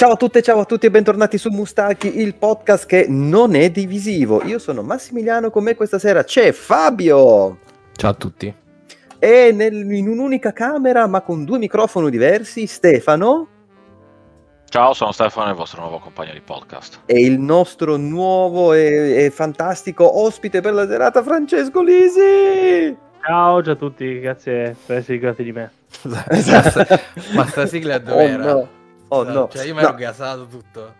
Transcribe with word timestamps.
Ciao 0.00 0.12
a 0.12 0.16
tutte, 0.16 0.40
ciao 0.40 0.60
a 0.60 0.64
tutti 0.64 0.86
e 0.86 0.90
bentornati 0.90 1.36
su 1.36 1.50
Mustachi, 1.50 2.20
il 2.20 2.34
podcast 2.34 2.86
che 2.86 3.04
non 3.06 3.54
è 3.54 3.68
divisivo. 3.68 4.42
Io 4.44 4.58
sono 4.58 4.80
Massimiliano, 4.80 5.50
con 5.50 5.62
me 5.62 5.74
questa 5.74 5.98
sera 5.98 6.24
c'è 6.24 6.52
Fabio. 6.52 7.58
Ciao 7.92 8.10
a 8.10 8.14
tutti. 8.14 8.54
E 9.18 9.52
nel- 9.52 9.92
in 9.92 10.08
un'unica 10.08 10.54
camera, 10.54 11.06
ma 11.06 11.20
con 11.20 11.44
due 11.44 11.58
microfoni 11.58 12.08
diversi, 12.08 12.66
Stefano 12.66 13.46
Ciao, 14.70 14.94
sono 14.94 15.12
Stefano, 15.12 15.50
il 15.50 15.56
vostro 15.56 15.82
nuovo 15.82 15.98
compagno 15.98 16.32
di 16.32 16.40
podcast. 16.40 17.00
e 17.04 17.20
il 17.22 17.38
nostro 17.38 17.96
nuovo 17.98 18.72
e, 18.72 19.24
e 19.24 19.30
fantastico 19.30 20.22
ospite 20.22 20.62
per 20.62 20.72
la 20.72 20.86
serata, 20.88 21.22
Francesco 21.22 21.82
Lisi. 21.82 22.96
Ciao, 23.22 23.62
ciao 23.62 23.72
a 23.74 23.76
tutti, 23.76 24.18
grazie 24.20 24.74
per 24.86 24.96
essere 24.96 25.14
ricordati 25.18 25.42
di 25.44 25.52
me. 25.52 25.70
Ma 27.34 27.46
sta 27.48 27.66
sigla 27.66 27.96
Oh 27.96 27.98
dov'era? 27.98 28.52
no, 28.54 28.68
oh 29.10 29.22
no. 29.24 29.48
Cioè 29.48 29.64
io 29.66 29.74
mi 29.74 29.80
ero 29.80 29.90
No, 29.90 29.96
gasato 29.96 30.46
tutto. 30.46 30.94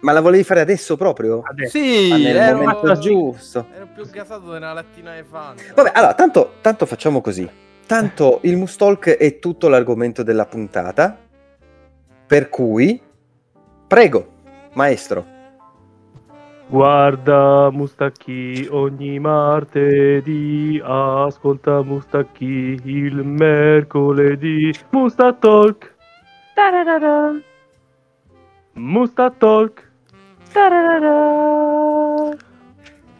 Ma 0.00 0.12
la 0.12 0.20
volevi 0.20 0.44
fare 0.44 0.60
adesso 0.60 0.96
proprio? 0.96 1.42
Adesso. 1.44 1.76
Sì, 1.76 2.10
Ah, 2.12 2.18
ero, 2.18 2.58
momento 2.58 2.98
giusto. 2.98 3.66
ero 3.74 3.88
più 3.92 4.08
gasato 4.08 4.50
di 4.50 4.56
una 4.56 4.72
lattina 4.72 5.14
di 5.16 5.24
Fanta. 5.28 5.62
Vabbè, 5.74 5.90
allora, 5.94 6.14
tanto, 6.14 6.54
tanto 6.60 6.86
facciamo 6.86 7.20
così. 7.20 7.48
Tanto 7.86 8.38
il 8.42 8.56
Mustalk 8.56 9.08
è 9.08 9.38
tutto 9.38 9.68
l'argomento 9.68 10.22
della 10.22 10.46
puntata. 10.46 11.18
Per 12.26 12.48
cui, 12.48 13.00
prego, 13.86 14.34
maestro. 14.74 15.24
Guarda 16.70 17.70
Mustacchi 17.70 18.68
ogni 18.70 19.18
martedì, 19.18 20.78
ascolta 20.84 21.82
Mustacchi 21.82 22.78
il 22.84 23.24
mercoledì. 23.24 24.70
Musta 24.90 25.32
Talk. 25.32 25.94
Tararara. 26.54 27.32
Musta 28.78 29.30
Talk. 29.30 29.82
Tararara. 30.52 32.36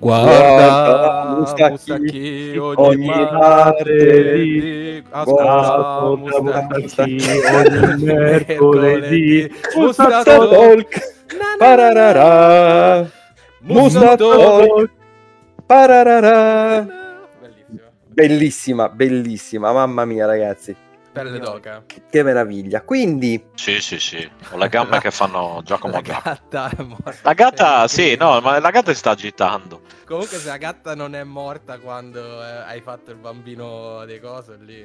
Guarda, 0.01 0.31
Guarda, 0.31 1.35
Mustacchi, 1.39 2.57
ogni 2.57 3.09
martedì. 3.09 5.03
Ascolta 5.11 6.17
Mustacchi 6.17 7.19
ogni 7.53 8.05
mercoledì. 8.05 9.53
Musta 9.77 10.23
Talk. 10.23 11.17
Pararara, 11.59 13.07
Musta 13.61 14.17
Talk, 14.17 14.91
pararara. 15.67 16.87
Bellissima, 18.07 18.89
bellissima, 18.89 19.73
mamma 19.73 20.05
mia 20.05 20.25
ragazzi, 20.27 20.75
Pelle 21.23 21.39
d'oca. 21.39 21.85
che 22.11 22.23
meraviglia. 22.23 22.83
Quindi, 22.83 23.43
Sì, 23.55 23.81
sì, 23.81 23.99
sì, 23.99 24.29
ho 24.51 24.57
le 24.57 24.69
gambe 24.69 24.99
che 25.01 25.11
fanno 25.11 25.61
Giacomo 25.67 25.95
La 25.95 26.01
Giacomo. 26.03 26.23
gatta 26.25 26.71
è 26.77 26.83
morta. 26.83 27.19
La 27.23 27.33
gatta, 27.35 27.89
sì, 27.89 28.17
no, 28.17 28.41
ma 28.41 28.59
la 28.59 28.71
gatta 28.71 28.93
si 28.93 28.99
sta 28.99 29.11
agitando. 29.11 29.81
Comunque 30.07 30.37
se 30.39 30.49
la 30.49 30.57
gatta 30.57 30.95
non 30.95 31.15
è 31.15 31.23
morta 31.25 31.79
quando 31.79 32.21
eh, 32.43 32.63
hai 32.67 32.81
fatto 32.81 33.11
il 33.11 33.17
bambino 33.19 34.05
dei 34.07 34.21
cose, 34.21 34.57
lì 34.61 34.83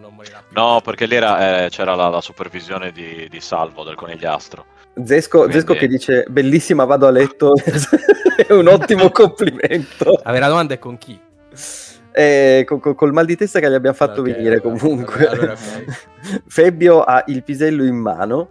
non 0.00 0.14
morirà 0.14 0.42
più. 0.46 0.60
No, 0.60 0.80
perché 0.82 1.06
lì 1.06 1.14
era, 1.16 1.64
eh, 1.64 1.68
c'era 1.70 1.94
la, 1.94 2.08
la 2.08 2.20
supervisione 2.20 2.92
di, 2.92 3.26
di 3.30 3.40
Salvo, 3.40 3.82
del 3.84 3.94
conigliastro. 3.94 4.64
Zesco, 5.04 5.38
Quindi- 5.38 5.54
Zesco 5.54 5.74
che 5.74 5.86
dice, 5.88 6.24
bellissima, 6.28 6.84
vado 6.84 7.06
a 7.06 7.10
letto, 7.10 7.54
è 8.36 8.52
un 8.52 8.66
ottimo 8.68 9.10
complimento. 9.12 10.20
La 10.22 10.32
vera 10.32 10.48
domanda 10.48 10.74
è 10.74 10.78
con 10.78 10.98
chi? 10.98 11.18
Eh, 12.18 12.64
co- 12.66 12.78
co- 12.80 12.94
col 12.96 13.12
mal 13.12 13.24
di 13.26 13.36
testa 13.36 13.60
che 13.60 13.70
gli 13.70 13.74
abbiamo 13.74 13.94
fatto 13.96 14.20
Ok, 14.22 14.26
venire 14.32 14.56
allora- 14.60 14.76
comunque. 14.78 15.26
allora-. 15.28 15.54
Febbio 16.48 17.02
ha 17.02 17.22
il 17.26 17.42
pisello 17.44 17.84
in 17.84 17.94
mano. 17.96 18.48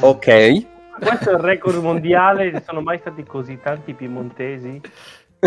Ok. 0.00 0.66
Questo 1.00 1.30
è 1.30 1.32
il 1.32 1.38
record 1.40 1.82
mondiale, 1.82 2.52
ci 2.54 2.62
sono 2.64 2.82
mai 2.82 2.98
stati 2.98 3.24
così 3.24 3.58
tanti 3.60 3.94
piemontesi 3.94 4.80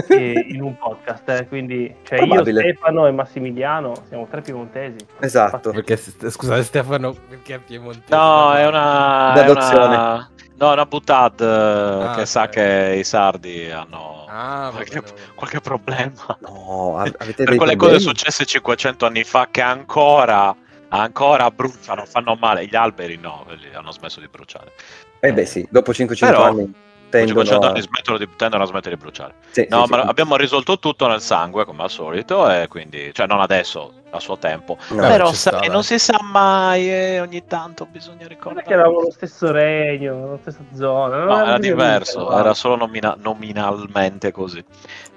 in 0.09 0.61
un 0.61 0.75
podcast, 0.77 1.29
eh, 1.29 1.47
quindi 1.47 1.93
cioè 2.01 2.19
io. 2.23 2.43
Stefano 2.43 3.05
e 3.07 3.11
Massimiliano 3.11 3.93
siamo 4.07 4.27
tre 4.29 4.41
piemontesi. 4.41 4.97
Esatto. 5.19 5.69
Perché, 5.69 5.95
scusate 5.95 6.63
Stefano, 6.63 7.15
perché 7.29 7.55
è 7.55 7.59
piemontese? 7.59 8.05
No, 8.09 8.53
è 8.55 8.65
una... 8.67 9.31
è 9.33 9.35
D'adozione. 9.35 9.95
una- 9.95 10.29
No, 10.55 10.71
una 10.71 10.85
buttata 10.85 11.43
eh, 11.45 12.03
Ah, 12.05 12.13
che 12.15 12.21
ok. 12.21 12.27
sa 12.27 12.47
che 12.49 12.95
i 12.99 13.03
sardi 13.03 13.69
hanno 13.71 14.25
Ah, 14.27 14.69
qualche, 14.71 15.01
qualche 15.35 15.59
problema. 15.61 16.37
No, 16.41 16.97
avete 16.97 17.43
Per 17.43 17.55
quelle 17.55 17.75
problemi? 17.75 17.77
cose 17.77 17.99
successe 17.99 18.45
500 18.45 19.05
anni 19.05 19.23
fa 19.23 19.47
che 19.51 19.61
ancora, 19.61 20.55
ancora 20.89 21.51
bruciano, 21.51 22.05
fanno 22.05 22.35
male. 22.35 22.65
Gli 22.65 22.75
alberi 22.75 23.17
no, 23.17 23.43
quelli 23.45 23.73
hanno 23.73 23.91
smesso 23.91 24.19
di 24.19 24.27
bruciare. 24.27 24.71
Eh 25.19 25.33
beh 25.33 25.45
sì, 25.45 25.67
dopo 25.69 25.93
500 25.93 26.35
Però, 26.35 26.47
anni 26.49 26.73
tendono 27.19 27.43
500 27.43 27.65
a... 27.65 27.69
anni 27.69 27.81
smettono 27.81 28.17
di, 28.17 28.29
tendono 28.35 28.63
a 28.63 28.65
smettere 28.65 28.95
di 28.95 29.01
bruciare. 29.01 29.33
Sì, 29.51 29.67
No, 29.69 29.85
sì, 29.85 29.91
ma 29.91 30.01
sì. 30.01 30.07
abbiamo 30.07 30.35
risolto 30.35 30.79
tutto 30.79 31.07
nel 31.07 31.21
sangue, 31.21 31.65
come 31.65 31.83
al 31.83 31.89
solito, 31.89 32.49
e 32.49 32.67
quindi, 32.67 33.11
cioè 33.13 33.27
non 33.27 33.39
adesso, 33.41 33.93
a 34.09 34.19
suo 34.19 34.37
tempo. 34.37 34.77
No, 34.89 35.01
Però 35.07 35.29
ci 35.29 35.35
sta, 35.35 35.59
non 35.69 35.83
si 35.83 35.99
sa 35.99 36.19
mai, 36.21 36.89
e 36.89 37.19
ogni 37.19 37.45
tanto 37.45 37.85
bisogna 37.85 38.17
Non 38.21 38.25
è 38.25 38.29
ricordare. 38.29 38.65
che 38.65 38.73
eravamo 38.73 39.01
lo 39.01 39.11
stesso 39.11 39.51
regno, 39.51 40.31
la 40.31 40.37
stessa 40.37 40.63
zona. 40.73 41.23
No, 41.23 41.45
era 41.45 41.57
diverso, 41.59 42.19
eravamo. 42.19 42.39
era 42.39 42.53
solo 42.53 42.75
nomina- 42.77 43.15
nominalmente 43.19 44.31
così. 44.31 44.63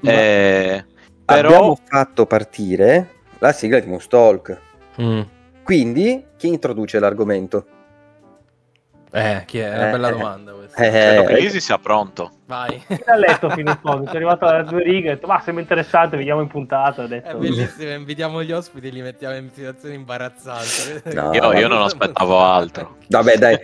Ma- 0.01 0.11
Eh, 0.13 0.85
però, 1.25 1.49
Abbiamo 1.49 1.79
fatto 1.85 2.27
partire 2.27 3.15
la 3.39 3.53
sigla 3.53 3.79
di 3.81 3.87
Mustalk. 3.89 4.61
Mm. 5.01 5.21
Quindi, 5.63 6.25
chi 6.37 6.47
introduce 6.49 6.99
l'argomento? 7.01 7.67
Eh, 9.19 9.45
chi 9.47 9.59
è? 9.61 9.71
È 9.71 9.75
una 9.77 9.89
Eh, 9.89 9.91
bella 9.93 10.09
eh. 10.09 10.11
domanda 10.13 10.53
questa. 10.53 10.83
Eh, 10.85 10.91
credo 10.91 11.25
che 11.25 11.33
eh, 11.33 11.41
Lisi 11.41 11.61
sia 11.61 11.79
pronto. 11.79 12.31
Vai. 12.45 12.85
Non 12.87 12.99
ha 13.07 13.17
letto 13.17 13.49
fino 13.51 13.71
in 13.71 13.79
fondo, 13.81 14.05
sono 14.05 14.11
arrivato 14.11 14.45
alle 14.45 14.65
due 14.65 14.83
righe, 14.83 15.11
ho 15.11 15.15
detto, 15.15 15.27
ma 15.27 15.41
sembra 15.41 15.63
interessante, 15.63 16.17
vediamo 16.19 16.43
in 16.43 16.49
puntata. 16.49 17.01
Ho 17.01 17.05
È 17.07 17.09
detto, 17.09 17.39
bellissimo, 17.39 17.93
invitiamo 17.93 18.43
gli 18.43 18.53
ospiti 18.53 18.89
e 18.89 18.91
li 18.91 19.01
mettiamo 19.01 19.35
in 19.37 19.49
situazioni 19.51 19.95
imbarazzanti. 19.95 21.15
No, 21.15 21.33
Io, 21.33 21.53
io 21.55 21.67
non 21.69 21.83
aspettavo 21.83 22.39
altro. 22.41 22.97
Vabbè, 23.09 23.37
dai, 23.39 23.59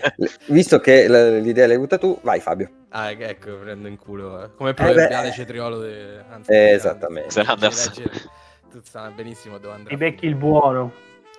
visto 0.46 0.80
che 0.80 1.06
l'idea 1.40 1.66
l'hai 1.66 1.76
avuta 1.76 1.98
tu, 1.98 2.18
vai 2.22 2.40
Fabio. 2.40 2.70
Ah, 2.88 3.10
ec- 3.10 3.20
ecco, 3.20 3.56
prendo 3.56 3.88
in 3.88 3.98
culo. 3.98 4.42
eh. 4.44 4.48
Come 4.56 4.70
Eh, 4.70 4.74
proverbiale 4.74 5.28
beh. 5.28 5.34
cetriolo. 5.34 5.78
De... 5.80 6.24
Anzi, 6.30 6.50
Eh, 6.50 6.64
di- 6.66 6.70
esattamente. 6.72 7.28
di- 7.28 7.34
Se 7.34 7.40
Anderson. 7.52 7.92
di 7.94 8.00
leggere- 8.04 8.24
Tu 8.70 8.80
sai 8.84 9.12
benissimo 9.12 9.58
dove 9.58 9.74
andrà. 9.74 9.88
Ti 9.90 9.96
becchi 9.96 10.24
il 10.26 10.34
buono. 10.34 10.92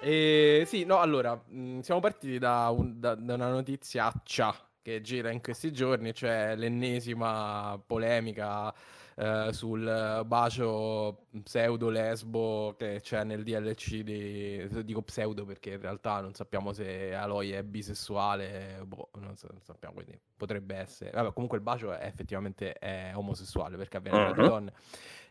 Eh, 0.05 0.63
sì, 0.67 0.83
no, 0.83 0.99
allora, 0.99 1.33
mh, 1.47 1.79
siamo 1.79 2.01
partiti 2.01 2.37
da, 2.37 2.69
un- 2.69 2.99
da- 2.99 3.15
da 3.15 3.35
una 3.35 3.49
notiziaccia 3.49 4.53
che 4.81 4.99
gira 5.01 5.31
in 5.31 5.39
questi 5.41 5.71
giorni, 5.71 6.13
cioè 6.13 6.55
l'ennesima 6.57 7.81
polemica 7.85 8.73
eh, 9.15 9.49
sul 9.53 10.23
bacio 10.25 11.27
pseudo-lesbo 11.41 12.75
che 12.77 12.99
c'è 13.01 13.23
nel 13.23 13.43
DLC 13.43 13.99
di... 14.01 14.67
Dico 14.83 15.01
pseudo 15.03 15.45
perché 15.45 15.71
in 15.73 15.79
realtà 15.81 16.19
non 16.19 16.33
sappiamo 16.33 16.73
se 16.73 17.13
Aloy 17.15 17.51
è 17.51 17.63
bisessuale, 17.63 18.81
boh, 18.85 19.09
non, 19.19 19.37
sa- 19.37 19.47
non 19.51 19.61
sappiamo, 19.61 19.93
quindi 19.95 20.19
potrebbe 20.35 20.75
essere... 20.75 21.11
Vabbè, 21.11 21.31
comunque 21.31 21.57
il 21.57 21.63
bacio 21.63 21.93
è 21.93 22.05
effettivamente 22.05 22.73
è 22.73 23.13
omosessuale 23.15 23.77
perché 23.77 23.95
avviene 23.97 24.19
tra 24.19 24.33
due 24.33 24.43
Mhm. 24.43 24.49
donne. 24.49 24.73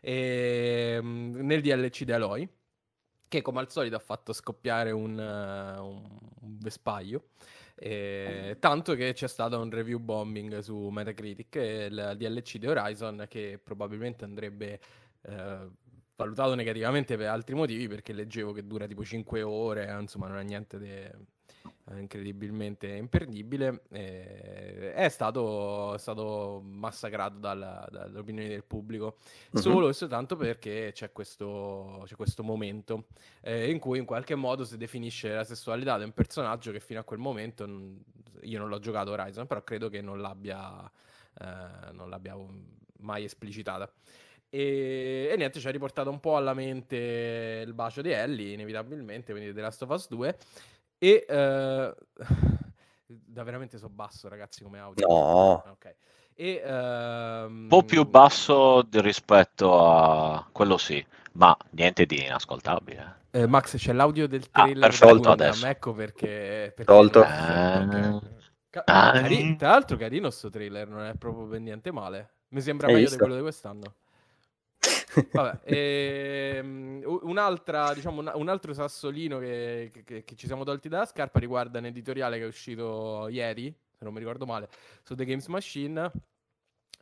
E, 0.01 0.99
mh, 1.01 1.45
nel 1.45 1.61
DLC 1.61 2.03
di 2.05 2.11
Aloy 2.11 2.49
che 3.33 3.41
come 3.41 3.59
al 3.61 3.71
solito 3.71 3.95
ha 3.95 3.99
fatto 3.99 4.31
scoppiare 4.31 4.91
un, 4.91 5.19
eh, 5.19 5.79
un- 5.79 6.19
vespaglio. 6.59 7.29
eh, 7.75 8.57
tanto 8.59 8.93
che 8.93 9.13
c'è 9.13 9.27
stato 9.27 9.59
un 9.59 9.69
review 9.71 9.97
bombing 9.97 10.59
su 10.59 10.77
Metacritic 10.89 11.55
e 11.55 11.85
il 11.85 12.13
DLC 12.15 12.57
di 12.57 12.67
Horizon 12.67 13.25
che 13.27 13.59
probabilmente 13.61 14.23
andrebbe 14.23 14.79
eh, 15.23 15.67
valutato 16.15 16.53
negativamente 16.53 17.17
per 17.17 17.27
altri 17.29 17.55
motivi 17.55 17.87
perché 17.87 18.13
leggevo 18.13 18.51
che 18.53 18.65
dura 18.67 18.85
tipo 18.85 19.03
5 19.03 19.41
ore, 19.41 19.91
insomma 19.99 20.27
non 20.27 20.37
ha 20.37 20.41
niente 20.41 20.77
incredibilmente 21.97 22.87
imperdibile. 22.87 23.83
eh, 23.91 24.93
è 24.93 25.09
stato, 25.09 25.97
stato 25.97 26.61
massacrato 26.63 27.37
dalla- 27.39 27.87
dalle 27.91 28.19
opinioni 28.19 28.47
del 28.47 28.63
pubblico 28.63 29.17
Mhm. 29.51 29.59
solo 29.59 29.89
e 29.89 29.93
soltanto 29.93 30.35
perché 30.35 30.91
c'è 30.93 31.11
questo, 31.11 32.03
c'è 32.05 32.15
questo 32.15 32.43
momento 32.43 33.07
eh, 33.41 33.69
in 33.69 33.79
cui 33.79 33.99
in 33.99 34.05
qualche 34.05 34.35
modo 34.35 34.63
si 34.63 34.77
definisce 34.77 35.33
la 35.33 35.43
sessualità 35.43 35.97
di 35.97 36.03
un 36.05 36.13
personaggio 36.13 36.71
che 36.71 36.79
fino 36.79 36.99
a 36.99 37.03
quel 37.03 37.19
momento 37.19 37.65
non- 37.65 38.01
io 38.41 38.59
non 38.59 38.69
l'ho 38.69 38.79
giocato 38.79 39.11
Horizon, 39.11 39.47
però 39.47 39.63
credo 39.63 39.89
che 39.89 40.01
non 40.01 40.19
l'abbia, 40.21 40.89
eh, 41.39 41.91
non 41.91 42.09
l'abbia 42.09 42.35
mai 42.99 43.23
esplicitata. 43.25 43.91
E, 44.49 45.29
e 45.31 45.35
niente, 45.35 45.59
ci 45.59 45.67
ha 45.67 45.71
riportato 45.71 46.09
un 46.11 46.19
po' 46.19 46.35
alla 46.35 46.53
mente 46.53 47.63
il 47.65 47.73
bacio 47.73 48.01
di 48.03 48.11
Ellie, 48.11 48.53
inevitabilmente, 48.53 49.31
quindi 49.33 49.51
The 49.51 49.61
Last 49.61 49.81
of 49.81 49.89
Us 49.89 50.07
2. 50.09 50.37
E 51.03 51.25
eh, 51.27 51.93
da 53.07 53.43
veramente 53.43 53.77
so 53.77 53.89
basso, 53.89 54.29
ragazzi, 54.29 54.63
come 54.63 54.79
audio. 54.79 55.05
No. 55.07 55.63
Ok. 55.71 55.95
E, 56.35 56.61
ehm, 56.63 57.51
Un 57.51 57.67
po' 57.67 57.83
più 57.83 58.05
basso 58.05 58.81
di- 58.83 59.01
rispetto 59.01 59.85
a 59.85 60.47
quello 60.51 60.77
sì, 60.77 61.05
ma 61.33 61.55
niente 61.71 62.05
di 62.05 62.23
inascoltabile. 62.23 63.21
Eh, 63.31 63.47
Max, 63.47 63.75
c'è 63.77 63.93
l'audio 63.93 64.27
del 64.27 64.43
Ah, 64.43 64.49
trailer 64.51 64.79
perfetto, 64.87 65.13
di 65.13 65.19
Gundam, 65.19 65.31
adesso. 65.33 65.65
ecco 65.65 65.93
perché... 65.93 66.71
perché 66.75 66.83
Tolto. 66.85 67.19
Ok. 67.19 68.19
Ca- 68.69 68.83
Ah, 68.87 69.11
cari- 69.19 69.37
eh. 69.37 69.55
tra 69.57 69.69
l'altro 69.69 69.97
carino 69.97 70.29
sto 70.29 70.49
trailer, 70.49 70.87
non 70.87 71.03
è 71.03 71.15
proprio 71.15 71.47
per 71.47 71.59
niente 71.59 71.91
male. 71.91 72.33
Mi 72.49 72.61
sembra 72.61 72.87
Hai 72.87 72.93
meglio 72.93 73.09
di 73.09 73.17
visto? 73.17 73.25
quello 73.25 73.35
di 73.35 73.41
quest'anno. 73.41 73.95
Vabbè, 75.31 75.59
ehm, 75.63 77.01
un'altra, 77.21 77.93
diciamo, 77.93 78.21
un, 78.21 78.31
un 78.33 78.49
altro 78.49 78.73
sassolino 78.73 79.39
che, 79.39 79.91
che- 80.05 80.23
che 80.23 80.35
ci 80.35 80.47
siamo 80.47 80.63
tolti 80.63 80.89
dalla 80.89 81.05
scarpa 81.05 81.39
riguarda 81.39 81.79
un 81.79 81.85
editoriale 81.85 82.37
che 82.37 82.43
è 82.43 82.47
uscito 82.47 83.27
ieri, 83.29 83.73
se 83.97 84.03
non 84.03 84.13
mi 84.13 84.19
ricordo 84.19 84.45
male, 84.45 84.69
su 85.03 85.15
The 85.15 85.25
Games 85.25 85.47
Machine, 85.47 86.11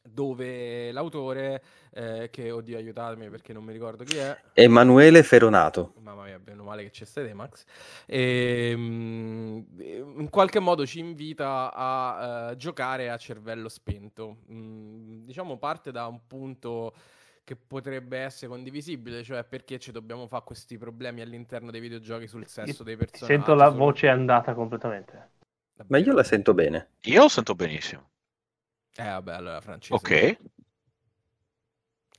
dove 0.04 0.92
l'autore, 0.92 1.64
eh, 1.92 2.30
che 2.32 2.50
oddio 2.52 2.78
aiutatemi 2.78 3.30
perché 3.30 3.54
non 3.54 3.64
mi 3.64 3.72
ricordo 3.72 4.04
chi 4.04 4.18
è, 4.18 4.36
Emanuele 4.54 5.22
Feronato. 5.24 5.94
Mamma 6.00 6.24
mia, 6.24 6.40
bene 6.40 6.62
o 6.62 6.64
male 6.64 6.84
che 6.84 6.90
c'è 6.90 7.06
state 7.06 7.34
Max. 7.34 7.64
Ehm, 8.08 9.66
in 10.18 10.28
qualche 10.30 10.60
modo 10.60 10.86
ci 10.86 11.00
invita 11.00 11.72
a 11.74 12.52
eh, 12.52 12.56
giocare 12.56 13.10
a 13.10 13.18
cervello 13.18 13.70
spento. 13.70 14.38
Mm, 14.52 15.24
diciamo 15.26 15.58
parte 15.58 15.92
da 15.92 16.08
un 16.08 16.20
punto 16.26 16.94
che 17.44 17.56
potrebbe 17.56 18.20
essere 18.20 18.48
condivisibile, 18.48 19.24
cioè 19.24 19.44
perché 19.44 19.80
ci 19.80 19.92
dobbiamo 19.92 20.28
fare 20.28 20.44
questi 20.46 20.78
problemi 20.78 21.22
all'interno 21.22 21.72
dei 21.72 21.82
videogiochi 21.82 22.28
sul 22.28 22.46
sesso 22.48 22.84
dei 22.84 22.96
personaggi. 22.96 23.34
sento 23.34 23.54
la 23.54 23.70
voce 23.70 24.08
andata 24.08 24.54
completamente. 24.54 25.30
Ma 25.88 25.98
io 25.98 26.14
la 26.14 26.24
sento 26.24 26.54
bene. 26.54 26.92
Io 27.02 27.22
lo 27.22 27.28
sento 27.28 27.56
benissimo. 27.56 28.10
Eh 28.96 29.04
vabbè, 29.04 29.34
allora 29.34 29.62
Francesco. 29.62 29.96
Ok. 29.96 30.12
Eh, 30.12 30.38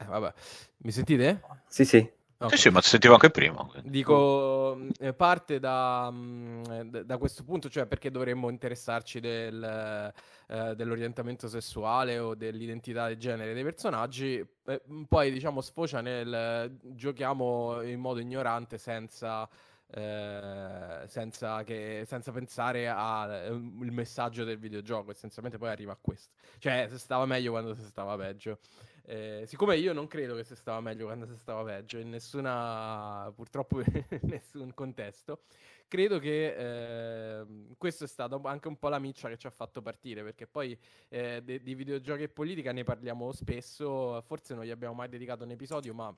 vabbè. 0.04 0.32
Mi 0.78 0.90
sentite? 0.90 1.42
Sì, 1.68 1.84
sì. 1.84 2.12
Ok. 2.42 2.50
Sì, 2.50 2.56
sì, 2.56 2.70
ma 2.70 2.80
ti 2.80 2.88
sentivo 2.88 3.14
anche 3.14 3.30
prima. 3.30 3.64
Dico, 3.84 4.76
eh, 4.98 5.12
parte 5.14 5.60
da, 5.60 6.10
mm, 6.10 6.62
eh, 6.70 6.84
d- 6.86 7.02
da 7.04 7.16
questo 7.16 7.44
punto, 7.44 7.68
cioè 7.68 7.86
perché 7.86 8.10
dovremmo 8.10 8.48
interessarci 8.50 9.20
del, 9.20 10.12
eh, 10.48 10.74
dell'orientamento 10.74 11.46
sessuale 11.46 12.18
o 12.18 12.34
dell'identità 12.34 13.06
di 13.08 13.16
genere 13.16 13.54
dei 13.54 13.62
personaggi, 13.62 14.44
eh, 14.64 14.82
poi 15.06 15.30
diciamo 15.30 15.60
sfocia 15.60 16.00
nel 16.00 16.34
eh, 16.34 16.76
giochiamo 16.94 17.80
in 17.82 18.00
modo 18.00 18.18
ignorante 18.18 18.76
senza, 18.76 19.48
eh, 19.94 21.04
senza, 21.06 21.62
che, 21.62 22.02
senza 22.06 22.32
pensare 22.32 22.88
al 22.88 23.60
messaggio 23.90 24.42
del 24.42 24.58
videogioco, 24.58 25.12
essenzialmente 25.12 25.58
poi 25.58 25.68
arriva 25.70 25.92
a 25.92 25.98
questo. 26.00 26.34
Cioè, 26.58 26.88
se 26.90 26.98
stava 26.98 27.24
meglio 27.24 27.52
quando 27.52 27.74
si 27.74 27.84
stava 27.84 28.16
peggio. 28.16 28.58
Eh, 29.04 29.44
siccome 29.46 29.76
io 29.76 29.92
non 29.92 30.06
credo 30.06 30.34
che 30.36 30.44
si 30.44 30.54
stava 30.54 30.80
meglio 30.80 31.06
quando 31.06 31.26
si 31.26 31.36
stava 31.36 31.64
peggio, 31.64 31.98
in 31.98 32.08
nessuna, 32.10 33.32
purtroppo 33.34 33.80
in 33.82 34.20
nessun 34.22 34.72
contesto, 34.74 35.42
credo 35.88 36.18
che 36.18 37.40
eh, 37.40 37.46
questo 37.76 38.04
è 38.04 38.06
stato 38.06 38.40
anche 38.44 38.68
un 38.68 38.78
po' 38.78 38.88
la 38.88 38.98
miccia 39.00 39.28
che 39.28 39.36
ci 39.38 39.46
ha 39.46 39.50
fatto 39.50 39.82
partire, 39.82 40.22
perché 40.22 40.46
poi 40.46 40.78
eh, 41.08 41.42
de- 41.42 41.62
di 41.62 41.74
videogiochi 41.74 42.22
e 42.24 42.28
politica 42.28 42.72
ne 42.72 42.84
parliamo 42.84 43.32
spesso, 43.32 44.20
forse 44.22 44.54
non 44.54 44.64
gli 44.64 44.70
abbiamo 44.70 44.94
mai 44.94 45.08
dedicato 45.08 45.42
un 45.44 45.50
episodio, 45.50 45.92
ma 45.94 46.16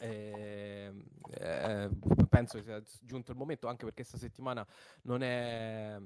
eh, 0.00 0.92
eh, 1.30 1.88
penso 2.28 2.58
che 2.58 2.64
sia 2.64 2.82
giunto 3.02 3.32
il 3.32 3.36
momento, 3.36 3.68
anche 3.68 3.84
perché 3.84 4.02
questa 4.02 4.18
settimana 4.18 4.66
non 5.02 5.22
è, 5.22 5.96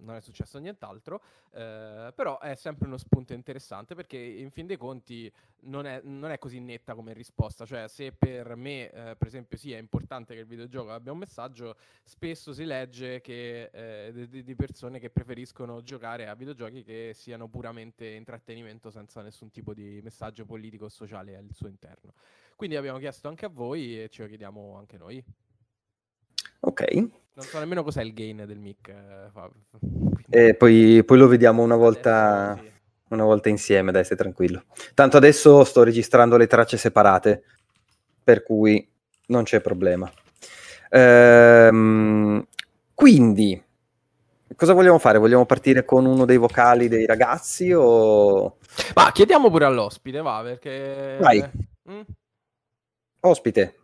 non 0.00 0.14
è 0.14 0.20
successo 0.20 0.58
nient'altro, 0.58 1.20
eh, 1.52 2.12
però 2.14 2.38
è 2.38 2.54
sempre 2.54 2.86
uno 2.86 2.96
spunto 2.96 3.32
interessante 3.32 3.94
perché 3.94 4.16
in 4.16 4.50
fin 4.50 4.66
dei 4.66 4.76
conti 4.76 5.32
non 5.60 5.86
è, 5.86 6.00
non 6.04 6.30
è 6.30 6.38
così 6.38 6.60
netta 6.60 6.94
come 6.94 7.12
risposta, 7.12 7.66
cioè 7.66 7.88
se 7.88 8.12
per 8.12 8.54
me 8.54 8.90
eh, 8.90 9.16
per 9.16 9.26
esempio 9.26 9.58
sì 9.58 9.72
è 9.72 9.78
importante 9.78 10.34
che 10.34 10.40
il 10.40 10.46
videogioco 10.46 10.92
abbia 10.92 11.12
un 11.12 11.18
messaggio, 11.18 11.76
spesso 12.04 12.52
si 12.52 12.64
legge 12.64 13.20
che, 13.20 13.70
eh, 13.72 14.28
di, 14.28 14.42
di 14.42 14.54
persone 14.54 14.98
che 14.98 15.10
preferiscono 15.10 15.82
giocare 15.82 16.28
a 16.28 16.34
videogiochi 16.34 16.84
che 16.84 17.12
siano 17.14 17.48
puramente 17.48 18.06
intrattenimento 18.06 18.90
senza 18.90 19.22
nessun 19.22 19.50
tipo 19.50 19.74
di 19.74 20.00
messaggio 20.02 20.44
politico 20.44 20.84
o 20.86 20.88
sociale 20.88 21.36
al 21.36 21.48
suo 21.52 21.68
interno. 21.68 22.14
Quindi 22.56 22.76
abbiamo 22.76 22.98
chiesto 22.98 23.28
anche 23.28 23.44
a 23.44 23.50
voi 23.50 24.02
e 24.02 24.08
ce 24.08 24.22
lo 24.22 24.28
chiediamo 24.28 24.76
anche 24.78 24.96
noi. 24.96 25.22
Ok. 26.60 26.90
Non 27.34 27.44
so 27.44 27.58
nemmeno 27.58 27.82
cos'è 27.82 28.02
il 28.02 28.14
gain 28.14 28.44
del 28.46 28.58
mic. 28.58 28.88
eh, 28.88 29.28
Fabio. 29.30 29.60
Quindi 29.78 30.24
E 30.30 30.54
poi, 30.54 31.04
poi 31.04 31.18
lo 31.18 31.28
vediamo 31.28 31.62
una 31.62 31.76
volta, 31.76 32.52
adesso 32.52 32.64
sì. 32.64 32.72
una 33.10 33.24
volta 33.24 33.50
insieme, 33.50 33.92
dai, 33.92 34.04
stai 34.04 34.16
tranquillo. 34.16 34.64
Tanto 34.94 35.18
adesso 35.18 35.64
sto 35.64 35.82
registrando 35.82 36.38
le 36.38 36.46
tracce 36.46 36.78
separate, 36.78 37.42
per 38.24 38.42
cui 38.42 38.88
non 39.26 39.44
c'è 39.44 39.60
problema. 39.60 40.10
Ehm, 40.88 42.46
quindi, 42.94 43.62
cosa 44.56 44.72
vogliamo 44.72 44.98
fare? 44.98 45.18
Vogliamo 45.18 45.44
partire 45.44 45.84
con 45.84 46.06
uno 46.06 46.24
dei 46.24 46.38
vocali 46.38 46.88
dei 46.88 47.04
ragazzi 47.04 47.70
o... 47.70 48.56
Ma 48.94 49.12
chiediamo 49.12 49.50
pure 49.50 49.66
all'ospite, 49.66 50.22
va, 50.22 50.40
perché... 50.42 51.18
Vai. 51.20 51.44
Mm? 51.90 52.00
Ospite. 53.20 53.76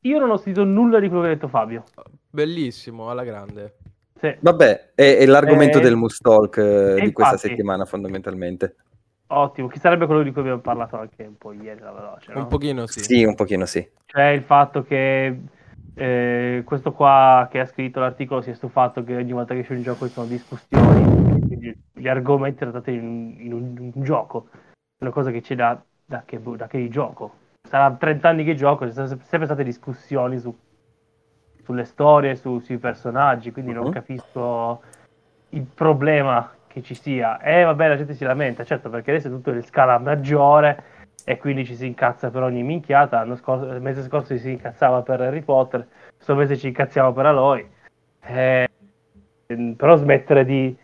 Io 0.00 0.18
non 0.18 0.30
ho 0.30 0.36
sentito 0.36 0.64
nulla 0.64 0.98
di 0.98 1.08
quello 1.08 1.22
che 1.22 1.28
ha 1.28 1.32
detto 1.34 1.48
Fabio. 1.48 1.84
Bellissimo, 2.30 3.10
alla 3.10 3.24
grande. 3.24 3.76
Sì. 4.18 4.34
Vabbè, 4.40 4.92
è, 4.94 5.16
è 5.18 5.26
l'argomento 5.26 5.78
Eh, 5.78 5.80
del 5.82 5.96
Moostalk 5.96 6.56
eh, 6.56 6.94
di 7.00 7.12
questa 7.12 7.34
infatti. 7.34 7.48
settimana 7.48 7.84
fondamentalmente. 7.84 8.76
Ottimo, 9.28 9.68
chi 9.68 9.78
sarebbe 9.78 10.06
quello 10.06 10.22
di 10.22 10.30
cui 10.30 10.42
abbiamo 10.42 10.60
parlato 10.60 10.96
anche 10.98 11.24
un 11.24 11.36
po' 11.36 11.52
ieri, 11.52 11.80
la 11.80 11.92
veloce, 11.92 12.32
no? 12.32 12.40
Un 12.40 12.46
pochino 12.48 12.86
sì. 12.86 13.00
Sì, 13.00 13.24
un 13.24 13.34
pochino 13.34 13.64
sì. 13.64 13.88
Cioè 14.04 14.24
il 14.26 14.42
fatto 14.42 14.82
che 14.82 15.40
eh, 15.94 16.62
questo 16.64 16.92
qua 16.92 17.48
che 17.50 17.60
ha 17.60 17.66
scritto 17.66 18.00
l'articolo 18.00 18.42
si 18.42 18.50
è 18.50 18.54
stufato 18.54 19.02
che 19.04 19.16
ogni 19.16 19.32
volta 19.32 19.54
che 19.54 19.60
esce 19.60 19.72
un 19.72 19.82
gioco 19.82 20.06
ci 20.06 20.12
sono 20.12 20.26
discussioni, 20.26 21.74
gli 21.92 22.08
argomenti 22.08 22.58
trattati 22.58 22.92
in, 22.92 23.36
in 23.38 23.52
un, 23.52 23.74
in 23.78 23.92
un 23.94 24.02
gioco, 24.02 24.48
è 24.52 25.02
una 25.04 25.10
cosa 25.12 25.30
che 25.30 25.40
c'è 25.40 25.54
da, 25.54 25.82
da 26.04 26.22
che, 26.26 26.40
da 26.42 26.66
che 26.66 26.88
gioco. 26.88 27.40
Sarà 27.72 27.90
30 27.92 28.28
anni 28.28 28.44
che 28.44 28.54
gioco, 28.54 28.86
ci 28.86 28.92
sono 28.92 29.06
se- 29.06 29.16
sempre 29.22 29.46
state 29.46 29.64
discussioni 29.64 30.38
su- 30.38 30.54
sulle 31.62 31.84
storie, 31.84 32.36
su- 32.36 32.58
sui 32.58 32.76
personaggi, 32.76 33.50
quindi 33.50 33.72
non 33.72 33.86
Mhm. 33.86 33.92
capisco 33.92 34.82
il 35.50 35.62
problema 35.62 36.52
che 36.66 36.82
ci 36.82 36.94
sia. 36.94 37.40
Eh 37.40 37.64
vabbè, 37.64 37.88
la 37.88 37.96
gente 37.96 38.12
si 38.12 38.24
lamenta, 38.24 38.62
certo, 38.62 38.90
perché 38.90 39.12
adesso 39.12 39.28
è 39.28 39.30
tutto 39.30 39.52
in 39.52 39.62
scala 39.62 39.96
maggiore 39.98 40.84
e 41.24 41.38
quindi 41.38 41.64
ci 41.64 41.74
si 41.74 41.86
incazza 41.86 42.30
per 42.30 42.42
ogni 42.42 42.62
minchiata. 42.62 43.16
L'anno 43.20 43.36
scorso, 43.36 43.64
il 43.64 43.80
mese 43.80 44.02
scorso 44.02 44.34
ci 44.34 44.40
si 44.40 44.50
incazzava 44.50 45.00
per 45.00 45.22
Harry 45.22 45.40
Potter, 45.40 45.88
questo 46.14 46.34
mese 46.34 46.58
ci 46.58 46.66
incazziamo 46.66 47.14
per 47.14 47.24
Aloy. 47.24 47.66
Eh, 48.26 48.68
ehm, 49.46 49.72
però 49.76 49.96
smettere 49.96 50.44
di, 50.44 50.76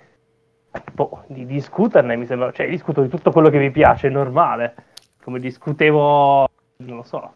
boh, 0.95 1.25
di 1.27 1.45
discuterne 1.45 2.17
mi 2.17 2.25
sembra, 2.25 2.51
cioè 2.51 2.67
discuto 2.67 3.03
di 3.03 3.09
tutto 3.09 3.31
quello 3.31 3.51
che 3.51 3.59
mi 3.59 3.71
piace, 3.71 4.07
è 4.07 4.11
normale. 4.11 4.75
Come 5.23 5.39
discutevo, 5.39 6.47
non 6.79 6.97
lo 6.97 7.03
so, 7.03 7.35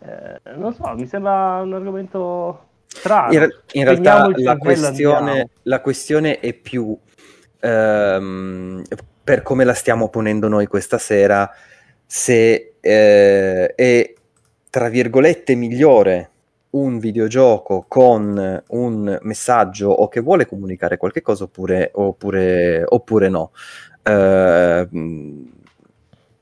Eh, 0.00 0.40
non 0.54 0.72
so, 0.72 0.94
mi 0.94 1.06
sembra 1.06 1.60
un 1.62 1.74
argomento 1.74 2.66
strano. 2.86 3.32
In, 3.32 3.48
in 3.72 3.84
realtà 3.84 4.30
la 4.36 4.56
questione, 4.56 5.48
la 5.62 5.80
questione 5.80 6.38
è 6.38 6.52
più 6.52 6.96
ehm, 7.60 8.82
per 9.24 9.42
come 9.42 9.64
la 9.64 9.74
stiamo 9.74 10.08
ponendo 10.08 10.46
noi 10.46 10.66
questa 10.66 10.98
sera, 10.98 11.50
se 12.06 12.74
eh, 12.80 13.74
è 13.74 14.14
tra 14.70 14.88
virgolette 14.88 15.54
migliore 15.56 16.30
un 16.70 16.98
videogioco 16.98 17.84
con 17.88 18.62
un 18.68 19.18
messaggio 19.22 19.88
o 19.88 20.06
che 20.06 20.20
vuole 20.20 20.46
comunicare 20.46 20.98
qualche 20.98 21.22
cosa 21.22 21.44
oppure, 21.44 21.90
oppure, 21.94 22.84
oppure 22.86 23.28
no. 23.28 23.50
Eh, 24.02 24.88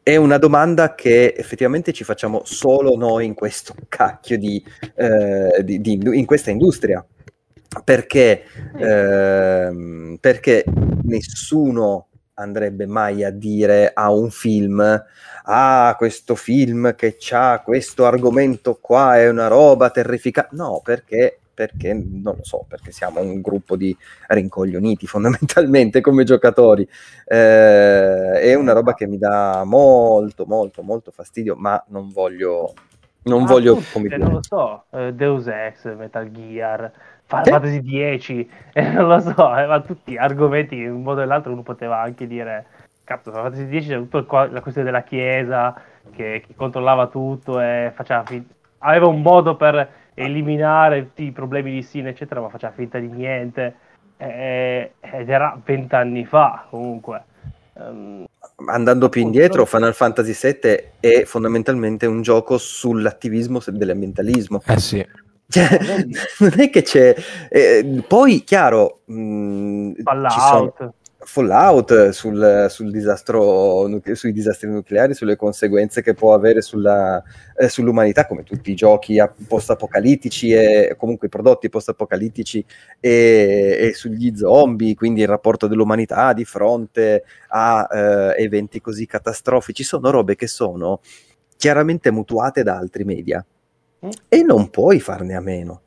è 0.08 0.14
una 0.14 0.38
domanda 0.38 0.94
che 0.94 1.34
effettivamente 1.36 1.92
ci 1.92 2.04
facciamo 2.04 2.42
solo 2.44 2.94
noi 2.94 3.26
in 3.26 3.34
questo 3.34 3.74
cacchio 3.88 4.38
di, 4.38 4.64
eh, 4.94 5.64
di- 5.64 5.80
di- 5.80 5.98
in 6.12 6.24
questa 6.24 6.52
industria. 6.52 7.04
Perché, 7.82 8.44
ehm, 8.78 10.18
perché 10.20 10.64
nessuno 11.02 12.06
andrebbe 12.34 12.86
mai 12.86 13.24
a 13.24 13.30
dire 13.30 13.90
a 13.92 14.12
un 14.12 14.30
film 14.30 15.04
ah 15.48 15.94
questo 15.98 16.36
film 16.36 16.94
che 16.94 17.16
ha 17.30 17.60
questo 17.64 18.06
argomento 18.06 18.78
qua 18.80 19.16
è 19.16 19.28
una 19.28 19.48
roba 19.48 19.90
terrificante 19.90 20.54
no 20.54 20.80
perché 20.84 21.40
perché 21.56 21.94
non 21.94 22.36
lo 22.36 22.44
so 22.44 22.66
perché 22.68 22.92
siamo 22.92 23.20
un 23.20 23.40
gruppo 23.40 23.76
di 23.76 23.96
rincoglioniti 24.28 25.06
fondamentalmente 25.08 26.02
come 26.02 26.24
giocatori 26.24 26.86
Eh, 27.24 28.40
è 28.40 28.54
una 28.54 28.72
roba 28.72 28.94
che 28.94 29.06
mi 29.06 29.18
dà 29.18 29.64
molto 29.64 30.44
molto 30.46 30.82
molto 30.82 31.10
fastidio 31.10 31.56
ma 31.56 31.82
non 31.88 32.10
voglio 32.10 32.74
non 33.22 33.42
Ah, 33.42 33.46
voglio 33.46 33.76
come 33.92 34.10
dire, 34.10 34.18
non 34.18 34.32
lo 34.32 34.42
so, 34.42 34.84
eh, 34.90 35.12
Deus 35.14 35.46
Ex, 35.48 35.94
Metal 35.96 36.30
Gear. 36.30 36.92
Fantasy 37.24 37.80
10, 37.80 38.48
non 38.94 39.08
lo 39.08 39.18
so, 39.20 39.56
eh, 39.56 39.66
ma 39.66 39.80
tutti 39.80 40.16
argomenti 40.16 40.76
in 40.76 40.92
un 40.92 41.02
modo 41.02 41.18
o 41.18 41.22
nell'altro 41.22 41.52
uno 41.52 41.62
poteva 41.62 42.00
anche 42.00 42.26
dire, 42.28 42.66
cazzo, 43.02 43.32
Fantasy 43.32 43.66
10 43.66 43.88
c'è 43.88 44.08
tutta 44.08 44.46
la 44.46 44.60
questione 44.60 44.88
della 44.90 45.02
chiesa 45.02 45.74
che, 46.12 46.42
che 46.46 46.54
controllava 46.54 47.08
tutto 47.08 47.60
e 47.60 47.90
faceva 47.94 48.24
fin- 48.24 48.46
aveva 48.78 49.06
un 49.08 49.22
modo 49.22 49.56
per 49.56 49.88
eliminare 50.16 51.02
tutti 51.02 51.24
i 51.24 51.32
problemi 51.32 51.70
di 51.70 51.82
Sin, 51.82 52.06
eccetera, 52.06 52.40
ma 52.40 52.48
faceva 52.48 52.72
finta 52.72 52.98
di 52.98 53.08
niente. 53.08 53.76
eh, 54.18 54.92
ed 55.00 55.28
era 55.28 55.60
vent'anni 55.62 56.24
fa 56.24 56.66
comunque. 56.70 57.24
Um, 57.74 58.24
Andando 58.68 59.10
più 59.10 59.20
indietro, 59.20 59.66
Final 59.66 59.94
Fantasy 59.94 60.32
VII 60.32 60.84
è 61.00 61.24
fondamentalmente 61.24 62.06
un 62.06 62.22
gioco 62.22 62.56
sull'attivismo 62.56 63.60
dell'ambientalismo. 63.66 64.62
Eh 64.66 64.78
sì. 64.78 65.06
Cioè, 65.48 65.78
non 66.40 66.52
è 66.56 66.70
che 66.70 66.82
c'è... 66.82 67.14
Eh, 67.50 68.02
poi, 68.06 68.44
chiaro... 68.44 69.02
Mh, 69.04 70.02
Fallout. 70.02 70.92
Fallout 71.26 72.10
sul, 72.10 72.66
sul 72.70 72.92
disastro, 72.92 74.00
sui 74.12 74.32
disastri 74.32 74.70
nucleari, 74.70 75.12
sulle 75.12 75.34
conseguenze 75.34 76.00
che 76.00 76.14
può 76.14 76.32
avere 76.34 76.62
sulla, 76.62 77.20
eh, 77.56 77.68
sull'umanità, 77.68 78.26
come 78.26 78.44
tutti 78.44 78.70
i 78.70 78.76
giochi 78.76 79.20
post-apocalittici 79.48 80.52
e 80.52 80.94
comunque 80.96 81.26
i 81.26 81.30
prodotti 81.30 81.68
post-apocalittici 81.68 82.64
e, 83.00 83.76
e, 83.80 83.94
sugli 83.94 84.36
zombie, 84.36 84.94
quindi 84.94 85.22
il 85.22 85.26
rapporto 85.26 85.66
dell'umanità 85.66 86.32
di 86.32 86.44
fronte 86.44 87.24
a 87.48 87.88
eh, 87.90 88.42
eventi 88.44 88.80
così 88.80 89.04
catastrofici, 89.04 89.82
sono 89.82 90.10
robe 90.10 90.36
che 90.36 90.46
sono 90.46 91.00
chiaramente 91.56 92.12
mutuate 92.12 92.62
da 92.62 92.76
altri 92.76 93.02
media 93.02 93.44
mm. 94.06 94.10
e 94.28 94.42
non 94.44 94.70
puoi 94.70 95.00
farne 95.00 95.34
a 95.34 95.40
meno, 95.40 95.82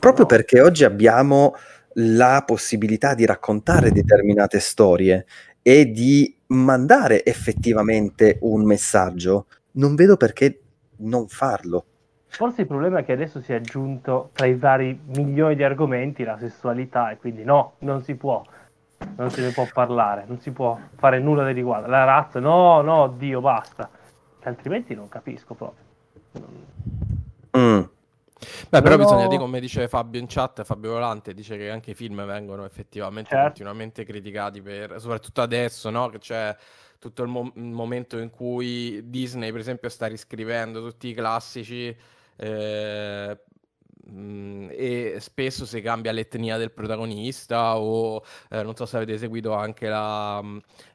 proprio 0.00 0.26
perché 0.26 0.60
oggi 0.60 0.82
abbiamo 0.82 1.54
la 1.94 2.42
possibilità 2.46 3.14
di 3.14 3.26
raccontare 3.26 3.90
determinate 3.90 4.60
storie 4.60 5.26
e 5.62 5.90
di 5.90 6.36
mandare 6.48 7.24
effettivamente 7.24 8.38
un 8.42 8.64
messaggio, 8.64 9.46
non 9.72 9.94
vedo 9.94 10.16
perché 10.16 10.60
non 10.98 11.28
farlo. 11.28 11.84
Forse 12.26 12.62
il 12.62 12.66
problema 12.66 13.00
è 13.00 13.04
che 13.04 13.12
adesso 13.12 13.40
si 13.40 13.52
è 13.52 13.56
aggiunto 13.56 14.30
tra 14.32 14.46
i 14.46 14.54
vari 14.54 14.98
milioni 15.16 15.56
di 15.56 15.64
argomenti 15.64 16.22
la 16.22 16.38
sessualità 16.38 17.10
e 17.10 17.16
quindi 17.16 17.42
no, 17.42 17.74
non 17.78 18.02
si 18.02 18.14
può, 18.14 18.42
non 19.16 19.30
se 19.30 19.42
ne 19.42 19.50
può 19.50 19.66
parlare, 19.72 20.24
non 20.26 20.38
si 20.38 20.52
può 20.52 20.78
fare 20.96 21.18
nulla 21.18 21.44
di 21.46 21.52
riguardo. 21.52 21.88
La 21.88 22.04
razza, 22.04 22.38
no, 22.38 22.82
no, 22.82 23.14
Dio, 23.18 23.40
basta. 23.40 23.90
Altrimenti 24.42 24.94
non 24.94 25.08
capisco 25.08 25.54
proprio. 25.54 25.84
Mm. 27.58 27.82
Beh, 28.68 28.82
però 28.82 28.96
no, 28.96 29.04
bisogna 29.04 29.26
dire, 29.26 29.38
come 29.38 29.60
dice 29.60 29.88
Fabio 29.88 30.20
in 30.20 30.26
chat, 30.28 30.64
Fabio 30.64 30.92
Volante 30.92 31.34
dice 31.34 31.56
che 31.56 31.70
anche 31.70 31.92
i 31.92 31.94
film 31.94 32.24
vengono 32.24 32.64
effettivamente 32.64 33.30
certo. 33.30 33.46
continuamente 33.46 34.04
criticati, 34.04 34.62
per, 34.62 35.00
soprattutto 35.00 35.42
adesso, 35.42 35.90
no? 35.90 36.08
Che 36.08 36.18
c'è 36.18 36.56
tutto 36.98 37.22
il, 37.22 37.28
mo- 37.28 37.52
il, 37.54 37.62
momento 37.62 38.18
in 38.18 38.30
cui 38.30 39.08
Disney, 39.08 39.50
per 39.50 39.60
esempio, 39.60 39.88
sta 39.88 40.06
riscrivendo 40.06 40.82
tutti 40.82 41.08
i 41.08 41.14
classici 41.14 41.94
eh, 42.36 43.38
mh, 44.06 44.68
e 44.70 45.16
spesso 45.18 45.66
si 45.66 45.80
cambia 45.80 46.12
l'etnia 46.12 46.56
del 46.56 46.72
protagonista 46.72 47.78
o 47.78 48.22
eh, 48.50 48.62
non 48.62 48.74
so 48.74 48.86
se 48.86 48.96
avete 48.96 49.18
seguito 49.18 49.54
anche 49.54 49.88
la, 49.88 50.42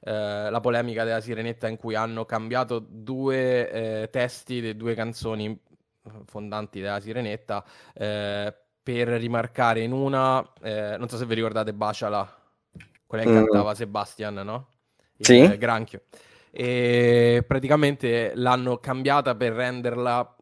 eh, 0.02 0.50
la, 0.50 0.60
polemica 0.60 1.04
della 1.04 1.22
Sirenetta 1.22 1.68
in 1.68 1.78
cui 1.78 1.96
hanno 1.96 2.26
cambiato 2.26 2.80
due 2.80 3.70
eh, 4.04 4.10
testi 4.10 4.62
di 4.62 4.76
due 4.76 4.94
canzoni 4.96 5.60
fondanti 6.26 6.80
della 6.80 7.00
Sirenetta, 7.00 7.64
eh, 7.94 8.54
per 8.82 9.08
rimarcare 9.08 9.82
in 9.82 9.92
una, 9.92 10.48
eh, 10.62 10.96
non 10.98 11.10
so 11.10 11.18
se 11.18 11.26
vi 11.26 11.34
ricordate 11.34 11.74
Baciala, 11.74 12.38
quella 13.08 13.24
che 13.24 13.30
mm. 13.30 13.36
cantava 13.36 13.74
Sebastian, 13.74 14.36
no? 14.36 14.68
Il 15.18 15.26
sì. 15.26 15.40
Eh, 15.40 15.58
granchio. 15.58 16.04
E 16.52 17.44
praticamente 17.48 18.34
l'hanno 18.36 18.78
cambiata 18.78 19.36
per 19.36 19.54
renderla, 19.54 20.36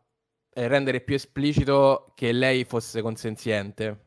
eh, 0.54 0.68
rendere 0.68 1.02
più 1.02 1.16
esplicito 1.16 2.12
che 2.16 2.32
lei 2.32 2.66
fosse 2.66 3.02
consenziente. 3.02 4.00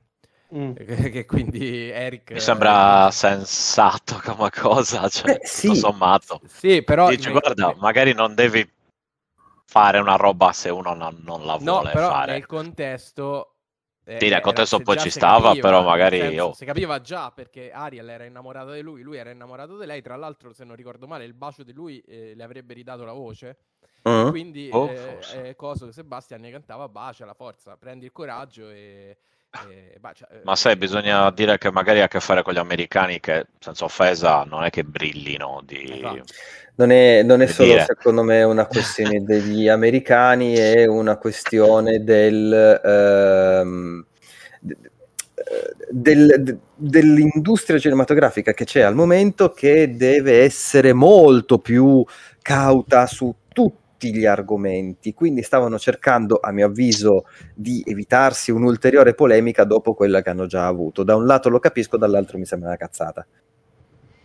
Mm. 0.54 0.74
che 1.10 1.24
quindi 1.24 1.88
Eric 1.88 2.30
mi 2.30 2.40
sembra 2.40 3.08
eh, 3.08 3.10
sensato 3.10 4.20
come 4.22 4.48
cosa 4.50 5.08
cioè, 5.08 5.32
eh, 5.32 5.40
sì. 5.42 5.74
sommato 5.74 6.40
sì 6.46 6.84
però 6.84 7.08
dici 7.08 7.32
guarda 7.32 7.74
magari 7.78 8.14
non 8.14 8.32
devi 8.36 8.64
fare 9.66 9.98
una 9.98 10.16
roba 10.16 10.52
se 10.52 10.70
uno 10.70 10.94
non, 10.94 11.18
non 11.22 11.44
la 11.44 11.56
vuole 11.56 11.88
no, 11.88 11.92
però 11.92 12.08
fare. 12.10 12.32
nel 12.32 12.46
contesto 12.46 13.56
eh, 14.08 14.20
sì, 14.20 14.28
nel 14.28 14.40
contesto 14.40 14.78
poi 14.78 14.96
ci 14.98 15.10
stava, 15.10 15.48
capiva, 15.48 15.68
però 15.68 15.82
magari 15.82 16.20
senso, 16.20 16.44
oh. 16.44 16.52
si 16.54 16.64
capiva 16.64 17.00
già 17.00 17.32
perché 17.32 17.72
Ariel 17.72 18.08
era 18.08 18.24
innamorata 18.24 18.72
di 18.72 18.80
lui, 18.80 19.02
lui 19.02 19.16
era 19.16 19.30
innamorato 19.30 19.76
di 19.76 19.84
lei. 19.84 20.00
Tra 20.00 20.14
l'altro, 20.14 20.52
se 20.52 20.62
non 20.62 20.76
ricordo 20.76 21.08
male, 21.08 21.24
il 21.24 21.34
bacio 21.34 21.64
di 21.64 21.72
lui 21.72 21.98
eh, 22.06 22.34
le 22.36 22.44
avrebbe 22.44 22.72
ridato 22.72 23.04
la 23.04 23.12
voce. 23.12 23.56
Uh-huh. 24.04 24.30
Quindi, 24.30 24.68
oh, 24.72 24.88
eh, 24.88 25.18
eh, 25.34 25.56
coso 25.56 25.90
Sebastian 25.90 26.40
ne 26.40 26.52
cantava 26.52 26.88
bacia 26.88 27.24
la 27.24 27.34
forza, 27.34 27.76
prendi 27.76 28.04
il 28.04 28.12
coraggio 28.12 28.70
e 28.70 29.18
eh, 29.68 30.14
cioè, 30.14 30.28
Ma 30.44 30.54
sai, 30.56 30.76
bisogna 30.76 31.30
dire 31.30 31.58
che 31.58 31.70
magari 31.70 32.00
ha 32.00 32.04
a 32.04 32.08
che 32.08 32.20
fare 32.20 32.42
con 32.42 32.54
gli 32.54 32.58
americani 32.58 33.20
che, 33.20 33.46
senza 33.58 33.84
offesa, 33.84 34.44
non 34.44 34.64
è 34.64 34.70
che 34.70 34.84
brillino 34.84 35.62
di... 35.64 35.82
Esatto. 35.92 36.24
Non 36.78 36.90
è, 36.90 37.22
non 37.22 37.40
è 37.40 37.46
solo, 37.46 37.70
dire. 37.70 37.84
secondo 37.84 38.22
me, 38.22 38.42
una 38.42 38.66
questione 38.66 39.22
degli 39.24 39.68
americani, 39.68 40.54
è 40.54 40.86
una 40.86 41.16
questione 41.16 42.04
del... 42.04 42.80
Ehm, 42.84 44.06
del, 45.88 46.58
dell'industria 46.74 47.78
cinematografica 47.78 48.52
che 48.52 48.64
c'è 48.64 48.80
al 48.80 48.94
momento 48.94 49.52
che 49.52 49.94
deve 49.94 50.42
essere 50.42 50.92
molto 50.92 51.58
più 51.58 52.04
cauta 52.42 53.06
su 53.06 53.32
tutti 53.96 54.14
gli 54.14 54.26
argomenti, 54.26 55.14
quindi 55.14 55.42
stavano 55.42 55.78
cercando, 55.78 56.38
a 56.40 56.52
mio 56.52 56.66
avviso, 56.66 57.24
di 57.54 57.82
evitarsi 57.86 58.50
un'ulteriore 58.50 59.14
polemica 59.14 59.64
dopo 59.64 59.94
quella 59.94 60.20
che 60.20 60.28
hanno 60.28 60.46
già 60.46 60.66
avuto. 60.66 61.02
Da 61.02 61.16
un 61.16 61.24
lato 61.24 61.48
lo 61.48 61.58
capisco, 61.58 61.96
dall'altro 61.96 62.36
mi 62.36 62.44
sembra 62.44 62.68
una 62.68 62.76
cazzata. 62.76 63.26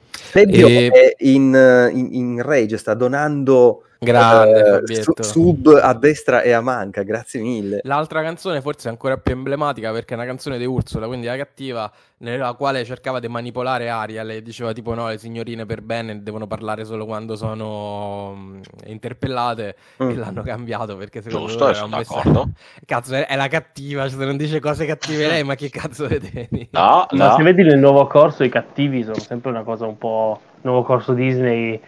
Fabio 0.09 0.67
e... 0.67 1.15
in, 1.19 1.89
in, 1.93 2.13
in 2.13 2.41
Rage 2.41 2.77
sta 2.77 2.93
donando 2.93 3.83
Grande, 4.03 5.03
su, 5.03 5.13
sub 5.19 5.79
a 5.79 5.93
destra 5.93 6.41
e 6.41 6.51
a 6.53 6.59
manca, 6.59 7.03
grazie 7.03 7.39
mille. 7.39 7.81
L'altra 7.83 8.23
canzone 8.23 8.59
forse 8.59 8.87
è 8.87 8.91
ancora 8.91 9.17
più 9.17 9.33
emblematica 9.33 9.91
perché 9.91 10.15
è 10.15 10.17
una 10.17 10.25
canzone 10.25 10.57
di 10.57 10.65
Ursula, 10.65 11.05
quindi 11.05 11.27
la 11.27 11.37
cattiva, 11.37 11.91
nella 12.17 12.53
quale 12.53 12.83
cercava 12.83 13.19
di 13.19 13.27
manipolare 13.27 13.89
Aria. 13.89 14.23
Lei 14.23 14.41
diceva 14.41 14.73
tipo 14.73 14.95
no, 14.95 15.07
le 15.07 15.19
signorine 15.19 15.67
per 15.67 15.83
bene 15.83 16.23
devono 16.23 16.47
parlare 16.47 16.83
solo 16.83 17.05
quando 17.05 17.35
sono 17.35 18.59
interpellate 18.85 19.75
mm. 20.01 20.09
e 20.09 20.15
l'hanno 20.15 20.41
cambiato 20.41 20.97
perché 20.97 21.21
secondo 21.21 21.45
Giusto, 21.45 21.65
me 21.65 21.71
era 21.71 21.83
un 21.83 21.89
d'accordo. 21.91 22.49
Cazzo, 22.83 23.13
è, 23.13 23.27
è, 23.27 23.35
la 23.35 23.49
cattiva, 23.49 24.09
cioè 24.09 24.25
non 24.25 24.35
dice 24.35 24.59
cose 24.59 24.87
cattive 24.87 25.27
lei, 25.27 25.43
ma 25.43 25.53
che 25.53 25.69
cazzo 25.69 26.07
vedevi? 26.07 26.69
No, 26.71 27.05
no. 27.07 27.17
Ma 27.17 27.35
se 27.35 27.43
vedi 27.43 27.61
nel 27.61 27.77
nuovo 27.77 28.07
corso 28.07 28.43
i 28.43 28.49
cattivi 28.49 29.03
sono 29.03 29.19
sempre 29.19 29.51
una 29.51 29.61
cosa 29.61 29.85
un 29.85 29.99
po' 29.99 30.41
nuovo 30.61 30.81
corso 30.81 31.13
Disney 31.13 31.79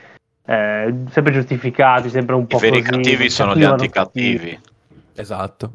eh, 0.46 0.94
sempre 1.10 1.34
giustificati, 1.34 2.10
sempre 2.10 2.36
un 2.36 2.48
po' 2.48 2.58
I 2.58 2.60
veri 2.60 2.82
così, 2.82 2.92
cattivi 2.92 3.30
sono 3.30 3.56
gli 3.56 3.64
anticattivi. 3.64 4.60
Esatto. 5.16 5.74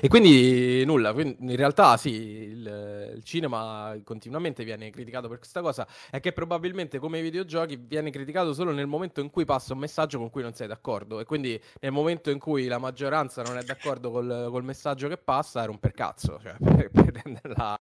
E 0.00 0.08
quindi 0.08 0.84
nulla, 0.84 1.12
quindi 1.12 1.36
in 1.40 1.56
realtà 1.56 1.96
sì, 1.96 2.12
il, 2.12 3.12
il, 3.16 3.24
cinema 3.24 3.96
continuamente 4.04 4.62
viene 4.62 4.90
criticato 4.90 5.28
per 5.28 5.38
questa 5.38 5.60
cosa, 5.60 5.86
è 6.10 6.20
che 6.20 6.32
probabilmente 6.32 6.98
come 6.98 7.18
i 7.18 7.22
videogiochi 7.22 7.76
viene 7.76 8.10
criticato 8.10 8.52
solo 8.52 8.72
nel 8.72 8.86
momento 8.86 9.20
in 9.20 9.30
cui 9.30 9.44
passa 9.44 9.72
un 9.72 9.80
messaggio 9.80 10.18
con 10.18 10.30
cui 10.30 10.42
non 10.42 10.52
sei 10.52 10.68
d'accordo 10.68 11.20
e 11.20 11.24
quindi 11.24 11.60
nel 11.80 11.92
momento 11.92 12.30
in 12.30 12.38
cui 12.38 12.66
la 12.66 12.78
maggioranza 12.78 13.42
non 13.42 13.56
è 13.56 13.62
d'accordo 13.62 14.10
col, 14.10 14.48
col 14.50 14.64
messaggio 14.64 15.08
che 15.08 15.16
passa 15.16 15.64
è 15.64 15.68
un 15.68 15.78
per 15.78 15.92
cazzo, 15.92 16.38
cioè 16.40 16.54
per, 16.62 16.90
per 16.90 17.20
renderla... 17.22 17.76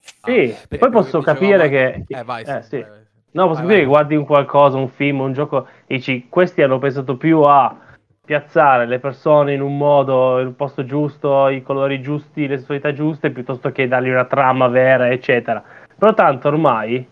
Sì, 0.00 0.54
ah, 0.54 0.66
e 0.68 0.78
poi 0.78 0.90
posso 0.90 1.20
capire 1.20 1.68
che... 1.68 2.04
Eh, 2.06 2.24
vai, 2.24 2.42
eh, 2.44 2.62
sì. 2.62 2.80
Vai, 2.80 3.12
No, 3.34 3.48
posso 3.48 3.62
dire 3.62 3.80
che 3.80 3.84
guardi 3.84 4.14
un 4.14 4.24
qualcosa, 4.24 4.76
un 4.76 4.88
film, 4.88 5.20
un 5.20 5.32
gioco, 5.32 5.66
e 5.86 5.96
dici 5.96 6.26
questi 6.28 6.62
hanno 6.62 6.78
pensato 6.78 7.16
più 7.16 7.40
a 7.40 7.76
piazzare 8.24 8.86
le 8.86 9.00
persone 9.00 9.54
in 9.54 9.60
un 9.60 9.76
modo, 9.76 10.38
in 10.38 10.46
un 10.46 10.56
posto 10.56 10.84
giusto, 10.84 11.48
i 11.48 11.60
colori 11.62 12.00
giusti, 12.00 12.46
le 12.46 12.58
sessualità 12.58 12.92
giuste, 12.92 13.30
piuttosto 13.30 13.72
che 13.72 13.88
dargli 13.88 14.08
una 14.08 14.24
trama 14.24 14.68
vera, 14.68 15.10
eccetera. 15.10 15.62
Però 15.98 16.14
tanto 16.14 16.46
ormai 16.46 17.06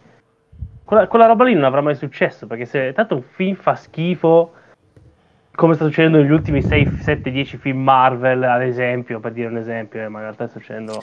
quella, 0.84 1.08
quella 1.08 1.26
roba 1.26 1.44
lì 1.44 1.54
non 1.54 1.64
avrà 1.64 1.80
mai 1.80 1.96
successo, 1.96 2.46
perché 2.46 2.66
se 2.66 2.92
tanto 2.92 3.16
un 3.16 3.22
film 3.22 3.56
fa 3.56 3.74
schifo, 3.74 4.52
come 5.54 5.74
sta 5.74 5.86
succedendo 5.86 6.18
negli 6.18 6.30
ultimi 6.30 6.62
6, 6.62 6.98
7, 7.00 7.30
10 7.32 7.56
film 7.56 7.82
Marvel, 7.82 8.44
ad 8.44 8.62
esempio, 8.62 9.18
per 9.18 9.32
dire 9.32 9.48
un 9.48 9.56
esempio, 9.56 10.00
eh, 10.00 10.08
ma 10.08 10.18
in 10.18 10.24
realtà 10.24 10.46
sta 10.46 10.58
succedendo 10.58 11.02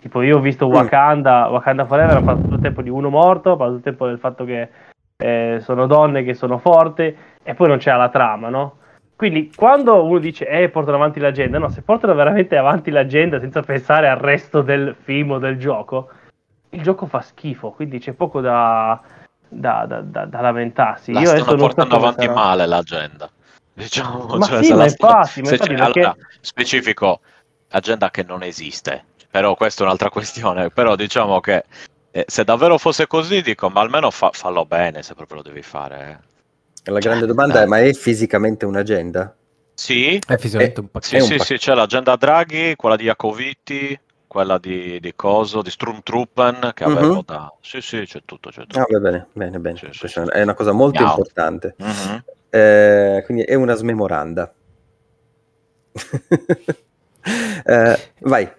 Tipo, 0.00 0.22
io 0.22 0.38
ho 0.38 0.40
visto 0.40 0.66
mm. 0.66 0.72
Wakanda, 0.72 1.48
Wakanda 1.50 1.84
Forever, 1.84 2.16
ha 2.16 2.22
fatto 2.22 2.40
tutto 2.40 2.54
il 2.54 2.60
tempo 2.60 2.82
di 2.82 2.88
uno 2.88 3.10
morto, 3.10 3.52
ha 3.52 3.56
fatto 3.56 3.74
tutto 3.74 3.76
il 3.76 3.82
tempo 3.84 4.06
del 4.06 4.18
fatto 4.18 4.44
che 4.44 4.68
eh, 5.16 5.58
sono 5.60 5.86
donne 5.86 6.24
che 6.24 6.32
sono 6.34 6.58
forti, 6.58 7.14
e 7.42 7.54
poi 7.54 7.68
non 7.68 7.78
c'è 7.78 7.94
la 7.94 8.08
trama, 8.08 8.48
no? 8.48 8.76
Quindi 9.14 9.52
quando 9.54 10.02
uno 10.02 10.18
dice, 10.18 10.48
eh, 10.48 10.70
portano 10.70 10.96
avanti 10.96 11.20
l'agenda, 11.20 11.58
no, 11.58 11.68
se 11.68 11.82
portano 11.82 12.14
veramente 12.14 12.56
avanti 12.56 12.90
l'agenda 12.90 13.38
senza 13.38 13.60
pensare 13.60 14.08
al 14.08 14.16
resto 14.16 14.62
del 14.62 14.96
film 14.98 15.32
o 15.32 15.38
del 15.38 15.58
gioco, 15.58 16.08
il 16.70 16.82
gioco 16.82 17.04
fa 17.04 17.20
schifo, 17.20 17.72
quindi 17.72 17.98
c'è 17.98 18.12
poco 18.12 18.40
da, 18.40 18.98
da, 19.46 19.84
da, 19.86 20.00
da, 20.00 20.24
da 20.24 20.40
lamentarsi. 20.40 21.12
La 21.12 21.20
Io 21.20 21.36
stanno 21.36 21.56
portando 21.56 21.96
avanti 21.96 22.24
sarà... 22.24 22.32
male 22.32 22.66
l'agenda. 22.66 23.28
Diciamo, 23.74 24.24
ma 24.38 24.46
cioè, 24.46 24.62
sì, 24.62 24.72
ma 24.72 24.84
infatti, 24.84 25.42
ma 25.42 25.50
infatti 25.50 25.74
perché... 25.74 26.00
allora, 26.00 26.16
specifico, 26.40 27.20
agenda 27.68 28.10
che 28.10 28.22
non 28.22 28.42
esiste 28.42 29.04
però 29.30 29.54
questa 29.54 29.82
è 29.82 29.86
un'altra 29.86 30.08
questione. 30.10 30.70
Però 30.70 30.96
diciamo 30.96 31.40
che 31.40 31.64
eh, 32.10 32.24
se 32.26 32.44
davvero 32.44 32.78
fosse 32.78 33.06
così, 33.06 33.42
dico, 33.42 33.68
ma 33.70 33.80
almeno 33.80 34.10
fa- 34.10 34.30
fallo 34.32 34.64
bene 34.66 35.02
se 35.02 35.14
proprio 35.14 35.38
lo 35.38 35.42
devi 35.42 35.62
fare. 35.62 36.20
La 36.84 36.98
grande 36.98 37.26
domanda 37.26 37.62
è: 37.62 37.66
ma 37.66 37.78
è 37.80 37.92
fisicamente 37.92 38.64
un'agenda? 38.64 39.34
Sì, 39.74 40.18
È 40.18 40.36
fisicamente 40.36 40.80
Eh, 40.80 40.82
un 40.82 40.88
pacchetto. 40.90 41.08
sì, 41.08 41.16
È 41.16 41.20
un 41.22 41.28
sì, 41.28 41.36
pac- 41.36 41.46
sì, 41.46 41.56
c'è 41.56 41.74
l'agenda 41.74 42.16
Draghi, 42.16 42.74
quella 42.76 42.96
di 42.96 43.04
Jacoviti, 43.04 43.98
quella 44.26 44.58
di, 44.58 45.00
di 45.00 45.12
Coso, 45.16 45.62
di 45.62 45.70
Strumtruppen 45.70 46.72
che 46.74 46.84
avevo 46.84 47.14
Mhm. 47.16 47.22
da... 47.24 47.52
Sì, 47.62 47.80
sì, 47.80 48.02
c'è 48.04 48.20
tutto, 48.24 48.50
c'è 48.50 48.62
tutto. 48.62 48.78
Ah, 48.78 48.86
va 48.88 48.98
bene, 48.98 49.26
bene, 49.32 49.58
bene. 49.58 49.78
Sì, 49.78 49.88
sì, 49.92 50.06
sì. 50.08 50.20
è 50.20 50.42
una 50.42 50.54
cosa 50.54 50.72
molto 50.72 51.00
Miau. 51.00 51.10
importante. 51.10 51.74
Mhm. 51.78 52.24
Eh, 52.50 53.22
quindi 53.24 53.42
è 53.44 53.54
una 53.54 53.74
smemoranda. 53.74 54.52
Eh, 57.66 57.96
vai. 58.20 58.50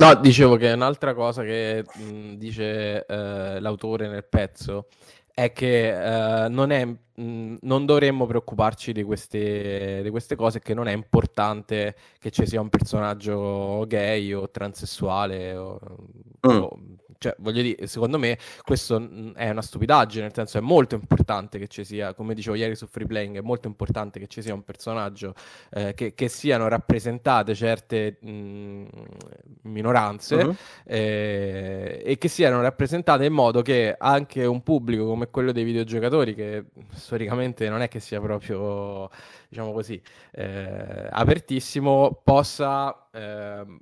No, 0.00 0.14
dicevo 0.14 0.54
che 0.56 0.70
un'altra 0.72 1.12
cosa 1.12 1.42
che 1.42 1.84
mh, 1.92 2.34
dice 2.34 3.04
eh, 3.04 3.58
l'autore 3.60 4.06
nel 4.08 4.24
pezzo 4.24 4.86
è 5.34 5.50
che 5.52 6.44
eh, 6.44 6.48
non, 6.48 6.70
è, 6.70 6.84
mh, 6.84 7.56
non 7.62 7.84
dovremmo 7.84 8.24
preoccuparci 8.26 8.92
di 8.92 9.02
queste, 9.02 10.00
di 10.02 10.10
queste 10.10 10.36
cose, 10.36 10.60
che 10.60 10.72
non 10.74 10.86
è 10.86 10.92
importante 10.92 11.96
che 12.20 12.30
ci 12.30 12.46
sia 12.46 12.60
un 12.60 12.68
personaggio 12.68 13.84
gay 13.88 14.32
o 14.32 14.48
transessuale. 14.50 15.56
O, 15.56 15.78
Mm. 16.46 16.50
o- 16.62 16.78
cioè, 17.18 17.34
voglio 17.38 17.62
dire, 17.62 17.86
secondo 17.86 18.18
me 18.18 18.38
questo 18.62 18.98
mh, 19.00 19.32
è 19.34 19.50
una 19.50 19.62
stupidaggine, 19.62 20.22
nel 20.22 20.34
senso 20.34 20.58
è 20.58 20.60
molto 20.60 20.94
importante 20.94 21.58
che 21.58 21.66
ci 21.68 21.84
sia, 21.84 22.14
come 22.14 22.34
dicevo 22.34 22.54
ieri 22.56 22.76
su 22.76 22.86
Free 22.86 23.06
Playing, 23.06 23.36
è 23.38 23.40
molto 23.40 23.66
importante 23.68 24.18
che 24.20 24.26
ci 24.28 24.40
sia 24.42 24.54
un 24.54 24.62
personaggio 24.62 25.34
eh, 25.70 25.94
che, 25.94 26.14
che 26.14 26.28
siano 26.28 26.68
rappresentate 26.68 27.54
certe 27.54 28.18
mh, 28.20 28.84
minoranze 29.62 30.36
Mhm. 30.44 30.56
eh, 30.84 32.02
e 32.04 32.18
che 32.18 32.28
siano 32.28 32.60
rappresentate 32.60 33.24
in 33.24 33.32
modo 33.32 33.62
che 33.62 33.94
anche 33.98 34.44
un 34.44 34.62
pubblico 34.62 35.06
come 35.06 35.28
quello 35.30 35.52
dei 35.52 35.64
videogiocatori, 35.64 36.34
che 36.34 36.64
storicamente 36.94 37.68
non 37.68 37.80
è 37.82 37.88
che 37.88 38.00
sia 38.00 38.20
proprio, 38.20 39.08
diciamo 39.48 39.72
così, 39.72 40.00
eh, 40.32 41.08
apertissimo, 41.10 42.20
possa, 42.24 43.08
ehm, 43.12 43.78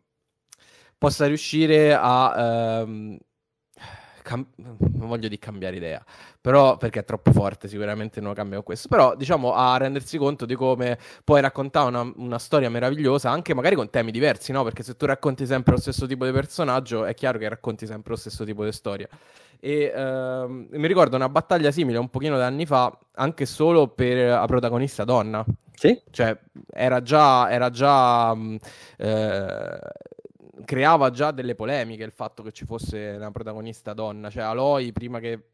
possa 0.99 1.27
riuscire 1.27 1.95
a... 1.95 2.81
ehm, 2.81 3.19
cam- 4.23 4.49
non 4.57 4.77
voglio 5.09 5.29
di 5.29 5.39
cambiare 5.39 5.77
idea, 5.77 6.05
però 6.41 6.77
perché 6.77 7.01
è 7.01 7.05
troppo 7.05 7.31
forte, 7.33 7.69
sicuramente 7.69 8.21
non 8.21 8.35
cambia 8.35 8.57
con 8.57 8.65
questo, 8.65 8.89
però 8.89 9.15
diciamo 9.15 9.53
a 9.55 9.77
rendersi 9.77 10.19
conto 10.19 10.47
di 10.47 10.55
come 10.55 10.99
puoi 11.25 11.41
raccontare 11.41 11.89
una, 11.89 12.11
una 12.17 12.39
storia 12.39 12.69
meravigliosa 12.71 13.31
anche 13.31 13.55
magari 13.55 13.77
con 13.77 13.89
temi 13.91 14.11
diversi, 14.11 14.53
no? 14.53 14.65
Perché 14.65 14.83
se 14.83 14.97
tu 14.97 15.07
racconti 15.07 15.47
sempre 15.47 15.73
lo 15.75 15.81
stesso 15.81 16.07
tipo 16.07 16.25
di 16.25 16.33
personaggio, 16.33 17.05
è 17.05 17.15
chiaro 17.15 17.39
che 17.39 17.49
racconti 17.49 17.87
sempre 17.87 18.11
lo 18.13 18.17
stesso 18.19 18.45
tipo 18.45 18.65
di 18.65 18.73
storia. 18.73 19.09
E 19.61 19.93
ehm, 19.95 20.67
mi 20.71 20.87
ricordo 20.87 21.17
una 21.17 21.29
battaglia 21.29 21.71
simile 21.71 21.99
un 21.99 22.09
pochino 22.11 22.37
da 22.37 22.47
anni 22.47 22.67
fa, 22.67 22.97
anche 23.15 23.47
solo 23.47 23.89
per 23.89 24.29
la 24.29 24.47
protagonista 24.47 25.05
donna. 25.05 25.45
Sì? 25.75 26.01
Cioè, 26.11 26.37
era 26.73 27.03
già, 27.03 27.51
era 27.51 27.71
già 27.71 28.35
mh, 28.35 28.57
eh, 28.99 29.79
creava 30.65 31.11
già 31.11 31.31
delle 31.31 31.55
polemiche 31.55 32.05
il 32.05 32.13
fatto 32.13 32.43
che 32.43 32.53
ci 32.53 32.65
fosse 32.65 33.15
una 33.17 33.31
protagonista 33.31 33.93
donna. 33.93 34.31
Cioè, 34.31 34.45
Aloy, 34.45 34.93
prima, 34.93 35.19
che, 35.21 35.49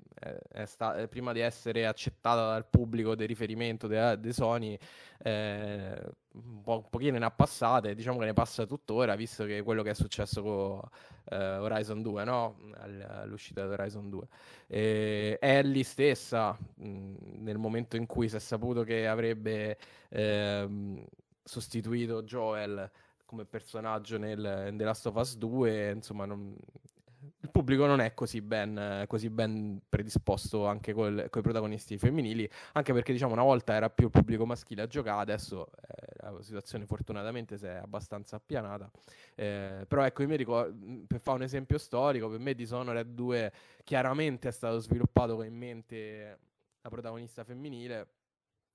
eh, 0.52 0.66
sta- 0.66 0.97
eh, 0.99 1.09
prima 1.09 1.32
di 1.32 1.40
essere 1.40 1.87
accettata 1.87 2.47
dal 2.49 2.66
pubblico 2.66 3.14
di 3.14 3.26
riferimento 3.26 3.87
de- 3.87 4.18
dei 4.21 4.32
Sony, 4.32 4.78
eh, 5.25 6.00
un, 6.32 6.62
po', 6.62 6.76
un 6.76 6.88
pochino 6.90 7.18
ne 7.18 7.25
ha 7.25 7.30
passate, 7.30 7.94
diciamo 7.94 8.18
che 8.18 8.26
ne 8.26 8.32
passa 8.32 8.64
tuttora, 8.66 9.14
visto 9.16 9.44
che 9.44 9.62
quello 9.62 9.83
che 9.83 9.90
è 9.90 9.94
successo 9.94 10.42
con 10.42 10.81
eh, 11.31 11.57
Horizon 11.59 12.03
2, 12.03 12.24
no? 12.24 12.57
All- 12.79 13.07
All'uscita 13.22 13.66
di 13.66 13.72
Horizon 13.72 14.09
2. 14.11 14.26
E 14.66 15.38
Ellie 15.40 15.85
stessa, 15.85 16.57
mh, 16.76 17.14
nel 17.40 17.59
momento 17.59 17.96
in 17.96 18.07
cui 18.07 18.29
si 18.29 18.37
è 18.37 18.38
saputo 18.38 18.83
che 18.85 19.07
avrebbe 19.07 19.79
ehm, 20.11 21.05
sostituito 21.44 22.22
Joel 22.22 22.90
come 23.33 23.47
personaggio 23.47 24.18
nel, 24.18 24.75
The 24.77 24.85
Last 24.85 25.07
of 25.07 25.14
Us 25.14 25.38
2, 25.38 25.92
insomma, 25.92 26.27
non- 26.27 26.55
il 27.40 27.51
pubblico 27.51 27.87
non 27.87 28.01
è 28.01 28.12
così 28.12 28.42
ben, 28.42 29.05
così 29.09 29.31
ben 29.31 29.81
predisposto 29.88 30.66
anche 30.66 30.92
con 30.92 31.18
i 31.18 31.40
protagonisti 31.40 31.97
femminili, 31.97 32.49
anche 32.73 32.92
perché 32.92 33.12
diciamo 33.12 33.33
una 33.33 33.42
volta 33.42 33.73
era 33.73 33.88
più 33.88 34.07
il 34.07 34.11
pubblico 34.11 34.45
maschile 34.45 34.83
a 34.83 34.87
giocare, 34.87 35.23
adesso 35.23 35.71
eh, 35.71 36.31
la 36.31 36.42
situazione 36.42 36.85
fortunatamente 36.85 37.57
si 37.57 37.64
è 37.64 37.77
abbastanza 37.77 38.37
appianata. 38.37 38.90
Eh, 39.35 39.87
però 39.88 40.05
ecco, 40.05 40.23
io 40.23 40.29
mi 40.29 40.37
ricordo, 40.37 40.77
per 41.07 41.21
fare 41.21 41.38
un 41.38 41.45
esempio 41.45 41.79
storico, 41.79 42.29
per 42.29 42.38
me 42.38 42.55
Dishonored 42.55 43.14
2 43.14 43.53
chiaramente 43.83 44.49
è 44.49 44.53
stato 44.53 44.79
sviluppato 44.79 45.37
con 45.37 45.47
in 45.47 45.57
mente 45.57 46.38
la 46.83 46.90
protagonista 46.90 47.45
femminile, 47.45 48.09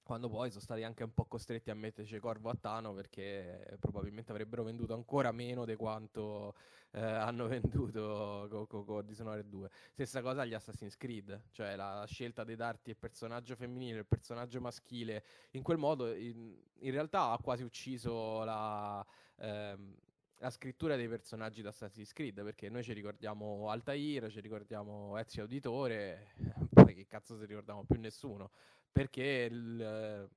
quando 0.08 0.30
poi 0.30 0.50
sono 0.50 0.62
stati 0.62 0.84
anche 0.84 1.04
un 1.04 1.13
po' 1.13 1.26
costretti 1.26 1.70
a 1.70 1.76
metterci 1.76 2.17
Corvo 2.20 2.50
a 2.50 2.56
Tano 2.56 2.93
perché 2.93 3.76
probabilmente 3.78 4.32
avrebbero 4.32 4.63
venduto 4.63 4.93
ancora 4.93 5.34
meno 5.34 5.65
di 5.65 5.76
quanto 5.76 6.56
eh, 6.91 7.02
hanno 7.02 7.46
venduto 7.50 8.48
con 8.50 8.67
co- 8.67 8.86
co- 8.86 9.02
Dishonored 9.02 9.48
2. 9.48 9.70
Stessa 9.91 10.22
cosa 10.22 10.43
agli 10.43 10.54
Assassin's 10.54 10.96
Creed, 10.96 11.48
cioè 11.52 11.76
la 11.76 12.06
scelta 12.08 12.46
di 12.46 12.56
darti 12.56 12.91
il 12.91 12.96
personaggio 12.96 13.58
femminile 13.58 14.00
il 14.00 14.06
personaggio 14.06 14.62
maschile 14.62 15.26
in 15.52 15.62
quel 15.62 15.78
modo 15.78 16.15
in, 16.15 16.58
in 16.80 16.91
realtà 16.91 17.32
ha 17.32 17.38
quasi 17.39 17.63
ucciso 17.63 18.46
la, 18.46 19.06
ehm, 19.39 19.93
la 20.38 20.50
scrittura 20.50 20.96
dei 20.96 21.10
personaggi 21.10 21.62
di 21.62 21.67
Assassin's 21.67 22.13
Creed 22.13 22.41
perché 22.43 22.70
noi 22.70 22.82
ci 22.82 22.93
ricordiamo 22.93 23.70
Altair, 23.70 24.32
ci 24.32 24.39
ricordiamo 24.39 25.17
Ezio 25.17 25.41
Auditore, 25.41 26.34
poi 26.72 26.96
che 26.96 27.08
cazzo 27.08 27.38
si 27.38 27.46
ricordiamo 27.46 27.84
più 27.84 28.00
nessuno 28.00 28.52
perché 28.91 29.47
il, 29.50 30.28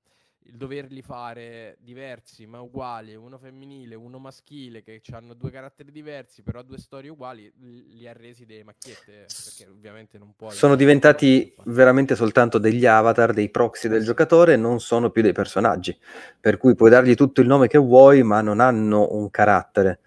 il 0.44 0.56
doverli 0.56 1.02
fare 1.02 1.76
diversi 1.80 2.46
ma 2.46 2.60
uguali, 2.60 3.14
uno 3.14 3.38
femminile, 3.38 3.94
uno 3.94 4.18
maschile, 4.18 4.82
che 4.82 5.00
hanno 5.12 5.34
due 5.34 5.50
caratteri 5.50 5.92
diversi, 5.92 6.42
però 6.42 6.62
due 6.62 6.78
storie 6.78 7.10
uguali, 7.10 7.52
li 7.58 8.06
ha 8.08 8.12
resi 8.12 8.46
delle 8.46 8.64
macchiette, 8.64 9.26
perché 9.44 9.70
ovviamente 9.70 10.18
non 10.18 10.34
puoi... 10.36 10.54
Sono 10.54 10.76
diventati 10.76 11.54
veramente 11.64 12.14
soltanto 12.16 12.58
degli 12.58 12.86
avatar, 12.86 13.32
dei 13.32 13.50
proxy 13.50 13.88
del 13.88 14.04
giocatore, 14.04 14.56
non 14.56 14.80
sono 14.80 15.10
più 15.10 15.22
dei 15.22 15.32
personaggi. 15.32 15.98
Per 16.38 16.56
cui 16.56 16.74
puoi 16.74 16.90
dargli 16.90 17.14
tutto 17.14 17.40
il 17.40 17.46
nome 17.46 17.68
che 17.68 17.78
vuoi, 17.78 18.22
ma 18.22 18.40
non 18.40 18.60
hanno 18.60 19.12
un 19.12 19.30
carattere. 19.30 20.00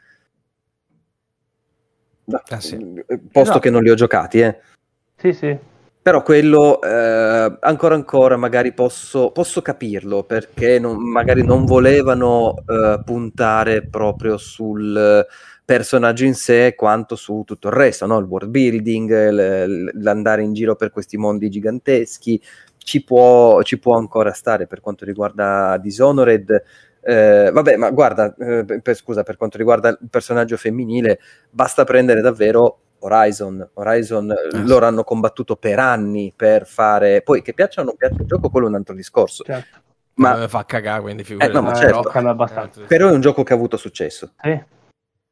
No, 2.26 2.42
Ah, 2.48 2.60
sì. 2.60 2.76
eh, 3.06 3.20
Posto 3.32 3.56
No. 3.56 3.60
che 3.60 3.70
non 3.70 3.84
li 3.84 3.90
ho 3.90 3.96
giocati, 3.96 4.40
eh. 4.40 4.62
Sì, 5.16 5.34
sì. 5.34 5.58
Però 6.04 6.22
quello 6.22 6.82
eh, 6.82 7.58
ancora 7.62 7.96
ancora 7.96 8.36
magari 8.36 8.74
posso, 8.74 9.32
posso 9.32 9.62
capirlo 9.62 10.24
perché 10.24 10.78
non- 10.78 10.98
magari 11.02 11.46
non 11.46 11.64
volevano 11.64 12.56
eh, 12.68 13.00
puntare 13.06 13.84
proprio 13.84 14.36
sul 14.38 15.26
personaggio 15.64 16.26
in 16.26 16.36
sé 16.36 16.76
quanto 16.76 17.16
su 17.16 17.44
tutto 17.46 17.70
il 17.70 17.74
resto, 17.76 18.06
no? 18.06 18.18
il 18.20 18.26
world 18.26 18.50
building, 18.50 19.30
l- 19.30 19.92
l'andare 20.04 20.44
in 20.44 20.52
giro 20.54 20.76
per 20.76 20.92
questi 20.92 21.16
mondi 21.16 21.50
giganteschi. 21.50 22.42
Ci 22.78 23.02
può, 23.06 23.62
ci 23.64 23.80
può 23.80 23.96
ancora 23.96 24.34
stare 24.34 24.68
per 24.68 24.82
quanto 24.82 25.06
riguarda 25.06 25.78
Dishonored. 25.78 26.64
Eh, 27.02 27.50
vabbè, 27.52 27.78
ma 27.78 27.90
guarda, 27.92 28.34
eh, 28.36 28.66
per- 28.82 28.96
scusa, 28.96 29.24
per 29.24 29.38
quanto 29.38 29.58
riguarda 29.58 29.88
il 29.90 30.00
personaggio 30.10 30.58
femminile, 30.58 31.20
basta 31.50 31.86
prendere 31.86 32.20
davvero 32.22 32.80
Horizon. 33.04 33.70
Horizon 33.74 34.32
eh, 34.32 34.36
sì. 34.52 34.66
loro 34.68 34.86
hanno 34.86 35.04
combattuto 35.04 35.56
per 35.56 35.80
anni 35.80 36.34
per 36.36 36.66
fare. 36.66 37.22
Poi 37.22 37.42
che 37.42 37.54
piaccia 37.54 37.82
o 37.82 37.84
non 37.84 37.96
piaccia 37.96 38.22
il 38.22 38.28
gioco, 38.28 38.50
quello 38.50 38.66
è 38.68 38.70
un 38.70 38.76
altro 38.76 38.96
discorso. 38.96 39.44
Certo. 39.44 39.78
Ma 40.16 40.36
Ma 40.38 40.48
fa 40.48 40.64
cagare, 40.66 41.02
quindi 41.02 41.24
Eh, 41.24 41.48
no, 41.48 41.62
ma 41.62 41.74
figurati. 41.74 41.80
certo. 41.80 42.84
Però-. 42.88 43.08
Eh, 43.08 43.12
è 43.12 43.16
un 43.16 43.22
gioco 43.22 43.44
che 43.44 43.54
ha 43.54 43.56
avuto 43.56 43.78
successo. 43.78 44.34
Sì. 44.42 44.64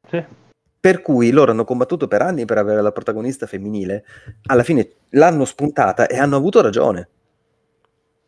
Sì. 0.08 0.24
Per 0.80 1.00
cui 1.02 1.30
loro 1.30 1.52
hanno 1.52 1.64
combattuto 1.64 2.08
per 2.08 2.22
anni 2.22 2.44
per 2.44 2.58
avere 2.58 2.82
la 2.82 2.90
protagonista 2.90 3.46
femminile. 3.46 4.04
Alla 4.46 4.64
fine 4.64 4.88
l'hanno 5.10 5.44
spuntata 5.44 6.06
e 6.08 6.18
hanno 6.18 6.34
avuto 6.36 6.60
ragione. 6.60 7.08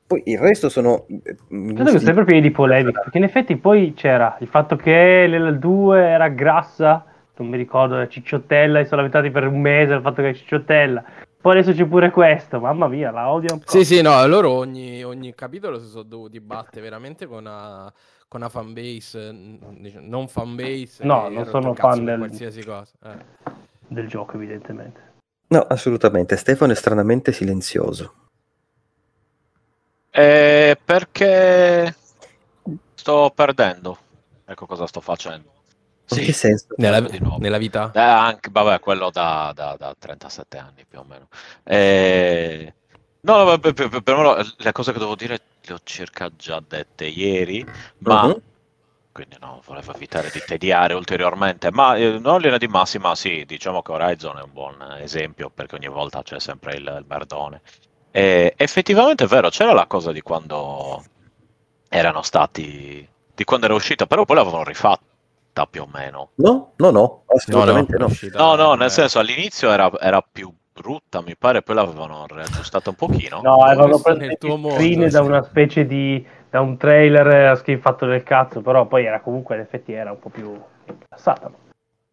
Poi 0.06 0.22
il 0.26 0.38
resto 0.38 0.68
sono. 0.68 1.06
eh, 1.08 1.36
Credo 1.48 1.90
che 1.90 1.98
sempre 1.98 2.24
pieni 2.24 2.42
di 2.42 2.50
polemica, 2.52 3.00
perché 3.00 3.18
in 3.18 3.24
effetti 3.24 3.56
poi 3.56 3.94
c'era 3.96 4.36
il 4.40 4.46
fatto 4.48 4.76
che 4.76 5.26
l'L2 5.26 5.96
era 5.96 6.28
grassa, 6.28 7.04
non 7.36 7.48
mi 7.48 7.56
ricordo, 7.56 7.96
era 7.96 8.08
cicciottella, 8.08 8.78
e 8.80 8.84
sono 8.84 8.96
lamentati 8.96 9.30
per 9.30 9.46
un 9.46 9.60
mese 9.60 9.94
il 9.94 10.00
fatto 10.00 10.22
che 10.22 10.30
è 10.30 10.34
cicciottella. 10.34 11.04
Poi 11.40 11.58
adesso 11.58 11.76
c'è 11.76 11.84
pure 11.84 12.10
questo, 12.10 12.58
mamma 12.58 12.88
mia, 12.88 13.10
la 13.10 13.28
odio 13.30 13.52
un 13.52 13.58
po'. 13.60 13.70
Sì, 13.70 13.84
sì, 13.84 14.00
no, 14.00 14.26
loro 14.26 14.50
ogni, 14.50 15.02
ogni 15.04 15.34
capitolo 15.34 15.78
si 15.78 15.88
sono 15.88 16.04
dovuti 16.04 16.40
battere 16.40 16.80
veramente 16.80 17.26
con 17.26 17.40
una, 17.40 17.92
con 18.28 18.40
una 18.40 18.48
fanbase, 18.48 19.30
non 20.00 20.26
fanbase. 20.28 21.04
No, 21.04 21.28
che 21.28 21.34
non 21.34 21.44
sono 21.46 21.74
fan 21.74 22.04
del- 22.04 22.18
qualsiasi 22.18 22.64
cosa. 22.64 22.92
eh. 23.04 23.52
Del 23.86 24.08
gioco, 24.08 24.36
evidentemente. 24.36 25.12
No, 25.48 25.60
assolutamente. 25.60 26.36
Stefano 26.36 26.72
è 26.72 26.74
stranamente 26.74 27.30
silenzioso. 27.32 28.14
Eh, 30.10 30.78
perché 30.82 31.94
sto 32.94 33.32
perdendo. 33.34 33.98
Ecco 34.46 34.64
cosa 34.66 34.86
sto 34.86 35.00
facendo. 35.02 35.52
In 36.10 36.16
Sì, 36.16 36.24
che 36.24 36.32
senso? 36.32 36.66
Nella, 36.76 37.00
nuovo. 37.00 37.38
nella 37.38 37.58
vita? 37.58 37.90
Eh, 37.94 38.00
anche, 38.00 38.50
vabbè, 38.50 38.80
quello 38.80 39.10
da, 39.10 39.52
da- 39.54 39.76
da 39.78 39.94
37 39.98 40.58
anni 40.58 40.84
più 40.86 40.98
o 40.98 41.04
meno. 41.04 41.28
Eh, 41.62 42.74
no, 43.20 43.44
no, 43.44 43.58
per, 43.58 43.72
per- 43.72 43.88
per- 43.88 44.02
però 44.02 44.36
le 44.56 44.72
cose 44.72 44.92
che 44.92 44.98
devo 44.98 45.14
dire 45.14 45.38
le 45.62 45.74
ho 45.74 45.78
circa 45.82 46.30
già 46.36 46.60
dette 46.66 47.06
ieri, 47.06 47.66
ma 47.98 48.26
Mhm. 48.26 48.42
quindi 49.12 49.36
no, 49.40 49.62
volevo 49.64 49.92
evitare 49.94 50.30
di 50.30 50.42
tediare 50.44 50.94
ulteriormente. 50.94 51.70
Ma 51.70 51.96
eh, 51.96 52.18
non 52.18 52.36
in 52.36 52.40
linea 52.42 52.58
di 52.58 52.68
massima, 52.68 53.14
sì, 53.14 53.44
diciamo 53.46 53.80
che 53.82 53.92
Horizon 53.92 54.38
è 54.38 54.42
un 54.42 54.52
buon 54.52 54.82
esempio 55.00 55.50
perché 55.50 55.76
ogni 55.76 55.88
volta 55.88 56.22
c'è 56.22 56.40
sempre 56.40 56.74
il, 56.76 56.82
il 56.82 57.04
merdone. 57.08 57.62
E 58.10 58.54
effettivamente 58.56 59.24
è 59.24 59.26
vero, 59.26 59.48
c'era 59.50 59.72
la 59.72 59.86
cosa 59.86 60.12
di 60.12 60.20
quando 60.22 61.02
erano 61.88 62.22
stati, 62.22 63.08
di 63.34 63.44
quando 63.44 63.66
era 63.66 63.74
uscita, 63.74 64.06
però 64.06 64.24
poi 64.24 64.36
l'avevano 64.36 64.64
rifatta 65.54 65.66
più 65.66 65.82
o 65.82 65.88
meno. 65.90 66.30
No, 66.36 66.72
no, 66.76 66.90
no, 66.90 67.22
assolutamente 67.26 67.96
no. 67.96 68.06
uscita- 68.06 68.38
No, 68.38 68.56
no, 68.56 68.74
nel 68.74 68.88
eh, 68.88 68.90
senso 68.90 69.20
all'inizio 69.20 69.70
era, 69.70 69.90
era 70.00 70.20
più 70.20 70.52
brutta, 70.72 71.22
mi 71.22 71.36
pare, 71.36 71.62
poi 71.62 71.76
l'avevano 71.76 72.26
riaggiustata 72.28 72.90
un 72.90 72.96
pochino. 72.96 73.40
No, 73.42 73.62
avevano 73.62 73.98
preso 74.00 74.58
screen 74.74 75.10
da 75.10 75.20
sì. 75.20 75.24
una 75.26 75.42
specie 75.42 75.86
di 75.86 76.26
da 76.50 76.60
un 76.60 76.76
trailer 76.76 77.56
eh, 77.66 77.78
fatto 77.78 78.06
del 78.06 78.22
cazzo, 78.22 78.60
però 78.60 78.86
poi 78.86 79.04
era 79.06 79.20
comunque 79.20 79.56
in 79.56 79.62
effetti 79.62 79.92
era 79.92 80.12
un 80.12 80.18
po' 80.18 80.28
più 80.30 80.60
passata. 81.08 81.50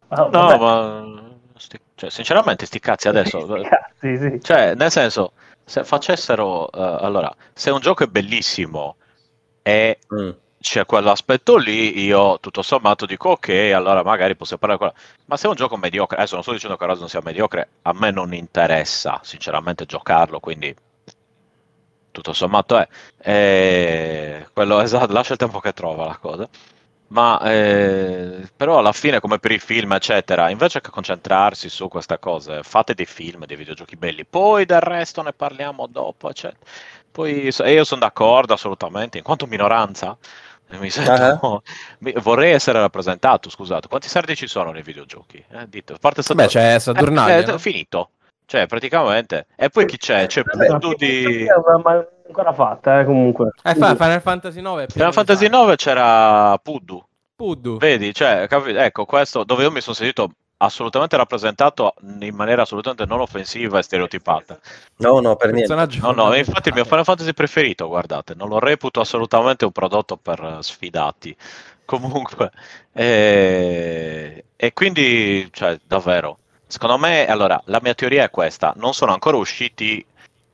Ma, 0.08 0.16
No, 0.16 0.28
vabbè. 0.30 0.58
ma 0.58 1.22
sti- 1.56 1.80
cioè, 1.94 2.10
sinceramente 2.10 2.66
sti 2.66 2.80
cazzi 2.80 3.08
adesso, 3.08 3.46
Sì, 4.00 4.16
sì. 4.16 4.40
cioè, 4.42 4.74
nel 4.74 4.90
senso, 4.90 5.32
se 5.64 5.84
facessero, 5.84 6.70
eh, 6.72 7.04
allora, 7.04 7.32
se 7.52 7.70
un 7.70 7.78
gioco 7.78 8.02
è 8.02 8.08
bellissimo 8.08 8.96
e 9.62 9.98
Mm. 10.12 10.30
C'è 10.62 10.86
quell'aspetto 10.86 11.56
lì, 11.58 11.98
io 12.04 12.40
tutto 12.40 12.62
sommato 12.62 13.04
dico 13.04 13.30
ok, 13.30 13.48
allora 13.74 14.02
magari 14.02 14.34
possiamo 14.36 14.60
parlare 14.60 14.78
quello. 14.80 14.94
Ma 15.26 15.36
se 15.36 15.46
è 15.46 15.50
un 15.50 15.56
gioco 15.56 15.76
mediocre, 15.76 16.16
adesso 16.16 16.34
non 16.34 16.42
sto 16.42 16.52
dicendo 16.52 16.76
che 16.78 16.84
Horizon 16.84 17.08
sia 17.08 17.20
mediocre, 17.22 17.68
a 17.82 17.92
me 17.92 18.10
non 18.10 18.32
interessa 18.32 19.20
sinceramente 19.22 19.84
giocarlo, 19.84 20.40
quindi 20.40 20.74
tutto 22.10 22.32
sommato 22.32 22.78
è. 22.78 22.88
Eh, 23.18 24.48
quello 24.52 24.80
esatto, 24.82 25.12
lascia 25.12 25.32
il 25.32 25.38
tempo 25.38 25.60
che 25.60 25.72
trova 25.72 26.06
la 26.06 26.16
cosa. 26.18 26.48
Ma 27.08 27.38
eh, 27.42 28.48
però 28.56 28.78
alla 28.78 28.92
fine, 28.92 29.20
come 29.20 29.38
per 29.38 29.50
i 29.52 29.58
film, 29.58 29.92
eccetera, 29.92 30.48
invece 30.48 30.80
che 30.80 30.88
concentrarsi 30.90 31.68
su 31.68 31.88
queste 31.88 32.18
cose, 32.18 32.62
fate 32.62 32.94
dei 32.94 33.04
film, 33.04 33.44
dei 33.44 33.56
videogiochi 33.56 33.96
belli, 33.96 34.24
poi 34.24 34.64
del 34.64 34.80
resto 34.80 35.20
ne 35.20 35.32
parliamo 35.34 35.86
dopo, 35.88 36.30
eccetera. 36.30 36.58
Poi 37.10 37.50
io 37.50 37.84
sono 37.84 38.00
d'accordo 38.00 38.54
assolutamente, 38.54 39.18
in 39.18 39.24
quanto 39.24 39.46
minoranza, 39.46 40.08
mi 40.08 40.16
sento, 40.90 41.62
mi- 41.98 42.14
vorrei 42.20 42.52
essere 42.52 42.78
rappresentato, 42.80 43.50
scusate. 43.50 43.88
Quanti 43.88 44.08
sardi 44.08 44.34
ci 44.36 44.46
sono 44.46 44.70
nei 44.72 44.82
videogiochi? 44.82 45.44
Eh, 45.50 45.68
dite, 45.68 45.94
a 45.94 45.98
parte 46.00 46.22
Beh, 46.34 46.46
c'è 46.46 46.78
Saturnalia, 46.78 47.38
eh, 47.38 47.44
no? 47.44 47.58
finito. 47.58 48.10
Cioè, 48.44 48.66
praticamente. 48.66 49.46
E 49.56 49.70
poi 49.70 49.86
chi 49.86 49.96
c'è? 49.96 50.26
C'è 50.26 50.42
Vabbè, 50.42 50.66
Pudu 50.66 50.94
di... 50.94 51.46
ma- 51.82 52.04
ancora 52.26 52.52
fatta, 52.52 53.00
eh, 53.00 53.04
comunque. 53.04 53.50
Eh, 53.62 53.74
fa- 53.74 53.94
Final 53.94 54.20
Fantasy 54.20 54.60
9 54.60 54.86
Final 54.88 55.12
Fantasy 55.12 55.48
9 55.48 55.76
c'era 55.76 56.58
Pudu. 56.58 57.02
Puddu. 57.34 57.76
Vedi, 57.78 58.12
cioè, 58.14 58.46
capi- 58.48 58.74
ecco, 58.74 59.04
questo 59.04 59.42
dove 59.44 59.62
io 59.64 59.70
mi 59.70 59.80
sono 59.80 59.96
sentito 59.96 60.30
assolutamente 60.64 61.16
rappresentato 61.16 61.94
in 62.20 62.34
maniera 62.34 62.62
assolutamente 62.62 63.04
non 63.04 63.20
offensiva 63.20 63.78
e 63.78 63.82
stereotipata. 63.82 64.58
No, 64.98 65.20
no, 65.20 65.36
per 65.36 65.50
niente. 65.50 65.74
personaggio 65.74 66.00
No, 66.00 66.28
no, 66.28 66.34
infatti 66.34 66.68
il 66.68 66.74
mio 66.74 66.84
Final 66.84 67.04
Fantasy 67.04 67.32
preferito, 67.32 67.88
guardate, 67.88 68.34
non 68.34 68.48
lo 68.48 68.58
reputo 68.58 69.00
assolutamente 69.00 69.64
un 69.64 69.72
prodotto 69.72 70.16
per 70.16 70.58
sfidati. 70.60 71.36
Comunque, 71.84 72.50
eh, 72.92 74.44
e 74.56 74.72
quindi, 74.72 75.48
cioè, 75.52 75.78
davvero, 75.84 76.38
secondo 76.66 76.96
me, 76.96 77.26
allora, 77.26 77.60
la 77.66 77.80
mia 77.82 77.94
teoria 77.94 78.24
è 78.24 78.30
questa, 78.30 78.72
non 78.76 78.94
sono 78.94 79.12
ancora 79.12 79.36
usciti 79.36 80.04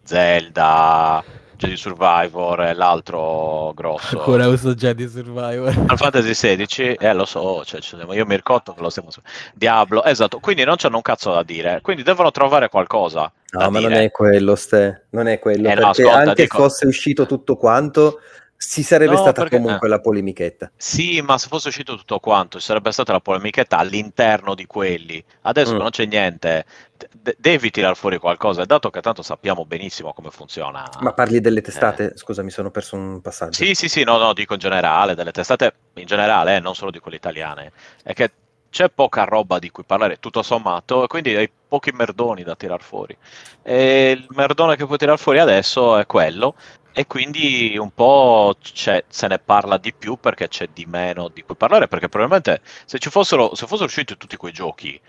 Zelda, 0.02 1.22
Jedi 1.58 1.76
Survivor 1.76 2.60
e 2.62 2.72
l'altro 2.74 3.72
grosso. 3.74 4.16
Ancora 4.16 4.46
uso 4.46 4.74
Jedi 4.74 5.08
Survivor. 5.08 5.72
Final 5.72 5.96
Fantasy 5.98 6.30
XVI, 6.32 6.94
eh 7.00 7.12
lo 7.12 7.24
so, 7.24 7.64
cioè, 7.64 7.80
ci 7.80 7.96
siamo- 7.96 8.14
io 8.14 8.24
mi 8.26 8.36
ricordo 8.36 8.72
che 8.74 8.80
lo 8.80 8.88
stiamo 8.90 9.08
Diablo, 9.54 10.04
esatto, 10.04 10.38
quindi 10.38 10.62
non 10.62 10.76
c'hanno 10.76 10.96
un 10.96 11.02
cazzo 11.02 11.32
da 11.32 11.42
dire, 11.42 11.80
quindi 11.82 12.04
devono 12.04 12.30
trovare 12.30 12.68
qualcosa 12.68 13.30
da 13.50 13.64
No, 13.64 13.70
ma 13.70 13.80
non 13.80 13.88
dire. 13.90 14.04
è 14.04 14.10
quello, 14.12 14.54
Ste. 14.54 15.06
Non 15.10 15.26
è 15.26 15.40
quello. 15.40 15.68
Eh, 15.68 15.74
no, 15.74 15.88
ascolta, 15.88 16.16
anche 16.18 16.42
dico- 16.42 16.58
fosse 16.58 16.86
uscito 16.86 17.26
tutto 17.26 17.56
quanto, 17.56 18.20
ci 18.58 18.82
sarebbe 18.82 19.12
No, 19.12 19.18
stata 19.18 19.42
perché- 19.42 19.56
comunque 19.60 19.86
eh. 19.86 19.90
la 19.90 20.00
polemichetta. 20.00 20.70
Sì, 20.76 21.20
ma 21.22 21.38
se 21.38 21.46
fosse 21.48 21.68
uscito 21.68 21.96
tutto 21.96 22.18
quanto, 22.18 22.58
ci 22.58 22.64
sarebbe 22.66 22.90
stata 22.90 23.12
la 23.12 23.20
polemichetta 23.20 23.78
all'interno 23.78 24.54
di 24.56 24.66
quelli. 24.66 25.22
Adesso 25.42 25.74
Mm. 25.74 25.78
non 25.78 25.90
c'è 25.90 26.06
niente, 26.06 26.64
de- 27.12 27.36
devi 27.38 27.70
tirar 27.70 27.96
fuori 27.96 28.18
qualcosa, 28.18 28.64
dato 28.64 28.90
che 28.90 29.00
tanto 29.00 29.22
sappiamo 29.22 29.64
benissimo 29.64 30.12
come 30.12 30.30
funziona. 30.30 30.84
Ma 31.00 31.12
parli 31.12 31.40
delle 31.40 31.60
testate? 31.60 32.12
Scusa, 32.16 32.42
mi 32.42 32.50
sono 32.50 32.70
perso 32.72 32.96
un 32.96 33.20
passaggio. 33.20 33.62
Eh. 33.62 33.66
Sì, 33.66 33.74
sì, 33.74 33.88
sì, 33.88 34.02
no, 34.02 34.18
no, 34.18 34.32
dico 34.32 34.54
in 34.54 34.58
generale, 34.60 35.14
delle 35.14 35.30
testate 35.30 35.72
in 35.94 36.06
generale, 36.06 36.56
eh, 36.56 36.60
non 36.60 36.74
solo 36.74 36.90
di 36.90 36.98
quelle 36.98 37.16
italiane. 37.16 37.70
È 38.02 38.12
che 38.12 38.32
c'è 38.70 38.90
poca 38.90 39.24
roba 39.24 39.58
di 39.58 39.70
cui 39.70 39.84
parlare, 39.84 40.18
tutto 40.20 40.42
sommato, 40.42 41.04
e 41.04 41.06
quindi 41.06 41.34
hai 41.34 41.50
pochi 41.68 41.90
merdoni 41.90 42.42
da 42.42 42.54
tirar 42.54 42.82
fuori. 42.82 43.16
E 43.62 44.10
il 44.10 44.26
merdone 44.30 44.76
che 44.76 44.84
puoi 44.84 44.98
tirar 44.98 45.18
fuori 45.18 45.38
adesso 45.38 45.96
è 45.96 46.04
quello, 46.04 46.54
e 46.92 47.06
quindi 47.06 47.76
un 47.78 47.92
po' 47.92 48.56
c'è- 48.60 49.04
se 49.08 49.28
ne 49.28 49.38
parla 49.38 49.76
di 49.78 49.92
più 49.94 50.16
perché 50.18 50.48
c'è 50.48 50.68
di 50.72 50.84
meno 50.86 51.28
di 51.28 51.42
cui 51.42 51.54
parlare, 51.54 51.88
perché 51.88 52.08
probabilmente 52.08 52.60
se 52.84 52.98
ci 52.98 53.10
fossero, 53.10 53.54
se 53.54 53.66
fossero 53.66 53.86
usciti 53.86 54.16
tutti 54.16 54.36
quei 54.36 54.52
giochi, 54.52 55.00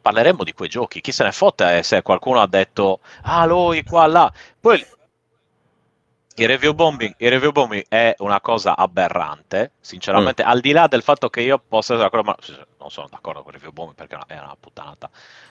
parleremmo 0.00 0.44
di 0.44 0.52
quei 0.52 0.68
giochi. 0.68 1.00
Chi 1.00 1.12
se 1.12 1.24
ne 1.24 1.32
fotte 1.32 1.82
se 1.82 2.02
qualcuno 2.02 2.40
ha 2.40 2.46
detto, 2.46 3.00
ah, 3.22 3.44
lui 3.46 3.82
qua, 3.84 4.06
là. 4.06 4.32
Poi 4.60 4.84
il 6.36 6.48
review 6.48 6.72
bombing, 6.74 7.14
il 7.18 7.30
review 7.30 7.52
bombing 7.52 7.84
è 7.88 8.14
una 8.18 8.40
cosa 8.40 8.76
aberrante, 8.76 9.72
sinceramente, 9.80 10.42
al 10.42 10.60
di 10.60 10.72
là 10.72 10.88
del 10.88 11.02
fatto 11.02 11.30
che 11.30 11.42
io 11.42 11.58
possa 11.58 11.94
essere 11.94 12.08
d'accordo, 12.08 12.30
ma 12.30 12.36
non 12.78 12.90
sono 12.90 13.06
d'accordo 13.08 13.42
con 13.42 13.52
il 13.52 13.58
review 13.60 13.72
bombing 13.72 13.96
perché 13.96 14.18
è 14.26 14.38
una 14.38 14.56
puttanata 14.58 15.08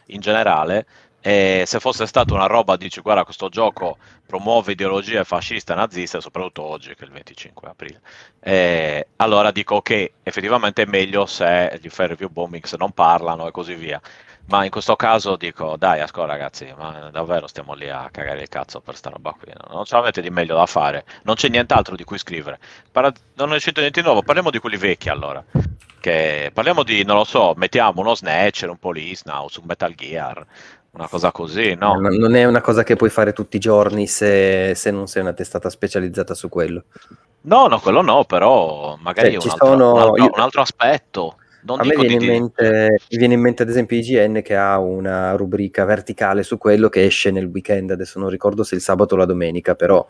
in 0.08 0.20
generale. 0.20 0.86
E 1.26 1.64
se 1.66 1.80
fosse 1.80 2.06
stata 2.06 2.34
una 2.34 2.48
roba, 2.48 2.76
dici, 2.76 3.00
guarda, 3.00 3.24
questo 3.24 3.48
gioco 3.48 3.98
promuove 4.26 4.74
ideologie 4.74 5.24
fasciste 5.24 5.72
e 5.72 5.76
naziste, 5.76 6.20
soprattutto 6.20 6.64
oggi, 6.64 6.94
che 6.96 7.04
è 7.04 7.06
il 7.06 7.12
25 7.12 7.70
aprile. 7.70 8.02
Eh, 8.42 9.08
allora 9.16 9.52
dico 9.52 9.82
che 9.82 10.16
effettivamente 10.22 10.82
è 10.82 10.86
meglio 10.86 11.26
se 11.26 11.80
gli 11.82 11.88
fai 11.88 12.08
review 12.08 12.28
bombing, 12.28 12.66
non 12.78 12.92
parlano 12.92 13.48
e 13.48 13.52
così 13.52 13.74
via. 13.74 14.02
Ma 14.48 14.66
in 14.66 14.70
questo 14.70 14.98
caso 14.98 15.38
dico, 15.38 15.78
dai, 15.78 16.02
ascolta 16.02 16.34
ragazzi, 16.34 16.74
ma 16.78 17.10
davvero 17.10 17.48
stiamo 17.48 17.74
lì 17.74 17.90
a 17.90 18.10
cagare 18.12 18.42
il 18.42 18.50
cazzo 18.50 18.82
per 18.82 18.98
sta 18.98 19.10
roba 19.10 19.32
qui, 19.32 19.50
no? 19.54 19.74
non 19.74 19.86
ce 19.86 19.96
l'avete 19.96 20.22
di 20.22 20.30
meglio 20.30 20.56
da 20.56 20.66
fare, 20.66 21.06
non 21.24 21.36
c'è 21.36 21.48
nient'altro 21.48 21.96
di 21.96 22.04
cui 22.04 22.18
scrivere. 22.18 22.60
Parla- 22.92 23.14
non 23.36 23.54
è 23.54 23.56
uscito 23.56 23.80
niente 23.80 24.02
di 24.02 24.06
nuovo, 24.06 24.24
parliamo 24.24 24.50
di 24.50 24.60
quelli 24.60 24.76
vecchi 24.76 25.08
allora. 25.08 25.42
Che 26.02 26.52
parliamo 26.54 26.84
di, 26.84 27.06
non 27.06 27.16
lo 27.16 27.24
so, 27.24 27.54
mettiamo 27.56 28.02
uno 28.02 28.14
Snatcher, 28.14 28.70
un 28.70 28.78
Police 28.78 29.24
Now, 29.26 29.48
su 29.48 29.62
Metal 29.64 29.96
Gear, 29.96 30.46
una 30.94 31.08
cosa 31.08 31.32
così, 31.32 31.74
no? 31.76 31.96
Non 32.00 32.16
non 32.16 32.36
è 32.36 32.46
una 32.46 32.62
cosa 32.62 32.84
che 32.84 32.96
puoi 32.96 33.10
fare 33.10 33.34
tutti 33.34 33.56
i 33.56 33.60
giorni 33.60 34.06
se, 34.08 34.74
se 34.76 34.92
non 34.92 35.08
sei 35.08 35.22
una 35.24 35.34
testata 35.34 35.70
specializzata 35.70 36.34
su 36.36 36.50
quello. 36.50 36.84
No, 37.42 37.68
no, 37.68 37.80
quello 37.80 38.02
no, 38.02 38.26
però 38.26 38.96
magari 39.02 39.30
Cioè, 39.30 39.36
un, 39.36 39.42
ci 39.42 39.50
altro, 39.50 39.68
sono- 39.68 39.92
un 39.94 40.00
altro- 40.00 40.24
un 40.36 40.40
altro 40.40 40.62
aspetto. 40.62 41.38
Non 41.66 41.80
A 41.80 41.84
me 41.86 41.96
viene 41.96 42.18
di- 42.18 42.26
in, 42.26 42.32
mente, 42.32 42.90
mi 43.10 43.18
viene 43.18 43.34
in 43.36 43.40
mente 43.40 43.64
ad 43.64 43.70
esempio 43.70 43.98
IGN 43.98 44.42
che 44.44 44.56
ha 44.56 44.78
una 44.80 45.32
rubrica 45.36 45.86
verticale 45.86 46.44
su 46.44 46.58
quello 46.58 46.90
che 46.90 47.06
esce 47.06 47.32
nel 47.32 47.46
weekend, 47.46 47.90
adesso 47.92 48.20
non 48.20 48.30
ricordo 48.30 48.64
se 48.64 48.76
il 48.76 48.82
sabato 48.82 49.16
o 49.16 49.18
la 49.18 49.26
domenica, 49.26 49.74
però 49.74 50.06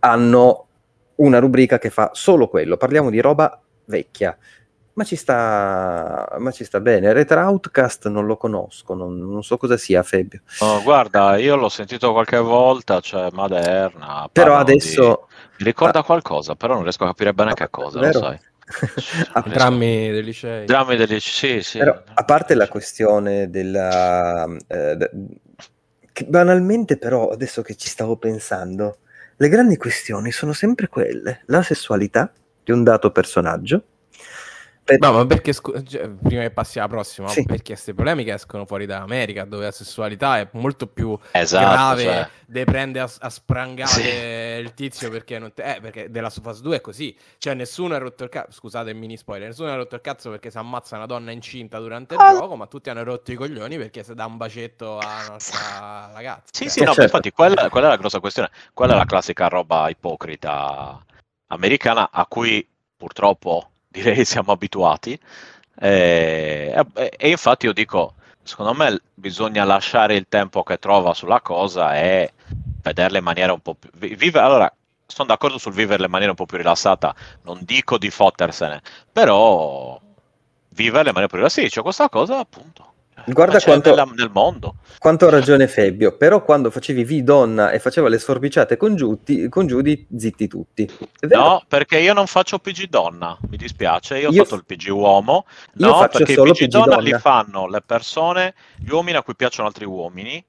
hanno 0.00 0.66
una 1.16 1.40
rubrica 1.40 1.78
che 1.78 1.90
fa 1.90 2.10
solo 2.14 2.48
quello, 2.48 2.76
parliamo 2.76 3.10
di 3.10 3.20
roba 3.20 3.60
vecchia, 3.86 4.36
ma 4.94 5.04
ci 5.04 5.16
sta, 5.16 6.36
ma 6.38 6.50
ci 6.50 6.64
sta 6.64 6.80
bene. 6.80 7.12
Retro 7.12 7.40
Outcast 7.40 8.08
non 8.08 8.26
lo 8.26 8.36
conosco, 8.36 8.94
non, 8.94 9.18
non 9.18 9.42
so 9.42 9.56
cosa 9.56 9.76
sia 9.76 10.02
Fabio, 10.02 10.42
No, 10.60 10.82
guarda, 10.82 11.36
io 11.36 11.56
l'ho 11.56 11.68
sentito 11.68 12.12
qualche 12.12 12.38
volta, 12.38 13.00
cioè 13.00 13.28
Maderna. 13.32 14.28
però 14.32 14.62
di- 14.62 14.72
adesso... 14.72 15.28
Mi 15.58 15.64
ricorda 15.64 16.02
qualcosa, 16.02 16.54
però 16.56 16.74
non 16.74 16.82
riesco 16.82 17.04
a 17.04 17.08
capire 17.08 17.32
bene 17.34 17.54
che 17.54 17.68
cosa, 17.70 18.00
Vero? 18.00 18.18
lo 18.18 18.24
sai. 18.26 18.40
A- 19.32 19.40
Drammi 19.46 20.10
dei 20.10 20.22
licei. 20.22 20.66
Drammi 20.66 20.96
degli 20.96 21.20
sì, 21.20 21.62
sì. 21.62 21.78
Però, 21.78 22.02
a 22.14 22.24
parte 22.24 22.54
la 22.54 22.68
questione 22.68 23.48
della... 23.50 24.46
eh, 24.66 25.10
banalmente 26.26 26.96
però, 26.98 27.28
adesso 27.30 27.62
che 27.62 27.76
ci 27.76 27.88
stavo 27.88 28.16
pensando, 28.16 28.98
le 29.36 29.48
grandi 29.48 29.76
questioni 29.76 30.30
sono 30.32 30.52
sempre 30.52 30.88
quelle. 30.88 31.42
La 31.46 31.62
sessualità 31.62 32.32
di 32.64 32.72
un 32.72 32.82
dato 32.82 33.10
personaggio, 33.10 33.84
Per- 34.84 34.98
No, 34.98 35.12
ma 35.12 35.24
perché, 35.26 35.52
scu- 35.52 35.80
cioè, 35.84 36.08
prima 36.08 36.42
che 36.42 36.50
passi 36.50 36.78
alla 36.80 36.88
prossima, 36.88 37.28
Sì. 37.28 37.44
perché 37.44 37.72
queste 37.74 37.94
polemiche 37.94 38.32
escono 38.34 38.66
fuori 38.66 38.84
dall'America, 38.84 39.44
dove 39.44 39.64
la 39.66 39.70
sessualità 39.70 40.38
è 40.40 40.48
molto 40.54 40.88
più 40.88 41.16
Esatto, 41.30 41.64
grave, 41.96 42.28
cioè. 42.50 42.64
prende 42.64 42.98
a, 42.98 43.08
a 43.20 43.30
sprangate 43.30 43.90
Sì. 43.90 44.60
il 44.60 44.74
tizio 44.74 45.08
perché 45.08 45.38
non 45.38 45.54
te- 45.54 45.76
eh, 45.76 45.80
perché 45.80 46.10
della 46.10 46.30
Sofas 46.30 46.60
2 46.62 46.76
è 46.76 46.80
così, 46.80 47.16
cioè 47.38 47.54
nessuno 47.54 47.94
ha 47.94 47.98
rotto 47.98 48.24
il 48.24 48.28
cazzo, 48.30 48.50
scusate 48.50 48.90
il 48.90 48.96
mini 48.96 49.16
spoiler, 49.16 49.48
nessuno 49.48 49.70
ha 49.70 49.76
rotto 49.76 49.94
il 49.94 50.00
cazzo 50.00 50.30
perché 50.30 50.50
si 50.50 50.58
ammazza 50.58 50.96
una 50.96 51.06
donna 51.06 51.30
incinta 51.30 51.78
durante 51.78 52.14
il 52.14 52.20
Ah. 52.20 52.32
gioco, 52.32 52.56
ma 52.56 52.66
tutti 52.66 52.90
hanno 52.90 53.04
rotto 53.04 53.30
i 53.30 53.36
coglioni 53.36 53.76
perché 53.78 54.02
si 54.02 54.14
dà 54.14 54.26
un 54.26 54.36
bacetto 54.36 54.98
alla 54.98 55.26
nostra 55.28 56.10
ragazza. 56.12 56.48
Sì, 56.50 56.64
Cioè, 56.64 56.70
sì, 56.72 56.80
no, 56.80 56.86
certo. 56.86 57.02
infatti 57.02 57.30
quella, 57.30 57.68
quella 57.70 57.86
è 57.86 57.90
la 57.90 57.96
grossa 57.96 58.18
questione. 58.18 58.50
Quella 58.74 58.94
è 58.94 58.96
la 58.96 59.04
classica 59.04 59.46
roba 59.46 59.88
ipocrita 59.88 60.98
americana 61.46 62.10
a 62.10 62.26
cui 62.26 62.66
purtroppo 62.96 63.68
direi 63.92 64.24
siamo 64.26 64.52
abituati. 64.52 65.18
E, 65.74 66.74
e- 66.94 67.12
e 67.16 67.30
infatti 67.30 67.66
io 67.66 67.72
dico, 67.72 68.14
secondo 68.42 68.74
me 68.74 69.00
bisogna 69.14 69.64
lasciare 69.64 70.16
il 70.16 70.26
tempo 70.28 70.62
che 70.62 70.78
trova 70.78 71.14
sulla 71.14 71.40
cosa 71.40 71.96
e 71.96 72.32
vederla 72.82 73.18
in 73.18 73.24
maniera 73.24 73.52
un 73.52 73.60
po' 73.60 73.74
più... 73.74 73.90
vi- 73.94 74.14
vive- 74.14 74.40
allora, 74.40 74.72
sono 75.06 75.28
d'accordo 75.28 75.58
sul 75.58 75.72
viverla 75.72 76.06
in 76.06 76.10
maniera 76.10 76.32
un 76.32 76.36
po' 76.36 76.46
più 76.46 76.56
rilassata, 76.58 77.14
non 77.42 77.60
dico 77.62 77.98
di 77.98 78.10
fottersene, 78.10 78.82
però 79.12 80.00
viverla 80.70 81.08
in 81.10 81.14
maniera 81.14 81.26
più 81.28 81.36
rilassata. 81.38 81.62
Sì, 81.66 81.68
c'è 81.70 81.82
questa 81.82 82.08
cosa 82.08 82.38
appunto. 82.38 82.91
Guarda 83.26 83.60
quanto- 83.60 83.90
nella- 83.90 84.04
nel 84.14 84.30
mondo. 84.32 84.76
Quanto 84.98 85.26
ha 85.26 85.30
ragione 85.30 85.68
Febbio, 85.68 86.16
però 86.16 86.42
quando 86.42 86.70
facevi 86.70 87.04
V 87.04 87.22
donna 87.22 87.70
e 87.70 87.78
faceva 87.78 88.08
le 88.08 88.18
sforbiciate 88.18 88.76
con, 88.76 88.94
Giuti, 88.96 89.48
con 89.48 89.66
Giudi, 89.66 90.06
zitti 90.16 90.48
tutti. 90.48 90.88
No, 91.28 91.62
perché 91.68 91.98
io 91.98 92.12
non 92.12 92.26
faccio 92.26 92.58
PG 92.58 92.88
donna, 92.88 93.36
mi 93.48 93.56
dispiace, 93.56 94.18
io 94.18 94.28
ho 94.28 94.32
Io 94.32 94.44
fatto 94.44 94.56
il 94.56 94.64
PG 94.64 94.88
uomo. 94.90 95.46
io 95.74 95.86
No, 95.86 95.94
faccio 95.98 96.18
perché 96.18 96.32
i 96.32 96.34
solo 96.36 96.52
PG 96.52 96.58
PG 96.64 96.68
donna 96.70 96.84
donna. 96.96 97.00
li 97.02 97.12
fanno 97.18 97.66
le 97.68 97.80
persone, 97.82 98.54
gli 98.76 98.90
uomini 98.90 99.16
a 99.16 99.22
cui 99.22 99.34
piacciono 99.36 99.66
altri 99.68 99.84
uomini 99.84 100.44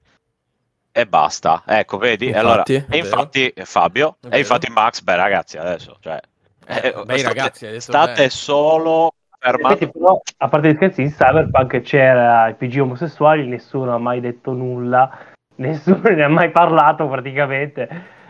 e 0.91 1.05
basta. 1.07 1.63
Ecco, 1.65 1.97
vedi? 1.97 2.27
E 2.29 2.37
allora, 2.37 2.63
Infatti, 2.67 2.73
è 2.75 2.85
e 2.95 2.97
infatti 2.97 3.53
Fabio, 3.63 4.17
e 4.29 4.37
infatti 4.39 4.69
Max, 4.69 5.01
beh 5.01 5.15
ragazzi, 5.15 5.57
adesso, 5.57 5.97
cioè, 6.01 6.19
Eh, 6.65 6.93
eh, 6.95 7.03
bei 7.05 7.19
state, 7.19 7.23
ragazzi, 7.37 7.65
hai 7.65 7.71
detto 7.71 7.83
state 7.83 8.29
solo 8.29 9.13
Invece, 9.45 9.89
però, 9.89 10.21
a 10.37 10.47
parte 10.47 10.71
gli 10.71 10.75
scherzi, 10.75 11.01
in 11.01 11.11
Cyberpunk 11.11 11.81
c'era 11.81 12.47
i 12.47 12.55
PG 12.55 12.79
omosessuali, 12.79 13.45
nessuno 13.45 13.93
ha 13.93 13.97
mai 13.97 14.21
detto 14.21 14.53
nulla, 14.53 15.11
nessuno 15.57 16.01
ne 16.03 16.23
ha 16.23 16.29
mai 16.29 16.51
parlato 16.51 17.07
praticamente. 17.07 17.89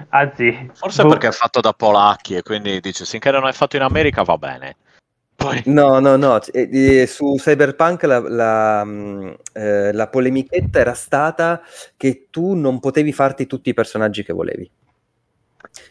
Anzi, 0.09 0.71
Forse 0.73 1.03
boh, 1.03 1.09
perché 1.09 1.27
è 1.27 1.31
fatto 1.31 1.59
da 1.59 1.73
polacchi 1.73 2.35
e 2.35 2.41
quindi 2.41 2.79
dice, 2.79 3.05
finché 3.05 3.29
non 3.29 3.47
è 3.47 3.51
fatto 3.51 3.75
in 3.75 3.83
America 3.83 4.23
va 4.23 4.37
bene. 4.37 4.75
Poi... 5.35 5.61
No, 5.65 5.99
no, 5.99 6.15
no, 6.15 6.41
eh, 6.51 7.05
su 7.07 7.35
Cyberpunk 7.35 8.03
la, 8.03 8.19
la, 8.19 8.83
mh, 8.83 9.35
eh, 9.53 9.91
la 9.93 10.07
polemichetta 10.07 10.79
era 10.79 10.93
stata 10.93 11.61
che 11.97 12.27
tu 12.29 12.53
non 12.53 12.79
potevi 12.79 13.11
farti 13.11 13.45
tutti 13.45 13.69
i 13.69 13.73
personaggi 13.73 14.23
che 14.23 14.33
volevi. 14.33 14.69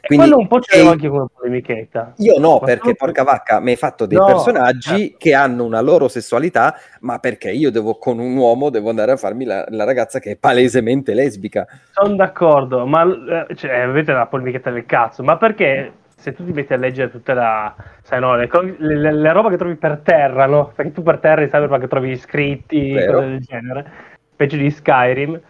E 0.01 0.07
Quindi 0.07 0.27
quello 0.27 0.41
un 0.41 0.49
po' 0.49 0.59
c'era 0.61 0.91
anche 0.91 1.09
come 1.09 1.27
polemichetta. 1.35 2.15
Io 2.19 2.39
no, 2.39 2.61
perché 2.61 2.95
porca 2.95 3.25
vacca, 3.25 3.61
mi 3.61 3.71
hai 3.71 3.77
fatto 3.77 4.07
dei 4.07 4.19
No, 4.19 4.25
personaggi 4.25 4.99
certo. 4.99 5.17
che 5.19 5.35
hanno 5.35 5.65
una 5.65 5.81
loro 5.81 6.09
sessualità, 6.09 6.77
ma 7.01 7.19
perché 7.19 7.51
io 7.51 7.71
devo 7.71 7.97
con 7.97 8.19
un 8.19 8.37
uomo 8.37 8.71
devo 8.71 8.91
andare 8.91 9.13
a 9.13 9.17
farmi 9.17 9.45
la, 9.45 9.65
la 9.69 9.85
ragazza 9.85 10.21
che 10.21 10.33
è 10.33 10.37
palesemente 10.37 11.15
lesbica. 11.15 11.67
Sono 11.91 12.15
d'accordo, 12.15 12.87
ma 12.87 13.03
eh, 13.49 13.55
cioè, 13.57 13.81
avete 13.81 14.13
la 14.13 14.27
polemichetta 14.27 14.71
del 14.71 14.87
cazzo, 14.87 15.23
ma 15.23 15.37
perché 15.37 15.93
se 16.15 16.33
tu 16.33 16.45
ti 16.45 16.53
metti 16.53 16.73
a 16.73 16.77
leggere 16.77 17.11
tutta 17.11 17.35
la, 17.35 17.75
sai 18.03 18.21
no, 18.21 18.37
le, 18.37 18.49
le, 18.79 19.13
le- 19.13 19.33
roba 19.33 19.51
che 19.51 19.57
trovi 19.57 19.75
per 19.75 20.01
terra, 20.05 20.47
no? 20.47 20.71
Perché 20.75 20.93
tu 20.93 21.03
per 21.03 21.19
terra 21.19 21.43
in 21.43 21.49
Cyberpunk 21.49 21.89
trovi 21.89 22.17
scritti, 22.17 22.93
Vero. 22.93 23.15
cose 23.15 23.27
del 23.27 23.41
genere, 23.41 23.91
specie 24.33 24.57
di 24.57 24.71
Skyrim, 24.71 25.41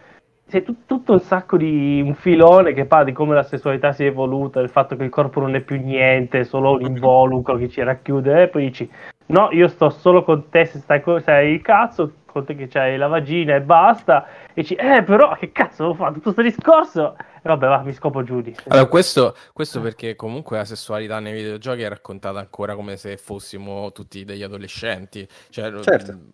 c'è 0.53 0.61
tut- 0.61 0.85
tutto 0.85 1.13
un 1.13 1.19
sacco 1.19 1.57
di 1.57 1.99
un 2.05 2.13
filone 2.13 2.73
che 2.73 2.85
parla 2.85 3.05
di 3.05 3.11
come 3.11 3.33
la 3.33 3.41
sessualità 3.41 3.91
si 3.91 4.03
è 4.03 4.09
evoluta, 4.09 4.59
del 4.59 4.69
fatto 4.69 4.95
che 4.95 5.03
il 5.03 5.09
corpo 5.09 5.39
non 5.39 5.55
è 5.55 5.61
più 5.61 5.81
niente, 5.81 6.41
è 6.41 6.43
solo 6.43 6.73
un 6.73 6.81
involucro 6.81 7.57
che 7.57 7.69
ci 7.69 7.81
racchiude, 7.81 8.43
e 8.43 8.47
poi 8.49 8.65
dici 8.67 8.87
no, 9.27 9.49
io 9.51 9.67
sto 9.67 9.89
solo 9.89 10.23
con 10.23 10.49
te 10.49 10.65
se 10.65 10.77
stai, 10.77 11.01
co- 11.01 11.19
sei 11.21 11.53
il 11.55 11.61
cazzo, 11.63 12.17
con 12.27 12.45
te 12.45 12.53
che 12.55 12.67
c'hai 12.67 12.97
la 12.97 13.07
vagina 13.07 13.55
e 13.55 13.61
basta, 13.61 14.27
e 14.53 14.61
dici 14.61 14.75
eh 14.75 15.01
però 15.01 15.33
che 15.33 15.51
cazzo 15.51 15.85
ho 15.85 15.93
fatto 15.95 16.19
tutto 16.19 16.33
questo 16.33 16.41
discorso? 16.43 17.15
E 17.17 17.49
vabbè 17.49 17.67
va, 17.67 17.81
mi 17.81 17.93
scopo 17.93 18.21
Giudi. 18.21 18.55
Allora, 18.67 18.87
questo, 18.87 19.35
questo 19.53 19.81
perché 19.81 20.15
comunque 20.15 20.57
la 20.57 20.65
sessualità 20.65 21.19
nei 21.19 21.33
videogiochi 21.33 21.81
è 21.81 21.89
raccontata 21.89 22.37
ancora 22.37 22.75
come 22.75 22.95
se 22.95 23.17
fossimo 23.17 23.91
tutti 23.91 24.23
degli 24.23 24.43
adolescenti. 24.43 25.27
Cioè, 25.49 25.79
Certo. 25.81 26.11
mh, 26.11 26.29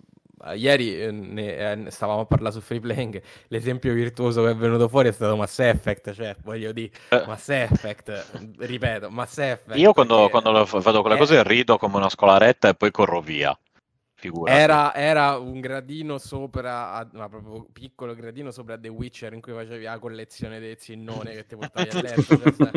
ieri 0.56 1.02
eh, 1.02 1.12
ne, 1.12 1.86
eh, 1.86 1.92
stavamo 1.92 2.22
a 2.22 2.26
parlare 2.26 2.54
su 2.54 2.62
Free 2.62 2.80
Playing, 2.80 3.22
l'esempio 3.48 3.94
virtuoso 3.94 4.44
che 4.44 4.52
è 4.52 4.56
venuto 4.56 4.88
fuori 4.88 5.10
è 5.10 5.12
stato 5.12 5.36
Mass 5.36 5.60
Effect, 5.60 6.14
cioè 6.14 6.36
voglio 6.44 6.72
dire, 6.72 6.92
Eh. 7.10 7.24
Mass 7.26 7.50
Effect, 7.50 8.26
ripeto, 8.58 9.10
Mass 9.10 9.38
Effect. 9.38 9.78
Io 9.78 9.94
quando, 9.94 10.30
perché 10.30 10.82
quando 10.82 11.02
quelle 11.02 11.16
eh, 11.16 11.20
cose 11.20 11.44
rido 11.44 11.78
come 11.78 11.98
una 11.98 12.10
scolaretta 12.10 12.70
e 12.70 12.74
poi 12.76 12.92
corro 12.92 13.22
via. 13.22 13.58
Figurati. 14.20 14.60
Era, 14.60 14.94
era 14.94 15.38
un 15.38 15.62
gradino 15.62 16.18
sopra, 16.18 16.92
a- 16.92 17.08
ma 17.14 17.30
proprio 17.30 17.66
piccolo 17.72 18.14
gradino 18.14 18.52
sopra 18.52 18.78
The 18.78 18.90
Witcher 18.90 19.32
in 19.32 19.40
cui 19.40 19.54
facevi 19.54 19.86
la 19.86 19.98
collezione 19.98 20.60
dei 20.60 20.76
zinnone 20.78 21.32
che 21.32 21.46
ti 21.46 21.56
portavi 21.56 21.90
a 21.90 22.02
letto. 22.02 22.38
cioè, 22.54 22.72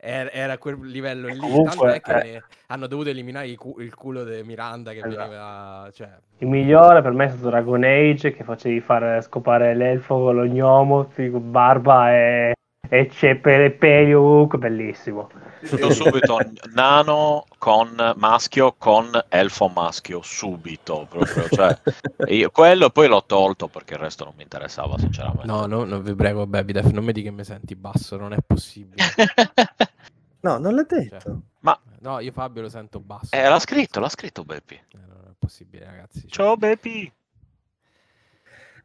era, 0.00 0.30
era 0.32 0.56
quel 0.56 0.78
livello 0.80 1.28
lì. 1.28 1.36
Comunque, 1.36 1.68
Tanto 1.68 1.86
è 1.88 2.00
che 2.00 2.34
eh. 2.36 2.42
hanno 2.68 2.86
dovuto 2.86 3.10
eliminare 3.10 3.48
il, 3.48 3.58
cu- 3.58 3.78
il 3.80 3.94
culo 3.94 4.24
di 4.24 4.42
Miranda 4.44 4.92
che 4.92 5.00
Esatto. 5.00 5.16
veniva. 5.16 5.90
Cioè, 5.92 6.08
Il 6.38 6.48
migliore 6.48 7.02
per 7.02 7.12
me 7.12 7.26
è 7.26 7.28
stato 7.28 7.50
Dragon 7.50 7.84
Age 7.84 8.32
che 8.32 8.42
facevi 8.42 8.80
fare 8.80 9.20
scopare 9.20 9.74
l'elfo 9.74 10.14
con 10.14 10.36
lo 10.36 10.46
gnomo, 10.46 11.10
barba 11.32 12.12
e, 12.12 12.54
e 12.90 13.74
peli 13.78 14.14
ovunque, 14.14 14.58
bellissimo. 14.58 15.28
Io 15.76 15.90
subito 15.92 16.38
nano 16.72 17.44
con 17.58 18.14
maschio 18.16 18.74
con 18.78 19.10
elfo 19.28 19.68
maschio, 19.68 20.22
subito 20.22 21.06
proprio. 21.08 21.48
Cioè, 21.48 21.78
io, 22.28 22.50
quello 22.50 22.90
poi 22.90 23.08
l'ho 23.08 23.24
tolto 23.24 23.68
perché 23.68 23.94
il 23.94 24.00
resto 24.00 24.24
non 24.24 24.34
mi 24.36 24.42
interessava, 24.44 24.96
sinceramente. 24.98 25.46
no, 25.46 25.66
no, 25.66 25.84
no, 25.84 26.00
vi 26.00 26.14
prego, 26.14 26.46
Baby 26.46 26.72
Def, 26.72 26.90
non 26.90 27.04
mi 27.04 27.12
dica 27.12 27.28
che 27.30 27.34
mi 27.34 27.44
senti 27.44 27.74
basso, 27.74 28.16
non 28.16 28.32
è 28.32 28.38
possibile. 28.44 29.02
No, 30.40 30.56
non 30.56 30.76
l'ha 30.76 30.86
Cioè, 30.88 31.00
detto. 31.08 31.40
Ma 31.60 31.76
no, 31.98 32.20
io 32.20 32.30
Fabio 32.30 32.62
lo 32.62 32.68
sento 32.68 33.00
basso. 33.00 33.34
eh, 33.34 33.48
l'ha 33.48 33.58
scritto, 33.58 33.98
l'ha 33.98 34.08
scritto 34.08 34.44
Beppi. 34.44 34.74
Eh, 34.74 34.98
non 35.08 35.24
è 35.30 35.34
possibile, 35.36 35.84
ragazzi. 35.84 36.20
cioè. 36.20 36.30
Ciao 36.30 36.56
Beppi. 36.56 37.12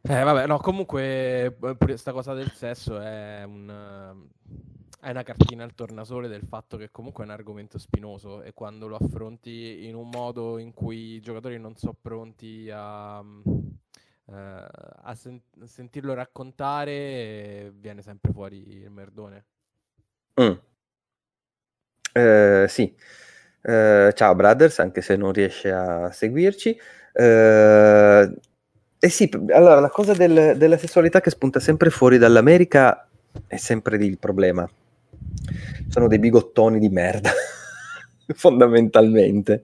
Eh, 0.06 0.22
vabbè, 0.22 0.46
no, 0.46 0.58
comunque 0.58 1.46
eh, 1.46 1.76
questa 1.78 2.12
cosa 2.12 2.34
del 2.34 2.50
sesso 2.52 3.00
è 3.00 3.42
un, 3.42 3.70
eh, 3.70 5.06
è 5.06 5.08
una 5.08 5.22
cartina 5.22 5.64
al 5.64 5.74
tornasole 5.74 6.28
del 6.28 6.42
fatto 6.46 6.76
che 6.76 6.90
comunque 6.90 7.24
è 7.24 7.26
un 7.26 7.32
argomento 7.32 7.78
spinoso 7.78 8.42
e 8.42 8.52
quando 8.52 8.86
lo 8.86 8.96
affronti 8.96 9.86
in 9.86 9.94
un 9.94 10.10
modo 10.10 10.58
in 10.58 10.74
cui 10.74 11.14
i 11.14 11.20
giocatori 11.22 11.58
non 11.58 11.74
sono 11.76 11.96
pronti 11.98 12.68
a, 12.70 13.24
eh, 14.26 14.66
a 15.04 15.14
sen- 15.14 15.40
sentirlo 15.64 16.12
raccontare, 16.12 16.90
eh, 16.92 17.72
viene 17.74 18.02
sempre 18.02 18.30
fuori 18.30 18.82
il 18.82 18.90
merdone. 18.90 19.44
Mm. 20.38 20.52
Eh, 22.12 22.66
sì. 22.68 22.94
Eh, 23.62 24.12
ciao 24.14 24.34
Brothers, 24.34 24.80
anche 24.80 25.00
se 25.00 25.16
non 25.16 25.32
riesce 25.32 25.72
a 25.72 26.10
seguirci. 26.12 26.78
Eh, 27.14 28.34
eh 29.04 29.08
sì, 29.10 29.28
allora 29.52 29.80
la 29.80 29.90
cosa 29.90 30.14
del- 30.14 30.54
della 30.56 30.78
sessualità 30.78 31.20
che 31.20 31.28
spunta 31.30 31.60
sempre 31.60 31.90
fuori 31.90 32.16
dall'America 32.16 33.06
è 33.46 33.56
sempre 33.56 33.96
lì 33.98 34.06
il 34.06 34.18
problema. 34.18 34.68
Sono 35.88 36.08
dei 36.08 36.18
bigottoni 36.18 36.78
di 36.78 36.88
merda, 36.88 37.30
fondamentalmente. 38.34 39.62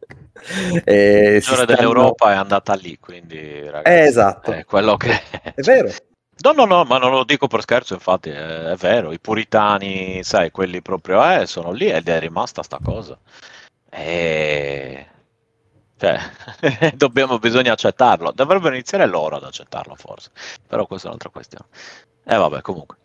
Eh, 0.85 1.37
Il 1.37 1.43
si 1.43 1.49
giorno 1.51 1.65
stanno- 1.65 1.65
dell'Europa 1.65 2.33
è 2.33 2.37
andata 2.37 2.75
lì, 2.75 2.99
quindi 2.99 3.61
ragazzi, 3.69 3.89
Eh, 3.91 4.01
esatto. 4.07 4.53
è 4.53 4.65
quello 4.65 4.97
che 4.97 5.11
È 5.55 5.61
vero. 5.63 5.89
No, 6.43 6.53
no, 6.53 6.65
no, 6.65 6.85
ma 6.85 6.97
non 6.97 7.11
lo 7.11 7.25
dico 7.25 7.49
per 7.49 7.61
scherzo, 7.61 7.93
infatti 7.93 8.31
è, 8.31 8.63
è 8.71 8.75
vero, 8.77 9.13
i 9.13 9.21
puritani, 9.21 10.23
sai, 10.23 10.51
quelli 10.51 10.81
proprio, 10.81 11.23
eh, 11.23 11.45
sono 11.47 11.71
lì 11.71 11.91
ed 11.91 12.09
è 12.09 12.19
rimasta 12.19 12.63
sta 12.63 12.79
cosa. 12.83 13.19
E... 13.91 15.07
Cioè, 16.01 16.19
dobbiamo, 16.97 17.39
bisogna 17.39 17.73
accettarlo. 17.73 18.33
Dovrebbero 18.35 18.75
iniziare 18.75 19.05
loro 19.07 19.37
ad 19.37 19.45
accettarlo, 19.45 19.95
forse. 19.97 20.31
Però 20.67 20.87
questa 20.87 21.05
è 21.07 21.09
un'altra 21.09 21.29
questione. 21.29 21.67
E 22.25 22.37
vabbè, 22.37 22.63
comunque. 22.63 22.97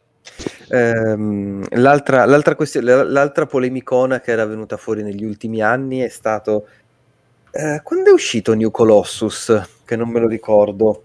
Ehm, 0.70 1.66
l'altra, 1.72 2.24
l'altra, 2.26 2.56
questione, 2.56 3.04
l'altra 3.04 3.46
polemicona 3.46 4.22
che 4.22 4.32
era 4.32 4.46
venuta 4.46 4.78
fuori 4.78 5.04
negli 5.04 5.24
ultimi 5.26 5.62
anni 5.62 6.00
è 6.00 6.08
stato 6.08 6.68
eh, 7.52 7.82
quando 7.84 8.10
è 8.10 8.14
uscito 8.14 8.54
New 8.54 8.72
Colossus, 8.72 9.62
che 9.86 9.96
non 9.98 10.08
me 10.10 10.20
lo 10.22 10.28
ricordo. 10.28 11.04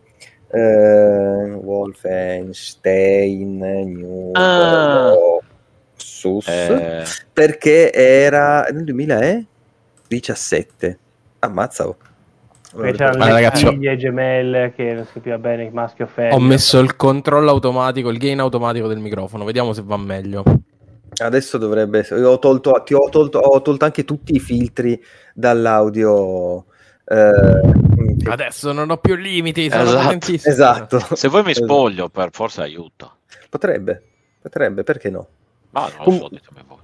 Eh, 0.53 1.51
Wolfenstein, 1.53 3.59
New 3.59 4.31
Ah. 4.35 5.13
Colossus, 5.13 6.47
Eh, 6.49 7.05
perché 7.33 7.93
era 7.93 8.63
nel 8.71 8.85
2017. 8.85 10.99
Ammazza. 11.41 11.87
oh. 11.89 11.97
Perché 12.73 12.99
c'erano 12.99 13.25
le 13.25 13.33
ragazzi, 13.33 13.67
figlie 13.67 13.97
gemelle 13.97 14.73
che 14.77 14.93
non 14.93 15.05
si 15.05 15.15
capiva 15.15 15.39
bene 15.39 15.69
maschio 15.71 16.05
o 16.05 16.09
femmina. 16.09 16.37
Ho 16.37 16.39
messo 16.41 16.79
il 16.79 16.95
controllo 16.95 17.51
automatico, 17.51 18.11
il 18.11 18.19
gain 18.19 18.39
automatico 18.39 18.87
del 18.87 18.99
microfono, 19.01 19.45
vediamo 19.45 19.73
se 19.73 19.83
va 19.85 19.97
meglio. 19.97 20.45
Adesso 21.17 21.59
dovrebbe 21.59 22.07
ho 22.13 22.39
tolto, 22.39 22.81
ti 22.85 22.95
ho 22.95 23.09
tolto, 23.09 23.41
ho 23.41 23.61
tolto 23.61 23.85
anche 23.85 24.05
tutti 24.05 24.37
i 24.37 24.39
filtri 24.39 25.03
dall'audio. 25.35 26.67
eh, 27.05 28.29
Adesso 28.29 28.71
non 28.73 28.89
ho 28.91 28.99
più 28.99 29.17
limiti, 29.17 29.69
sono 29.69 29.83
Esatto. 29.83 30.37
esatto. 30.99 31.17
Se 31.17 31.27
voi 31.27 31.43
mi 31.43 31.51
Esatto. 31.51 31.67
spoglio, 31.67 32.09
per 32.09 32.29
forza 32.31 32.63
aiuta. 32.63 33.13
Potrebbe, 33.49 34.01
potrebbe, 34.41 34.85
perché 34.85 35.11
no? 35.11 35.27
Ma 35.71 35.89
non 35.89 35.91
lo 35.99 36.05
Com- 36.05 36.19
so, 36.19 36.29
ditemi 36.29 36.61
voi. 36.69 36.79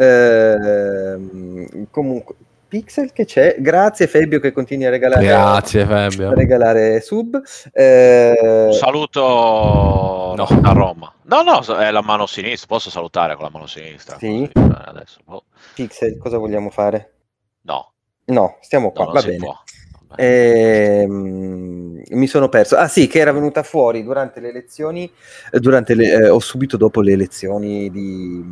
Ehm, 0.00 1.86
comunque, 1.90 2.34
Pixel 2.68 3.12
che 3.12 3.24
c'è. 3.24 3.56
Grazie 3.58 4.06
Fabio 4.06 4.40
che 4.40 4.52
continui 4.52 4.84
a 4.84 4.90
regalare, 4.90 5.24
Grazie 5.24 5.82
a 5.82 5.86
Fabio. 5.86 6.34
regalare 6.34 7.00
sub. 7.00 7.40
Eh, 7.72 8.66
Un 8.68 8.72
saluto 8.74 10.34
No. 10.36 10.46
a 10.62 10.72
Roma. 10.72 11.12
No, 11.22 11.42
no, 11.42 11.60
è 11.78 11.90
la 11.90 12.02
mano 12.02 12.26
sinistra. 12.26 12.66
Posso 12.68 12.90
salutare 12.90 13.34
con 13.36 13.44
la 13.44 13.50
mano 13.50 13.66
sinistra? 13.66 14.18
Sì. 14.18 14.42
Eh, 14.44 14.50
adesso. 14.84 15.20
boh. 15.24 15.44
Pixel, 15.74 16.18
cosa 16.18 16.36
vogliamo 16.38 16.68
fare? 16.70 17.12
No, 17.62 17.92
No, 18.26 18.58
stiamo 18.60 18.86
no, 18.86 18.92
qua, 18.92 19.04
non 19.04 19.12
va 19.14 19.22
bene. 19.22 19.38
Ehm, 20.16 22.02
mi 22.10 22.26
sono 22.26 22.48
perso. 22.48 22.76
Ah 22.76 22.88
sì, 22.88 23.06
che 23.06 23.18
era 23.18 23.32
venuta 23.32 23.62
fuori 23.62 24.02
durante 24.02 24.40
le 24.40 24.48
elezioni, 24.48 25.10
eh, 25.50 25.58
durante 25.60 25.94
le, 25.94 26.12
eh, 26.12 26.28
o 26.28 26.38
subito 26.38 26.76
dopo 26.76 27.00
le 27.00 27.12
elezioni 27.12 27.90
di, 27.90 28.42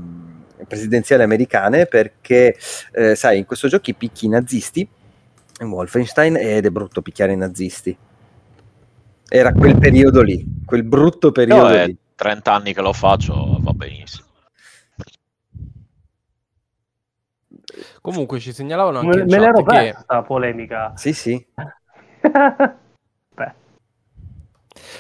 presidenziali 0.67 1.23
americane, 1.23 1.87
perché 1.87 2.57
eh, 2.93 3.15
sai, 3.15 3.39
in 3.39 3.45
questo 3.45 3.69
gioco 3.69 3.93
picchi 3.97 4.27
i 4.27 4.29
nazisti 4.29 4.89
in 5.61 5.69
Wolfenstein 5.69 6.37
ed 6.37 6.67
è 6.67 6.71
brutto 6.71 7.03
picchiare 7.03 7.33
i 7.33 7.37
nazisti. 7.37 7.97
Era 9.29 9.53
quel 9.53 9.77
periodo 9.79 10.23
lì, 10.23 10.45
quel 10.65 10.85
brutto 10.85 11.33
periodo 11.33 11.69
Io 11.69 11.75
è 11.75 11.87
lì. 11.87 11.97
30 12.15 12.53
anni 12.53 12.73
che 12.73 12.81
lo 12.81 12.93
faccio, 12.93 13.57
va 13.61 13.73
benissimo. 13.73 14.25
Comunque 18.01 18.39
ci 18.39 18.53
segnalavano 18.53 19.01
anche 19.01 19.17
Me, 19.19 19.25
me 19.25 19.39
l'ero 19.39 19.63
che 19.63 19.65
persa 19.65 20.23
polemica. 20.23 20.93
Sì, 20.95 21.13
sì. 21.13 21.45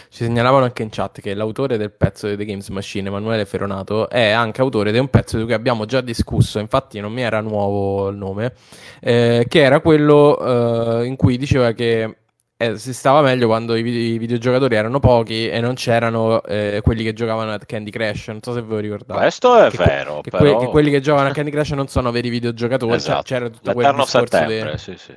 Ci 0.09 0.25
segnalavano 0.25 0.64
anche 0.64 0.83
in 0.83 0.88
chat 0.90 1.20
che 1.20 1.35
l'autore 1.35 1.77
del 1.77 1.90
pezzo 1.92 2.27
di 2.29 2.37
The 2.37 2.44
Games 2.44 2.68
Machine, 2.68 3.09
Emanuele 3.09 3.44
Feronato, 3.44 4.09
è 4.09 4.31
anche 4.31 4.61
autore 4.61 4.92
di 4.92 4.99
un 4.99 5.09
pezzo 5.09 5.37
di 5.38 5.44
cui 5.44 5.53
abbiamo 5.53 5.85
già 5.85 6.01
discusso, 6.01 6.59
infatti 6.59 7.01
non 7.01 7.12
mi 7.12 7.22
era 7.22 7.40
nuovo 7.40 8.09
il 8.09 8.16
nome, 8.16 8.53
eh, 9.01 9.46
che 9.49 9.62
era 9.62 9.81
quello 9.81 11.01
eh, 11.03 11.07
in 11.07 11.16
cui 11.16 11.37
diceva 11.38 11.72
che 11.72 12.16
eh, 12.59 12.79
si 12.79 12.94
stava 12.94 13.20
meglio 13.20 13.46
quando 13.49 13.75
i, 13.77 13.83
vide- 13.83 13.99
i 14.14 14.18
videogiocatori 14.18 14.75
erano 14.77 14.99
pochi 14.99 15.46
e 15.46 15.61
non 15.61 15.75
c'erano 15.75 16.42
eh, 16.42 16.81
quelli 16.83 17.05
che 17.05 17.12
giocavano 17.12 17.53
a 17.53 17.59
Candy 17.59 17.90
Crush, 17.90 18.29
non 18.29 18.40
so 18.40 18.55
se 18.55 18.62
ve 18.62 18.75
lo 18.75 18.81
ricordate. 18.81 19.20
Questo 19.20 19.62
è 19.64 19.68
Che 19.70 19.77
que- 19.77 19.85
vero, 19.85 20.20
che, 20.22 20.31
però... 20.31 20.57
que- 20.57 20.64
che 20.64 20.70
quelli 20.70 20.90
che 20.90 21.01
giocano 21.01 21.29
a 21.29 21.33
Candy 21.33 21.51
Crush 21.51 21.70
non 21.72 21.87
sono 21.88 22.11
veri 22.11 22.31
videogiocatori, 22.31 22.92
cioè, 22.92 22.99
Esatto. 23.01 23.22
c'era 23.25 23.49
tutto 23.51 23.72
quel 23.72 23.77
L'eterno 23.77 24.05
discorso 24.05 24.27
settembre, 24.38 24.70
de- 24.70 24.79
sì, 24.79 24.94
sì. 24.96 25.14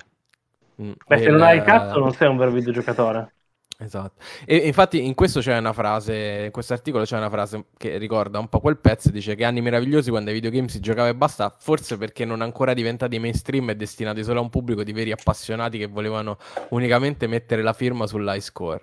Mm, 0.82 0.91
beh, 1.08 1.17
se 1.17 1.23
del- 1.23 1.32
non 1.34 1.41
hai 1.43 1.58
il 1.58 1.63
cazzo 1.63 1.99
non 1.99 2.13
sei 2.13 2.27
un 2.27 2.38
vero 2.38 2.51
videogiocatore. 2.51 3.34
Esatto. 3.82 4.22
E 4.46 4.58
infatti 4.58 5.06
in 5.06 5.13
questo 5.15 5.39
c'è 5.39 5.58
una 5.58 5.72
frase, 5.72 6.44
in 6.46 6.52
questo 6.52 6.74
articolo 6.74 7.06
c'è 7.06 7.15
una 7.15 7.30
frase 7.30 7.68
che 7.78 7.98
ricorda 7.98 8.38
un 8.38 8.50
po' 8.50 8.60
quel 8.60 8.78
pezzo, 8.78 9.10
dice 9.10 9.36
che 9.36 9.46
anni 9.46 9.62
meravigliosi 9.62 10.10
quando 10.10 10.30
ai 10.32 10.36
videogame 10.36 10.68
si 10.68 10.82
giocava 10.82 11.08
e 11.08 11.15
basta, 11.15 11.56
forse 11.58 11.98
perché 11.98 12.26
non 12.26 12.42
ancora 12.42 12.74
diventati 12.74 13.18
mainstream 13.20 13.70
e 13.70 13.76
destinati 13.78 14.22
solo 14.24 14.39
a 14.39 14.42
un 14.42 14.50
pubblico 14.50 14.84
di 14.84 14.92
veri 14.92 15.13
appassionati 15.13 15.78
che 15.78 15.88
volevano 15.88 16.38
unicamente 16.72 17.26
mettere 17.28 17.62
la 17.62 17.72
firma 17.72 18.06
sull'high 18.06 18.42
score. 18.42 18.82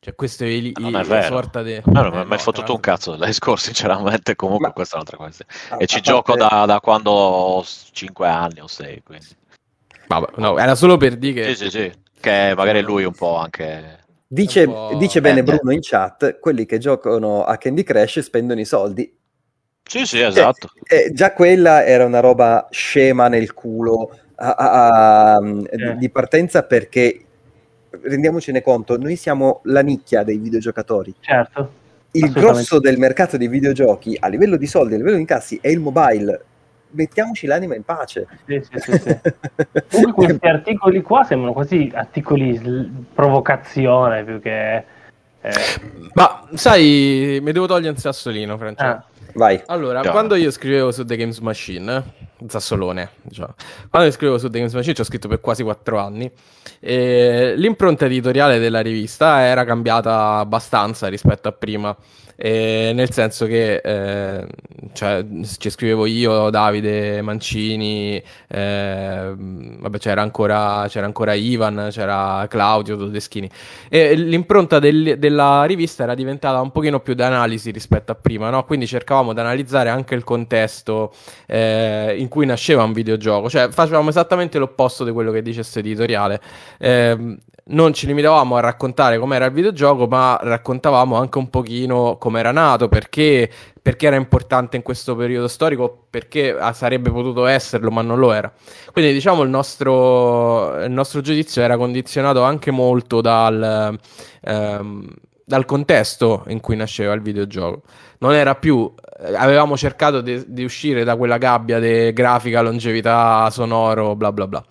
Cioè 0.00 0.14
questo 0.14 0.44
è 0.44 0.48
il, 0.48 0.72
Non 0.78 0.90
il- 0.90 0.94
è 0.96 0.98
la 0.98 1.02
vero. 1.02 1.26
sorta 1.34 1.62
di... 1.62 1.72
Me 1.86 1.92
non 1.92 2.10
mi 2.10 2.16
Eh, 2.18 2.20
è 2.20 2.24
mai 2.24 2.36
no, 2.36 2.42
fottuto 2.42 2.74
un 2.74 2.80
cazzo 2.80 3.12
dell'high 3.16 3.32
score, 3.32 3.56
sinceramente. 3.58 4.36
Comunque, 4.36 4.66
Ma- 4.68 4.72
questa 4.74 4.96
è 4.96 5.00
un'altra 5.00 5.16
cosa. 5.16 5.44
E 5.78 5.86
ci 5.86 5.96
a 5.96 6.00
gioco 6.00 6.34
parte- 6.36 6.54
da, 6.56 6.66
da 6.66 6.80
quando 6.80 7.10
ho 7.10 7.64
5 7.64 8.28
anni 8.28 8.60
o 8.60 8.66
6. 8.66 9.02
Quindi. 9.02 9.26
Vabbè, 10.08 10.32
no, 10.36 10.58
era 10.58 10.74
solo 10.74 10.98
per 10.98 11.16
dire 11.16 11.46
che... 11.46 11.54
Sì, 11.54 11.64
sì, 11.64 11.70
sì. 11.70 11.92
Che 12.20 12.52
magari 12.54 12.82
lui 12.82 13.04
un 13.04 13.14
po' 13.14 13.36
anche. 13.36 14.04
Dice, 14.28 14.66
dice 14.98 15.20
bene 15.20 15.40
eh, 15.40 15.42
Bruno 15.44 15.72
in 15.72 15.78
chat, 15.80 16.38
quelli 16.40 16.66
che 16.66 16.78
giocano 16.78 17.44
a 17.44 17.56
Candy 17.58 17.84
Crush 17.84 18.20
spendono 18.20 18.60
i 18.60 18.64
soldi. 18.64 19.14
Sì, 19.88 20.04
sì, 20.04 20.20
esatto. 20.20 20.70
Eh, 20.82 21.12
già 21.12 21.32
quella 21.32 21.84
era 21.84 22.04
una 22.04 22.18
roba 22.18 22.66
scema 22.70 23.28
nel 23.28 23.54
culo 23.54 24.10
a- 24.34 24.54
a- 24.54 25.34
a- 25.34 25.40
di- 25.40 25.66
Eh. 25.70 25.96
di 25.96 26.10
partenza 26.10 26.64
perché 26.64 27.20
rendiamocene 27.90 28.62
conto, 28.62 28.98
noi 28.98 29.14
siamo 29.14 29.60
la 29.64 29.80
nicchia 29.80 30.24
dei 30.24 30.38
videogiocatori. 30.38 31.14
Certo. 31.20 31.84
Il 32.10 32.32
grosso 32.32 32.80
del 32.80 32.98
mercato 32.98 33.36
dei 33.36 33.48
videogiochi 33.48 34.16
a 34.18 34.26
livello 34.26 34.56
di 34.56 34.66
soldi, 34.66 34.94
a 34.94 34.96
livello 34.96 35.14
di 35.14 35.20
incassi 35.20 35.58
è 35.62 35.68
il 35.68 35.78
mobile. 35.80 36.44
Mettiamoci 36.90 37.46
l'anima 37.46 37.74
in 37.74 37.82
pace. 37.82 38.26
Sì, 38.46 38.62
sì, 38.70 38.78
sì, 38.78 38.98
sì. 38.98 39.18
Comunque 39.90 40.24
questi 40.26 40.46
articoli 40.46 41.02
qua 41.02 41.24
sembrano 41.24 41.52
quasi 41.52 41.90
articoli 41.94 42.56
sl- 42.56 42.88
provocazione 43.12 44.24
più 44.24 44.40
che... 44.40 44.76
eh, 45.40 45.52
Ma 46.14 46.46
sai, 46.54 47.38
mi 47.42 47.52
devo 47.52 47.66
togliere 47.66 47.90
un 47.90 47.96
sassolino, 47.96 48.56
Francesco. 48.56 48.88
ah, 48.88 49.04
Vai. 49.36 49.62
Allora, 49.66 50.00
Chiaro. 50.00 50.16
quando 50.16 50.34
io 50.34 50.50
scrivevo 50.50 50.90
su 50.90 51.04
The 51.04 51.14
Games 51.14 51.38
Machine, 51.40 52.02
Zassolone, 52.46 53.10
diciamo, 53.20 53.54
quando 53.90 54.08
io 54.08 54.14
scrivevo 54.14 54.38
su 54.38 54.48
The 54.48 54.56
Games 54.58 54.72
Machine 54.72 54.94
ci 54.94 55.02
ho 55.02 55.04
scritto 55.04 55.28
per 55.28 55.40
quasi 55.40 55.62
quattro 55.62 55.98
anni, 55.98 56.30
e 56.80 57.52
l'impronta 57.54 58.06
editoriale 58.06 58.58
della 58.58 58.80
rivista 58.80 59.42
era 59.42 59.64
cambiata 59.64 60.38
abbastanza 60.38 61.08
rispetto 61.08 61.48
a 61.48 61.52
prima, 61.52 61.94
e 62.38 62.92
nel 62.94 63.10
senso 63.12 63.46
che 63.46 63.76
eh, 63.76 64.46
cioè, 64.92 65.24
ci 65.58 65.70
scrivevo 65.70 66.04
io, 66.04 66.50
Davide 66.50 67.22
Mancini, 67.22 68.22
eh, 68.48 69.32
vabbè, 69.34 69.98
c'era, 69.98 70.20
ancora, 70.20 70.84
c'era 70.88 71.06
ancora 71.06 71.32
Ivan, 71.32 71.88
c'era 71.90 72.44
Claudio 72.48 72.98
Todeschini, 72.98 73.50
e 73.88 74.14
l'impronta 74.14 74.78
del- 74.78 75.18
della 75.18 75.64
rivista 75.64 76.02
era 76.02 76.14
diventata 76.14 76.60
un 76.60 76.72
pochino 76.72 77.00
più 77.00 77.14
d'analisi 77.14 77.70
rispetto 77.70 78.12
a 78.12 78.14
prima, 78.14 78.50
no? 78.50 78.64
Quindi 78.66 78.86
cercavamo 78.86 79.25
di 79.32 79.40
analizzare 79.40 79.88
anche 79.88 80.14
il 80.14 80.24
contesto 80.24 81.12
eh, 81.46 82.14
in 82.18 82.28
cui 82.28 82.46
nasceva 82.46 82.82
un 82.82 82.92
videogioco, 82.92 83.48
cioè 83.48 83.68
facevamo 83.68 84.08
esattamente 84.08 84.58
l'opposto 84.58 85.04
di 85.04 85.12
quello 85.12 85.30
che 85.32 85.42
dice 85.42 85.60
questo 85.60 85.78
editoriale. 85.80 86.40
Ehm, 86.78 87.38
non 87.68 87.92
ci 87.92 88.06
limitavamo 88.06 88.56
a 88.56 88.60
raccontare 88.60 89.18
com'era 89.18 89.46
il 89.46 89.52
videogioco, 89.52 90.06
ma 90.06 90.38
raccontavamo 90.40 91.16
anche 91.16 91.38
un 91.38 91.50
pochino 91.50 92.16
com'era 92.16 92.52
nato, 92.52 92.88
perché, 92.88 93.50
perché 93.82 94.06
era 94.06 94.14
importante 94.14 94.76
in 94.76 94.82
questo 94.82 95.16
periodo 95.16 95.48
storico, 95.48 96.06
perché 96.08 96.56
ah, 96.56 96.72
sarebbe 96.72 97.10
potuto 97.10 97.46
esserlo, 97.46 97.90
ma 97.90 98.02
non 98.02 98.18
lo 98.18 98.32
era. 98.32 98.52
Quindi 98.92 99.12
diciamo 99.12 99.42
il 99.42 99.48
nostro, 99.48 100.80
il 100.84 100.92
nostro 100.92 101.20
giudizio 101.20 101.60
era 101.62 101.76
condizionato 101.76 102.42
anche 102.42 102.70
molto 102.70 103.20
dal, 103.20 103.98
ehm, 104.42 105.14
dal 105.44 105.64
contesto 105.64 106.44
in 106.48 106.60
cui 106.60 106.76
nasceva 106.76 107.14
il 107.14 107.20
videogioco. 107.22 107.82
Non 108.18 108.34
era 108.34 108.54
più, 108.54 108.92
eh, 109.20 109.34
avevamo 109.34 109.76
cercato 109.76 110.20
di, 110.20 110.64
uscire 110.64 111.04
da 111.04 111.16
quella 111.16 111.38
gabbia 111.38 111.78
di 111.78 112.12
grafica, 112.12 112.60
longevità, 112.60 113.48
sonoro, 113.50 114.14
bla 114.16 114.32
bla 114.32 114.46
bla. 114.46 114.64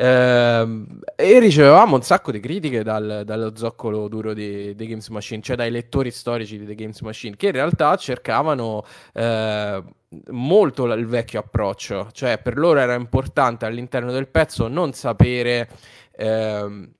Ehm, 0.00 0.86
e 1.16 1.40
ricevevamo 1.40 1.96
un 1.96 2.02
sacco 2.02 2.30
di 2.30 2.38
critiche 2.38 2.84
dal- 2.84 3.22
dallo 3.24 3.56
zoccolo 3.56 4.06
duro 4.06 4.32
di, 4.32 4.74
di 4.76 4.86
Games 4.86 5.08
Machine, 5.08 5.42
cioè 5.42 5.56
dai 5.56 5.70
lettori 5.72 6.10
storici 6.12 6.56
di 6.58 6.66
The 6.66 6.74
Games 6.76 7.00
Machine, 7.00 7.36
che 7.36 7.46
in 7.46 7.52
realtà 7.52 7.96
cercavano 7.96 8.84
eh, 9.12 9.82
molto 10.30 10.92
il 10.92 11.06
vecchio 11.06 11.40
approccio, 11.40 12.08
cioè 12.12 12.38
per 12.38 12.56
loro 12.58 12.78
era 12.78 12.94
importante 12.94 13.66
all'interno 13.66 14.12
del 14.12 14.28
pezzo 14.28 14.68
non 14.68 14.92
sapere. 14.92 15.68
ehm, 16.16 16.90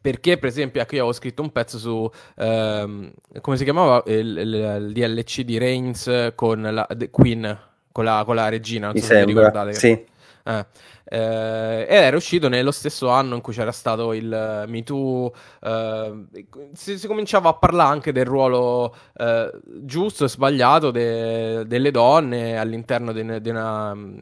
perché, 0.00 0.38
per 0.38 0.48
esempio, 0.48 0.80
ecco, 0.80 0.94
io 0.94 1.00
avevo 1.02 1.14
scritto 1.16 1.42
un 1.42 1.50
pezzo 1.52 1.78
su 1.78 2.10
ehm, 2.36 3.12
come 3.40 3.56
si 3.56 3.64
chiamava 3.64 4.02
il, 4.06 4.36
il- 4.38 4.82
il 4.86 4.92
DLC 4.92 5.42
di 5.42 5.58
Reigns 5.58 6.32
con 6.34 6.62
la 6.62 6.86
The 6.94 7.10
Queen, 7.10 7.58
con 7.92 8.04
la, 8.04 8.22
con 8.24 8.34
la 8.36 8.48
regina. 8.48 8.86
Non 8.88 8.96
Mi 8.96 9.00
so 9.00 9.06
se 9.12 9.14
sembra. 9.14 9.24
ricordate. 9.24 9.72
Sì. 9.72 10.06
Eh, 10.44 10.66
eh, 11.10 11.86
ed 11.88 12.02
era 12.02 12.16
uscito 12.16 12.48
nello 12.48 12.70
stesso 12.70 13.08
anno 13.08 13.34
in 13.34 13.40
cui 13.42 13.52
c'era 13.52 13.72
stato 13.72 14.12
il 14.14 14.32
eh, 14.32 14.66
Me 14.66 14.82
Too. 14.82 15.32
eh, 15.62 16.24
si, 16.72 16.98
si 16.98 17.06
cominciava 17.06 17.50
a 17.50 17.54
parlare 17.54 17.90
anche 17.92 18.12
del 18.12 18.24
ruolo 18.26 18.94
eh, 19.16 19.50
giusto 19.82 20.24
e 20.24 20.28
sbagliato 20.28 20.90
de- 20.90 21.66
delle 21.66 21.90
donne 21.90 22.56
all'interno 22.58 23.12
di, 23.12 23.20
una, 23.20 23.94
mm, 23.94 24.18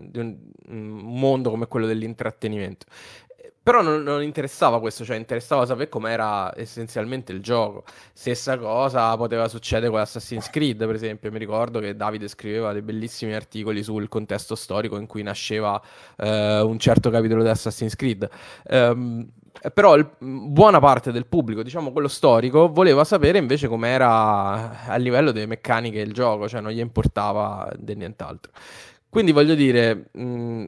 di 0.00 0.18
un, 0.18 0.36
un 0.68 0.88
mondo 1.18 1.50
come 1.50 1.66
quello 1.68 1.86
dell'intrattenimento. 1.86 2.86
Però 3.62 3.80
non, 3.80 4.02
non, 4.02 4.22
interessava 4.22 4.80
questo, 4.80 5.04
cioè 5.04 5.16
interessava 5.16 5.64
sapere 5.64 5.88
com'era 5.88 6.52
essenzialmente 6.56 7.32
il 7.32 7.40
gioco. 7.40 7.84
Stessa 8.12 8.58
cosa 8.58 9.16
poteva 9.16 9.46
succedere 9.46 9.90
con 9.90 10.00
Assassin's 10.00 10.50
Creed, 10.50 10.84
per 10.84 10.94
esempio. 10.96 11.30
Mi 11.30 11.38
ricordo 11.38 11.78
che 11.78 11.94
Davide 11.94 12.26
scriveva 12.26 12.72
dei 12.72 12.82
bellissimi 12.82 13.34
articoli 13.34 13.84
sul 13.84 14.08
contesto 14.08 14.56
storico 14.56 14.96
in 14.96 15.06
cui 15.06 15.22
nasceva 15.22 15.80
eh, 16.16 16.60
un 16.60 16.78
certo 16.78 17.10
capitolo 17.10 17.42
di 17.42 17.48
Assassin's 17.48 17.94
Creed. 17.94 18.28
Um, 18.68 19.28
però 19.72 19.94
il, 19.94 20.10
buona 20.18 20.80
parte 20.80 21.12
del 21.12 21.26
pubblico, 21.26 21.62
diciamo 21.62 21.92
quello 21.92 22.08
storico, 22.08 22.68
voleva 22.68 23.04
sapere 23.04 23.38
invece 23.38 23.68
com'era 23.68 24.86
a 24.86 24.96
livello 24.96 25.30
delle 25.30 25.46
meccaniche 25.46 26.00
il 26.00 26.12
gioco, 26.12 26.48
cioè 26.48 26.60
non 26.60 26.72
gli 26.72 26.80
importava 26.80 27.70
di 27.78 27.94
nient'altro. 27.94 28.50
Quindi 29.08 29.30
voglio 29.30 29.54
dire, 29.54 30.08
mh, 30.10 30.66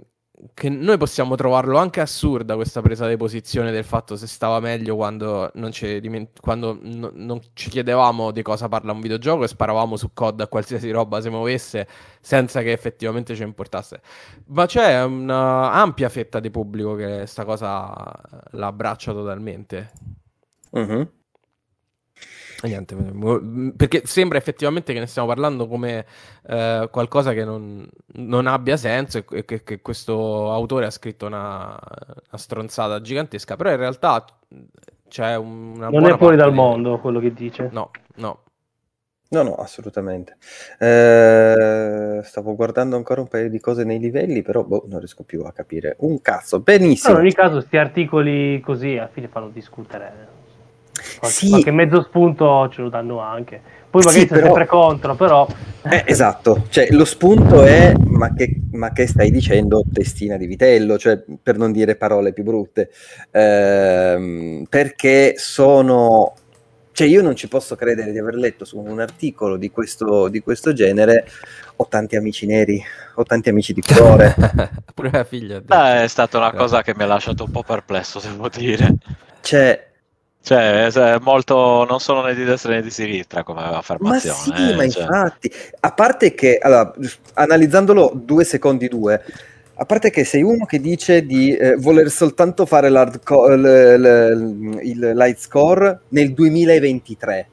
che 0.53 0.68
noi 0.68 0.99
possiamo 0.99 1.37
trovarlo 1.37 1.78
anche 1.78 2.01
assurda 2.01 2.57
questa 2.57 2.82
presa 2.82 3.07
di 3.07 3.16
posizione 3.16 3.70
del 3.70 3.85
fatto 3.85 4.16
se 4.16 4.26
stava 4.26 4.59
meglio 4.59 4.97
quando 4.97 5.51
non 5.55 5.70
ci, 5.70 6.01
diment- 6.01 6.41
quando 6.41 6.76
no- 6.80 7.12
non 7.14 7.41
ci 7.53 7.70
chiedevamo 7.70 8.32
di 8.32 8.43
cosa 8.43 8.68
parla 8.68 8.93
un 8.93 9.01
videogioco 9.01 9.45
e 9.45 9.49
sparavamo 9.49 9.97
su 9.97 10.12
COD 10.12 10.41
a 10.41 10.49
qualsiasi 10.49 10.91
roba 10.91 11.20
si 11.20 11.28
muovesse 11.28 11.87
senza 12.20 12.62
che 12.62 12.72
effettivamente 12.72 13.35
ci 13.37 13.43
importasse. 13.43 14.01
Ma 14.47 14.66
c'è 14.66 15.05
un'ampia 15.05 16.09
fetta 16.09 16.41
di 16.41 16.51
pubblico 16.51 16.95
che 16.97 17.26
sta 17.26 17.45
cosa 17.45 17.93
la 18.53 18.66
abbraccia 18.66 19.12
totalmente. 19.12 19.93
Mm-hmm. 20.76 21.03
Niente, 22.62 22.97
perché 23.77 24.03
sembra 24.07 24.39
effettivamente 24.39 24.93
che 24.93 24.99
ne 24.99 25.07
stiamo 25.07 25.29
parlando 25.29 25.67
come 25.67 26.07
eh, 26.47 26.89
qualcosa 26.91 27.33
che 27.33 27.45
non, 27.45 27.87
non, 28.15 28.47
abbia 28.47 28.77
senso 28.77 29.25
e 29.31 29.45
che, 29.45 29.62
che, 29.62 29.83
questo 29.83 30.51
autore 30.51 30.87
ha 30.87 30.91
scritto 30.91 31.27
una, 31.27 31.79
una, 31.79 32.39
stronzata 32.39 33.01
gigantesca, 33.03 33.57
però 33.57 33.71
in 33.71 33.77
realtà 33.77 34.25
c'è 35.09 35.37
una... 35.37 35.91
Non 35.91 36.07
è 36.07 36.17
fuori 36.17 36.37
dal 36.37 36.51
di... 36.51 36.57
mondo 36.57 36.99
quello 37.01 37.21
che 37.21 37.35
dice. 37.35 37.69
No, 37.71 37.91
no. 38.17 38.41
No, 39.29 39.43
no, 39.43 39.55
assolutamente. 39.57 40.37
Eh, 40.79 42.21
stavo 42.23 42.55
guardando 42.55 42.95
ancora 42.97 43.21
un 43.21 43.29
paio 43.29 43.51
di 43.51 43.59
cose 43.59 43.85
nei 43.85 43.99
livelli, 43.99 44.43
però 44.43 44.62
boh, 44.62 44.85
non 44.87 45.01
riesco 45.01 45.25
più 45.25 45.43
a 45.43 45.53
capire 45.53 45.97
un 46.01 46.21
cazzo. 46.21 46.61
Benissimo. 46.61 47.15
No, 47.15 47.19
in 47.19 47.25
ogni 47.27 47.35
caso, 47.35 47.55
questi 47.55 47.77
articoli 47.77 48.61
così 48.61 48.97
alla 48.97 49.09
fine 49.09 49.29
fanno 49.29 49.49
discutere 49.49 50.43
Qualche, 51.19 51.37
sì. 51.37 51.49
qualche 51.49 51.71
mezzo 51.71 52.03
spunto 52.03 52.69
ce 52.71 52.83
lo 52.83 52.89
danno 52.89 53.21
anche. 53.21 53.61
Poi 53.95 54.03
magari 54.03 54.23
sì, 54.23 54.27
sei 54.27 54.39
però... 54.39 54.47
sempre 54.47 54.67
contro, 54.67 55.15
però... 55.15 55.47
Eh, 55.83 56.03
esatto, 56.07 56.65
cioè, 56.69 56.89
lo 56.91 57.05
spunto 57.05 57.62
è 57.62 57.93
ma 57.97 58.35
che, 58.35 58.61
ma 58.73 58.93
che, 58.93 59.07
stai 59.07 59.31
dicendo 59.31 59.85
testina 59.93 60.37
di 60.37 60.47
vitello, 60.47 60.99
cioè, 60.99 61.23
per 61.41 61.59
non 61.59 61.71
dire 61.71 61.95
parole 61.95 62.33
più 62.33 62.43
brutte, 62.43 62.91
ehm, 63.31 64.65
perché 64.69 65.35
sono... 65.37 66.35
Cioè 66.91 67.07
io 67.07 67.23
non 67.23 67.37
ci 67.37 67.49
posso 67.49 67.75
credere 67.77 68.12
di 68.12 68.19
aver 68.19 68.35
letto 68.35 68.65
su 68.65 68.79
un 68.79 69.01
articolo 69.01 69.57
di 69.57 69.71
questo, 69.71 70.29
di 70.29 70.41
questo 70.41 70.73
genere 70.73 71.27
ho 71.77 71.87
tanti 71.89 72.17
amici 72.17 72.47
neri, 72.47 72.83
ho 73.15 73.23
tanti 73.25 73.49
amici 73.49 73.73
di 73.73 73.83
colore. 73.83 74.35
Pure 74.95 75.11
la 75.11 75.25
figlia. 75.25 75.61
Beh, 75.61 76.05
è 76.05 76.09
stata 76.09 76.39
una 76.39 76.53
cosa 76.53 76.83
che 76.83 76.95
mi 76.97 77.03
ha 77.03 77.07
lasciato 77.07 77.45
un 77.45 77.51
po' 77.51 77.62
perplesso, 77.62 78.21
devo 78.21 78.49
dire. 78.49 78.95
Cioè, 79.41 79.93
cioè, 80.45 81.18
molto, 81.22 81.86
non 81.88 82.01
sono 82.01 82.20
né 82.22 82.34
di 82.34 82.45
destra 82.45 82.72
né 82.72 82.82
di 82.82 82.90
sinistra 82.90 83.42
come 83.42 83.62
affermazione. 83.62 84.36
Ma 84.47 84.57
sì, 84.57 84.70
eh, 84.70 84.74
ma 84.74 84.88
cioè. 84.88 85.03
infatti, 85.03 85.53
a 85.80 85.92
parte 85.92 86.34
che, 86.34 86.59
allora, 86.61 86.92
analizzandolo 87.32 88.12
due 88.14 88.45
secondi 88.45 88.88
due, 88.88 89.22
a 89.76 89.84
parte 89.86 90.11
che 90.11 90.24
sei 90.24 90.42
uno 90.42 90.66
che 90.66 90.80
dice 90.80 91.24
di 91.24 91.57
eh, 91.57 91.76
voler 91.76 92.11
soltanto 92.11 92.66
fare 92.66 92.90
l- 92.90 92.95
l- 92.95 94.78
il 94.82 95.12
light 95.14 95.38
score 95.38 96.01
nel 96.09 96.34
2023, 96.34 97.49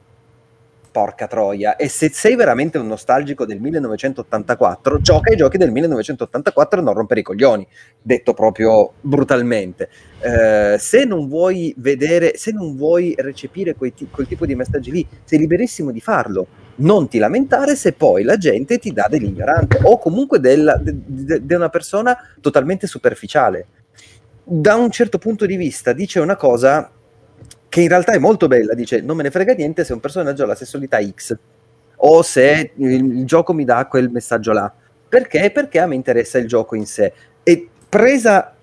porca 0.92 1.26
troia. 1.26 1.74
E 1.76 1.88
se 1.88 2.10
sei 2.10 2.36
veramente 2.36 2.78
un 2.78 2.86
nostalgico 2.86 3.46
del 3.46 3.58
1984, 3.58 5.00
gioca 5.00 5.30
ai 5.30 5.36
giochi 5.36 5.56
del 5.56 5.72
1984 5.72 6.80
e 6.80 6.82
non 6.82 6.94
rompere 6.94 7.20
i 7.20 7.22
coglioni, 7.24 7.66
detto 8.00 8.34
proprio 8.34 8.92
brutalmente. 9.00 9.88
Eh, 10.20 10.76
se 10.78 11.04
non 11.04 11.26
vuoi 11.26 11.74
vedere, 11.78 12.36
se 12.36 12.52
non 12.52 12.76
vuoi 12.76 13.14
recepire 13.18 13.74
quei 13.74 13.92
t- 13.94 14.06
quel 14.10 14.28
tipo 14.28 14.46
di 14.46 14.54
messaggi 14.54 14.92
lì, 14.92 15.06
sei 15.24 15.38
liberissimo 15.40 15.90
di 15.90 16.00
farlo. 16.00 16.46
Non 16.74 17.08
ti 17.08 17.18
lamentare 17.18 17.74
se 17.74 17.92
poi 17.92 18.22
la 18.22 18.36
gente 18.36 18.78
ti 18.78 18.92
dà 18.92 19.06
dell'ignorante 19.08 19.80
o 19.82 19.98
comunque 19.98 20.38
di 20.40 20.54
de- 20.80 21.40
de- 21.44 21.54
una 21.54 21.68
persona 21.70 22.16
totalmente 22.40 22.86
superficiale. 22.86 23.66
Da 24.44 24.74
un 24.74 24.90
certo 24.90 25.18
punto 25.18 25.46
di 25.46 25.56
vista 25.56 25.92
dice 25.92 26.20
una 26.20 26.36
cosa 26.36 26.90
che 27.72 27.80
in 27.80 27.88
realtà 27.88 28.12
è 28.12 28.18
molto 28.18 28.48
bella, 28.48 28.74
dice 28.74 29.00
non 29.00 29.16
me 29.16 29.22
ne 29.22 29.30
frega 29.30 29.54
niente 29.54 29.82
se 29.82 29.94
un 29.94 30.00
personaggio 30.00 30.42
ha 30.42 30.46
la 30.46 30.54
sessualità 30.54 31.02
X 31.02 31.34
o 31.96 32.20
se 32.20 32.72
il, 32.76 33.24
gioco 33.24 33.54
mi 33.54 33.64
dà 33.64 33.86
quel 33.86 34.10
messaggio 34.10 34.52
là. 34.52 34.70
Perché? 35.08 35.50
Perché 35.50 35.80
a 35.80 35.86
me 35.86 35.94
interessa 35.94 36.36
il 36.36 36.46
gioco 36.46 36.76
in 36.76 36.84
sé. 36.84 37.14
E 37.42 37.70
presa, 37.88 38.54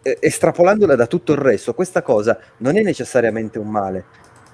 eh, 0.00 0.16
estrapolandola 0.20 0.94
da 0.94 1.08
tutto 1.08 1.32
il 1.32 1.38
resto, 1.38 1.74
questa 1.74 2.02
cosa 2.02 2.38
non 2.58 2.76
è 2.76 2.82
necessariamente 2.82 3.58
un 3.58 3.66
male. 3.66 4.04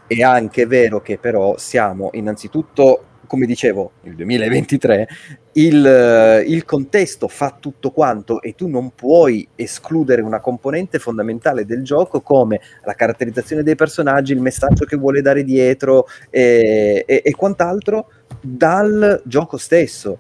È 0.07 0.23
anche 0.23 0.65
vero 0.65 1.03
che 1.03 1.19
però 1.19 1.59
siamo 1.59 2.09
innanzitutto 2.15 3.05
come 3.29 3.47
dicevo, 3.47 3.93
nel 4.03 4.17
2023, 4.17 5.09
il, 5.53 5.87
eh, 5.87 6.41
il, 6.41 6.65
contesto 6.65 7.29
fa 7.29 7.57
tutto 7.61 7.91
quanto 7.91 8.43
e 8.43 8.55
tu 8.55 8.67
non 8.67 8.91
puoi 8.95 9.47
escludere 9.55 10.23
una 10.23 10.41
componente 10.41 10.99
fondamentale 10.99 11.65
del 11.65 11.85
gioco 11.85 12.21
come 12.23 12.61
la 12.85 12.95
caratterizzazione 12.95 13.63
dei 13.63 13.77
personaggi, 13.77 14.33
il 14.33 14.41
messaggio 14.41 14.85
che 14.85 14.97
vuole 14.97 15.21
dare 15.21 15.45
dietro 15.45 16.07
e, 16.31 17.05
e, 17.07 17.23
e 17.25 17.31
quant'altro 17.33 18.11
dal 18.41 19.23
gioco 19.25 19.57
stesso. 19.59 20.19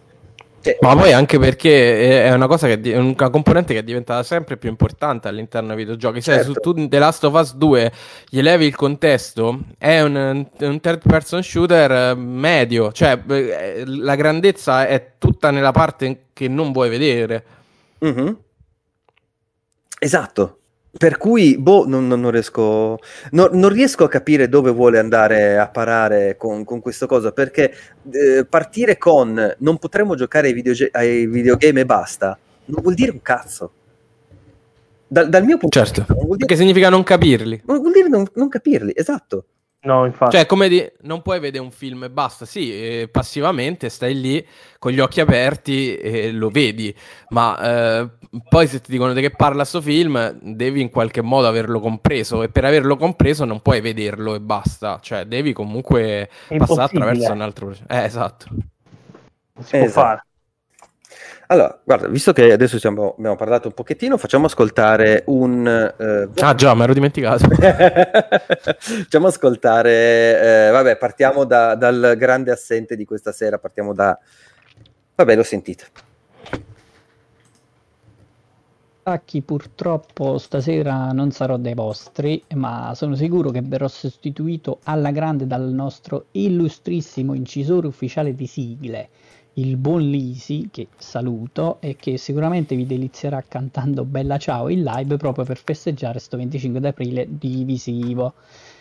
Cioè, 0.61 0.76
Ma 0.80 0.96
poi 0.96 1.12
anche 1.12 1.38
perché 1.38 2.24
è 2.24 2.32
una 2.32 2.46
cosa 2.48 2.66
che 2.66 2.80
è 2.80 2.96
una 2.96 3.30
componente 3.30 3.74
che 3.74 3.80
è 3.80 3.82
diventata 3.84 4.22
sempre 4.22 4.56
più 4.56 4.68
importante 4.68 5.28
all'interno 5.28 5.68
dei 5.68 5.76
videogiochi. 5.76 6.20
Se 6.20 6.32
certo. 6.32 6.61
tu 6.61 6.88
The 6.88 6.98
Last 6.98 7.24
of 7.24 7.34
Us 7.34 7.54
2 7.54 7.92
gli 8.28 8.40
levi 8.40 8.66
il 8.66 8.74
contesto, 8.74 9.61
è 9.78 10.00
un, 10.00 10.46
un 10.59 10.80
third 10.80 11.02
person 11.06 11.42
shooter 11.42 11.90
eh, 11.90 12.14
medio, 12.14 12.90
cioè 12.92 13.20
eh, 13.28 13.84
la 13.86 14.16
grandezza 14.16 14.86
è 14.86 15.12
tutta 15.18 15.50
nella 15.50 15.72
parte 15.72 16.24
che 16.32 16.48
non 16.48 16.72
vuoi 16.72 16.88
vedere. 16.88 17.44
Mm-hmm. 18.04 18.32
Esatto. 20.00 20.59
Per 20.99 21.16
cui, 21.16 21.57
boh, 21.57 21.86
non, 21.86 22.09
non, 22.09 22.20
non 22.20 22.32
riesco, 22.32 22.99
no, 23.30 23.49
non, 23.53 23.68
riesco, 23.68 24.03
a 24.03 24.09
capire 24.09 24.49
dove 24.49 24.72
vuole 24.72 24.99
andare 24.99 25.57
a 25.57 25.68
parare 25.68 26.36
con, 26.36 26.64
con 26.64 26.80
questa 26.80 27.07
cosa, 27.07 27.30
perché 27.30 27.72
eh, 28.11 28.44
partire 28.44 28.99
con 28.99 29.55
non 29.59 29.78
potremo 29.78 30.16
giocare 30.16 30.49
ai, 30.49 30.55
videoge- 30.55 30.90
ai, 30.92 31.26
videogame 31.28 31.82
e 31.82 31.86
basta, 31.86 32.36
non 32.64 32.82
vuol 32.82 32.94
dire 32.94 33.12
un 33.12 33.22
cazzo. 33.22 33.72
Da, 35.07 35.22
dal 35.24 35.44
mio 35.44 35.57
punto 35.57 35.78
certo, 35.78 36.01
di 36.01 36.07
vista, 36.09 36.24
dire... 36.24 36.36
perché 36.36 36.57
significa 36.57 36.88
non 36.88 37.05
capirli. 37.05 37.62
Non 37.64 37.78
vuol 37.80 37.92
dire 37.92 38.09
non, 38.09 38.26
non 38.34 38.49
capirli, 38.49 38.92
esatto. 38.94 39.44
No, 39.81 40.05
infatti. 40.05 40.37
Cioè, 40.37 40.47
come 40.47 40.68
di... 40.68 40.85
non 41.03 41.22
puoi 41.22 41.39
vedere 41.39 41.62
un 41.62 41.70
film 41.70 42.05
e 42.05 42.11
basta, 42.11 42.45
sì, 42.45 42.72
eh, 42.72 43.09
passivamente 43.09 43.89
stai 43.89 44.20
lì 44.20 44.45
con 44.79 44.91
gli 44.91 44.99
occhi 44.99 45.20
aperti 45.20 45.97
e 45.97 46.33
lo 46.33 46.51
vedi, 46.51 46.95
ma 47.29 48.01
eh, 48.01 48.09
poi 48.49 48.66
se 48.66 48.81
ti 48.81 48.91
dicono 48.91 49.12
di 49.12 49.20
che 49.20 49.31
parla 49.31 49.64
sto 49.64 49.81
film, 49.81 50.37
devi 50.43 50.81
in 50.81 50.91
qualche 50.91 51.22
modo 51.22 51.47
averlo 51.47 51.79
compreso 51.79 52.43
e 52.43 52.49
per 52.49 52.64
averlo 52.64 52.97
compreso 52.97 53.45
non 53.45 53.61
puoi 53.61 53.81
vederlo 53.81 54.35
e 54.35 54.41
basta, 54.41 54.99
cioè 55.01 55.24
devi 55.26 55.53
comunque 55.53 56.29
passare 56.57 56.83
attraverso 56.83 57.33
un 57.33 57.41
altro 57.41 57.66
processo. 57.66 57.89
Eh, 57.89 58.03
esatto. 58.03 58.47
Non 58.51 59.64
si 59.64 59.76
esatto. 59.76 60.28
Allora, 61.51 61.80
guarda, 61.82 62.09
visto 62.09 62.34
che 62.34 62.53
adesso 62.53 62.78
siamo, 62.78 63.14
abbiamo 63.16 63.36
parlato 63.36 63.68
un 63.68 63.74
pochettino, 63.74 64.18
facciamo 64.18 64.44
ascoltare 64.44 65.22
un... 65.28 65.66
Eh... 65.66 66.28
Ah 66.42 66.55
già, 66.55 66.74
mi 66.74 66.82
ero 66.82 66.92
dimenticato. 66.92 67.49
facciamo 68.78 69.28
ascoltare... 69.28 70.66
Eh, 70.66 70.70
vabbè, 70.70 70.99
partiamo 70.99 71.44
da, 71.44 71.74
dal 71.74 72.16
grande 72.18 72.51
assente 72.51 72.96
di 72.96 73.07
questa 73.07 73.32
sera, 73.32 73.59
partiamo 73.59 73.94
da... 73.94 74.18
Vabbè, 75.14 75.36
lo 75.36 75.42
sentite. 75.42 75.86
Pacchi 79.03 79.40
purtroppo 79.40 80.36
stasera 80.36 81.12
non 81.12 81.30
sarò 81.30 81.57
dei 81.57 81.72
vostri, 81.72 82.44
ma 82.57 82.92
sono 82.94 83.14
sicuro 83.14 83.49
che 83.49 83.62
verrò 83.62 83.88
sostituito 83.88 84.80
alla 84.82 85.12
grande 85.12 85.46
dal 85.46 85.62
nostro 85.62 86.26
illustrissimo 86.32 87.32
incisore 87.32 87.86
ufficiale 87.86 88.34
di 88.34 88.46
sigle 88.46 89.09
il 89.59 89.76
buon 89.76 90.09
Lisi, 90.09 90.68
che 90.70 90.86
saluto 90.96 91.78
e 91.80 91.96
che 91.96 92.16
sicuramente 92.16 92.76
vi 92.76 92.86
delizierà 92.86 93.42
cantando 93.46 94.04
Bella 94.04 94.38
Ciao 94.38 94.68
in 94.68 94.84
live 94.84 95.16
proprio 95.16 95.44
per 95.44 95.59
festeggiare 95.59 96.20
sto 96.20 96.36
25 96.36 96.78
d'aprile 96.78 97.26
divisivo. 97.28 98.34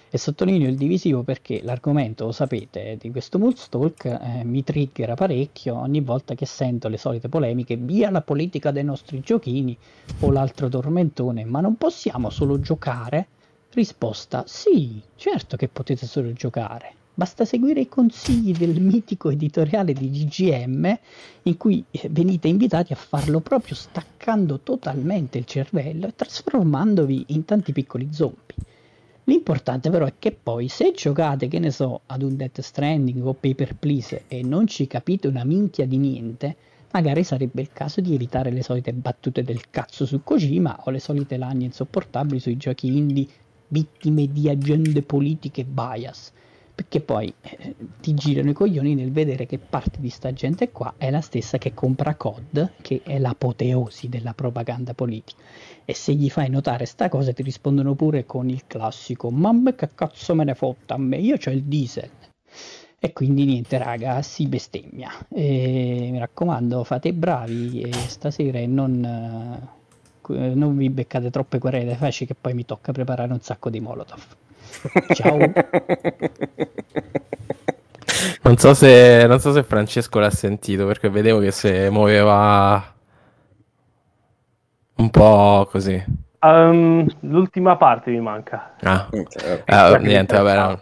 E 0.09 0.17
sottolineo 0.19 0.69
il 0.69 0.77
divisivo 0.77 1.23
perché 1.23 1.61
l'argomento, 1.63 2.25
lo 2.25 2.31
sapete, 2.31 2.95
di 2.99 3.09
questo 3.09 3.39
Moonstalk 3.39 4.05
eh, 4.05 4.43
mi 4.43 4.63
triggera 4.63 5.15
parecchio 5.15 5.75
ogni 5.75 5.99
volta 5.99 6.35
che 6.35 6.45
sento 6.45 6.87
le 6.87 6.97
solite 6.97 7.27
polemiche 7.27 7.75
via 7.75 8.11
la 8.11 8.21
politica 8.21 8.71
dei 8.71 8.83
nostri 8.83 9.19
giochini 9.19 9.75
o 10.19 10.31
l'altro 10.31 10.69
tormentone, 10.69 11.43
ma 11.43 11.59
non 11.59 11.75
possiamo 11.75 12.29
solo 12.29 12.59
giocare? 12.59 13.27
Risposta 13.73 14.43
sì, 14.45 15.01
certo 15.15 15.57
che 15.57 15.67
potete 15.67 16.05
solo 16.05 16.31
giocare. 16.33 16.93
Basta 17.17 17.45
seguire 17.45 17.79
i 17.79 17.89
consigli 17.89 18.55
del 18.55 18.79
mitico 18.79 19.31
editoriale 19.31 19.91
di 19.91 20.11
GGM 20.11 20.99
in 21.41 21.57
cui 21.57 21.83
eh, 21.89 22.09
venite 22.11 22.47
invitati 22.47 22.93
a 22.93 22.95
farlo 22.95 23.39
proprio 23.39 23.73
staccando 23.73 24.59
totalmente 24.59 25.39
il 25.39 25.45
cervello 25.45 26.05
e 26.05 26.13
trasformandovi 26.15 27.25
in 27.29 27.43
tanti 27.43 27.71
piccoli 27.73 28.09
zombie. 28.11 28.53
L'importante 29.23 29.89
però 29.89 30.05
è 30.05 30.13
che 30.19 30.31
poi 30.31 30.67
se 30.67 30.91
giocate, 30.91 31.47
che 31.47 31.57
ne 31.57 31.71
so, 31.71 32.01
ad 32.05 32.21
un 32.21 32.35
Death 32.35 32.61
Stranding 32.61 33.25
o 33.25 33.33
Paper 33.33 33.73
Please 33.73 34.25
e 34.27 34.43
non 34.43 34.67
ci 34.67 34.85
capite 34.85 35.27
una 35.27 35.43
minchia 35.43 35.87
di 35.87 35.97
niente, 35.97 36.55
magari 36.91 37.23
sarebbe 37.23 37.61
il 37.61 37.71
caso 37.73 37.99
di 37.99 38.13
evitare 38.13 38.51
le 38.51 38.61
solite 38.61 38.93
battute 38.93 39.41
del 39.41 39.71
cazzo 39.71 40.05
su 40.05 40.21
Kojima 40.23 40.81
o 40.83 40.91
le 40.91 40.99
solite 40.99 41.37
lagne 41.37 41.65
insopportabili 41.65 42.39
sui 42.39 42.57
giochi 42.57 42.95
indie 42.95 43.25
vittime 43.69 44.31
di 44.31 44.47
agende 44.49 45.01
politiche 45.01 45.65
bias 45.65 46.31
perché 46.77 47.01
poi 47.01 47.33
eh, 47.41 47.73
ti 47.99 48.13
girano 48.13 48.51
i 48.51 48.53
coglioni 48.53 48.93
nel 48.93 49.11
vedere 49.11 49.47
che 49.47 49.57
parte 49.57 49.99
di 49.99 50.09
sta 50.09 50.31
gente 50.31 50.69
qua 50.69 50.93
è 50.95 51.09
la 51.09 51.21
stessa 51.21 51.57
che 51.57 51.73
compra 51.73 52.13
COD, 52.13 52.73
che 52.81 53.01
è 53.03 53.17
l'apoteosi 53.17 54.09
della 54.09 54.35
propaganda 54.35 54.93
politica. 54.93 55.41
E 55.83 55.95
se 55.95 56.13
gli 56.13 56.29
fai 56.29 56.51
notare 56.51 56.85
sta 56.85 57.09
cosa 57.09 57.33
ti 57.33 57.41
rispondono 57.41 57.95
pure 57.95 58.27
con 58.27 58.47
il 58.47 58.67
classico 58.67 59.31
mamma 59.31 59.73
che 59.73 59.89
cazzo 59.95 60.35
me 60.35 60.43
ne 60.43 60.53
fotta 60.53 60.93
a 60.93 60.97
me, 60.99 61.17
io 61.17 61.37
ho 61.43 61.49
il 61.49 61.63
diesel. 61.63 62.11
E 62.99 63.11
quindi 63.11 63.45
niente 63.45 63.79
raga, 63.79 64.21
si 64.21 64.45
bestemmia. 64.45 65.09
E, 65.29 66.09
mi 66.11 66.19
raccomando, 66.19 66.83
fate 66.83 67.11
bravi 67.11 67.81
e 67.81 67.91
stasera 67.91 68.63
non, 68.67 69.03
eh, 70.29 70.53
non 70.53 70.77
vi 70.77 70.91
beccate 70.91 71.31
troppe 71.31 71.57
querele 71.57 71.95
facili 71.95 72.27
che 72.27 72.35
poi 72.39 72.53
mi 72.53 72.65
tocca 72.65 72.91
preparare 72.91 73.33
un 73.33 73.41
sacco 73.41 73.71
di 73.71 73.79
molotov. 73.79 74.45
Ciao. 75.13 75.37
Non 78.41 78.57
so, 78.57 78.73
se, 78.73 79.25
non 79.27 79.39
so 79.39 79.51
se 79.51 79.61
Francesco 79.63 80.19
l'ha 80.19 80.29
sentito 80.31 80.85
perché 80.87 81.09
vedevo 81.09 81.39
che 81.39 81.51
si 81.51 81.69
muoveva 81.89 82.93
un 84.95 85.09
po' 85.11 85.67
così. 85.69 86.03
Um, 86.39 87.05
l'ultima 87.21 87.75
parte 87.75 88.09
mi 88.11 88.19
manca. 88.21 88.75
Ah, 88.81 89.07
Ok, 89.11 89.63
Eh, 89.65 89.97
niente, 89.99 90.35
vabbè. 90.39 90.55
No. 90.55 90.79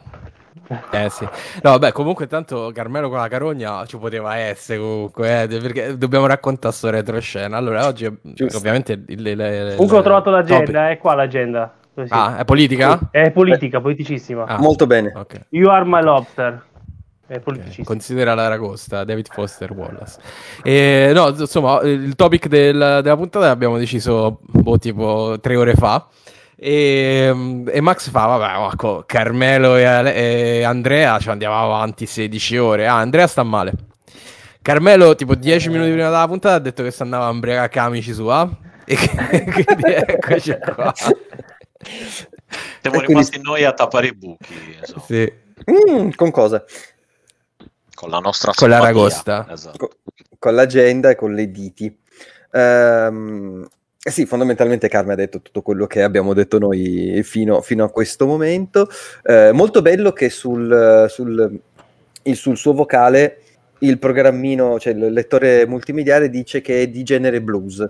Eh 0.92 1.10
sì, 1.10 1.24
no, 1.62 1.72
vabbè, 1.72 1.92
comunque 1.92 2.26
tanto 2.28 2.72
Carmelo 2.74 3.10
con 3.10 3.20
la 3.20 3.28
carogna 3.28 3.86
ci 3.86 3.98
poteva 3.98 4.36
essere 4.38 4.80
comunque, 4.80 5.44
eh, 5.44 5.48
perché 5.48 5.98
dobbiamo 5.98 6.26
raccontare 6.26 6.74
sto 6.74 6.90
retroscena. 6.90 7.58
Allora, 7.58 7.86
oggi 7.86 8.12
Giusto. 8.22 8.58
ovviamente 8.58 8.94
il, 8.94 9.04
il- 9.08 9.28
il- 9.28 9.74
Comunque 9.76 9.98
ho 9.98 10.04
trovato 10.04 10.30
l'agenda, 10.32 10.90
è 10.90 10.98
qua 10.98 11.14
l'agenda. 11.16 11.72
Così. 11.96 12.10
Ah, 12.12 12.38
è 12.38 12.44
politica? 12.46 13.00
È 13.10 13.32
politica, 13.32 13.80
politicissima. 13.80 14.44
Ah, 14.44 14.58
Molto 14.60 14.86
bene. 14.86 15.14
ok. 15.16 15.46
You 15.50 15.70
are 15.70 15.86
my 15.86 16.02
lobster. 16.04 16.62
È 17.26 17.36
ok. 17.36 17.40
politicissima. 17.40 17.86
Considera 17.86 18.34
l'aragosta, 18.36 19.06
David 19.06 19.30
Foster 19.32 19.72
Wallace. 19.72 20.20
E, 20.62 21.12
no, 21.14 21.30
insomma, 21.30 21.80
il 21.84 22.14
topic 22.16 22.48
del- 22.48 23.00
della 23.02 23.16
puntata 23.16 23.48
l'abbiamo 23.48 23.78
deciso 23.78 24.40
boh, 24.42 24.78
tipo 24.78 25.38
tre 25.40 25.56
ore 25.56 25.74
fa. 25.76 26.06
E, 26.58 27.64
e 27.68 27.82
Max 27.82 28.10
fa, 28.10 28.26
vabbè, 28.26 28.72
ecco, 28.74 29.04
Carmelo 29.06 29.76
e, 29.78 29.84
e 29.84 30.64
Andrea 30.64 31.18
ci 31.20 31.30
andiamo 31.30 31.56
avanti 31.62 32.06
16 32.06 32.58
ore. 32.58 32.88
Ah, 32.88 32.98
Andrea 32.98 33.26
sta 33.28 33.44
male. 33.44 33.72
Carmelo, 34.62 35.16
tipo 35.16 35.36
10 35.36 35.70
minuti 35.70 35.92
prima 35.92 36.10
della 36.10 36.28
puntata, 36.28 36.56
ha 36.56 36.60
detto 36.60 36.84
che 36.84 36.92
si 36.92 37.02
andava 37.04 37.28
a 37.28 37.32
imbriacare 37.32 37.70
camici 37.70 38.14
sua. 38.14 38.50
E 38.86 38.96
quindi 39.52 39.84
eccoci 39.94 40.58
qua. 40.76 40.94
Siamo 42.82 43.02
E 43.02 43.06
rimasti 43.06 43.40
noi 43.42 43.64
a 43.64 43.74
tappare 43.74 44.08
i 44.08 44.14
buchi, 44.16 44.56
Sì. 45.08 45.32
Mm, 45.72 46.10
con 46.16 46.32
cosa? 46.32 46.64
con 47.96 48.10
la 48.10 48.20
nostra 48.20 48.52
Con 48.54 48.68
simpatia. 48.70 48.78
l'aragosta. 48.94 49.48
Esatto. 49.50 49.78
Co- 49.88 49.92
con 50.38 50.54
l'agenda 50.54 51.10
e 51.12 51.16
con 51.16 51.34
le 51.34 51.50
diti. 51.50 51.98
Ehm, 52.52 53.66
eh 54.04 54.12
sì, 54.12 54.26
fondamentalmente 54.26 54.90
Carme 54.90 55.14
ha 55.14 55.16
detto 55.16 55.42
tutto 55.42 55.62
quello 55.62 55.88
che 55.88 56.04
abbiamo 56.04 56.34
detto 56.34 56.60
noi 56.60 57.22
fino, 57.24 57.62
fino 57.62 57.86
a 57.86 57.90
questo 57.90 58.26
momento. 58.28 58.88
Eh, 59.24 59.52
molto 59.54 59.82
bello 59.82 60.12
che 60.12 60.30
sul, 60.30 61.06
sul, 61.10 61.60
il- 62.24 62.36
sul 62.36 62.58
suo 62.58 62.74
vocale 62.74 63.40
il 63.80 63.98
programmino, 63.98 64.78
cioè 64.80 64.94
il 64.94 65.12
lettore 65.12 65.66
multimediale 65.66 66.30
dice 66.30 66.62
che 66.62 66.82
è 66.84 66.88
di 66.88 67.02
genere 67.04 67.42
blues. 67.42 67.86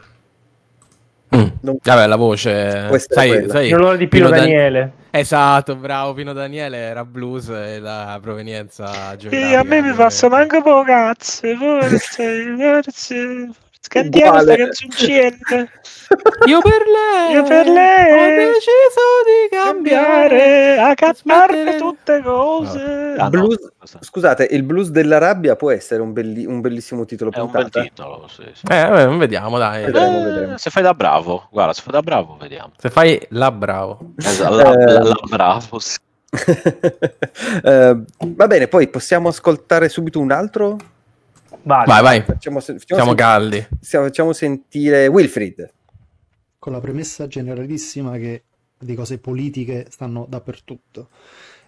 Mm. 1.35 1.47
Non- 1.61 1.77
Vabbè, 1.81 2.07
la 2.07 2.15
voce. 2.15 2.85
Questa 2.89 3.21
è 3.23 3.27
Sai, 3.27 3.49
sai, 3.49 3.69
In 3.69 3.75
onore 3.75 3.97
di 3.97 4.07
Pino 4.07 4.29
Dan- 4.29 4.39
Daniele. 4.39 4.91
Esatto, 5.11 5.75
bravo. 5.75 6.13
Pino 6.13 6.33
Daniele 6.33 6.77
era 6.77 7.05
blues 7.05 7.47
e 7.49 7.79
la 7.79 8.17
provenienza 8.21 8.87
Sì, 9.11 9.17
geografica. 9.29 9.59
a 9.59 9.63
me 9.63 9.81
mi 9.81 9.93
passa 9.93 10.27
manco 10.29 10.61
poco 10.61 10.83
cazzo, 10.83 11.47
forse, 11.55 12.55
forse, 12.57 13.49
scantiamo 13.85 14.39
sta 14.39 14.41
Uguale. 14.41 14.63
canzoncina. 14.63 15.69
Io 16.45 16.59
per 16.61 16.83
lei, 16.85 17.33
Io 17.33 17.43
per 17.43 17.67
lei 17.67 18.11
ho 18.11 18.35
deciso 18.51 19.01
di 19.25 19.55
cambiare. 19.55 20.37
Cambiare, 20.37 20.79
a 20.79 20.93
cattarne 20.93 21.77
tutte 21.77 22.21
cose. 22.23 23.15
Ah, 23.17 23.23
no, 23.23 23.29
Blues- 23.29 23.71
questo 23.77 23.97
Scusate, 24.01 24.47
il 24.51 24.63
blues 24.63 24.89
della 24.89 25.17
rabbia 25.17 25.55
può 25.55 25.71
essere 25.71 26.01
un, 26.01 26.13
belli- 26.13 26.45
un 26.45 26.61
bellissimo 26.61 27.05
titolo 27.05 27.31
è 27.31 27.39
un 27.39 27.49
bel 27.51 27.61
puntata. 27.63 27.85
titolo, 27.85 28.27
sì, 28.27 28.43
sì. 28.53 28.65
Eh, 28.67 29.07
vediamo, 29.17 29.57
dai. 29.57 29.85
Vedremo, 29.85 30.19
Eh, 30.19 30.23
vedremo. 30.23 30.57
Se 30.57 30.69
fai 30.69 30.83
da 30.83 30.93
bravo, 30.93 31.47
guarda, 31.51 31.73
se 31.73 31.81
fai 31.81 31.93
da 31.93 32.01
bravo, 32.01 32.37
vediamo. 32.39 32.71
Se 32.77 32.89
fai 32.89 33.19
la 33.29 33.51
bravo. 33.51 34.13
Esatto, 34.17 34.55
la, 34.55 34.73
Eh, 34.73 34.85
la- 34.85 34.99
la 35.01 35.15
bravo, 35.27 35.79
sì. 35.79 35.97
Eh, 37.63 37.97
va 38.19 38.47
bene, 38.47 38.67
poi 38.67 38.87
possiamo 38.89 39.29
ascoltare 39.29 39.89
subito 39.89 40.19
un 40.19 40.31
altro? 40.31 40.77
Vai. 41.65 41.85
Vai, 41.87 42.01
vai. 42.03 42.21
Facciamo, 42.21 42.59
facciamo, 42.59 42.79
Siamo 42.85 43.05
sen- 43.05 43.15
caldi. 43.15 43.67
facciamo 43.81 44.33
sentire 44.33 45.07
Wilfried. 45.07 45.71
con 46.59 46.73
la 46.73 46.79
premessa 46.79 47.27
generalissima 47.27 48.17
che 48.17 48.43
di 48.77 48.95
cose 48.95 49.17
politiche 49.19 49.87
stanno 49.89 50.25
dappertutto. 50.29 51.09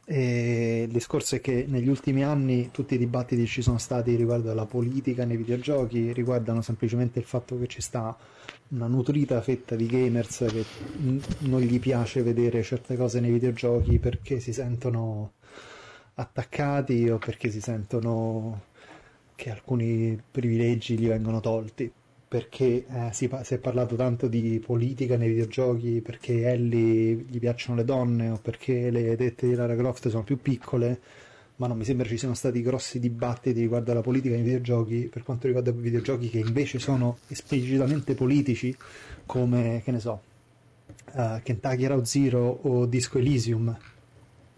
E 0.05 0.83
il 0.87 0.91
discorso 0.91 1.35
è 1.35 1.41
che 1.41 1.65
negli 1.67 1.87
ultimi 1.89 2.23
anni 2.23 2.69
tutti 2.71 2.93
i 2.95 2.97
dibattiti 2.97 3.41
che 3.41 3.47
ci 3.47 3.61
sono 3.61 3.77
stati 3.77 4.15
riguardo 4.15 4.49
alla 4.51 4.65
politica 4.65 5.25
nei 5.25 5.35
videogiochi 5.35 6.13
riguardano 6.13 6.61
semplicemente 6.61 7.19
il 7.19 7.25
fatto 7.25 7.59
che 7.59 7.67
ci 7.67 7.81
sta 7.81 8.15
una 8.69 8.87
nutrita 8.87 9.41
fetta 9.41 9.75
di 9.75 9.85
gamers 9.85 10.45
che 10.49 10.63
n- 11.01 11.19
non 11.39 11.59
gli 11.61 11.79
piace 11.79 12.21
vedere 12.23 12.63
certe 12.63 12.95
cose 12.95 13.19
nei 13.19 13.31
videogiochi 13.31 13.99
perché 13.99 14.39
si 14.39 14.53
sentono 14.53 15.33
attaccati 16.15 17.09
o 17.09 17.17
perché 17.17 17.49
si 17.51 17.59
sentono 17.61 18.61
che 19.37 19.51
alcuni 19.51 20.19
privilegi 20.29 20.97
gli 20.97 21.07
vengono 21.07 21.39
tolti 21.39 21.89
perché 22.27 22.85
eh, 22.85 23.09
si, 23.13 23.29
si 23.43 23.53
è 23.53 23.57
parlato 23.57 23.95
tanto 23.95 24.27
di 24.27 24.61
politica 24.63 25.15
nei 25.15 25.29
videogiochi 25.29 26.01
perché 26.01 26.49
Ellie 26.49 27.13
gli 27.29 27.39
piacciono 27.39 27.77
le 27.77 27.85
donne 27.85 28.29
o 28.31 28.39
perché 28.41 28.91
le 28.91 29.15
tette 29.15 29.47
di 29.47 29.55
Lara 29.55 29.75
Croft 29.77 30.09
sono 30.09 30.23
più 30.23 30.41
piccole, 30.41 30.99
ma 31.57 31.67
non 31.67 31.77
mi 31.77 31.85
sembra 31.85 32.05
ci 32.05 32.17
siano 32.17 32.33
stati 32.33 32.61
grossi 32.61 32.99
dibattiti 32.99 33.61
riguardo 33.61 33.91
alla 33.91 34.01
politica 34.01 34.35
nei 34.35 34.43
videogiochi 34.43 35.09
per 35.09 35.23
quanto 35.23 35.47
riguarda 35.47 35.69
i 35.69 35.73
videogiochi 35.75 36.29
che 36.29 36.39
invece 36.39 36.79
sono 36.79 37.19
esplicitamente 37.27 38.13
politici, 38.13 38.75
come 39.25 39.81
che 39.85 39.91
ne 39.91 39.99
so, 40.01 40.21
eh, 41.13 41.39
Kentucky 41.43 41.85
Route 41.85 42.05
Zero 42.05 42.59
o 42.63 42.85
Disco 42.87 43.19
Elysium, 43.19 43.77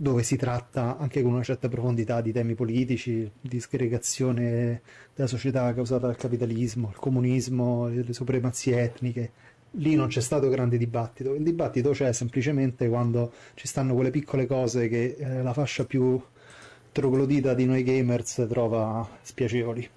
dove 0.01 0.23
si 0.23 0.37
tratta 0.37 0.97
anche 0.97 1.21
con 1.21 1.33
una 1.33 1.43
certa 1.43 1.67
profondità 1.67 2.21
di 2.21 2.31
temi 2.31 2.55
politici, 2.55 3.29
di 3.41 3.59
segregazione 3.59 4.81
della 5.13 5.27
società 5.27 5.73
causata 5.73 6.07
dal 6.07 6.15
capitalismo, 6.15 6.87
il 6.87 6.95
comunismo, 6.95 7.89
le 7.89 8.13
supremazie 8.13 8.81
etniche. 8.81 9.31
Lì 9.71 9.95
non 9.95 10.07
c'è 10.07 10.21
stato 10.21 10.47
grande 10.47 10.77
dibattito, 10.77 11.33
il 11.33 11.43
dibattito 11.43 11.89
c'è 11.89 12.13
semplicemente 12.13 12.87
quando 12.87 13.33
ci 13.55 13.67
stanno 13.67 13.93
quelle 13.93 14.09
piccole 14.09 14.47
cose 14.47 14.87
che 14.87 15.17
eh, 15.19 15.43
la 15.43 15.51
fascia 15.51 15.83
più 15.83 16.17
troglodita 16.93 17.53
di 17.53 17.65
noi 17.65 17.83
gamers 17.83 18.45
trova 18.47 19.05
spiacevoli. 19.21 19.89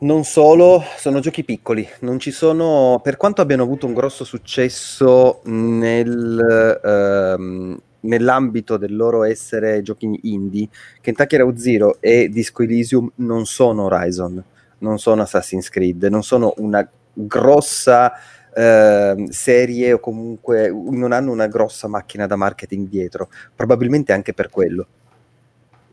Non 0.00 0.22
solo, 0.22 0.84
sono 0.96 1.18
giochi 1.18 1.42
piccoli, 1.42 1.84
non 2.02 2.20
ci 2.20 2.30
sono, 2.30 3.00
per 3.02 3.16
quanto 3.16 3.40
abbiano 3.40 3.64
avuto 3.64 3.86
un 3.86 3.94
grosso 3.94 4.22
successo 4.22 5.40
nel, 5.46 6.80
ehm, 6.84 7.80
nell'ambito 8.08 8.76
del 8.76 8.96
loro 8.96 9.22
essere 9.22 9.82
giochi 9.82 10.18
indie, 10.22 10.68
Kentucky 11.00 11.36
Route 11.36 11.58
Zero 11.58 11.96
e 12.00 12.28
Disco 12.28 12.62
Elysium 12.62 13.10
non 13.16 13.46
sono 13.46 13.84
Horizon, 13.84 14.42
non 14.78 14.98
sono 14.98 15.22
Assassin's 15.22 15.68
Creed, 15.68 16.04
non 16.04 16.22
sono 16.22 16.54
una 16.56 16.86
grossa 17.12 18.12
ehm, 18.54 19.26
serie 19.26 19.92
o 19.92 20.00
comunque 20.00 20.70
non 20.70 21.12
hanno 21.12 21.30
una 21.30 21.46
grossa 21.46 21.88
macchina 21.88 22.26
da 22.26 22.36
marketing 22.36 22.88
dietro. 22.88 23.28
Probabilmente 23.54 24.12
anche 24.12 24.32
per 24.32 24.50
quello. 24.50 24.86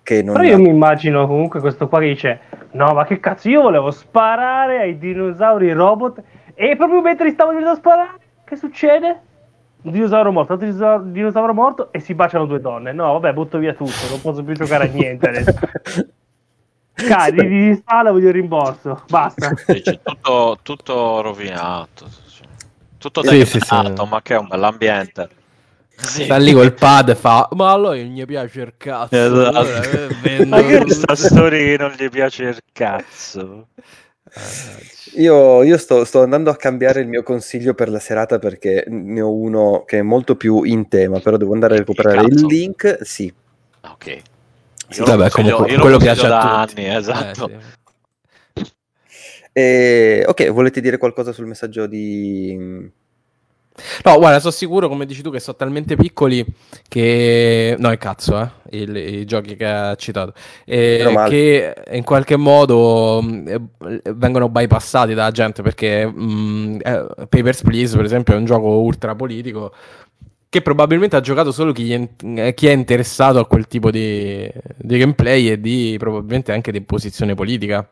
Che 0.02 0.22
non 0.22 0.36
Però 0.36 0.48
io 0.48 0.60
mi 0.60 0.70
immagino 0.70 1.26
comunque 1.28 1.60
questo 1.60 1.88
qua 1.88 2.00
che 2.00 2.08
dice: 2.08 2.40
No, 2.72 2.94
ma 2.94 3.06
che 3.06 3.20
cazzo, 3.20 3.50
io 3.50 3.62
volevo 3.62 3.90
sparare 3.92 4.80
ai 4.80 4.98
dinosauri 4.98 5.72
robot. 5.72 6.22
E 6.54 6.76
proprio 6.76 7.02
mentre 7.02 7.32
stavo 7.32 7.52
iniziando 7.52 7.78
a 7.78 7.82
sparare, 7.82 8.20
che 8.44 8.56
succede? 8.56 9.20
Un 9.86 9.92
dinosauro 9.92 10.32
morto, 10.32 10.54
un 10.54 10.60
altro 10.60 10.68
dinosauro, 10.72 11.04
dinosauro 11.04 11.54
morto 11.54 11.92
e 11.92 12.00
si 12.00 12.16
baciano 12.16 12.46
due 12.48 12.60
donne. 12.60 12.92
No, 12.92 13.14
vabbè, 13.14 13.34
butto 13.34 13.60
via 13.60 13.74
tutto, 13.74 14.10
non 14.10 14.20
posso 14.20 14.44
più 14.44 14.56
giocare 14.56 14.86
a 14.90 14.92
niente 14.92 15.30
adesso. 15.30 15.54
Cari, 16.96 17.40
Sì, 17.40 17.48
di 17.48 17.68
installa, 17.68 18.12
voglio 18.12 18.30
il 18.30 18.34
rimborso. 18.34 19.04
Basta. 19.08 19.52
Dici, 19.68 20.00
tutto, 20.02 20.58
tutto 20.64 21.22
rovinato. 21.22 22.08
Tutto 22.98 23.24
Sì, 23.24 23.46
sì, 23.46 23.60
sì. 23.60 23.76
ma 24.10 24.22
che 24.24 24.34
è 24.34 24.38
un 24.40 24.48
bell'ambiente. 24.48 25.30
Sì. 25.98 26.24
Sta 26.24 26.38
lì 26.38 26.52
col 26.52 26.74
pad 26.74 27.10
e 27.10 27.16
fa 27.16 27.48
Ma 27.54 27.72
allora 27.72 27.96
non 27.96 28.08
gli 28.08 28.26
piace 28.26 28.62
il 28.62 28.74
cazzo 28.76 29.16
Esatto. 29.16 29.58
allora, 29.58 29.82
eh, 29.82 30.08
vendo- 30.22 30.56
Ma 30.58 30.62
che 30.62 30.90
sta 30.90 31.16
storia 31.16 31.58
che 31.58 31.78
non 31.80 31.92
gli 31.92 32.10
piace 32.10 32.44
il 32.44 32.60
cazzo? 32.74 33.68
Io, 35.18 35.64
io 35.64 35.78
sto, 35.78 36.04
sto 36.04 36.22
andando 36.22 36.50
a 36.50 36.56
cambiare 36.58 37.00
il 37.02 37.08
mio 37.08 37.24
consiglio 37.24 37.74
per 37.74 37.90
la 37.90 38.00
serata 38.00 38.38
perché 38.38 38.84
ne 38.88 39.22
ho 39.22 39.32
uno 39.32 39.84
che 39.86 40.00
è 40.00 40.02
molto 40.02 40.36
più 40.36 40.64
in 40.64 40.88
tema, 40.90 41.20
però 41.20 41.38
devo 41.38 41.54
andare 41.54 41.76
a 41.76 41.78
recuperare 41.78 42.22
il 42.22 42.34
Cazzo. 42.34 42.48
link. 42.48 42.98
Sì, 43.02 43.34
Ok. 43.92 44.08
Io 44.08 44.22
Sì, 44.90 45.02
vabbè, 45.02 45.30
comunque 45.30 45.68
io 45.68 45.76
lo 45.78 45.82
quello 45.82 45.98
piace 45.98 46.28
a 46.28 46.64
tutti. 46.64 46.80
anni, 46.82 46.96
esatto. 46.96 47.50
Eh, 47.50 47.60
sì. 48.54 48.64
E- 49.54 50.26
ok, 50.28 50.52
volete 50.52 50.82
dire 50.82 50.98
qualcosa 50.98 51.32
sul 51.32 51.46
messaggio 51.46 51.88
di... 51.88 52.92
No, 54.04 54.18
guarda, 54.18 54.40
sono 54.40 54.52
sicuro, 54.54 54.88
come 54.88 55.06
dici 55.06 55.22
tu, 55.22 55.30
che 55.32 55.40
sono 55.40 55.58
talmente 55.58 55.96
piccoli 55.96 56.46
che... 56.88 57.76
No, 57.78 57.90
è 57.92 57.98
cazzo, 57.98 58.40
eh, 58.70 58.78
il- 58.78 58.96
i 58.96 59.26
giochi 59.26 59.56
che 59.58 59.66
ha 59.66 59.96
citato. 59.96 60.34
Eh, 60.64 61.04
che 61.28 61.74
in 61.92 62.04
qualche 62.04 62.38
modo 62.38 63.22
mh, 63.22 63.48
eh, 63.48 64.14
vengono 64.14 64.48
bypassati 64.50 65.14
dalla 65.14 65.32
gente 65.32 65.62
perché 65.62 66.06
mh, 66.06 66.80
eh, 66.84 67.06
Papers, 67.28 67.62
Please, 67.64 67.96
per 67.96 68.06
esempio, 68.06 68.34
è 68.34 68.38
un 68.38 68.46
gioco 68.46 68.68
ultra 68.80 69.14
politico 69.14 69.74
che 70.48 70.62
probabilmente 70.62 71.18
ha 71.18 71.20
giocato 71.22 71.52
solo 71.52 71.74
chi, 71.74 71.92
è 71.92 72.08
eh, 72.24 72.54
chi 72.54 72.68
è 72.68 72.72
interessato 72.72 73.40
a 73.40 73.46
quel 73.46 73.68
tipo 73.68 73.92
di, 73.92 74.50
di 74.78 74.98
gameplay 74.98 75.50
e 75.50 75.60
di 75.60 75.96
probabilmente 76.00 76.54
anche 76.54 76.72
di 76.72 76.80
posizione 76.82 77.36
politica. 77.36 77.86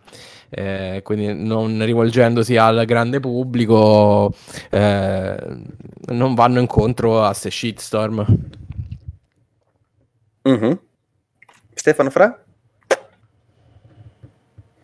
Eh, 0.55 1.01
quindi 1.03 1.33
non 1.33 1.83
rivolgendosi 1.83 2.57
al 2.57 2.85
grande 2.85 3.19
pubblico 3.19 4.33
eh, 4.69 5.37
non 6.05 6.35
vanno 6.35 6.59
incontro 6.59 7.23
a 7.23 7.33
ste 7.33 7.49
shitstorm. 7.49 8.25
Mhm. 10.43 10.79
Stefano 11.73 12.09
Fra? 12.09 12.43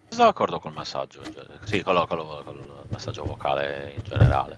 Sono 0.09 0.25
d'accordo 0.25 0.59
col 0.59 0.73
messaggio, 0.73 1.21
cioè, 1.23 1.45
sì, 1.63 1.83
con, 1.83 1.95
il 1.95 2.87
messaggio 2.89 3.23
vocale 3.23 3.93
in 3.95 4.03
generale. 4.03 4.57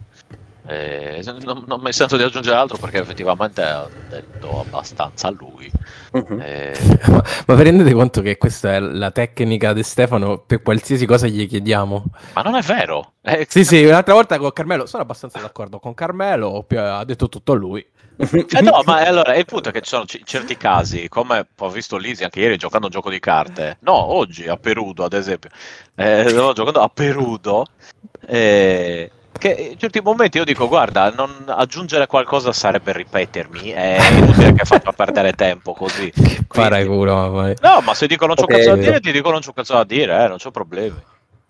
Eh, 0.71 1.21
non, 1.43 1.65
non 1.67 1.81
mi 1.81 1.91
sento 1.91 2.15
di 2.15 2.23
aggiungere 2.23 2.55
altro 2.55 2.77
perché 2.77 2.99
effettivamente 2.99 3.61
ha 3.61 3.89
detto 4.07 4.61
abbastanza 4.61 5.27
a 5.27 5.31
lui. 5.31 5.69
Mhm. 6.13 6.39
Eh, 6.41 6.73
ma, 7.09 7.23
ma 7.47 7.55
vi 7.55 7.63
rendete 7.63 7.91
conto 7.91 8.21
che 8.21 8.37
questa 8.37 8.75
è 8.75 8.79
la 8.79 9.11
tecnica 9.11 9.73
di 9.73 9.83
Stefano 9.83 10.37
per 10.39 10.61
qualsiasi 10.61 11.05
cosa 11.05 11.27
gli 11.27 11.45
chiediamo? 11.45 12.05
ma 12.33 12.41
non 12.41 12.55
è 12.55 12.61
vero. 12.61 13.13
Eh, 13.21 13.45
Sì, 13.49 13.65
sì, 13.65 13.83
un'altra 13.83 14.13
volta 14.13 14.37
con 14.37 14.53
Carmelo 14.53 14.85
sono 14.85 15.03
abbastanza 15.03 15.39
d'accordo 15.39 15.79
con 15.79 15.93
Carmelo, 15.93 16.65
ha 16.69 17.03
detto 17.03 17.27
tutto 17.27 17.53
lui. 17.53 17.85
Eh 18.15 18.61
no, 18.61 18.81
ma 18.85 18.99
allora 18.99 19.35
il 19.35 19.45
punto 19.45 19.69
è 19.69 19.71
che 19.71 19.81
ci 19.81 19.89
sono 19.89 20.05
c- 20.05 20.21
certi 20.23 20.55
casi, 20.55 21.09
come 21.09 21.47
ho 21.57 21.69
visto 21.69 21.97
Lisi 21.97 22.23
anche 22.23 22.39
ieri 22.39 22.55
giocando 22.55 22.85
a 22.85 22.89
un 22.89 22.95
gioco 22.95 23.09
di 23.09 23.19
carte, 23.19 23.77
no, 23.81 23.93
oggi 24.13 24.47
a 24.47 24.57
Perudo 24.57 25.03
ad 25.03 25.13
esempio, 25.13 25.49
eh, 25.95 26.25
stavo 26.29 26.53
giocando 26.53 26.81
a 26.81 26.89
Perudo, 26.89 27.65
eh, 28.27 29.11
che 29.41 29.69
in 29.71 29.79
certi 29.79 29.99
momenti 30.01 30.37
io 30.37 30.43
dico 30.43 30.67
guarda, 30.67 31.09
non 31.09 31.45
aggiungere 31.47 32.05
qualcosa 32.05 32.53
sarebbe 32.53 32.93
ripetermi, 32.93 33.69
è 33.71 33.97
inutile 34.11 34.53
che 34.53 34.63
faccia 34.65 34.91
perdere 34.95 35.33
tempo 35.33 35.73
così. 35.73 36.11
Quindi- 36.11 36.45
paraculo, 36.47 37.15
mamma. 37.15 37.53
No, 37.59 37.81
ma 37.83 37.93
se 37.95 38.05
dico 38.05 38.27
non 38.27 38.35
c'ho 38.35 38.43
Ok, 38.43 38.51
cazzo 38.51 38.69
da 38.69 38.75
dire, 38.75 38.99
ti 38.99 39.11
dico 39.11 39.31
non 39.31 39.41
c'ho 39.41 39.51
cazzo 39.53 39.73
da 39.73 39.83
dire, 39.83 40.23
eh, 40.23 40.27
non 40.27 40.37
c'ho 40.37 40.51
problemi. 40.51 40.95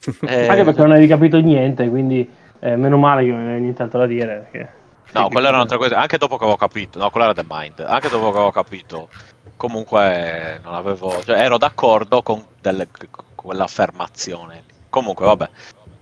Eh, 0.25 0.47
Anche 0.47 0.63
perché 0.63 0.81
non 0.81 0.91
hai 0.93 1.05
capito 1.05 1.37
niente, 1.39 1.87
quindi 1.89 2.27
eh, 2.59 2.75
meno 2.77 2.97
male 2.97 3.23
che 3.23 3.31
non 3.31 3.47
hai 3.49 3.59
nient'altro 3.59 3.99
da 3.99 4.05
dire. 4.07 4.47
Perché... 4.49 4.73
No, 5.11 5.27
quella 5.27 5.49
era 5.49 5.57
un'altra 5.57 5.77
cosa. 5.77 5.99
Anche 5.99 6.17
dopo 6.17 6.37
che 6.37 6.43
avevo 6.43 6.57
capito, 6.57 6.97
no, 6.97 7.09
quella 7.09 7.25
era 7.31 7.35
The 7.35 7.45
Mind. 7.47 7.79
Anche 7.85 8.07
dopo 8.09 8.31
che 8.31 8.35
avevo 8.37 8.51
capito, 8.51 9.09
comunque 9.57 10.59
non 10.63 10.73
avevo, 10.73 11.21
cioè, 11.23 11.39
ero 11.39 11.57
d'accordo 11.57 12.23
con, 12.23 12.43
delle- 12.61 12.87
con 13.11 13.25
quell'affermazione. 13.35 14.63
Comunque, 14.89 15.25
vabbè. 15.25 15.49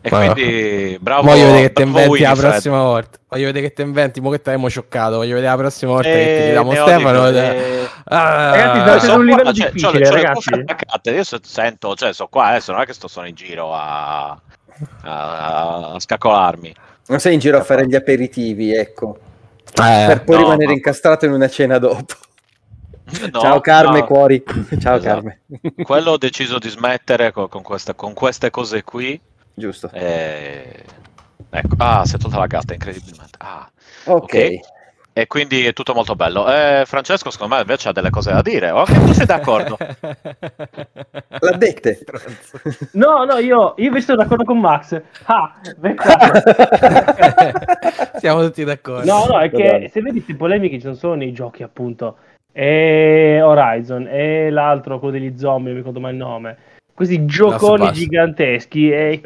E 0.02 0.10
Ma- 0.12 0.32
quindi, 0.32 0.98
bravo. 1.02 1.24
Voglio 1.24 1.46
vedere 1.48 1.62
che 1.64 1.74
te 1.74 1.84
bravo 1.84 2.00
inventi 2.16 2.24
la 2.24 2.36
prossima 2.36 2.82
volta. 2.82 3.18
Voglio 3.28 3.46
vedere 3.48 3.68
che 3.68 3.74
te 3.74 3.82
inventi, 3.82 4.22
mo 4.22 4.30
che 4.30 4.42
ti 4.42 4.48
abbiamo 4.50 4.70
scioccato. 4.70 5.16
Voglio 5.18 5.34
vedere 5.36 5.52
la 5.52 5.58
prossima 5.58 5.92
volta 5.92 6.08
che 6.08 6.14
ti 6.16 6.42
Eh, 6.54 6.58
ho 6.58 6.72
Stefano. 6.72 7.32
di- 7.32 7.38
eh, 7.38 7.88
ah, 8.06 8.52
Ragazzi, 8.56 8.80
siete 8.82 9.00
so 9.00 9.12
ad 9.14 9.20
un 9.20 9.26
qua, 9.28 9.36
livello 9.36 9.54
cioè, 9.54 9.72
difficile, 9.72 10.00
le 10.00 10.10
ragazzi. 10.12 10.54
attaccate, 10.54 11.12
io 11.12 11.24
se- 11.26 11.40
sento, 11.44 11.96
cioè, 11.96 12.14
so 12.14 12.28
qua 12.28 12.46
adesso, 12.46 12.72
non 12.72 12.82
è 12.82 12.86
che 12.86 12.94
sto, 12.94 13.08
sono 13.10 13.28
in 13.28 13.36
giro 13.36 13.74
a, 13.76 14.30
a, 15.02 15.92
a 15.94 16.00
scaccolarmi. 16.00 16.74
Non 17.08 17.20
sei 17.20 17.34
in 17.34 17.40
giro 17.40 17.58
a 17.58 17.64
fare 17.64 17.86
gli 17.86 17.96
aperitivi, 17.96 18.74
ecco, 18.74 19.18
eh, 19.66 20.06
per 20.08 20.24
poi 20.24 20.36
no, 20.36 20.42
rimanere 20.44 20.68
ma- 20.68 20.74
incastrato 20.74 21.26
in 21.26 21.34
una 21.34 21.50
cena 21.50 21.78
dopo. 21.78 22.06
No, 23.32 23.40
Ciao 23.40 23.60
Carme, 23.60 24.00
no. 24.02 24.06
cuori. 24.06 24.44
Ciao 24.80 24.96
Esatto. 24.98 25.02
Carme. 25.02 25.42
Quello 25.84 26.12
ho 26.12 26.18
deciso 26.20 26.58
di 26.60 26.70
smettere 26.70 27.32
con, 27.32 27.50
con 27.50 27.64
queste, 27.64 27.96
con 27.96 28.14
queste 28.14 28.50
cose 28.52 28.84
qui. 28.84 29.20
Giusto. 29.60 29.90
E... 29.92 30.86
Ecco, 31.50 31.76
ah, 31.78 32.06
si 32.06 32.16
è 32.16 32.18
tolta 32.18 32.40
la 32.40 32.48
gatta 32.48 32.74
incredibilmente. 32.74 33.38
Ah, 33.40 33.70
ok. 34.06 34.22
ok. 34.22 34.60
E 35.12 35.28
quindi 35.28 35.66
è 35.66 35.74
tutto 35.74 35.94
molto 35.94 36.16
bello. 36.16 36.48
Eh, 36.48 36.84
Francesco, 36.86 37.30
secondo 37.30 37.56
me 37.56 37.62
invece 37.62 37.90
ha 37.90 37.92
delle 37.92 38.10
cose 38.10 38.32
da 38.32 38.42
dire. 38.42 38.70
Ok, 38.70 39.06
tu 39.06 39.12
sei 39.12 39.26
d'accordo? 39.26 39.76
L'ha 41.40 41.58
dette. 41.58 42.00
No, 42.94 43.26
no, 43.26 43.38
io, 43.38 43.74
io 43.76 43.88
invece 43.88 44.06
sono 44.06 44.24
d'accordo 44.24 44.46
con 44.46 44.60
Max. 44.60 45.02
Ah. 45.26 45.60
Siamo 48.18 48.44
tutti 48.44 48.64
d'accordo. 48.64 49.12
No, 49.12 49.26
no, 49.26 49.42
è 49.42 49.50
che 49.50 49.90
se 49.92 50.02
vedi 50.02 50.24
queste 50.24 50.36
polemiche 50.36 50.80
ci 50.80 50.86
non 50.86 50.96
sono 50.96 51.16
nei 51.16 51.34
giochi, 51.34 51.64
appunto. 51.64 52.16
E 52.54 53.42
Horizon 53.42 54.08
e 54.08 54.50
l'altro, 54.50 55.00
quello 55.00 55.20
degli 55.20 55.38
zombie, 55.38 55.66
non 55.66 55.74
mi 55.74 55.80
ricordo 55.80 56.00
mai 56.00 56.12
il 56.12 56.18
nome. 56.18 56.58
Questi 57.00 57.24
gioconi 57.26 57.86
Us. 57.88 57.92
giganteschi 57.94 58.92
e 58.92 59.22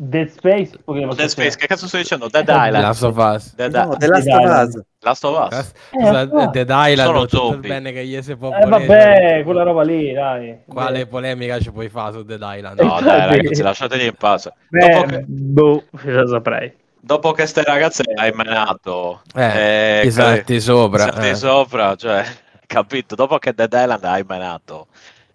Dead 0.00 0.28
Space, 0.28 0.78
Dead 0.84 1.16
se- 1.16 1.28
Space, 1.28 1.56
che 1.56 1.66
cazzo 1.66 1.86
stai 1.88 2.02
dicendo? 2.02 2.28
Dead 2.28 2.46
La 2.46 2.66
Island. 2.66 2.94
Sofas. 2.94 3.54
Dead, 3.54 3.74
No, 3.74 3.96
The 3.96 4.06
Last 4.06 4.28
of 4.28 4.44
Us. 4.44 4.82
Last 5.00 5.24
of 5.24 5.48
Us. 5.50 5.58
Eh, 5.58 5.98
Scusa, 5.98 6.24
no. 6.26 6.50
Dead 6.50 6.68
Island, 6.70 7.08
Sono 7.08 7.26
zombie. 7.28 7.68
bene 7.70 7.92
che 7.92 8.04
gli 8.04 8.20
si 8.20 8.36
può 8.36 8.50
Eh, 8.54 8.64
volere. 8.66 8.86
vabbè, 8.86 9.42
quella 9.44 9.62
roba 9.62 9.82
lì, 9.82 10.12
dai. 10.12 10.58
Quale 10.68 10.98
Beh. 10.98 11.06
polemica 11.06 11.58
ci 11.58 11.72
puoi 11.72 11.88
fare 11.88 12.12
su 12.12 12.22
Dead 12.22 12.38
Island? 12.40 12.78
No, 12.80 12.98
Eh, 12.98 13.02
dai, 13.02 13.36
ragazzi, 13.36 13.62
lasciategli 13.62 14.04
in 14.04 14.14
pace. 14.14 14.52
Beh, 14.68 14.88
Dopo 14.88 15.02
che, 15.06 15.24
boh, 15.26 15.84
lo 16.02 16.26
saprei. 16.28 16.72
dopo 17.00 17.32
che 17.32 17.46
ste 17.46 17.62
ragazze 17.64 18.02
hai 18.14 18.30
menato, 18.34 19.22
Eh, 19.34 20.00
eh, 20.00 20.00
ti 20.02 20.10
salti 20.12 20.60
sopra, 20.60 21.04
ti 21.06 21.10
salti 21.12 21.28
eh. 21.30 21.34
sopra, 21.34 21.96
cioè, 21.96 22.24
capito? 22.66 23.14
Dopo 23.16 23.38
che 23.38 23.52
Dead 23.54 23.72
Island 23.72 24.04
hai 24.04 24.24
menato, 24.28 24.86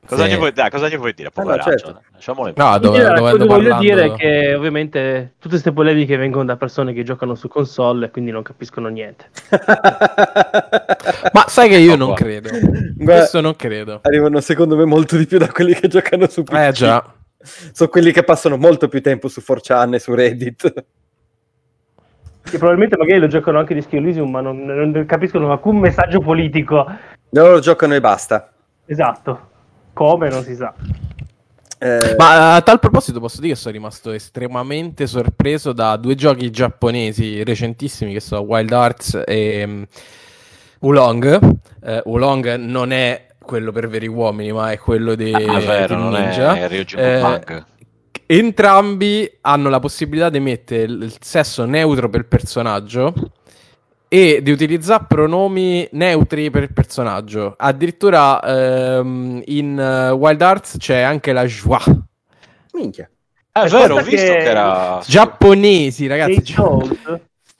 cosa, 0.05 0.25
Sì. 0.25 0.31
gli 0.31 0.37
vuoi, 0.37 0.51
dai, 0.51 0.69
cosa 0.69 0.87
gli 0.89 0.97
vuoi 0.97 1.13
dire? 1.13 1.31
No, 1.35 1.43
Poveraccio, 1.43 1.69
certo. 1.69 2.01
lasciamolo 2.13 2.47
in 2.49 2.53
No, 2.57 2.77
dove, 2.79 2.97
quello 3.03 3.13
che 3.13 3.21
voglio 3.21 3.47
parlando- 3.47 3.79
dire 3.81 4.05
è 4.05 4.13
che 4.13 4.53
ovviamente 4.55 5.33
tutte 5.35 5.49
queste 5.49 5.71
polemiche 5.71 6.17
vengono 6.17 6.45
da 6.45 6.55
persone 6.57 6.93
che 6.93 7.03
giocano 7.03 7.35
su 7.35 7.47
console 7.47 8.07
e 8.07 8.11
quindi 8.11 8.31
non 8.31 8.41
capiscono 8.43 8.87
niente. 8.89 9.25
Ma 11.33 11.45
sai 11.47 11.69
che 11.69 11.77
io 11.77 11.89
Ecco 11.93 11.97
non 11.97 12.07
qua. 12.07 12.15
credo. 12.17 12.49
Guarda, 12.49 13.03
Questo 13.03 13.41
non 13.41 13.55
credo. 13.55 13.99
Arrivano 14.03 14.39
secondo 14.41 14.75
me 14.75 14.85
molto 14.85 15.17
di 15.17 15.25
più 15.25 15.37
da 15.37 15.47
quelli 15.51 15.73
che 15.73 15.87
giocano 15.87 16.27
su 16.27 16.43
PC. 16.43 16.53
Eh 16.53 16.71
già. 16.71 17.03
Sono 17.71 17.89
quelli 17.89 18.11
che 18.11 18.23
passano 18.23 18.57
molto 18.57 18.87
più 18.87 19.01
tempo 19.01 19.27
su 19.27 19.41
4chan 19.41 19.93
e 19.95 19.99
su 19.99 20.13
Reddit. 20.13 20.73
Che 22.43 22.57
probabilmente 22.57 22.97
magari 22.97 23.19
lo 23.19 23.27
giocano 23.27 23.59
anche 23.59 23.73
di 23.73 23.81
Ski 23.81 23.97
Elysium, 23.97 24.29
ma 24.29 24.41
non, 24.41 24.63
non 24.65 25.05
capiscono 25.05 25.51
alcun 25.51 25.77
messaggio 25.77 26.19
politico. 26.19 26.85
Loro 27.31 27.59
giocano 27.59 27.95
e 27.95 27.99
basta. 28.01 28.51
Esatto. 28.85 29.49
Come 29.93 30.29
non 30.29 30.43
si 30.43 30.55
sa. 30.55 30.73
Eh, 31.79 32.15
Ma 32.17 32.55
a 32.55 32.61
tal 32.61 32.79
proposito 32.79 33.19
posso 33.19 33.41
dire 33.41 33.53
che 33.53 33.59
sono 33.59 33.73
rimasto 33.73 34.11
estremamente 34.11 35.05
sorpreso 35.05 35.73
da 35.73 35.97
due 35.97 36.15
giochi 36.15 36.49
giapponesi 36.49 37.43
recentissimi 37.43 38.13
che 38.13 38.21
sono 38.21 38.41
Wild 38.41 38.71
Hearts 38.71 39.21
e 39.25 39.63
um, 39.65 39.85
Wulong. 40.79 41.39
Eh, 41.83 42.01
Wulong 42.05 42.55
non 42.55 42.91
è 42.93 43.27
quello 43.37 43.73
per 43.73 43.89
veri 43.89 44.07
uomini, 44.07 44.53
ma 44.53 44.71
è 44.71 44.77
quello 44.79 45.15
di 45.15 45.33
Ah, 45.33 45.39
è 45.57 45.65
vero, 45.65 45.87
Team 45.87 45.99
non 45.99 46.11
Ninja. 46.13 46.55
è 46.55 46.67
Ryujin 46.69 46.99
Eh, 46.99 47.63
entrambi 48.25 49.29
hanno 49.41 49.69
la 49.69 49.79
possibilità 49.79 50.29
di 50.29 50.39
mettere 50.39 50.83
il 50.83 51.03
il 51.03 51.15
sesso 51.19 51.65
neutro 51.65 52.07
per 52.09 52.21
il 52.21 52.25
personaggio 52.27 53.13
e 54.13 54.41
di 54.43 54.51
utilizzare 54.51 55.05
pronomi 55.07 55.87
neutri 55.93 56.51
per 56.51 56.61
il 56.61 56.71
personaggio. 56.71 57.55
Addirittura 57.57 58.39
ehm, 58.43 59.41
in 59.45 59.79
eh, 59.79 60.11
Wild 60.11 60.39
Arts 60.39 60.75
c'è 60.77 60.99
anche 60.99 61.33
la 61.33 61.45
joie. 61.45 61.79
Minchia. 62.73 63.09
È 63.51 63.63
E 63.63 63.69
vero, 63.69 63.95
ho 63.95 64.01
visto 64.01 64.33
che- 64.33 64.37
che 64.37 64.43
era... 64.49 65.01
Giapponesi, 65.03 66.05
ragazzi. 66.05 66.43
Dei 66.43 66.43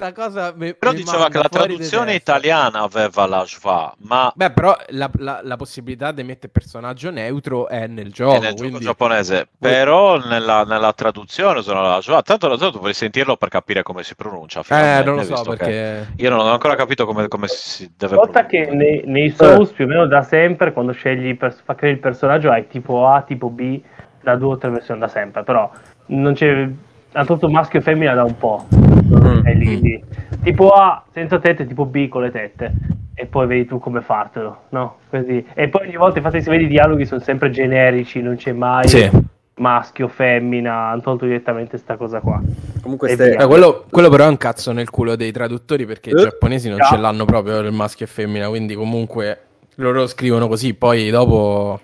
Souls, 0.04 0.12
Sta 0.12 0.12
cosa 0.12 0.54
me- 0.56 0.74
Però 0.74 0.92
mi 0.92 0.98
diceva 0.98 1.30
che 1.30 1.38
la 1.38 1.50
traduzione 1.50 2.14
italiana 2.14 2.82
aveva 2.82 3.26
la 3.26 3.44
joie, 3.44 3.92
ma 4.00 4.32
Beh, 4.36 4.52
però 4.52 4.76
la, 4.90 5.10
la- 5.18 5.40
la 5.44 5.56
possibilità 5.56 6.12
di 6.12 6.24
mettere 6.24 6.52
personaggio 6.52 7.10
neutro 7.10 7.68
è 7.68 7.88
nel 7.88 8.12
gioco. 8.12 8.36
è 8.36 8.40
nel 8.40 8.54
gioco 8.54 8.70
quindi... 8.70 8.86
giapponese. 8.86 9.48
Però 9.58 10.18
nella, 10.18 10.64
nella 10.64 10.94
traduzione 10.94 11.60
usano 11.60 11.82
la 11.82 12.00
joie. 12.00 12.22
Tanto 12.22 12.48
la 12.48 12.58
tanto 12.58 12.78
dovrei 12.78 12.94
sentirlo 12.94 13.38
per 13.38 13.50
capire 13.50 13.84
come 13.84 14.04
si 14.04 14.16
pronuncia. 14.16 14.62
Eh, 14.68 15.04
non 15.04 15.16
lo 15.16 15.24
so 15.24 15.44
perché... 15.44 16.08
Io 16.18 16.30
non 16.30 16.40
ho 16.40 16.52
ancora 16.52 16.76
capito 16.76 17.06
come, 17.06 17.28
come 17.28 17.48
si 17.48 17.92
deve 17.96 18.16
Nota 18.16 18.46
che 18.46 18.70
nei, 18.72 19.04
nei 19.06 19.30
Souls 19.30 19.72
più 19.72 19.86
o 19.86 19.88
meno 19.88 20.06
da 20.08 20.22
sempre, 20.24 20.74
quando 20.74 20.92
scegli 20.92 21.28
il 21.28 21.38
pers- 21.38 21.62
fa 21.64 21.76
creare 21.76 21.96
il 21.96 22.02
personaggio, 22.02 22.52
hai 22.52 22.68
tipo 22.68 23.08
A, 23.08 23.22
tipo 23.22 23.50
B, 23.50 23.82
da 24.22 24.36
due 24.36 24.54
o 24.54 24.58
tre 24.58 24.70
versioni 24.70 25.00
da 25.00 25.08
sempre, 25.08 25.44
però 25.44 25.70
non 26.08 26.34
c'è. 26.34 26.68
Ha 27.14 27.26
tutto 27.26 27.50
maschio 27.50 27.80
e 27.80 27.82
femmina 27.82 28.14
da 28.14 28.24
un 28.24 28.38
po'. 28.38 28.66
Mm. 28.72 29.46
È 29.46 29.54
lì, 29.54 29.80
lì. 29.82 30.04
Tipo 30.42 30.70
A 30.70 31.04
senza 31.14 31.40
tette, 31.40 31.66
tipo 31.68 31.86
B 31.86 32.08
con 32.08 32.22
le 32.24 32.32
tette. 32.32 32.74
E 33.16 33.28
poi 33.28 33.46
vedi 33.46 33.66
tu 33.68 33.78
come 33.80 34.02
fartelo, 34.02 34.62
no? 34.70 34.96
Così. 35.10 35.46
E 35.54 35.70
poi 35.70 35.86
ogni 35.88 35.96
volta, 35.98 36.18
infatti, 36.18 36.42
se 36.42 36.50
vedi 36.50 36.64
i 36.64 36.68
dialoghi 36.68 37.06
sono 37.06 37.22
sempre 37.22 37.52
generici, 37.52 38.22
non 38.22 38.36
c'è 38.36 38.52
mai 38.54 38.88
Sì. 38.88 39.08
maschio, 39.56 40.08
femmina, 40.08 40.88
hanno 40.90 41.02
tolto 41.02 41.26
direttamente 41.26 41.78
sta 41.78 41.96
cosa 41.96 42.20
qua. 42.20 42.42
Comunque 42.82 43.10
ste-. 43.10 43.36
Eh, 43.36 43.46
quello, 43.46 43.86
quello 43.92 44.10
però 44.10 44.26
è 44.26 44.30
un 44.30 44.38
cazzo 44.38 44.72
nel 44.72 44.90
culo 44.90 45.16
dei 45.16 45.32
traduttori 45.32 45.86
perché 45.86 46.10
i 46.10 46.14
Eh, 46.14 46.22
giapponesi 46.24 46.68
non 46.70 46.80
cazzo. 46.80 46.96
ce 46.96 47.00
l'hanno 47.02 47.26
proprio 47.26 47.60
il 47.60 47.72
maschio 47.72 48.08
e 48.08 48.10
femmina, 48.10 48.48
quindi 48.50 48.74
comunque 48.74 49.40
loro 49.76 50.08
scrivono 50.08 50.48
così, 50.48 50.74
poi 50.74 51.12
dopo... 51.12 51.80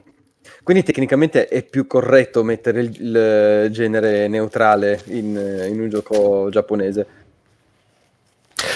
Quindi 0.70 0.86
tecnicamente 0.86 1.47
è 1.47 1.63
più 1.63 1.88
corretto 1.88 2.43
mettere 2.43 2.82
il, 2.82 2.95
il 3.01 3.67
genere 3.72 4.28
neutrale 4.28 5.01
in, 5.05 5.65
in 5.67 5.82
un 5.82 5.89
gioco 5.89 6.49
giapponese. 6.51 7.07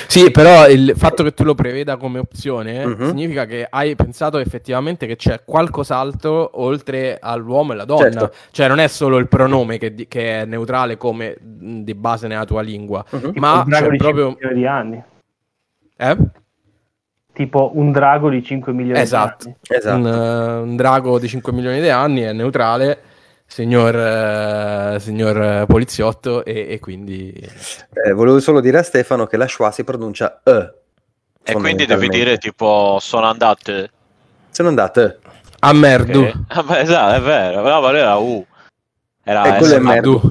Sì, 0.07 0.31
però 0.31 0.67
il 0.67 0.93
fatto 0.95 1.21
che 1.21 1.35
tu 1.35 1.43
lo 1.43 1.53
preveda 1.53 1.97
come 1.97 2.17
opzione 2.17 2.83
Mhm. 2.83 3.07
significa 3.09 3.45
che 3.45 3.67
hai 3.69 3.95
pensato 3.95 4.39
effettivamente 4.39 5.05
che 5.05 5.17
c'è 5.17 5.41
qualcos'altro 5.45 6.59
oltre 6.63 7.19
all'uomo 7.21 7.73
e 7.73 7.75
la 7.75 7.85
donna. 7.85 8.01
Certo. 8.09 8.33
Cioè 8.49 8.67
non 8.67 8.79
è 8.79 8.87
solo 8.87 9.17
il 9.19 9.27
pronome 9.27 9.77
che, 9.77 9.93
di- 9.93 10.07
che 10.07 10.41
è 10.41 10.45
neutrale 10.45 10.97
come 10.97 11.35
di 11.39 11.93
base 11.93 12.25
nella 12.25 12.45
tua 12.45 12.61
lingua, 12.63 13.05
Mhm. 13.07 13.19
Tipo 13.33 13.39
ma 13.39 13.63
c'è 13.69 13.81
di 13.81 13.83
5 13.83 13.97
proprio... 13.97 14.29
milioni 14.29 14.55
di 14.55 14.65
anni. 14.65 15.03
Eh? 15.95 16.17
Tipo 17.33 17.71
un 17.73 17.91
drago 17.91 18.29
di 18.29 18.43
5 18.43 18.73
milioni 18.73 18.99
Esatto. 18.99 19.45
di 19.45 19.49
anni. 19.49 19.79
Esatto. 19.79 19.97
Un, 19.97 20.07
eh, 20.07 20.57
un 20.61 20.75
drago 20.75 21.17
di 21.19 21.27
5 21.27 21.51
milioni 21.51 21.81
di 21.81 21.89
anni 21.89 22.21
è 22.21 22.31
neutrale, 22.31 23.01
signor, 23.45 23.95
eh, 23.95 24.99
signor 24.99 25.41
eh, 25.41 25.65
poliziotto, 25.67 26.45
e, 26.45 26.67
e 26.69 26.79
quindi... 26.79 27.31
Eh, 27.31 28.11
volevo 28.13 28.39
solo 28.39 28.59
dire 28.59 28.77
a 28.77 28.83
Stefano 28.83 29.25
che 29.25 29.37
la 29.37 29.47
schwa 29.47 29.71
si 29.71 29.83
pronuncia 29.83 30.41
E. 30.43 30.73
E 31.45 31.53
quindi 31.53 31.85
devi 31.85 32.07
dire 32.07 32.37
tipo 32.37 32.97
sono 33.01 33.25
andate. 33.25 33.89
Sono 34.49 34.69
andate. 34.69 35.19
A 35.59 35.73
merdu. 35.73 36.21
Ok. 36.21 36.33
Ah, 36.47 36.63
beh, 36.63 36.79
esatto, 36.79 37.15
è 37.15 37.21
vero. 37.21 37.61
No, 37.67 37.81
ma 37.81 37.97
era 37.97 38.15
U. 38.15 38.45
Era 39.23 39.55
E 39.55 39.57
quello 39.57 39.75
è 39.75 39.79
merdu. 39.79 40.21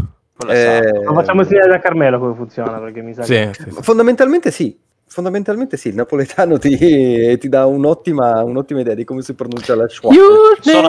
Eh. 0.48 1.02
Lo 1.04 1.14
facciamo 1.14 1.42
insegnare 1.42 1.68
da 1.68 1.78
Carmelo 1.78 2.18
come 2.18 2.34
funziona 2.34 2.78
perché 2.78 3.02
mi 3.02 3.14
sa 3.14 3.22
che... 3.22 3.50
Sì, 3.52 3.62
sì, 3.62 3.70
sì. 3.70 3.82
Fondamentalmente 3.82 4.50
sì. 4.50 4.78
Fondamentalmente 5.12 5.76
sì, 5.76 5.88
il 5.88 5.94
napoletano 5.94 6.56
ti, 6.58 7.36
ti 7.36 7.48
dà 7.50 7.66
un'ottima, 7.66 8.42
un'ottima 8.42 8.80
idea 8.80 8.94
di 8.94 9.04
come 9.04 9.20
si 9.20 9.34
pronuncia 9.34 9.74
la 9.74 9.86
schwa. 9.86 10.10
Sono 10.58 10.88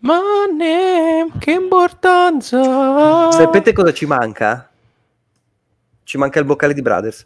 my 0.00 0.56
name, 0.58 1.30
che 1.38 1.52
importanza. 1.52 3.30
Sapete 3.30 3.72
cosa 3.72 3.92
ci 3.92 4.06
manca? 4.06 4.68
Ci 6.02 6.18
manca 6.18 6.40
il 6.40 6.46
boccale 6.46 6.74
di 6.74 6.82
Brothers. 6.82 7.24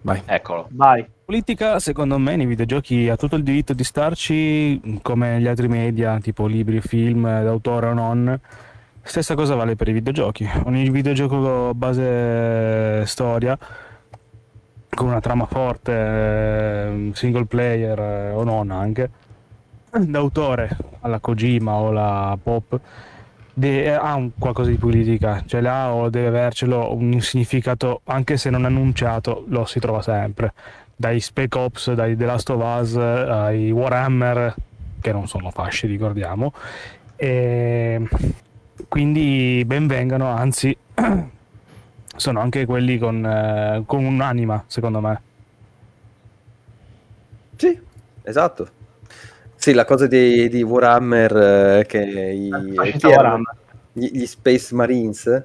Vai. 0.00 0.22
Eccolo. 0.26 0.66
Vai. 0.72 1.06
politica, 1.24 1.78
secondo 1.78 2.18
me, 2.18 2.34
nei 2.34 2.46
videogiochi 2.46 3.08
ha 3.08 3.16
tutto 3.16 3.36
il 3.36 3.42
diritto 3.42 3.74
di 3.74 3.84
starci 3.84 5.00
come 5.02 5.38
gli 5.40 5.46
altri 5.46 5.68
media, 5.68 6.18
tipo 6.20 6.46
libri, 6.46 6.80
film, 6.80 7.22
d'autore 7.44 7.86
o 7.86 7.92
non. 7.92 8.40
Stessa 9.02 9.34
cosa 9.36 9.54
vale 9.54 9.76
per 9.76 9.88
i 9.88 9.92
videogiochi. 9.92 10.48
Ogni 10.64 10.90
videogioco 10.90 11.74
base 11.74 13.04
storia, 13.06 13.56
con 14.98 15.06
una 15.06 15.20
trama 15.20 15.46
forte, 15.46 15.92
eh, 15.92 17.10
single 17.12 17.44
player 17.44 17.96
eh, 18.00 18.30
o 18.32 18.42
non 18.42 18.72
anche, 18.72 19.08
d'autore 19.92 20.76
alla 21.02 21.20
Kojima 21.20 21.72
o 21.74 21.92
la 21.92 22.36
Pop, 22.42 22.80
de- 23.54 23.94
ha 23.94 24.14
un 24.16 24.32
qualcosa 24.36 24.70
di 24.70 24.76
politica, 24.76 25.44
ce 25.46 25.60
l'ha 25.60 25.92
o 25.92 26.10
deve 26.10 26.26
avercelo 26.26 26.92
un 26.92 27.20
significato, 27.20 28.00
anche 28.06 28.36
se 28.36 28.50
non 28.50 28.64
annunciato, 28.64 29.44
lo 29.46 29.66
si 29.66 29.78
trova 29.78 30.02
sempre 30.02 30.52
dai 30.96 31.20
Spec 31.20 31.54
Ops, 31.54 31.92
dai 31.92 32.16
The 32.16 32.24
Last 32.24 32.50
of 32.50 32.80
Us, 32.80 32.96
ai 32.96 33.70
Warhammer, 33.70 34.52
che 35.00 35.12
non 35.12 35.28
sono 35.28 35.52
fasci, 35.52 35.86
ricordiamo. 35.86 36.52
E 37.14 38.02
quindi 38.88 39.62
benvengano, 39.64 40.26
anzi, 40.26 40.76
sono 42.18 42.40
anche 42.40 42.66
quelli 42.66 42.98
con, 42.98 43.24
eh, 43.24 43.82
con 43.86 44.04
un'anima, 44.04 44.64
secondo 44.66 45.00
me. 45.00 45.20
Sì, 47.56 47.80
esatto. 48.22 48.68
Sì, 49.56 49.72
la 49.72 49.84
cosa 49.84 50.06
di, 50.06 50.48
di 50.48 50.62
Warhammer, 50.62 51.36
eh, 51.80 51.84
che 51.86 51.98
i, 51.98 52.48
Fascista 52.74 53.08
chi 53.08 53.12
erano? 53.14 53.22
Warhammer. 53.28 53.54
Gli, 53.92 54.10
gli 54.12 54.26
Space 54.26 54.74
Marines 54.74 55.42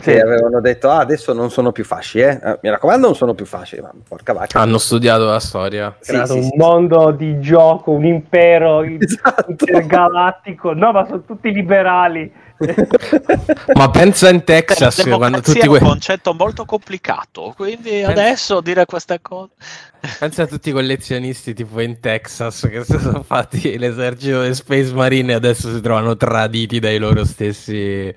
Sì. 0.00 0.12
che 0.12 0.20
avevano 0.20 0.60
detto 0.60 0.88
ah, 0.88 1.00
adesso 1.00 1.32
non 1.32 1.50
sono 1.50 1.72
più 1.72 1.84
fasci, 1.84 2.20
eh. 2.20 2.40
Eh, 2.42 2.58
mi 2.62 2.70
raccomando 2.70 3.06
non 3.06 3.16
sono 3.16 3.34
più 3.34 3.44
fasci, 3.44 3.80
ma 3.80 3.92
porca 4.08 4.32
vacca. 4.32 4.60
Hanno 4.60 4.78
studiato 4.78 5.24
la 5.24 5.40
storia. 5.40 5.94
Sì, 6.00 6.20
sì, 6.24 6.32
un 6.36 6.42
sì. 6.44 6.56
mondo 6.56 7.10
di 7.10 7.40
gioco, 7.40 7.90
un 7.90 8.04
impero 8.04 8.82
Esatto. 8.98 9.44
intergalattico. 9.48 10.72
No, 10.72 10.92
ma 10.92 11.04
sono 11.06 11.22
tutti 11.24 11.52
liberali. 11.52 12.32
Ma 13.74 13.90
pensa 13.90 14.28
in 14.28 14.36
La 14.36 14.42
Texas, 14.42 15.02
quando 15.02 15.40
democrazia 15.40 15.54
tutti 15.54 15.66
è 15.66 15.68
un 15.68 15.78
concetto 15.78 16.34
molto 16.34 16.64
complicato, 16.64 17.52
quindi 17.56 18.02
adesso 18.02 18.60
dire 18.60 18.84
queste 18.86 19.20
cose... 19.20 19.52
pensa 20.18 20.42
a 20.42 20.46
tutti 20.46 20.68
i 20.68 20.72
collezionisti 20.72 21.52
tipo 21.54 21.80
in 21.80 21.98
Texas 21.98 22.68
che 22.70 22.84
si 22.84 22.98
sono 22.98 23.22
fatti 23.22 23.76
l'esercito 23.78 24.42
dei 24.42 24.54
Space 24.54 24.92
Marine 24.92 25.32
e 25.32 25.34
adesso 25.34 25.72
si 25.72 25.80
trovano 25.80 26.16
traditi 26.16 26.78
dai 26.78 26.98
loro 26.98 27.24
stessi 27.24 28.14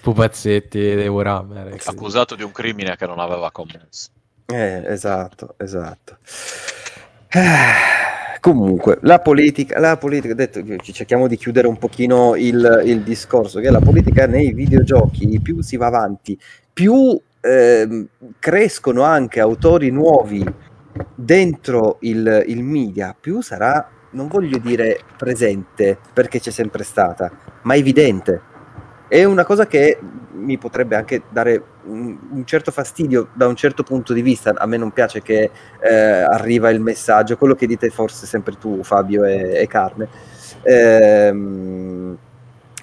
pupazzetti 0.00 0.78
dei 0.78 1.08
Warhammer. 1.08 1.76
Accusato 1.84 2.34
di 2.34 2.42
un 2.42 2.52
crimine 2.52 2.96
che 2.96 3.06
non 3.06 3.18
aveva 3.18 3.50
commesso. 3.50 4.10
Eh, 4.46 4.82
esatto, 4.86 5.54
esatto. 5.58 6.18
Eh, 8.42 8.50
Comunque, 8.50 8.98
la 9.02 9.20
politica, 9.20 9.78
la 9.78 9.96
politica, 9.96 10.34
detto, 10.34 10.60
cerchiamo 10.82 11.28
di 11.28 11.36
chiudere 11.36 11.68
un 11.68 11.78
pochino 11.78 12.34
il, 12.34 12.82
il 12.84 13.02
discorso, 13.02 13.60
che 13.60 13.70
la 13.70 13.78
politica 13.78 14.26
nei 14.26 14.52
videogiochi 14.52 15.38
più 15.40 15.60
si 15.62 15.76
va 15.76 15.86
avanti, 15.86 16.36
più 16.72 17.18
ehm, 17.40 18.08
crescono 18.40 19.02
anche 19.02 19.38
autori 19.40 19.90
nuovi 19.90 20.44
dentro 21.14 21.98
il, 22.00 22.44
il 22.48 22.64
media, 22.64 23.14
più 23.18 23.40
sarà, 23.40 23.88
non 24.10 24.26
voglio 24.26 24.58
dire 24.58 24.98
presente, 25.16 25.96
perché 26.12 26.40
c'è 26.40 26.50
sempre 26.50 26.82
stata, 26.82 27.30
ma 27.62 27.76
evidente. 27.76 28.50
È 29.06 29.22
una 29.24 29.44
cosa 29.44 29.66
che 29.66 29.98
mi 30.32 30.58
potrebbe 30.58 30.96
anche 30.96 31.22
dare 31.30 31.62
un, 31.84 32.16
un 32.30 32.44
certo 32.46 32.70
fastidio 32.70 33.28
da 33.32 33.46
un 33.46 33.56
certo 33.56 33.82
punto 33.82 34.12
di 34.12 34.22
vista. 34.22 34.52
A 34.56 34.66
me 34.66 34.76
non 34.76 34.90
piace 34.90 35.22
che 35.22 35.50
eh, 35.80 35.94
arriva 35.94 36.70
il 36.70 36.80
messaggio, 36.80 37.36
quello 37.36 37.54
che 37.54 37.66
dite 37.66 37.90
forse 37.90 38.26
sempre 38.26 38.56
tu, 38.58 38.82
Fabio 38.82 39.24
e, 39.24 39.60
e 39.60 39.66
Carme, 39.66 40.08
ehm, 40.62 42.16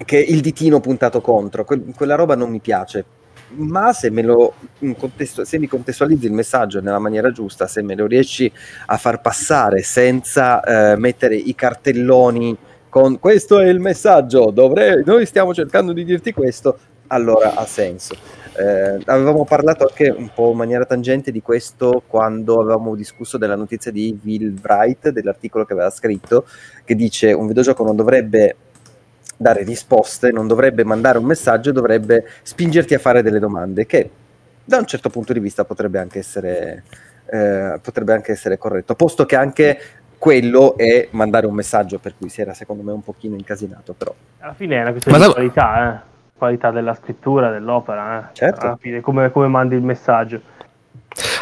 che 0.04 0.18
il 0.18 0.40
ditino 0.40 0.80
puntato 0.80 1.20
contro, 1.20 1.64
que- 1.64 1.82
quella 1.94 2.14
roba 2.14 2.34
non 2.36 2.50
mi 2.50 2.60
piace. 2.60 3.04
Ma 3.52 3.92
se, 3.92 4.10
me 4.10 4.22
lo 4.22 4.54
contesto- 4.96 5.44
se 5.44 5.58
mi 5.58 5.66
contestualizzi 5.66 6.26
il 6.26 6.32
messaggio 6.32 6.80
nella 6.80 7.00
maniera 7.00 7.32
giusta, 7.32 7.66
se 7.66 7.82
me 7.82 7.96
lo 7.96 8.06
riesci 8.06 8.50
a 8.86 8.96
far 8.96 9.20
passare 9.20 9.82
senza 9.82 10.62
eh, 10.92 10.96
mettere 10.96 11.34
i 11.34 11.54
cartelloni 11.56 12.56
con 12.88 13.18
questo 13.18 13.60
è 13.60 13.68
il 13.68 13.80
messaggio, 13.80 14.50
dovrei- 14.50 15.02
noi 15.04 15.24
stiamo 15.24 15.54
cercando 15.54 15.92
di 15.92 16.04
dirti 16.04 16.32
questo, 16.32 16.78
allora 17.08 17.54
ha 17.54 17.64
senso. 17.64 18.14
Eh, 18.60 19.00
avevamo 19.06 19.46
parlato 19.46 19.86
anche 19.86 20.10
un 20.10 20.30
po' 20.34 20.50
in 20.50 20.58
maniera 20.58 20.84
tangente 20.84 21.32
di 21.32 21.40
questo 21.40 22.02
quando 22.06 22.60
avevamo 22.60 22.94
discusso 22.94 23.38
della 23.38 23.56
notizia 23.56 23.90
di 23.90 24.18
Will 24.22 24.54
Wright, 24.62 25.08
dell'articolo 25.08 25.64
che 25.64 25.72
aveva 25.72 25.88
scritto, 25.88 26.44
che 26.84 26.94
dice 26.94 27.32
un 27.32 27.46
videogioco 27.46 27.82
non 27.84 27.96
dovrebbe 27.96 28.56
dare 29.34 29.62
risposte, 29.62 30.30
non 30.30 30.46
dovrebbe 30.46 30.84
mandare 30.84 31.16
un 31.16 31.24
messaggio, 31.24 31.72
dovrebbe 31.72 32.26
spingerti 32.42 32.92
a 32.92 32.98
fare 32.98 33.22
delle 33.22 33.38
domande, 33.38 33.86
che 33.86 34.10
da 34.62 34.76
un 34.76 34.84
certo 34.84 35.08
punto 35.08 35.32
di 35.32 35.40
vista 35.40 35.64
potrebbe 35.64 35.98
anche 35.98 36.18
essere, 36.18 36.82
eh, 37.30 37.78
potrebbe 37.80 38.12
anche 38.12 38.32
essere 38.32 38.58
corretto, 38.58 38.94
posto 38.94 39.24
che 39.24 39.36
anche 39.36 39.78
quello 40.18 40.76
è 40.76 41.08
mandare 41.12 41.46
un 41.46 41.54
messaggio, 41.54 41.98
per 41.98 42.12
cui 42.18 42.28
si 42.28 42.42
era 42.42 42.52
secondo 42.52 42.82
me 42.82 42.92
un 42.92 43.02
pochino 43.02 43.36
incasinato, 43.36 43.94
però 43.94 44.14
Alla 44.40 44.52
fine 44.52 44.76
è 44.76 44.80
una 44.82 44.90
questione 44.90 45.16
Ma 45.16 45.26
di 45.26 45.32
qualità, 45.32 45.94
eh. 45.94 46.09
Qualità 46.40 46.70
della 46.70 46.94
scrittura, 46.94 47.50
dell'opera. 47.50 48.30
Eh. 48.30 48.34
Certo. 48.34 48.66
Alla 48.66 48.78
fine, 48.80 49.02
come, 49.02 49.30
come 49.30 49.46
mandi 49.46 49.74
il 49.74 49.82
messaggio. 49.82 50.40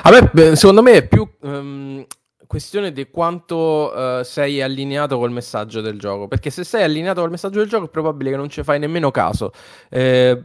A 0.02 0.10
me, 0.10 0.28
beh, 0.32 0.56
secondo 0.56 0.82
me, 0.82 0.92
è 0.94 1.06
più 1.06 1.24
ehm, 1.40 2.04
questione 2.48 2.90
di 2.90 3.08
quanto 3.08 3.94
eh, 3.94 4.24
sei 4.24 4.60
allineato 4.60 5.16
col 5.16 5.30
messaggio 5.30 5.80
del 5.80 6.00
gioco. 6.00 6.26
Perché 6.26 6.50
se 6.50 6.64
sei 6.64 6.82
allineato 6.82 7.20
col 7.20 7.30
messaggio 7.30 7.60
del 7.60 7.68
gioco, 7.68 7.84
è 7.86 7.88
probabile 7.88 8.30
che 8.30 8.36
non 8.36 8.48
ci 8.48 8.64
fai 8.64 8.80
nemmeno 8.80 9.12
caso. 9.12 9.52
Eh, 9.88 10.42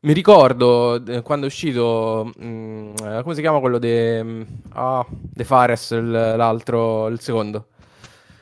mi 0.00 0.12
ricordo 0.12 1.04
eh, 1.06 1.22
quando 1.22 1.46
è 1.46 1.48
uscito, 1.48 2.32
mm, 2.42 2.94
eh, 3.04 3.22
come 3.22 3.34
si 3.36 3.40
chiama 3.40 3.60
quello 3.60 3.78
di 3.78 4.44
ah, 4.72 5.06
De 5.08 5.44
Fares, 5.44 5.92
l'altro, 6.00 7.06
il 7.06 7.20
secondo, 7.20 7.68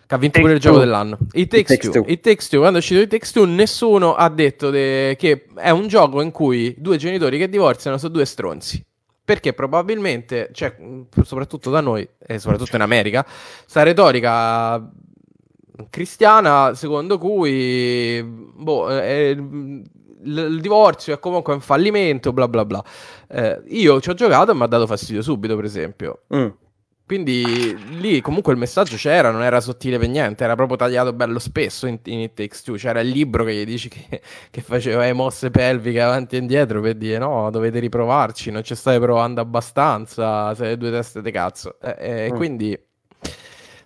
che 0.07 0.15
ha 0.15 0.19
vinto 0.19 0.41
pure 0.41 0.53
il 0.55 0.61
gioco 0.61 0.79
dell'anno. 0.79 1.19
It 1.33 1.49
Takes, 1.51 1.69
Takes 1.69 1.91
Two. 1.91 2.03
Two. 2.03 2.13
It 2.13 2.21
Takes 2.21 2.49
Two. 2.49 2.59
Quando 2.61 2.79
è 2.79 2.81
uscito 2.81 3.01
It 3.01 3.09
Takes 3.11 3.33
Two, 3.33 3.45
nessuno 3.45 4.15
ha 4.15 4.29
detto 4.29 4.71
de- 4.71 5.17
che 5.19 5.47
è 5.55 5.71
un 5.71 5.87
gioco 5.87 6.21
in 6.21 6.31
cui 6.31 6.75
due 6.79 6.97
genitori 6.97 7.39
che 7.39 7.49
divorziano 7.49 7.99
sono 7.99 8.13
due 8.13 8.25
stronzi. 8.25 8.85
Perché 9.25 9.55
probabilmente, 9.55 10.51
cioè, 10.53 10.77
soprattutto 11.23 11.71
da 11.71 11.81
noi 11.81 12.07
e 12.19 12.39
soprattutto 12.39 12.77
in 12.77 12.83
America, 12.83 13.25
sta 13.65 13.83
retorica 13.83 14.87
cristiana 15.91 16.75
secondo 16.75 17.19
cui 17.19 18.23
boh, 18.23 18.91
eh, 18.91 19.31
il, 19.31 19.83
il 20.23 20.61
divorzio 20.61 21.15
è 21.15 21.19
comunque 21.19 21.55
un 21.55 21.61
fallimento, 21.61 22.33
bla 22.35 22.49
bla 22.49 22.65
bla. 22.67 22.85
Eh, 23.29 23.63
io 23.69 24.01
ci 24.01 24.11
ho 24.11 24.15
giocato 24.15 24.53
e 24.53 24.55
mi 24.55 24.63
ha 24.63 24.67
dato 24.67 24.87
fastidio 24.87 25.23
subito, 25.23 25.57
per 25.57 25.65
esempio. 25.65 26.23
mm, 26.35 26.47
Quindi 27.07 27.99
lì 28.01 28.21
comunque 28.23 28.53
il 28.53 28.59
messaggio 28.59 28.97
c'era, 28.97 29.31
non 29.31 29.43
era 29.43 29.61
sottile 29.61 29.99
per 29.99 30.09
niente, 30.09 30.43
era 30.45 30.55
proprio 30.55 30.77
tagliato 30.79 31.13
bello 31.13 31.39
spesso 31.39 31.87
in, 31.87 31.99
in 32.05 32.21
It 32.21 32.35
Takes 32.35 32.63
Two. 32.63 32.77
C'era 32.77 33.01
il 33.01 33.09
libro 33.09 33.45
che 33.45 33.55
gli 33.55 33.65
dici 33.65 33.89
che, 33.89 34.21
che 34.51 34.61
faceva 34.63 35.03
le 35.05 35.13
mosse 35.13 35.51
pelviche 35.51 36.01
avanti 36.01 36.37
e 36.37 36.39
indietro 36.39 36.81
per 36.81 36.95
dire 36.97 37.19
no, 37.19 37.51
dovete 37.51 37.79
riprovarci, 37.79 38.51
non 38.51 38.63
ci 38.65 38.75
state 38.75 38.99
provando 38.99 39.41
abbastanza, 39.41 40.55
siete 40.55 40.77
due 40.79 40.91
teste 40.91 41.21
di 41.23 41.31
cazzo. 41.31 41.79
E 41.81 42.31
Mm. 42.33 42.37
quindi 42.37 42.79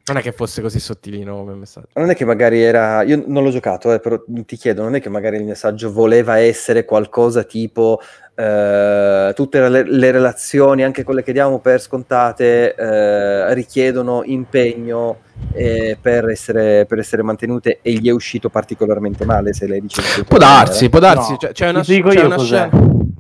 non 0.09 0.19
è 0.19 0.23
che 0.23 0.33
fosse 0.33 0.61
così 0.63 0.81
sottilino 0.81 1.37
come 1.37 1.55
messaggio. 1.55 1.89
non 1.95 2.11
è 2.11 2.15
che 2.15 2.25
magari 2.25 2.63
era, 2.63 3.03
io 3.03 3.23
non 3.27 3.43
l'ho 3.43 3.51
giocato, 3.51 3.93
eh, 3.93 4.01
però 4.01 4.23
ti 4.27 4.57
chiedo, 4.57 4.83
non 4.83 4.95
è 4.95 5.01
che 5.01 5.09
magari 5.09 5.37
il 5.37 5.45
messaggio 5.45 5.93
voleva 5.93 6.39
essere 6.39 6.85
qualcosa 6.85 7.45
tipo 7.45 8.01
eh, 8.35 9.33
tutte 9.35 9.69
le, 9.69 9.83
le 9.85 10.11
relazioni, 10.11 10.85
anche 10.85 11.03
quelle 11.03 11.23
che 11.23 11.33
diamo 11.33 11.59
per 11.59 11.81
scontate, 11.81 12.75
eh, 12.75 13.55
richiedono 13.55 14.23
impegno 14.25 15.19
eh, 15.53 15.99
per, 16.01 16.29
essere, 16.29 16.87
per 16.87 16.99
essere 16.99 17.23
mantenute 17.23 17.81
e 17.83 17.93
gli 17.93 18.09
è 18.09 18.13
uscito 18.13 18.49
particolarmente 18.49 19.25
male 19.25 19.53
se 19.53 19.67
lei 19.67 19.81
dice 19.81 20.25
Può 20.25 20.39
darsi, 20.39 20.89
può 20.89 21.01
darsi. 21.01 21.33
No, 21.33 21.37
C'è, 21.39 21.53
c'è 21.53 21.69
una, 21.69 21.83
dico 21.85 22.11
c'è 22.11 22.21
io 22.21 22.27
una 22.27 22.39
scena. 22.39 22.71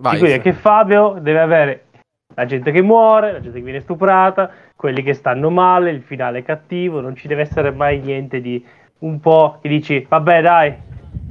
Vai. 0.01 0.15
Dico 0.15 0.27
io 0.27 0.41
che 0.41 0.53
Fabio 0.53 1.19
deve 1.21 1.41
avere 1.41 1.83
la 2.39 2.47
gente 2.47 2.71
che 2.71 2.83
muore, 2.83 3.33
la 3.33 3.41
gente 3.41 3.59
che 3.59 3.65
viene 3.65 3.81
stuprata, 3.81 4.49
quelli 4.77 5.03
che 5.03 5.13
stanno 5.13 5.51
male, 5.51 5.91
il 5.91 6.03
finale 6.03 6.45
cattivo, 6.45 7.01
non 7.01 7.17
ci 7.17 7.27
deve 7.27 7.43
essere 7.43 7.73
mai 7.73 7.99
niente 7.99 8.41
di 8.41 8.65
un 9.01 9.19
po' 9.19 9.59
che 9.61 9.69
dici, 9.69 10.07
vabbè 10.09 10.41
dai, 10.41 10.75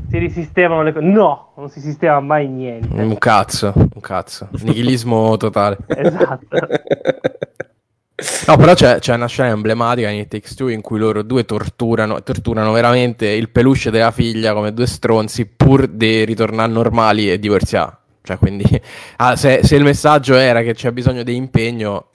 si 0.10 0.18
risistemano 0.18 0.84
le 0.84 0.92
cose. 0.92 1.06
No, 1.06 1.54
non 1.56 1.70
si 1.70 1.80
sistema 1.80 2.20
mai 2.20 2.50
niente. 2.50 2.90
Un 3.02 3.18
cazzo, 3.18 3.72
un 3.76 4.02
cazzo. 4.02 4.50
Nichilismo 4.64 5.38
totale. 5.38 5.78
Esatto. 5.88 6.58
No, 8.48 8.58
però 8.58 8.74
c'è, 8.74 9.00
c'è 9.00 9.14
una 9.14 9.28
scena 9.28 9.50
emblematica 9.50 10.10
in 10.10 10.20
It 10.20 10.28
Takes 10.28 10.56
Two 10.56 10.68
in 10.68 10.82
cui 10.82 11.00
loro 11.00 11.22
due 11.22 11.46
torturano, 11.46 12.22
torturano 12.22 12.74
veramente 12.74 13.28
il 13.28 13.50
peluche 13.50 13.92
della 13.92 14.12
figlia 14.12 14.54
come 14.54 14.74
due 14.74 14.88
stronzi 14.88 15.46
pur 15.46 15.88
di 15.88 16.26
ritornare 16.26 16.70
normali 16.70 17.32
e 17.32 17.40
divorziare. 17.40 17.96
Cioè, 18.28 18.38
quindi, 18.38 18.66
ah, 19.18 19.38
se, 19.38 19.62
se 19.64 19.78
il 19.78 19.84
messaggio 19.84 20.36
era 20.36 20.62
che 20.62 20.74
c'è 20.74 20.92
bisogno 20.92 21.24
di 21.24 21.34
impegno, 21.34 22.10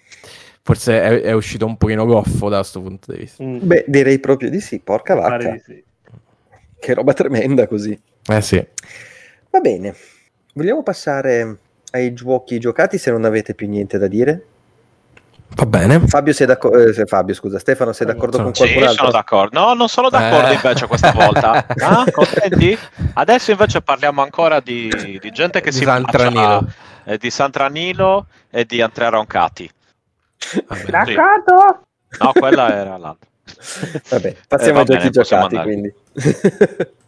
forse 0.60 1.00
è, 1.00 1.20
è 1.22 1.32
uscito 1.32 1.64
un 1.64 1.78
pochino 1.78 2.04
goffo 2.04 2.50
da 2.50 2.58
questo 2.58 2.82
punto 2.82 3.12
di 3.12 3.18
vista. 3.18 3.42
Mm, 3.42 3.60
Beh, 3.62 3.84
direi 3.88 4.18
proprio 4.18 4.50
di 4.50 4.60
sì, 4.60 4.78
porca 4.80 5.14
vacca, 5.14 5.52
di 5.52 5.62
sì. 5.64 5.84
che 6.78 6.92
roba 6.92 7.14
tremenda 7.14 7.66
così. 7.66 7.98
Eh 8.28 8.42
sì. 8.42 8.62
Va 9.48 9.60
bene, 9.60 9.94
vogliamo 10.52 10.82
passare 10.82 11.56
ai 11.92 12.12
giochi 12.12 12.58
giocati 12.58 12.98
se 12.98 13.10
non 13.10 13.24
avete 13.24 13.54
più 13.54 13.66
niente 13.66 13.96
da 13.96 14.06
dire? 14.06 14.44
Va 15.54 15.66
bene. 15.66 16.00
Fabio, 16.06 16.32
sei 16.32 16.46
d'accordo? 16.46 16.78
eh, 16.78 17.04
Fabio, 17.06 17.34
scusa, 17.34 17.58
Stefano, 17.58 17.92
sei 17.92 18.06
d'accordo 18.06 18.40
con 18.42 18.52
Sì, 18.52 18.58
qualcun 18.58 18.82
altro? 18.82 18.96
sono 18.96 19.10
d'accordo. 19.10 19.60
No, 19.60 19.74
non 19.74 19.88
sono 19.88 20.08
d'accordo 20.08 20.48
Eh. 20.50 20.54
invece 20.54 20.86
questa 20.86 21.12
volta. 21.12 21.64
Ah, 21.82 22.04
contenti? 22.10 22.76
Adesso 23.14 23.50
invece 23.50 23.82
parliamo 23.82 24.22
ancora 24.22 24.60
di, 24.60 25.18
di 25.20 25.30
gente 25.30 25.60
che 25.60 25.70
Di 25.70 25.76
si 25.76 25.84
Santranilo. 25.84 26.66
eh, 27.04 27.18
di 27.18 27.30
Santranilo 27.30 28.26
e 28.50 28.64
di 28.64 28.80
Andrea 28.80 29.08
Roncati. 29.10 29.70
D'accordo? 30.88 31.84
No, 32.18 32.32
quella 32.32 32.72
era 32.74 32.96
l'altra. 32.96 33.28
Vabbè, 34.08 34.36
passiamo 34.48 34.78
Eh, 34.78 34.80
ai 34.80 34.84
va 34.84 34.84
giochi 34.84 34.98
bene, 34.98 35.10
possiamo 35.10 35.44
giocati, 35.44 35.56
andare. 35.56 35.70
quindi. 35.70 35.94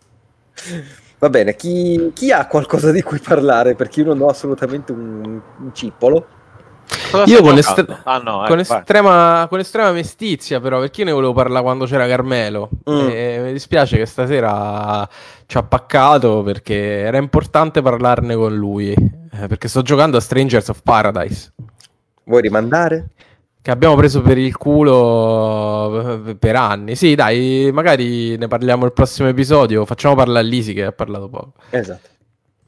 Va 1.18 1.30
bene, 1.30 1.56
chi, 1.56 2.10
chi 2.14 2.32
ha 2.32 2.46
qualcosa 2.46 2.90
di 2.90 3.00
cui 3.00 3.18
parlare? 3.18 3.74
Perché 3.74 4.00
io 4.00 4.06
non 4.08 4.20
ho 4.20 4.28
assolutamente 4.28 4.92
un, 4.92 5.40
un 5.58 5.70
cippolo. 5.74 6.26
Cosa 7.10 7.24
Io 7.30 7.40
con, 7.42 7.56
estre- 7.56 7.86
Ah, 8.04 8.18
no, 8.18 8.44
con 8.46 8.58
ecco, 8.58 8.68
vai. 8.68 8.78
estrema, 8.80 9.46
con 9.48 9.58
estrema 9.60 9.92
mestizia, 9.92 10.60
però, 10.60 10.80
perché 10.80 11.00
io 11.00 11.06
ne 11.06 11.12
volevo 11.12 11.32
parlare 11.32 11.62
quando 11.64 11.84
c'era 11.86 12.06
Carmelo. 12.06 12.68
Mm. 12.90 13.08
E 13.10 13.40
mi 13.42 13.52
dispiace 13.52 13.96
che 13.96 14.06
stasera 14.06 15.08
ci 15.46 15.56
ha 15.56 15.62
paccato 15.62 16.42
perché 16.42 17.00
era 17.00 17.18
importante 17.18 17.82
parlarne 17.82 18.34
con 18.34 18.54
lui. 18.54 18.92
eh, 18.92 19.46
perché 19.48 19.68
sto 19.68 19.82
giocando 19.82 20.16
a 20.16 20.20
Strangers 20.20 20.68
of 20.68 20.80
Paradise. 20.82 21.52
Vuoi 22.24 22.40
rimandare? 22.42 23.08
Che 23.60 23.70
abbiamo 23.70 23.94
preso 23.96 24.20
per 24.20 24.36
il 24.38 24.56
culo 24.56 26.26
eh, 26.28 26.36
per 26.36 26.56
anni. 26.56 26.94
Sì, 26.96 27.14
dai, 27.14 27.70
magari 27.72 28.36
ne 28.36 28.46
parliamo 28.46 28.84
il 28.84 28.92
prossimo 28.92 29.28
episodio. 29.28 29.84
Facciamo 29.86 30.14
parlare 30.14 30.44
a 30.44 30.48
Lisi 30.48 30.72
che 30.74 30.84
ha 30.84 30.92
parlato 30.92 31.28
poco. 31.28 31.52
Esatto. 31.70 32.08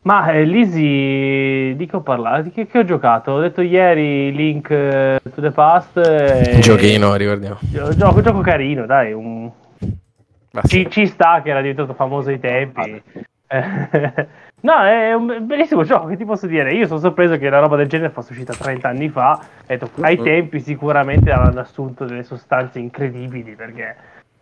Ma 0.06 0.30
eh, 0.30 0.44
Lisi, 0.44 1.74
di 1.76 1.86
che 1.86 1.96
ho 1.96 2.00
parlato? 2.00 2.42
Di 2.42 2.52
che, 2.52 2.68
che 2.68 2.78
ho 2.78 2.84
giocato? 2.84 3.32
Ho 3.32 3.40
detto 3.40 3.60
ieri 3.60 4.30
Link 4.32 4.70
eh, 4.70 5.20
to 5.34 5.40
the 5.40 5.50
Past. 5.50 5.96
e- 5.96 6.60
Giochino, 6.60 7.16
ricordiamo. 7.16 7.58
Gio- 7.60 7.92
Gioco, 7.96 8.22
gioco 8.22 8.40
carino, 8.40 8.86
dai. 8.86 9.12
un-. 9.12 9.50
Ci, 10.64 10.88
ci 10.90 11.06
sta 11.08 11.42
che 11.42 11.50
era 11.50 11.60
diventato 11.60 11.92
famoso 11.94 12.28
ai 12.28 12.38
tempi. 12.38 13.02
Eh, 13.48 13.64
no, 14.62 14.80
è 14.84 15.12
un 15.12 15.44
bellissimo 15.44 15.82
gioco, 15.82 16.06
che 16.06 16.16
ti 16.16 16.24
posso 16.24 16.46
dire? 16.46 16.72
Io 16.72 16.86
sono 16.86 17.00
sorpreso 17.00 17.36
che 17.36 17.48
una 17.48 17.58
roba 17.58 17.74
del 17.74 17.88
genere 17.88 18.10
fosse 18.10 18.30
uscita 18.30 18.52
30 18.52 18.88
anni 18.88 19.08
fa. 19.08 19.40
Ho 19.40 19.64
detto, 19.66 19.90
ai 20.02 20.18
tempi 20.18 20.60
sicuramente 20.60 21.32
avranno 21.32 21.58
assunto 21.58 22.04
delle 22.04 22.22
sostanze 22.22 22.78
incredibili 22.78 23.56
perché... 23.56 23.96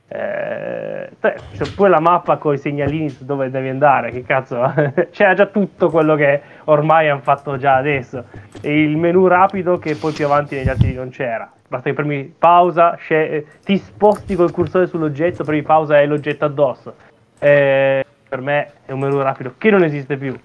Eh, 0.06 1.10
c'è 1.18 1.72
poi 1.74 1.88
la 1.88 2.00
mappa 2.00 2.36
con 2.36 2.54
i 2.54 2.58
segnalini 2.58 3.08
su 3.08 3.24
dove 3.24 3.50
devi 3.50 3.68
andare, 3.68 4.10
che 4.10 4.22
cazzo, 4.22 4.72
c'era 5.10 5.34
già 5.34 5.46
tutto 5.46 5.90
quello 5.90 6.14
che 6.14 6.40
ormai 6.64 7.08
hanno 7.08 7.20
fatto 7.20 7.56
già 7.56 7.76
adesso. 7.76 8.24
E 8.60 8.82
il 8.82 8.96
menu 8.96 9.26
rapido 9.26 9.78
che 9.78 9.96
poi 9.96 10.12
più 10.12 10.26
avanti 10.26 10.56
negli 10.56 10.68
altri 10.68 10.92
non 10.92 11.10
c'era. 11.10 11.50
Basta 11.66 11.88
che 11.88 11.94
premi 11.94 12.32
pausa, 12.38 12.96
sce- 12.96 13.46
ti 13.64 13.76
sposti 13.78 14.34
col 14.36 14.52
cursore 14.52 14.86
sull'oggetto, 14.86 15.44
premi 15.44 15.62
pausa 15.62 16.00
e 16.00 16.06
l'oggetto 16.06 16.44
addosso. 16.44 16.94
Eh, 17.38 18.04
per 18.28 18.40
me 18.40 18.72
è 18.84 18.92
un 18.92 19.00
menu 19.00 19.20
rapido 19.20 19.54
che 19.58 19.70
non 19.70 19.82
esiste 19.82 20.16
più. 20.16 20.38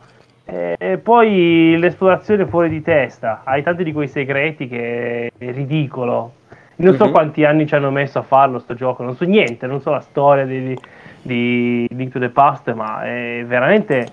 E 0.51 0.99
poi 1.03 1.75
l'esplorazione 1.77 2.47
fuori 2.47 2.69
di 2.69 2.81
testa, 2.81 3.41
hai 3.43 3.61
tanti 3.61 3.83
di 3.83 3.91
quei 3.93 4.07
segreti 4.07 4.67
che 4.67 5.31
è 5.37 5.51
ridicolo. 5.51 6.33
Non 6.79 6.95
so 6.95 7.05
Mhm. 7.05 7.11
quanti 7.11 7.43
anni 7.43 7.67
ci 7.67 7.75
hanno 7.75 7.91
messo 7.91 8.19
a 8.19 8.23
farlo 8.23 8.57
sto 8.59 8.73
gioco, 8.73 9.03
non 9.03 9.15
so 9.15 9.25
niente, 9.25 9.67
non 9.67 9.81
so 9.81 9.91
la 9.91 9.99
storia 9.99 10.45
di, 10.45 10.79
di 11.21 11.85
Link 11.91 12.11
to 12.13 12.19
the 12.19 12.29
Past, 12.29 12.71
ma 12.73 13.03
è 13.03 13.43
veramente 13.45 14.09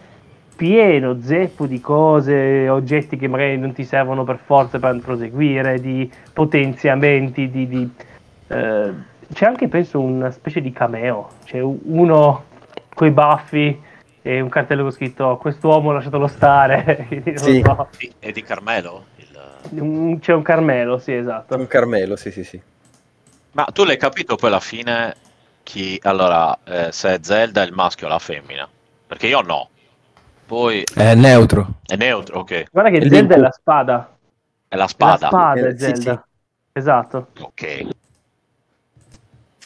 pieno, 0.56 1.20
zeppo 1.20 1.66
di 1.66 1.80
cose, 1.80 2.68
oggetti 2.68 3.16
che 3.16 3.28
magari 3.28 3.56
non 3.56 3.72
ti 3.72 3.84
servono 3.84 4.24
per 4.24 4.38
forza 4.38 4.78
per 4.80 4.98
proseguire, 5.00 5.80
di 5.80 6.10
potenziamenti, 6.32 7.50
di... 7.50 7.68
di, 7.68 7.90
eh, 8.48 8.92
c'è 9.32 9.44
anche 9.46 9.68
penso 9.68 10.00
una 10.00 10.30
specie 10.30 10.60
di 10.60 10.72
cameo, 10.72 11.30
c'è 11.44 11.60
uno 11.60 12.44
coi 12.94 13.10
baffi 13.10 13.80
e 14.22 14.40
un 14.40 14.48
cartello 14.48 14.82
con 14.82 14.90
scritto 14.92 15.36
quest'uomo 15.36 15.92
lasciatelo 15.92 16.26
stare, 16.26 17.06
Sì. 17.36 17.62
so. 17.62 17.88
Di- 17.98 18.12
E 18.18 18.32
di 18.32 18.42
Carmelo? 18.42 19.04
Un- 19.72 20.18
c'è 20.20 20.32
un 20.32 20.42
Carmelo, 20.42 20.98
sì 20.98 21.12
esatto. 21.14 21.54
Un 21.56 21.66
Carmelo, 21.66 22.14
sì, 22.16 22.30
sì, 22.30 22.44
sì. 22.44 22.60
Ma 23.52 23.64
tu 23.72 23.84
l'hai 23.84 23.96
capito 23.96 24.36
poi 24.36 24.48
alla 24.50 24.60
fine 24.60 25.14
chi... 25.62 25.98
Allora, 26.02 26.58
eh, 26.64 26.92
se 26.92 27.18
Zelda 27.22 27.62
è 27.62 27.66
il 27.66 27.72
maschio 27.72 28.06
o 28.06 28.10
la 28.10 28.18
femmina? 28.18 28.68
Perché 29.06 29.26
io 29.28 29.40
no. 29.40 29.70
Poi 30.46 30.84
È 30.94 31.14
neutro. 31.14 31.80
è 31.86 31.96
neutro, 31.96 32.40
ok. 32.40 32.64
Guarda 32.70 32.90
che 32.90 33.04
E 33.04 33.08
Zelda 33.08 33.34
è 33.34 33.38
la 33.38 33.50
spada. 33.50 34.18
È 34.68 34.76
la 34.76 34.86
È 34.86 34.88
spada. 34.88 35.12
La 35.12 35.16
spada 35.16 35.68
è 35.68 35.76
Eh, 35.78 35.78
sì, 35.78 35.92
Zelda. 35.94 36.26
Esatto. 36.72 37.28
Ok. 37.40 37.62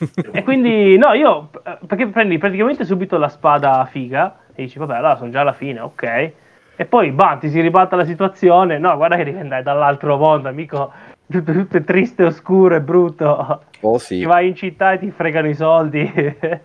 E 0.33 0.43
quindi, 0.45 0.97
no, 0.97 1.13
io, 1.13 1.51
eh, 1.65 1.79
perché 1.87 2.07
prendi 2.09 2.39
praticamente 2.39 2.85
subito 2.85 3.17
la 3.19 3.29
spada 3.29 3.85
figa 3.87 4.45
e 4.55 4.63
dici, 4.65 4.79
vabbè, 4.79 4.97
allora 4.97 5.17
sono 5.17 5.31
già 5.31 5.41
alla 5.41 5.53
fine, 5.55 5.81
ok. 5.81 6.33
E 6.81 6.87
poi, 6.87 7.13
bah, 7.13 7.37
ti 7.39 7.51
si 7.51 7.61
ribalta 7.61 7.95
la 7.95 8.07
situazione, 8.07 8.79
no, 8.79 8.97
guarda 8.97 9.17
che 9.17 9.25
devi 9.25 9.39
andare 9.39 9.63
dall'altro 9.63 10.17
mondo, 10.17 10.49
amico, 10.49 10.91
tutto, 11.27 11.53
tutto 11.53 11.77
è 11.77 11.85
triste, 11.85 12.25
oscuro 12.25 12.75
e 12.75 12.81
brutto. 12.81 13.65
Oh 13.83 13.99
sì. 13.99 14.21
Ti 14.21 14.25
vai 14.25 14.49
in 14.49 14.55
città 14.55 14.93
e 14.93 14.99
ti 14.99 15.11
fregano 15.11 15.49
i 15.49 15.55
soldi. 15.55 16.11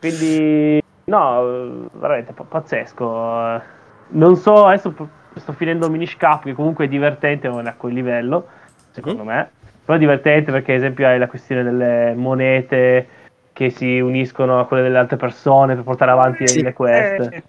Quindi, 0.00 0.82
no, 1.04 1.90
veramente 1.92 2.32
pa- 2.32 2.44
pazzesco. 2.44 3.62
Non 4.08 4.36
so, 4.36 4.64
adesso 4.64 4.92
p- 4.92 5.06
sto 5.34 5.52
finendo 5.52 5.90
Minish 5.90 6.16
Cap, 6.16 6.44
che 6.44 6.54
comunque 6.54 6.86
è 6.86 6.88
divertente, 6.88 7.48
non 7.48 7.66
è 7.66 7.68
a 7.68 7.74
quel 7.74 7.92
livello, 7.92 8.48
secondo 8.92 9.24
me. 9.24 9.50
Però 9.84 9.94
è 9.94 10.00
divertente 10.00 10.50
perché, 10.50 10.72
ad 10.72 10.78
esempio, 10.78 11.06
hai 11.06 11.18
la 11.18 11.28
questione 11.28 11.64
delle 11.64 12.14
monete 12.16 13.08
che 13.52 13.68
si 13.68 14.00
uniscono 14.00 14.58
a 14.58 14.66
quelle 14.66 14.84
delle 14.84 14.96
altre 14.96 15.18
persone 15.18 15.74
per 15.74 15.84
portare 15.84 16.12
avanti 16.12 16.48
Sì. 16.48 16.62
le 16.62 16.72
quest, 16.72 17.28
Eh. 17.30 17.42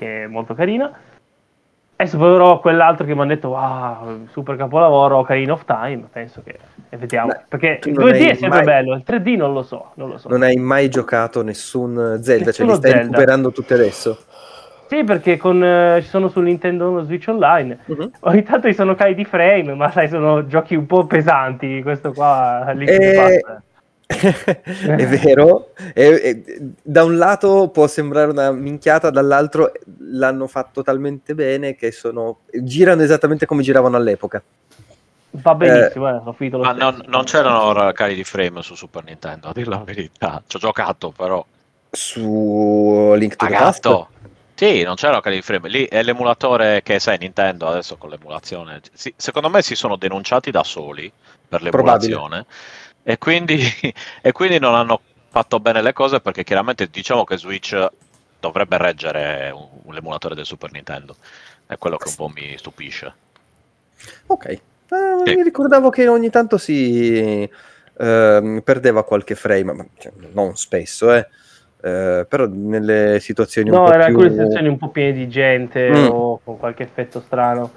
Che 0.00 0.24
è 0.24 0.26
molto 0.26 0.54
carina. 0.54 0.90
Adesso 1.96 2.16
però 2.16 2.60
quell'altro 2.60 3.04
che 3.04 3.12
mi 3.14 3.20
hanno 3.20 3.28
detto, 3.28 3.48
wow, 3.48 4.26
super 4.30 4.56
capolavoro, 4.56 5.18
Ocarina 5.18 5.52
of 5.52 5.66
Time, 5.66 6.04
penso 6.10 6.40
che, 6.42 6.58
e 6.88 6.96
vediamo. 6.96 7.26
Beh, 7.28 7.40
perché 7.46 7.80
il 7.84 7.92
non 7.92 8.06
2D 8.06 8.12
hai 8.14 8.28
è 8.30 8.34
sempre 8.34 8.48
mai- 8.48 8.64
bello, 8.64 8.94
il 8.94 9.02
3D 9.04 9.36
non 9.36 9.52
lo 9.52 9.62
so, 9.62 9.90
non 9.96 10.08
lo 10.08 10.16
so. 10.16 10.30
Non 10.30 10.40
hai 10.42 10.56
mai 10.56 10.88
giocato 10.88 11.42
nessun 11.42 12.18
Zelda, 12.22 12.52
cioè 12.52 12.64
Nessuno 12.64 12.70
li 12.70 12.76
stai 12.76 12.90
Zelda. 12.92 13.04
recuperando 13.04 13.52
tutti 13.52 13.74
adesso. 13.74 14.16
Sì, 14.86 15.04
perché 15.04 15.36
con, 15.36 15.62
eh, 15.62 15.98
ci 16.00 16.08
sono 16.08 16.28
sul 16.28 16.44
Nintendo 16.44 17.02
Switch 17.04 17.28
Online. 17.28 17.78
Mhm. 17.84 18.10
Ogni 18.20 18.42
tanto 18.44 18.68
ci 18.68 18.74
sono 18.74 18.94
cali 18.94 19.14
di 19.14 19.26
frame, 19.26 19.74
ma 19.74 19.90
sai, 19.90 20.08
sono 20.08 20.46
giochi 20.46 20.74
un 20.76 20.86
po' 20.86 21.04
pesanti. 21.04 21.82
Questo 21.82 22.12
qua 22.14 22.70
lì 22.72 22.86
Eh, 22.86 23.36
è 24.10 25.06
vero, 25.06 25.72
E- 25.94 26.20
e- 26.22 26.60
da 26.82 27.04
un 27.04 27.16
lato 27.16 27.68
può 27.68 27.86
sembrare 27.86 28.30
una 28.30 28.50
minchiata, 28.50 29.10
dall'altro 29.10 29.72
l'hanno 29.98 30.46
fatto 30.48 30.82
talmente 30.82 31.34
bene 31.34 31.76
che 31.76 31.92
sono 31.92 32.40
girano 32.50 33.02
esattamente 33.02 33.46
come 33.46 33.62
giravano 33.62 33.96
all'epoca. 33.96 34.42
Va 35.32 35.54
benissimo, 35.54 36.08
eh, 36.08 36.20
ho 36.24 36.32
finito 36.32 36.56
lo 36.56 36.64
Ma 36.64 36.72
non, 36.72 37.04
non 37.06 37.22
c'erano 37.22 37.92
cali 37.92 38.16
di 38.16 38.24
frame 38.24 38.62
su 38.62 38.74
Super 38.74 39.04
Nintendo, 39.04 39.48
a 39.48 39.52
dire 39.52 39.70
la 39.70 39.82
verità. 39.84 40.42
Ci 40.44 40.56
ho 40.56 40.58
giocato, 40.58 41.12
però. 41.16 41.44
Su 41.92 43.14
Link 43.16 43.36
to 43.36 43.46
the 43.46 43.52
Past. 43.52 43.82
Pagato. 43.82 44.08
Sì, 44.54 44.82
non 44.82 44.96
c'erano 44.96 45.20
cali 45.20 45.36
di 45.36 45.42
frame. 45.42 45.68
Lì 45.68 45.84
è 45.84 46.02
l'emulatore 46.02 46.82
che 46.82 46.98
sai, 46.98 47.16
Nintendo 47.18 47.68
adesso 47.68 47.96
con 47.96 48.10
l'emulazione. 48.10 48.80
sì, 48.92 49.12
secondo 49.16 49.48
me 49.48 49.62
si 49.62 49.74
sono 49.74 49.96
denunciati 49.96 50.50
da 50.50 50.64
soli 50.64 51.10
per 51.48 51.62
l'emulazione. 51.62 52.44
E 53.02 53.18
quindi, 53.18 53.58
e 54.22 54.32
quindi 54.32 54.58
non 54.58 54.74
hanno 54.74 55.00
fatto 55.28 55.60
bene 55.60 55.80
le 55.82 55.92
cose 55.92 56.20
perché 56.20 56.44
chiaramente 56.44 56.88
diciamo 56.88 57.24
che 57.24 57.36
Switch 57.38 57.88
dovrebbe 58.40 58.78
reggere 58.78 59.50
un, 59.54 59.68
un 59.84 59.96
emulatore 59.96 60.34
del 60.34 60.46
Super 60.46 60.72
Nintendo. 60.72 61.16
È 61.66 61.76
quello 61.78 61.96
che 61.96 62.08
un 62.08 62.14
po' 62.14 62.28
mi 62.28 62.54
stupisce. 62.56 63.14
Ok, 64.26 64.46
Eh, 64.46 64.60
Sì. 65.24 65.34
mi 65.36 65.42
ricordavo 65.42 65.88
che 65.90 66.08
ogni 66.08 66.30
tanto 66.30 66.58
si 66.58 67.48
ehm, 67.98 68.60
perdeva 68.64 69.04
qualche 69.04 69.34
frame, 69.34 69.72
ma 69.72 69.86
cioè, 69.98 70.12
non 70.32 70.56
spesso, 70.56 71.12
eh. 71.14 71.28
Eh, 71.82 72.26
però 72.28 72.46
nelle 72.46 73.18
situazioni 73.20 73.70
un 73.70 73.76
No, 73.76 73.84
po' 73.84 73.92
era 73.92 74.04
più... 74.06 74.14
alcune 74.14 74.30
situazioni 74.30 74.68
un 74.68 74.78
po' 74.78 74.88
piene 74.88 75.12
di 75.12 75.28
gente 75.28 75.88
Mm. 75.88 76.08
o 76.10 76.40
con 76.42 76.58
qualche 76.58 76.82
effetto 76.82 77.20
strano. 77.20 77.70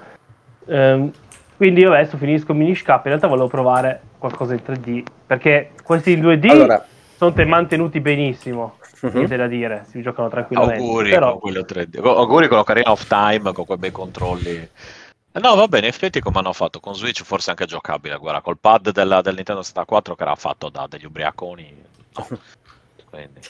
Ehm, 0.66 1.12
quindi 1.56 1.80
io 1.82 1.92
adesso 1.92 2.16
finisco 2.16 2.52
Minish 2.52 2.82
Cap. 2.82 3.04
In 3.04 3.10
realtà 3.10 3.28
volevo 3.28 3.48
provare 3.48 4.00
qualcosa 4.24 4.54
in 4.54 4.62
3D 4.64 5.02
perché 5.26 5.72
questi 5.82 6.12
in 6.12 6.20
2D 6.22 6.48
Allora, 6.48 6.86
sono 7.16 7.32
te- 7.34 7.44
mantenuti 7.44 8.00
benissimo. 8.00 8.78
mhm. 9.00 9.10
Niente 9.12 9.36
da 9.36 9.46
dire, 9.46 9.84
si 9.90 10.00
giocano 10.00 10.28
tranquillamente. 10.30 10.80
Auguri 10.82 11.10
Però 11.10 11.30
con 11.32 11.40
quello 11.40 11.60
3D. 11.60 11.98
Auguri 12.02 12.48
con 12.48 12.56
l'Ocarina 12.56 12.90
of 12.90 13.06
Time, 13.06 13.52
con 13.52 13.64
quei 13.66 13.78
bei 13.78 13.92
controlli. 13.92 14.50
Eh, 14.56 15.40
No, 15.40 15.54
va 15.56 15.66
bene, 15.68 15.86
in 15.88 15.92
effetti 15.92 16.20
come 16.20 16.38
hanno 16.38 16.52
fatto 16.52 16.80
con 16.80 16.94
Switch 16.94 17.22
forse 17.22 17.50
anche 17.50 17.66
giocabile, 17.66 18.16
guarda, 18.16 18.40
col 18.40 18.56
pad 18.58 18.90
della- 18.92 19.20
del 19.20 19.34
Nintendo 19.34 19.62
64 19.62 20.14
che 20.14 20.22
era 20.22 20.34
fatto 20.36 20.68
da 20.70 20.86
degli 20.88 21.04
ubriaconi. 21.04 21.74
no. 22.16 22.28
Quindi, 23.10 23.40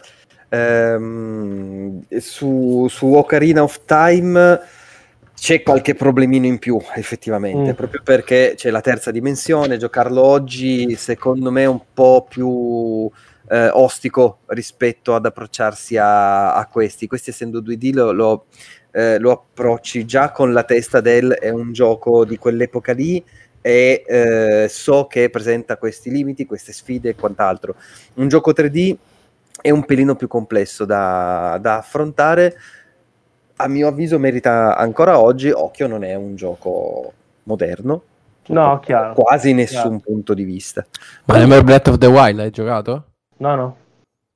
Ehm, 0.49 2.05
su, 2.19 2.87
su 2.89 3.13
Ocarina 3.15 3.63
of 3.63 3.81
Time 3.87 4.61
c'è 5.35 5.63
qualche 5.63 5.95
problemino 5.95 6.47
in 6.47 6.59
più, 6.59 6.81
effettivamente, 6.95 7.73
Mm. 7.73 7.75
proprio 7.75 8.01
perché 8.03 8.55
c'è 8.57 8.71
la 8.71 8.81
terza 8.81 9.11
dimensione, 9.11 9.77
giocarlo 9.77 10.23
oggi 10.23 10.95
secondo 10.97 11.51
me 11.51 11.63
è 11.63 11.67
un 11.67 11.81
po' 11.93 12.27
più 12.29 13.11
eh, 13.49 13.69
ostico 13.69 14.39
rispetto 14.47 15.15
ad 15.15 15.27
approcciarsi 15.27 15.97
a, 15.97 16.55
a 16.55 16.67
questi. 16.67 17.07
Questi 17.07 17.31
essendo 17.31 17.61
2D 17.61 17.93
lo, 17.93 18.13
lo, 18.13 18.47
eh, 18.93 19.19
lo 19.19 19.33
approcci 19.33 20.05
già 20.07 20.31
con 20.31 20.53
la 20.53 20.63
testa 20.63 21.01
del 21.01 21.33
è 21.33 21.51
un 21.51 21.73
gioco 21.73 22.25
di 22.25 22.39
quell'epoca 22.39 22.93
lì 22.93 23.23
e 23.61 24.05
eh, 24.07 24.67
so 24.69 25.07
che 25.07 25.31
presenta 25.31 25.77
questi 25.77 26.11
limiti, 26.11 26.47
queste 26.47 26.73
sfide 26.73 27.11
e 27.11 27.15
quant'altro. 27.15 27.77
Un 28.15 28.29
gioco 28.29 28.53
3D 28.53 28.97
è 29.61 29.71
un 29.71 29.85
pelino 29.85 30.15
più 30.15 30.29
complesso 30.29 30.85
da, 30.85 31.59
da 31.61 31.79
affrontare. 31.79 32.57
A 33.57 33.69
mio 33.69 33.89
avviso 33.89 34.19
merita 34.19 34.77
ancora 34.77 35.21
oggi, 35.21 35.51
occhio 35.51 35.87
non 35.87 36.03
è 36.05 36.15
un 36.15 36.35
gioco 36.35 37.13
moderno, 37.45 38.03
No, 38.47 38.79
chiaro. 38.81 39.15
quasi 39.15 39.53
nessun 39.55 39.81
Chiaro. 39.81 40.01
punto 40.05 40.35
di 40.35 40.43
vista. 40.45 40.85
Ma 41.27 41.43
nel 41.45 41.63
Breath 41.65 41.89
of 41.89 41.99
the 41.99 42.07
Wild 42.07 42.41
hai 42.41 42.51
giocato? 42.51 43.05
No, 43.39 43.55
no. 43.55 43.77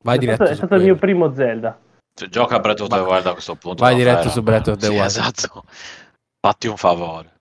Vai 0.02 0.16
è 0.16 0.18
diretto 0.20 0.44
stato, 0.44 0.52
è 0.52 0.54
stato 0.56 0.74
il 0.76 0.82
mio 0.84 0.96
quello. 0.96 1.18
primo 1.20 1.34
Zelda. 1.34 1.78
se 2.14 2.28
gioca 2.28 2.56
a 2.56 2.60
Breath 2.60 2.80
of 2.80 2.88
the 2.88 2.98
Wild 3.00 3.26
a 3.26 3.32
questo 3.32 3.54
punto. 3.56 3.82
vai 3.82 3.96
diretto 3.96 4.18
Fera. 4.20 4.30
su 4.30 4.42
Breath 4.42 4.68
of 4.68 4.76
the 4.78 4.86
Sì, 4.86 4.92
Wild. 4.92 5.04
Esatto. 5.04 5.64
Fatti 6.40 6.66
un 6.68 6.76
favore. 6.76 7.32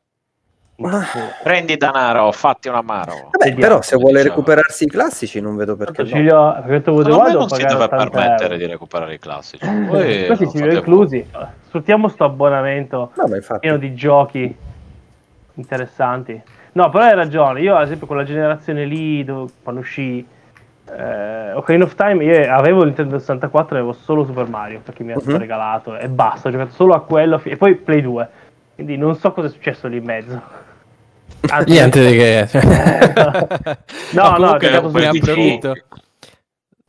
Ma- 0.80 1.04
Prendi 1.42 1.76
denaro, 1.76 2.32
fatti 2.32 2.68
un 2.68 2.76
amaro. 2.76 3.14
Vabbè, 3.32 3.38
Vediamo, 3.50 3.60
però 3.62 3.82
se 3.82 3.96
vuole 3.96 4.18
diceva. 4.18 4.30
recuperarsi 4.36 4.84
i 4.84 4.88
classici 4.88 5.40
non 5.42 5.56
vedo 5.56 5.76
perché 5.76 6.04
Tanto 6.04 6.12
no. 7.18 7.22
me 7.24 7.28
devo 7.32 7.40
non 7.40 7.50
si 7.50 7.62
deve 7.66 7.84
80 7.84 7.98
permettere 7.98 8.44
euro. 8.54 8.58
di 8.58 8.66
recuperare 8.68 9.14
i 9.16 9.20
classici. 9.20 9.66
Questi 9.88 10.50
ci 10.52 10.62
li 10.62 10.68
ho 10.76 10.78
inclusi. 10.78 11.28
Sfruttiamo 11.68 12.08
sto 12.10 12.26
abbonamento 12.26 13.12
No, 13.16 13.26
pieno 13.60 13.78
di 13.78 13.94
giochi 13.96 14.56
interessanti. 15.56 16.40
No, 16.74 16.90
però 16.92 17.06
hai 17.06 17.16
ragione. 17.16 17.62
Io, 17.62 17.76
ad 17.76 17.82
esempio, 17.84 18.06
con 18.06 18.18
la 18.18 18.24
generazione 18.24 18.86
lì, 18.86 19.24
dove- 19.24 19.52
quando 19.64 19.82
uscì 19.82 20.26
eh, 20.90 21.54
Ocarina 21.54 21.84
of 21.86 21.96
Time, 21.96 22.24
io 22.24 22.54
avevo 22.54 22.80
il 22.82 22.86
Nintendo 22.86 23.18
64 23.18 23.76
e 23.76 23.80
avevo 23.80 23.94
solo 23.94 24.24
Super 24.26 24.48
Mario 24.48 24.80
perché 24.82 25.04
mi 25.04 25.10
era 25.12 25.20
stato 25.20 25.36
Mhm. 25.36 25.42
regalato 25.42 25.98
e 25.98 26.08
basta. 26.08 26.48
Ho 26.48 26.52
giocato 26.52 26.72
solo 26.74 26.94
a 26.94 27.02
quello 27.02 27.42
e 27.44 27.58
poi 27.58 27.76
Play 27.76 28.02
2. 28.02 28.30
Quindi 28.76 28.96
non 28.96 29.16
so 29.16 29.32
cosa 29.34 29.48
è 29.48 29.50
successo 29.50 29.88
lì 29.88 29.98
in 29.98 30.04
mezzo. 30.06 30.40
Anzi, 31.50 31.72
Niente 31.72 32.06
di 32.06 32.16
che. 32.18 32.50
No, 34.14 34.30
no, 34.38 34.58
comunque 34.58 34.78
ho 34.78 34.82
giocato 34.82 34.92
ne 35.00 35.08
approfitto. 35.08 35.74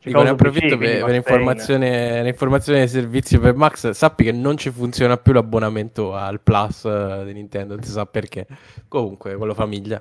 Dico, 0.00 0.22
ne 0.22 0.28
approfitto 0.30 0.76
PC, 0.76 0.78
per, 0.78 0.88
per 0.90 0.98
va 1.00 1.04
bene. 1.06 1.16
informazione, 1.16 2.22
l'informazione 2.22 2.78
del 2.80 2.88
servizio 2.88 3.40
per 3.40 3.54
Max. 3.54 3.90
Sappi 3.90 4.24
che 4.24 4.32
non 4.32 4.56
ci 4.56 4.70
funziona 4.70 5.16
più 5.16 5.32
l'abbonamento 5.32 6.14
al 6.14 6.40
Plus 6.40 6.84
eh, 6.86 7.22
di 7.26 7.32
Nintendo, 7.34 7.74
non 7.74 7.82
si 7.82 7.90
sa 7.90 8.06
perché. 8.06 8.46
Comunque, 8.88 9.34
quello 9.36 9.54
famiglia. 9.54 10.00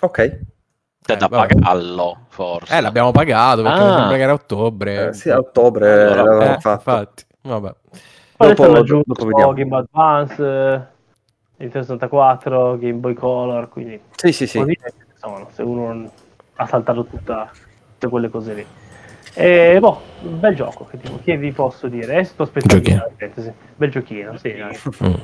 Ok. 0.00 0.18
Eh, 0.18 1.16
da 1.16 1.28
vabbè. 1.28 1.54
pagarlo, 1.54 2.20
forse. 2.30 2.76
Eh, 2.76 2.80
l'abbiamo 2.80 3.12
pagato 3.12 3.62
perché 3.62 3.78
Ah. 3.78 3.84
mi 3.90 3.94
sembra 3.98 4.16
che 4.16 4.22
era 4.22 4.32
a 4.32 4.34
ottobre. 4.34 5.08
Eh, 5.08 5.12
sì, 5.12 5.30
a 5.30 5.38
ottobre 5.38 5.92
Allora, 5.92 6.22
l'avevamo 6.24 6.54
Eh, 6.56 6.60
fatto. 6.60 6.90
infatti, 6.90 7.24
vabbè. 7.42 7.74
Poi 8.36 8.48
Dopo- 8.54 8.82
dopo 9.04 9.24
vediamo. 9.26 9.52
Game 9.52 9.76
Advance, 9.76 10.42
eh, 10.42 10.80
Nintendo 11.64 11.86
64, 11.86 12.78
Game 12.78 12.98
Boy 12.98 13.14
Color, 13.14 13.68
quindi 13.68 14.00
Sì, 14.14 14.32
sì, 14.32 14.46
sì. 14.46 14.58
così 14.58 14.78
sono, 15.16 15.48
se 15.52 15.62
uno 15.62 15.86
non 15.86 16.10
ha 16.56 16.66
saltato 16.66 17.04
tutta- 17.04 17.50
tutte 17.92 18.08
quelle 18.08 18.28
cose 18.28 18.54
lì. 18.54 18.66
E 19.36 19.78
boh, 19.80 20.00
un 20.22 20.38
bel 20.38 20.54
gioco, 20.54 20.86
che, 20.86 20.98
tipo, 20.98 21.18
che 21.24 21.36
vi 21.36 21.50
posso 21.52 21.88
dire? 21.88 22.18
Eh, 22.18 22.24
sto 22.24 22.44
aspettando 22.44 22.76
Giochino. 22.82 23.02
una 23.04 23.14
parentesi. 23.16 23.52
Bel 23.76 23.90
giochino, 23.90 24.36
sì. 24.38 24.54
Mm. 25.04 25.14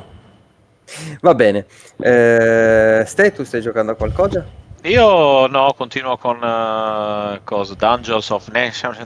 Va 1.20 1.34
bene. 1.34 1.66
Eh, 1.98 3.04
Ste, 3.06 3.32
tu 3.32 3.44
stai 3.44 3.60
giocando 3.60 3.92
a 3.92 3.94
qualcosa? 3.94 4.44
Io 4.84 5.46
no, 5.46 5.72
continuo 5.76 6.16
con 6.16 6.36
eh, 6.42 7.40
cosa, 7.44 7.74
Dungeons 7.74 8.30
of 8.30 8.48
Nation. 8.48 8.96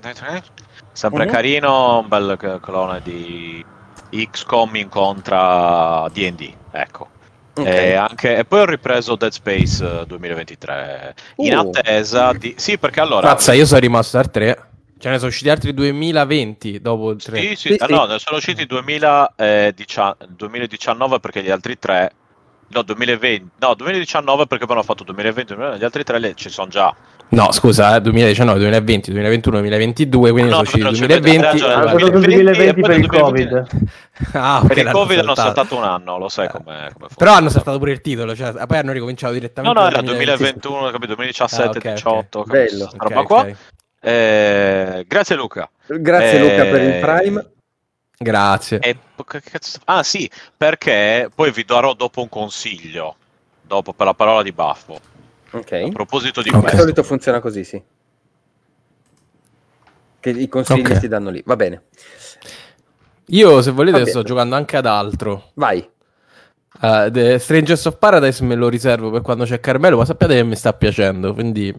Sempre 0.93 1.25
Mhm. 1.25 1.31
carino, 1.31 1.99
un 1.99 2.09
bel 2.09 2.59
clone 2.63 3.01
di 3.03 3.63
XCOM 4.11 4.77
incontra 4.77 6.07
DD. 6.11 6.55
Ecco. 6.71 7.09
Ok. 7.57 7.67
E, 7.67 7.95
anche- 7.95 8.37
e 8.37 8.45
poi 8.45 8.61
ho 8.61 8.65
ripreso 8.67 9.15
Dead 9.17 9.31
Space 9.33 10.01
eh, 10.01 10.07
2023 10.07 11.15
in 11.37 11.57
Uh. 11.57 11.71
attesa 11.71 12.33
di. 12.33 12.55
Sì, 12.57 12.79
perché 12.79 13.01
allora. 13.01 13.29
Mazza, 13.29 13.53
io 13.53 13.65
sono 13.67 13.81
rimasto 13.81 14.19
al 14.19 14.31
3. 14.31 14.69
Ce 14.99 15.09
ne 15.11 15.17
sono 15.19 15.29
usciti 15.29 15.51
altri 15.51 15.75
2020 15.75 16.81
dopo 16.81 17.11
il 17.11 17.23
3. 17.23 17.39
Sì, 17.39 17.47
sì, 17.57 17.69
Sì, 17.75 17.77
ah, 17.79 17.87
sì. 17.87 17.93
no, 17.93 18.07
ne 18.07 18.19
sono 18.19 18.37
usciti 18.39 18.65
2010 18.67 20.01
2019 20.29 21.21
perché 21.21 21.43
gli 21.43 21.51
altri 21.51 21.79
tre 21.79 22.13
no 22.69 22.83
2020 22.83 23.51
no 23.59 23.75
2019 23.75 24.47
perché 24.47 24.65
poi 24.65 24.75
hanno 24.77 24.85
fatto 24.85 25.05
2020 25.05 25.55
gli 25.79 25.85
altri 25.85 26.03
tre 26.05 26.19
le- 26.19 26.35
ci 26.35 26.49
sono 26.49 26.69
già 26.69 26.95
No, 27.31 27.51
scusa, 27.51 27.97
eh, 27.97 28.01
2019, 28.01 28.59
2020, 28.61 29.11
2021, 29.11 29.57
2022, 29.59 30.31
quindi 30.31 30.51
No, 30.51 30.57
sono 30.57 30.63
usciti 30.63 30.79
però 30.83 30.91
c'è- 30.93 30.99
2020. 31.07 31.37
hai 31.45 31.51
ragione, 31.53 31.73
Hanno 31.73 31.83
guarda. 31.83 31.99
fatto 31.99 32.17
il 32.17 32.23
2020 32.25 32.81
2020 32.81 32.81
per 32.81 32.99
il 32.99 33.07
Covid. 33.09 33.67
Ah, 34.35 34.59
ok, 34.63 34.67
per 34.69 34.79
il 34.79 34.91
covid 34.93 35.19
hanno 35.19 35.35
saltato. 35.35 35.55
saltato 35.57 35.77
un 35.77 35.83
anno 35.83 36.19
lo 36.19 36.29
sai 36.29 36.49
come, 36.49 36.63
come 36.65 36.85
funziona. 36.93 37.15
Però 37.17 37.33
hanno 37.33 37.49
saltato 37.49 37.79
pure 37.79 37.91
il 37.91 38.01
titolo, 38.01 38.37
cioè, 38.37 38.53
poi 38.67 38.79
hanno 38.79 38.93
ricominciato 38.93 39.33
no 39.33 39.39
direttamente 39.41 39.79
no 39.81 39.85
dal 39.85 39.93
era 39.95 40.03
2021 40.03 40.91
capito 40.93 41.07
2017 41.07 41.65
Ah, 41.67 41.71
ok, 41.71 41.77
ok. 41.87 41.93
18 41.95 42.43
capito, 42.45 42.53
Bello. 42.65 42.87
sta 42.89 42.97
Ok, 42.97 43.03
roba 43.03 43.21
ok. 43.21 43.27
qua 43.27 43.47
Eh, 44.01 45.05
grazie 45.09 45.35
Luca 45.35 45.69
Grazie 45.87 46.37
Eh, 46.37 46.41
Luca 46.41 46.65
per 46.71 46.83
il 46.83 46.99
Prime. 47.01 47.47
Grazie. 48.19 48.79
E- 48.79 48.97
cazzo- 49.51 49.81
ah 49.87 50.03
sì 50.05 50.31
perché 50.57 51.29
poi 51.35 51.51
vi 51.51 51.65
darò 51.65 51.95
dopo 51.95 52.21
un 52.23 52.29
consiglio 52.29 53.17
dopo 53.63 53.93
per 53.93 54.07
la 54.07 54.15
parola 54.15 54.43
di 54.43 54.53
baffo 54.53 55.01
a 55.57 55.61
Ok. 55.61 55.93
proposito 55.93 56.43
di 56.43 56.49
Ok. 56.49 56.55
Di 56.55 56.61
questo 56.61 56.79
solito 56.79 57.03
funziona 57.03 57.41
così, 57.41 57.65
sì. 57.65 57.83
Che 60.21 60.31
i 60.31 60.49
consigli 60.49 60.91
Ok. 60.91 60.99
si 60.99 61.09
danno 61.09 61.31
lì. 61.31 61.43
Va 61.45 61.57
bene. 61.57 61.83
Io, 63.29 63.63
se 63.63 63.71
volete, 63.71 64.07
sto 64.07 64.23
giocando 64.23 64.55
anche 64.55 64.77
ad 64.77 64.87
altro. 64.87 65.51
Vai. 65.55 65.87
Uh, 66.81 67.11
The 67.11 67.39
Strangers 67.39 67.85
of 67.87 67.99
Paradise 67.99 68.43
me 68.43 68.55
lo 68.57 68.69
riservo 68.69 69.11
per 69.11 69.23
quando 69.23 69.45
c'è 69.45 69.61
Carmelo, 69.61 69.97
ma 69.97 70.05
sappiate 70.05 70.35
che 70.35 70.43
mi 70.43 70.57
sta 70.57 70.73
piacendo, 70.73 71.33
quindi 71.33 71.73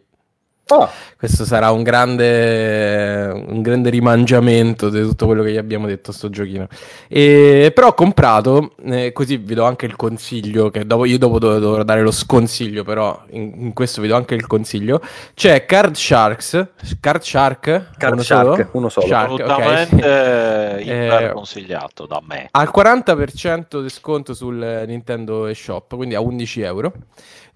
Oh, 0.67 0.89
questo 1.15 1.45
sarà 1.45 1.69
un 1.69 1.83
grande, 1.83 3.29
un 3.29 3.61
grande 3.61 3.91
rimangiamento 3.91 4.89
di 4.89 4.99
tutto 5.01 5.27
quello 5.27 5.43
che 5.43 5.51
gli 5.51 5.57
abbiamo 5.57 5.85
detto 5.85 6.09
a 6.09 6.13
sto 6.13 6.29
giochino. 6.31 6.67
E, 7.07 7.71
però 7.73 7.89
ho 7.89 7.93
comprato, 7.93 8.73
eh, 8.83 9.11
così 9.13 9.37
vi 9.37 9.53
do 9.53 9.63
anche 9.63 9.85
il 9.85 9.95
consiglio, 9.95 10.71
che 10.71 10.83
dopo, 10.87 11.05
io 11.05 11.19
dopo 11.19 11.37
dov- 11.37 11.59
dovrò 11.59 11.83
dare 11.83 12.01
lo 12.01 12.09
sconsiglio, 12.09 12.83
però 12.83 13.23
in, 13.31 13.53
in 13.57 13.73
questo 13.73 14.01
vi 14.01 14.07
do 14.07 14.15
anche 14.15 14.33
il 14.33 14.47
consiglio. 14.47 15.01
C'è 15.35 15.65
Card 15.65 15.93
Sharks, 15.95 16.67
Card 16.99 17.21
Shark, 17.21 17.91
Card 17.97 18.13
uno 18.13 18.23
Shark, 18.23 18.55
solo? 18.55 18.69
uno 18.71 18.89
solo. 18.89 19.05
Shark, 19.07 19.39
assolutamente 19.41 20.79
iper 20.83 21.23
Eh, 21.23 21.29
consigliato 21.31 22.05
da 22.07 22.21
me 22.25 22.47
al 22.51 22.71
40% 22.73 23.81
di 23.81 23.89
sconto 23.89 24.33
sul 24.33 24.83
Nintendo 24.87 25.45
eShop, 25.45 25.95
quindi 25.95 26.15
a 26.15 26.21
11 26.21 26.61
euro. 26.61 26.93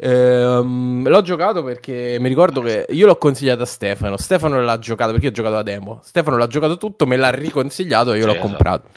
Ehm, 0.02 1.08
l'ho 1.08 1.22
giocato 1.22 1.62
perché 1.64 2.18
mi 2.20 2.30
ricordo 2.30 2.62
che 2.62 2.86
io 2.90 3.06
l'ho 3.06 3.18
consigliato 3.18 3.64
a 3.64 3.66
Stefano. 3.66 4.16
Stefano 4.18 4.62
l'ha 4.62 4.80
giocato 4.80 5.12
perché 5.12 5.28
ho 5.28 5.32
giocato 5.32 5.56
la 5.56 5.64
demo. 5.64 6.00
Stefano 6.04 6.38
l'ha 6.38 6.48
giocato 6.48 6.78
tutto, 6.78 7.06
me 7.06 7.18
l'ha 7.18 7.30
riconsigliato 7.32 8.14
e 8.14 8.18
io 8.18 8.22
Sì, 8.22 8.28
l'ho 8.28 8.34
esatto. 8.34 8.48
comprato. 8.48 8.88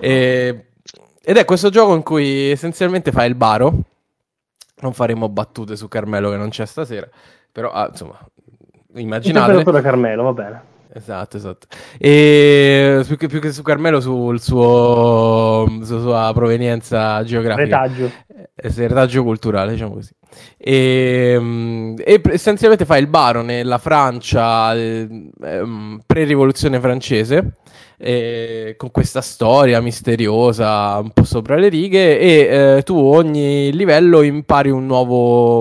E- 0.00 0.66
ed 1.24 1.36
è 1.36 1.44
questo 1.44 1.70
gioco 1.70 1.94
in 1.94 2.02
cui 2.02 2.50
essenzialmente 2.50 3.12
fai 3.12 3.28
il 3.28 3.34
baro. 3.34 3.72
Non 4.82 4.92
faremo 4.92 5.28
battute 5.28 5.76
su 5.76 5.88
Carmelo 5.88 6.30
che 6.30 6.36
non 6.36 6.48
c'è 6.50 6.66
stasera, 6.66 7.08
però 7.52 7.70
ah, 7.70 7.86
insomma, 7.88 8.18
immaginate. 8.96 9.62
Da 9.62 9.80
Carmelo, 9.80 10.24
va 10.24 10.32
bene. 10.32 10.62
Esatto, 10.94 11.36
esatto. 11.38 11.68
E 11.98 13.02
più 13.06 13.16
che, 13.16 13.28
più 13.28 13.40
che 13.40 13.52
su 13.52 13.62
Carmelo, 13.62 14.00
sul 14.00 14.40
suo, 14.40 15.64
sulla 15.84 16.00
sua 16.00 16.30
provenienza 16.34 17.22
geografica. 17.24 17.82
Retaggio. 17.82 18.10
Eh, 18.54 18.70
sì, 18.70 18.80
retaggio 18.86 19.22
culturale, 19.22 19.72
diciamo 19.72 19.94
così. 19.94 20.12
E, 20.56 21.36
mm, 21.38 21.96
e 22.04 22.20
pre- 22.20 22.34
essenzialmente 22.34 22.84
fa 22.86 22.96
il 22.96 23.06
baro 23.06 23.42
nella 23.42 23.78
Francia 23.78 24.74
eh, 24.74 25.06
ehm, 25.42 26.00
pre-rivoluzione 26.06 26.80
francese. 26.80 27.56
eh, 28.04 28.74
con 28.76 28.90
questa 28.90 29.20
storia 29.20 29.80
misteriosa 29.80 30.98
un 31.00 31.10
po' 31.12 31.22
sopra 31.22 31.54
le 31.56 31.68
righe 31.68 32.18
e 32.18 32.76
eh, 32.78 32.82
tu 32.82 32.96
ogni 32.96 33.72
livello 33.72 34.22
impari 34.22 34.70
un 34.70 34.86
nuovo, 34.86 35.60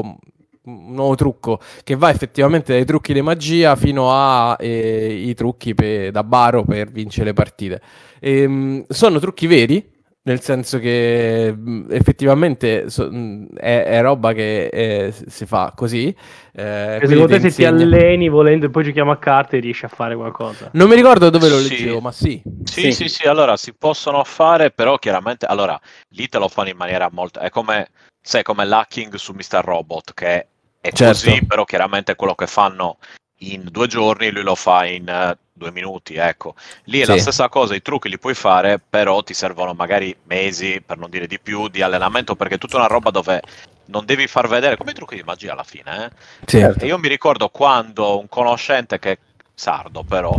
un 0.64 0.94
nuovo 0.94 1.14
trucco 1.16 1.60
che 1.84 1.96
va 1.96 2.10
effettivamente 2.10 2.74
dai 2.74 2.84
trucchi 2.86 3.14
di 3.14 3.22
magia 3.22 3.76
fino 3.76 4.12
ai 4.12 5.34
trucchi 5.36 5.76
pe- 5.76 6.10
da 6.12 6.24
baro 6.24 6.64
per 6.64 6.90
vincere 6.92 7.26
le 7.26 7.34
partite. 7.34 7.82
Ehm, 8.20 8.86
sono 8.90 9.20
trucchi 9.20 9.46
veri, 9.48 9.91
nel 10.24 10.40
senso 10.42 10.78
che 10.78 11.52
mh, 11.56 11.88
effettivamente 11.90 12.90
so- 12.90 13.10
mh, 13.12 13.56
è, 13.56 13.84
è 13.86 14.02
roba 14.02 14.34
che 14.34 14.68
eh, 14.68 15.12
s- 15.12 15.26
si 15.28 15.46
fa 15.46 15.74
così. 15.76 16.16
eh, 16.54 16.98
secondo 17.02 17.28
te 17.28 17.40
se 17.40 17.52
ti 17.52 17.66
alleni 17.66 18.30
volendo 18.30 18.68
e 18.68 18.70
poi 18.70 18.84
giochiamo 18.84 19.12
a 19.12 19.18
carte 19.18 19.60
riesci 19.60 19.86
a 19.86 19.88
fare 19.88 20.16
qualcosa? 20.16 20.70
Non 20.74 20.88
mi 20.90 20.96
ricordo 20.96 21.30
dove 21.30 21.50
lo 21.50 21.58
Sì. 21.58 21.70
leggevo, 21.70 22.00
ma 22.02 22.12
sì. 22.12 22.42
Sì, 22.64 22.82
Sì. 22.82 22.92
sì, 22.92 23.08
sì, 23.10 23.28
allora 23.28 23.58
si 23.58 23.74
possono 23.74 24.24
fare, 24.24 24.72
però 24.72 24.98
chiaramente, 24.98 25.46
allora, 25.46 25.80
lì 26.10 26.28
te 26.30 26.38
lo 26.38 26.48
fanno 26.48 26.70
in 26.70 26.78
maniera 26.78 27.10
molto, 27.12 27.40
è 27.40 27.50
come, 27.50 27.88
sai, 28.22 28.44
come 28.44 28.66
l'hacking 28.66 29.16
su 29.16 29.34
Mr. 29.34 29.62
Robot, 29.64 30.14
che 30.14 30.48
è 30.80 30.92
Certo. 30.92 31.06
così, 31.06 31.44
però 31.46 31.64
chiaramente 31.66 32.16
quello 32.16 32.36
che 32.36 32.48
fanno 32.48 32.98
in 33.42 33.68
due 33.72 33.88
giorni, 33.88 34.32
lui 34.32 34.44
lo 34.44 34.56
fa 34.56 34.86
in 34.86 35.08
eh, 35.08 35.38
due 35.52 35.72
minuti, 35.72 36.16
ecco. 36.16 36.56
Lì 36.86 37.00
è 37.00 37.06
la 37.06 37.14
Sì. 37.16 37.22
stessa 37.22 37.50
cosa, 37.50 37.76
i 37.76 37.82
trucchi 37.82 38.10
li 38.10 38.20
puoi 38.20 38.34
fare, 38.34 38.80
però 38.80 39.22
ti 39.24 39.34
servono 39.34 39.74
magari 39.74 40.16
mesi, 40.24 40.82
per 40.86 40.98
non 40.98 41.10
dire 41.10 41.28
di 41.28 41.40
più, 41.40 41.68
di 41.68 41.82
allenamento, 41.82 42.36
perché 42.36 42.56
è 42.56 42.58
tutta 42.58 42.78
una 42.78 42.88
roba 42.88 43.10
dove 43.12 43.42
non 43.86 44.06
devi 44.06 44.28
far 44.28 44.48
vedere, 44.48 44.78
come 44.78 44.92
i 44.92 44.94
trucchi 44.94 45.16
di 45.16 45.24
magia 45.24 45.54
alla 45.54 45.64
fine, 45.64 46.06
eh? 46.06 46.46
Certo. 46.46 46.84
E 46.84 46.88
io 46.88 46.98
mi 46.98 47.08
ricordo 47.08 47.50
quando 47.50 48.20
un 48.20 48.30
conoscente 48.30 49.00
che 49.00 49.20
sardo 49.54 50.04
però 50.04 50.34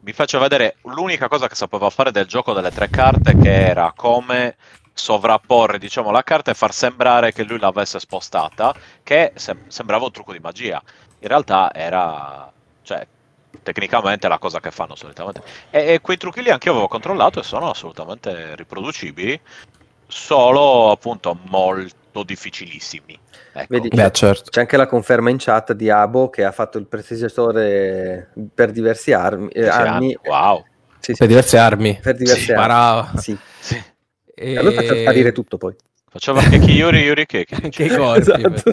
mi 0.00 0.12
faceva 0.12 0.42
vedere 0.48 0.76
l'unica 0.82 1.28
cosa 1.28 1.48
che 1.48 1.54
sapeva 1.54 1.88
fare 1.90 2.10
del 2.10 2.26
gioco 2.26 2.52
delle 2.52 2.70
tre 2.70 2.90
carte 2.90 3.36
che 3.36 3.66
era 3.68 3.92
come 3.96 4.56
sovrapporre 4.92 5.78
diciamo 5.78 6.10
la 6.10 6.22
carta 6.22 6.50
e 6.50 6.54
far 6.54 6.72
sembrare 6.72 7.32
che 7.32 7.42
lui 7.42 7.58
l'avesse 7.58 7.98
spostata 7.98 8.74
che 9.02 9.32
sem- 9.34 9.66
sembrava 9.68 10.04
un 10.04 10.10
trucco 10.10 10.32
di 10.32 10.38
magia 10.40 10.82
in 11.18 11.28
realtà 11.28 11.72
era 11.74 12.50
cioè 12.82 13.06
tecnicamente 13.62 14.26
è 14.26 14.30
la 14.30 14.38
cosa 14.38 14.60
che 14.60 14.70
fanno 14.70 14.94
solitamente 14.94 15.42
e, 15.70 15.94
e 15.94 16.00
quei 16.00 16.16
trucchi 16.16 16.42
lì 16.42 16.50
anche 16.50 16.66
io 16.68 16.72
avevo 16.74 16.88
controllato 16.88 17.40
e 17.40 17.42
sono 17.42 17.70
assolutamente 17.70 18.54
riproducibili 18.54 19.40
solo 20.06 20.90
appunto 20.90 21.36
molto 21.48 22.22
difficilissimi 22.22 23.18
ecco. 23.52 23.66
Vedi, 23.68 23.88
Beh, 23.88 24.12
certo. 24.12 24.50
c'è 24.50 24.60
anche 24.60 24.76
la 24.76 24.86
conferma 24.86 25.30
in 25.30 25.38
chat 25.38 25.72
di 25.72 25.90
Abo 25.90 26.30
che 26.30 26.44
ha 26.44 26.52
fatto 26.52 26.78
il 26.78 26.86
prestigiatore 26.86 28.30
per 28.54 28.70
diversi 28.70 29.12
armi, 29.12 29.48
eh, 29.48 29.64
Sì, 29.64 29.68
anni. 29.68 30.16
wow 30.24 30.64
Sì, 31.00 31.12
sì, 31.12 31.18
Per 31.18 31.26
diverse 31.28 31.58
armi. 31.58 31.98
per 32.00 32.16
Si 32.16 32.24
anni. 32.30 32.40
sparava. 32.40 33.12
Sì. 33.16 33.36
Sì. 33.58 33.82
E... 34.34 34.56
Allora 34.58 34.74
faccio 34.76 34.96
sparire 34.96 35.32
tutto 35.32 35.56
poi. 35.56 35.74
Faceva 36.08 36.40
anche 36.40 36.58
chi 36.58 36.72
Yuri 36.72 37.00
Yuri 37.00 37.26
che 37.26 37.44
Che 37.46 37.88
corpi. 37.96 38.42
Esatto. 38.42 38.72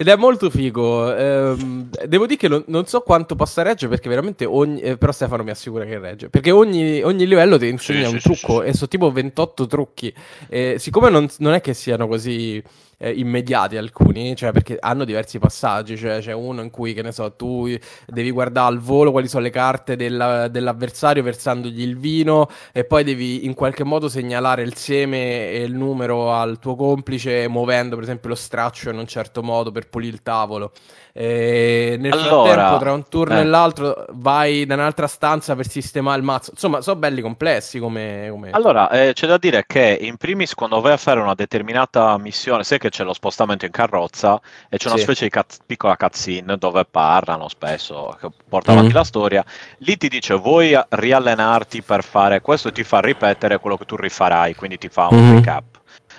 Ed 0.00 0.08
è 0.08 0.16
molto 0.16 0.48
figo. 0.48 1.14
ehm, 1.14 1.90
devo 2.06 2.24
dire 2.24 2.38
che 2.38 2.48
non, 2.48 2.64
non 2.68 2.86
so 2.86 3.00
quanto 3.02 3.34
possa 3.36 3.60
reggere 3.60 3.90
perché 3.90 4.08
veramente 4.08 4.46
ogni. 4.46 4.80
eh, 4.80 4.96
però 4.96 5.12
Stefano 5.12 5.42
mi 5.42 5.50
assicura 5.50 5.84
che 5.84 5.98
regge. 5.98 6.30
Perché 6.30 6.50
ogni, 6.50 7.02
ogni 7.02 7.26
livello 7.26 7.58
ti 7.58 7.68
insegna 7.68 8.06
Sì, 8.08 8.14
un 8.14 8.18
sì, 8.18 8.32
trucco 8.32 8.62
sì, 8.62 8.68
e 8.68 8.72
sono 8.72 8.88
tipo 8.88 9.12
28 9.12 9.66
trucchi. 9.66 10.10
E 10.48 10.76
siccome 10.78 11.10
non, 11.10 11.28
non 11.38 11.52
è 11.52 11.60
che 11.60 11.74
siano 11.74 12.08
così 12.08 12.62
eh, 13.02 13.10
immediati 13.12 13.76
alcuni, 13.76 14.36
cioè 14.36 14.52
perché 14.52 14.76
hanno 14.78 15.04
diversi 15.04 15.38
passaggi. 15.38 15.96
Cioè 15.96 16.20
c'è 16.20 16.32
uno 16.32 16.60
in 16.62 16.70
cui, 16.70 16.92
che 16.94 17.02
ne 17.02 17.12
so, 17.12 17.32
tu 17.32 17.66
devi 18.06 18.30
guardare 18.30 18.68
al 18.74 18.78
volo 18.80 19.10
quali 19.10 19.28
sono 19.28 19.42
le 19.42 19.50
carte 19.50 19.96
della- 19.96 20.48
dell'avversario 20.48 21.22
versandogli 21.22 21.80
il 21.82 21.98
vino 21.98 22.48
e 22.72 22.84
poi 22.84 23.04
devi 23.04 23.44
in 23.46 23.54
qualche 23.54 23.84
modo 23.84 24.08
segnalare 24.08 24.62
il 24.62 24.74
seme 24.76 25.50
e 25.50 25.62
il 25.62 25.74
numero 25.74 26.32
al 26.32 26.58
tuo 26.58 26.76
complice 26.76 27.48
muovendo 27.48 27.94
per 27.96 28.04
esempio 28.04 28.28
lo 28.30 28.34
straccio 28.34 28.90
in 28.90 28.98
un 28.98 29.06
certo 29.06 29.42
modo 29.42 29.70
per 29.72 29.88
pulire 29.88 30.12
il 30.14 30.22
tavolo. 30.22 30.72
E 31.12 31.96
nel 31.98 32.12
Allora, 32.12 32.34
frattempo, 32.42 32.76
tra 32.78 32.92
un 32.92 33.08
turno 33.08 33.38
eh. 33.38 33.40
e 33.40 33.44
l'altro, 33.44 34.04
vai 34.10 34.64
da 34.66 34.74
un'altra 34.74 35.06
stanza 35.06 35.54
per 35.56 35.68
sistemare 35.68 36.18
il 36.18 36.24
mazzo. 36.24 36.50
Insomma, 36.52 36.80
sono 36.80 36.98
belli 36.98 37.20
complessi 37.20 37.78
come. 37.78 38.28
come- 38.30 38.50
Allora, 38.52 38.90
eh, 38.90 39.12
c'è 39.12 39.26
da 39.28 39.38
dire 39.38 39.64
che 39.66 39.96
in 40.00 40.16
primis 40.16 40.54
quando 40.54 40.80
vai 40.80 40.92
a 40.92 40.96
fare 40.96 41.20
una 41.20 41.34
determinata 41.34 42.18
missione, 42.18 42.64
sai 42.64 42.78
che 42.78 42.89
c'è 42.90 43.04
lo 43.04 43.12
spostamento 43.14 43.64
in 43.64 43.70
carrozza 43.70 44.40
e 44.68 44.76
c'è 44.76 44.88
una 44.88 44.96
Sì. 44.96 45.02
specie 45.02 45.24
di 45.24 45.30
cut- 45.30 45.58
piccola 45.64 45.96
cutscene 45.96 46.56
dove 46.58 46.84
parlano 46.84 47.48
spesso, 47.48 48.16
che 48.20 48.28
porta 48.48 48.72
Mhm. 48.72 48.76
avanti 48.78 48.94
la 48.94 49.04
storia, 49.04 49.44
lì 49.78 49.96
ti 49.96 50.08
dice 50.08 50.34
vuoi 50.34 50.78
riallenarti 50.88 51.82
per 51.82 52.04
fare 52.04 52.40
questo 52.40 52.70
ti 52.72 52.84
fa 52.84 53.00
ripetere 53.00 53.58
quello 53.58 53.76
che 53.76 53.84
tu 53.86 53.96
rifarai, 53.96 54.54
quindi 54.54 54.78
ti 54.78 54.88
fa 54.88 55.08
un 55.08 55.18
Mhm. 55.26 55.34
recap. 55.34 55.64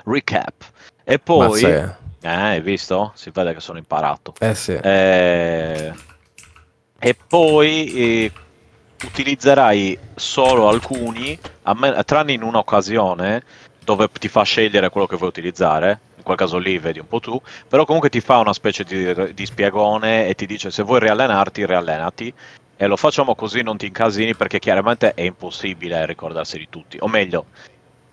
Recap. 0.05 0.53
E 1.03 1.19
poi, 1.19 1.63
eh, 1.63 1.95
hai 2.27 2.61
visto? 2.61 3.11
Si 3.15 3.29
vede 3.31 3.53
che 3.53 3.59
sono 3.59 3.77
imparato. 3.77 4.33
Eh 4.39 4.55
sì. 4.55 4.73
Eh, 4.73 5.93
e 6.99 7.15
poi 7.27 7.93
eh, 7.93 8.31
utilizzerai 9.03 9.97
solo 10.15 10.67
alcuni, 10.69 11.37
me- 11.75 12.03
tranne 12.05 12.33
in 12.33 12.43
un'occasione 12.43 13.43
dove 13.83 14.07
ti 14.19 14.27
fa 14.27 14.43
scegliere 14.43 14.89
quello 14.89 15.07
che 15.07 15.15
vuoi 15.15 15.29
utilizzare. 15.29 15.99
In 16.21 16.27
quel 16.27 16.37
caso 16.37 16.59
lì 16.59 16.77
vedi 16.77 16.99
un 16.99 17.07
po' 17.07 17.19
tu, 17.19 17.41
però 17.67 17.83
comunque 17.83 18.09
ti 18.09 18.21
fa 18.21 18.37
una 18.37 18.53
specie 18.53 18.83
di, 18.83 19.33
di 19.33 19.45
spiegone 19.47 20.27
e 20.27 20.35
ti 20.35 20.45
dice 20.45 20.69
se 20.69 20.83
vuoi 20.83 20.99
riallenarti, 20.99 21.65
riallenati. 21.65 22.31
e 22.77 22.85
lo 22.87 22.95
facciamo 22.95 23.33
così 23.35 23.61
non 23.63 23.77
ti 23.77 23.87
incasini 23.87 24.35
perché 24.35 24.59
chiaramente 24.59 25.13
è 25.15 25.21
impossibile 25.21 26.05
ricordarsi 26.05 26.57
di 26.59 26.67
tutti, 26.69 26.97
o 26.99 27.07
meglio, 27.07 27.45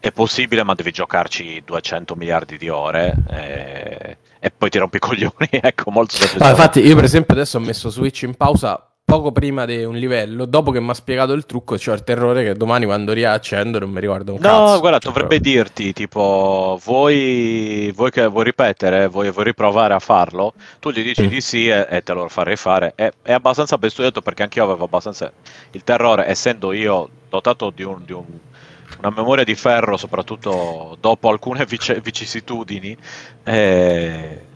è 0.01 0.11
possibile 0.11 0.63
ma 0.63 0.75
devi 0.75 0.91
giocarci 0.91 1.63
200 1.65 2.15
miliardi 2.15 2.57
di 2.57 2.69
ore 2.71 3.15
e, 3.31 4.17
e 4.39 4.51
poi 4.51 4.71
ti 4.71 4.79
rompi 4.79 4.97
i 4.97 5.01
coglioni, 5.01 5.49
ecco, 5.51 5.91
molto 5.91 6.15
Ah, 6.15 6.19
semplice. 6.19 6.49
infatti, 6.51 6.81
io 6.87 6.95
per 6.95 7.05
esempio 7.05 7.35
adesso 7.35 7.59
ho 7.59 7.61
messo 7.61 7.91
Switch 7.91 8.23
in 8.23 8.35
pausa 8.37 8.88
poco 9.09 9.33
prima 9.33 9.65
di 9.65 9.85
un 9.85 9.97
livello. 9.97 10.45
Dopo 10.45 10.71
che 10.71 10.81
mi 10.81 10.91
ha 10.91 10.95
spiegato 10.95 11.33
il 11.33 11.47
trucco, 11.47 11.77
c'ho 11.77 11.93
il 11.95 12.05
terrore 12.05 12.45
che 12.45 12.55
domani 12.55 12.85
quando 12.85 13.13
riaccendo 13.13 13.79
non 13.79 13.91
mi 13.91 14.01
ricordo 14.01 14.33
un 14.33 14.39
No, 14.41 14.41
cazzo. 14.41 14.79
guarda, 14.79 14.99
Cioè, 14.99 15.13
dovrebbe 15.13 15.41
dirti 15.41 15.93
tipo, 15.93 16.79
vuoi, 16.85 17.91
vuoi, 17.95 18.11
che, 18.11 18.27
vuoi 18.29 18.45
ripetere, 18.45 19.09
vuoi, 19.09 19.31
vuoi 19.33 19.45
riprovare 19.47 19.95
a 19.95 19.99
farlo? 19.99 20.55
Tu 20.79 20.91
gli 20.93 21.03
dici 21.03 21.27
Mm. 21.27 21.27
di 21.27 21.41
sì 21.41 21.69
e, 21.69 21.87
e 21.91 22.03
te 22.03 22.13
lo 22.13 22.29
farei 22.29 22.55
fare. 22.57 22.93
È, 22.95 23.11
è 23.23 23.33
abbastanza 23.33 23.77
ben 23.79 23.91
studiato 23.91 24.23
perché 24.23 24.45
anche 24.45 24.59
io 24.61 24.65
avevo 24.65 24.85
abbastanza 24.85 25.33
il 25.73 25.83
terrore, 25.83 26.27
essendo 26.29 26.73
io 26.73 27.09
dotato 27.29 27.71
di, 27.71 27.83
un- 27.83 28.05
di 28.05 28.13
un- 28.13 28.39
una 28.99 29.11
memoria 29.11 29.45
di 29.45 29.55
ferro, 29.57 29.97
soprattutto 29.97 30.97
dopo 31.01 31.29
alcune 31.29 31.65
vice- 31.67 32.01
vicissitudini. 32.01 32.97
eh, 33.45 34.48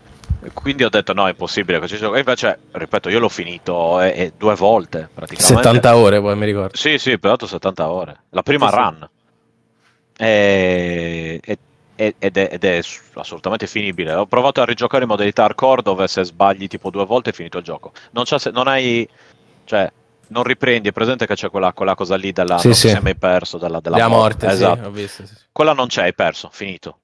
quindi 0.52 0.85
ho 0.85 0.89
detto 0.89 1.12
no, 1.12 1.27
è 1.27 1.31
impossibile. 1.31 1.85
gioco. 1.86 2.14
E 2.16 2.19
invece, 2.19 2.59
ripeto, 2.73 3.09
io 3.09 3.19
l'ho 3.19 3.28
finito 3.28 4.01
e, 4.01 4.12
e 4.16 4.32
due 4.36 4.55
volte 4.55 5.09
praticamente. 5.12 5.62
70 5.62 5.97
ore 5.97 6.20
poi 6.20 6.36
mi 6.36 6.47
ricordo. 6.47 6.77
Sì, 6.77 6.98
sì, 6.98 7.16
dato 7.20 7.47
70 7.47 7.90
ore. 7.90 8.20
La 8.31 8.43
prima 8.43 8.66
Sì, 8.69 8.73
sì. 8.73 8.78
run. 8.81 9.09
E- 10.19 11.40
e- 11.44 11.59
ed, 12.19 12.36
è, 12.36 12.48
ed 12.52 12.64
è 12.64 12.81
assolutamente 13.14 13.66
finibile. 13.66 14.14
Ho 14.14 14.27
provato 14.27 14.60
a 14.60 14.64
rigiocare 14.64 15.05
in 15.05 15.09
modalità 15.09 15.44
hardcore 15.44 15.82
dove 15.82 16.09
se 16.09 16.24
sbagli 16.24 16.66
tipo 16.66 16.90
due 16.90 17.05
volte 17.05 17.31
è 17.31 17.32
finito 17.32 17.59
il 17.59 17.64
gioco. 17.64 17.93
Non, 18.10 18.24
non 18.52 18.66
hai... 18.66 19.09
Cioè, 19.64 19.90
non 20.28 20.43
riprendi. 20.43 20.89
È 20.89 20.93
presente 20.93 21.27
che 21.27 21.35
c'è 21.35 21.51
quella, 21.51 21.73
quella 21.73 21.94
cosa 21.94 22.16
lì 22.16 22.32
della... 22.32 22.59
Sì, 22.59 22.73
sì. 22.74 22.86
ti 22.89 22.93
sei 22.94 23.02
mai 23.02 23.14
perso 23.14 23.59
della, 23.59 23.81
della 23.81 23.98
La 23.98 24.09
morte, 24.09 24.48
sì, 24.48 24.55
Esatto. 24.55 24.90
visto. 24.90 25.27
sì, 25.27 25.35
sì. 25.35 25.40
Quella 25.52 25.74
non 25.74 25.86
c'è, 25.86 26.02
hai 26.05 26.14
perso, 26.14 26.48
finito. 26.51 26.98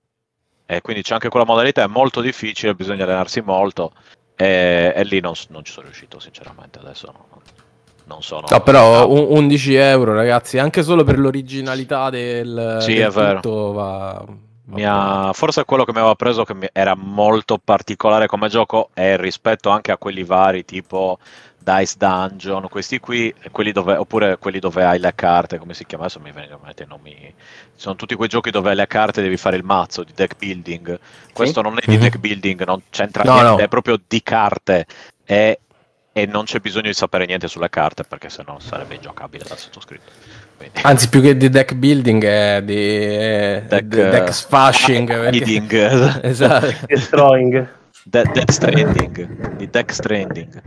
E 0.70 0.82
quindi 0.82 1.00
c'è 1.02 1.14
anche 1.14 1.30
quella 1.30 1.46
modalità, 1.46 1.82
è 1.82 1.86
molto 1.86 2.20
difficile, 2.20 2.74
bisogna 2.74 3.04
allenarsi 3.04 3.40
molto. 3.40 3.92
E, 4.36 4.92
e 4.94 5.02
lì 5.04 5.18
non, 5.20 5.32
non 5.48 5.64
ci 5.64 5.72
sono 5.72 5.86
riuscito, 5.86 6.20
sinceramente. 6.20 6.78
Adesso 6.78 7.06
no- 7.10 7.40
non 8.04 8.22
sono. 8.22 8.46
No, 8.50 8.60
però 8.60 9.08
un- 9.08 9.26
11 9.30 9.74
euro, 9.76 10.14
ragazzi, 10.14 10.58
anche 10.58 10.82
solo 10.82 11.04
per 11.04 11.18
l'originalità 11.18 12.10
del, 12.10 12.78
Sì, 12.82 12.94
del 12.96 13.06
è 13.06 13.10
vero. 13.10 13.72
va, 13.72 14.24
ha- 14.76 15.32
forse 15.32 15.64
quello 15.64 15.84
che 15.84 15.92
mi 15.92 15.98
aveva 15.98 16.14
preso 16.14 16.44
che 16.44 16.54
mi- 16.54 16.68
era 16.72 16.94
molto 16.94 17.58
particolare 17.62 18.26
come 18.26 18.48
gioco 18.48 18.90
è 18.92 19.16
rispetto 19.16 19.70
anche 19.70 19.92
a 19.92 19.96
quelli 19.96 20.24
vari 20.24 20.64
tipo 20.64 21.18
Dice 21.58 21.96
Dungeon, 21.98 22.66
questi 22.68 22.98
qui, 22.98 23.34
quelli 23.50 23.72
dove, 23.72 23.94
oppure 23.96 24.38
quelli 24.38 24.58
dove 24.58 24.84
hai 24.84 24.98
le 24.98 25.12
carte, 25.14 25.58
come 25.58 25.74
si 25.74 25.84
chiama? 25.84 26.04
Adesso 26.04 26.20
mi 26.20 26.32
vengono 26.32 26.60
in 26.66 26.86
nomi. 26.88 27.34
Sono 27.74 27.94
tutti 27.96 28.14
quei 28.14 28.28
giochi 28.28 28.50
dove 28.50 28.70
hai 28.70 28.76
le 28.76 28.86
carte 28.86 29.20
e 29.20 29.22
devi 29.24 29.36
fare 29.36 29.56
il 29.56 29.64
mazzo 29.64 30.02
di 30.02 30.12
deck 30.14 30.36
building. 30.38 30.98
Questo 31.32 31.60
non 31.60 31.76
è 31.78 31.82
di 31.84 31.96
Mhm. 31.96 32.00
deck 32.00 32.16
building, 32.18 32.64
non 32.64 32.82
c'entra 32.88 33.22
No, 33.24 33.32
niente, 33.34 33.50
no. 33.50 33.58
è 33.58 33.68
proprio 33.68 33.98
di 34.06 34.22
carte. 34.22 34.86
E, 35.26 35.60
e 36.12 36.26
non 36.26 36.44
c'è 36.44 36.58
bisogno 36.60 36.86
di 36.88 36.94
sapere 36.94 37.26
niente 37.26 37.48
sulle 37.48 37.68
carte 37.68 38.04
perché 38.04 38.30
sennò 38.30 38.58
sarebbe 38.60 38.94
ingiocabile 38.94 39.44
dal 39.46 39.58
sottoscritto. 39.58 40.10
Quindi- 40.58 40.80
Anzi, 40.82 41.08
più 41.08 41.20
che 41.22 41.36
di 41.36 41.48
deck 41.48 41.74
building 41.74 42.24
è 42.24 42.62
di 42.62 42.76
è 42.76 43.62
Deck, 43.66 43.82
di 43.84 43.96
deck 43.96 44.28
eh, 44.28 44.32
sfashing. 44.32 45.06
perché- 45.08 45.30
Building. 45.38 46.20
esatto. 46.24 46.74
Destroying. 46.86 47.68
De- 48.04 48.30
Death 48.32 48.50
Stranding 48.50 49.56
di 49.56 49.68
Death 49.70 49.90
Stranding 49.92 50.62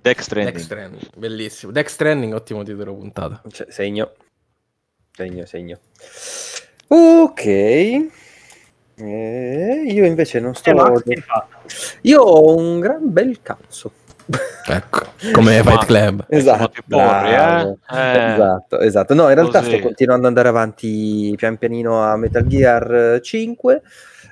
Death 0.00 0.20
Stranding 0.20 0.54
Death 0.54 0.64
Stranding, 0.64 1.02
bellissimo. 1.16 1.72
Death 1.72 1.88
Stranding, 1.88 2.32
ottimo 2.34 2.62
titolo 2.62 2.94
puntata. 2.94 3.42
Cioè, 3.50 3.66
segno. 3.70 4.12
Segno, 5.12 5.44
segno. 5.46 5.78
Ok. 6.88 7.44
Eh, 9.00 9.82
io 9.86 10.04
invece 10.04 10.40
non 10.40 10.54
sto... 10.54 10.70
E 10.70 10.74
Max, 10.74 11.02
che 11.02 11.12
hai 11.14 11.20
fatto? 11.20 11.56
Io 12.02 12.20
ho 12.22 12.56
un 12.56 12.80
gran 12.80 13.12
bel 13.12 13.38
cazzo. 13.42 13.92
Ecco, 14.70 15.00
come 15.32 15.62
Ma- 15.62 15.70
Fight 15.70 15.86
Club. 15.86 16.24
Esatto, 16.28 16.82
porri, 16.86 17.30
eh? 17.32 17.76
Eh. 17.90 18.32
esatto, 18.34 18.78
esatto. 18.80 19.14
No, 19.14 19.28
in 19.28 19.34
realtà 19.34 19.60
Così. 19.60 19.70
sto 19.72 19.80
continuando 19.80 20.22
ad 20.22 20.28
andare 20.28 20.48
avanti 20.48 21.32
pian 21.36 21.56
pianino 21.56 22.02
a 22.02 22.16
Metal 22.16 22.46
Gear 22.46 23.18
5 23.22 23.82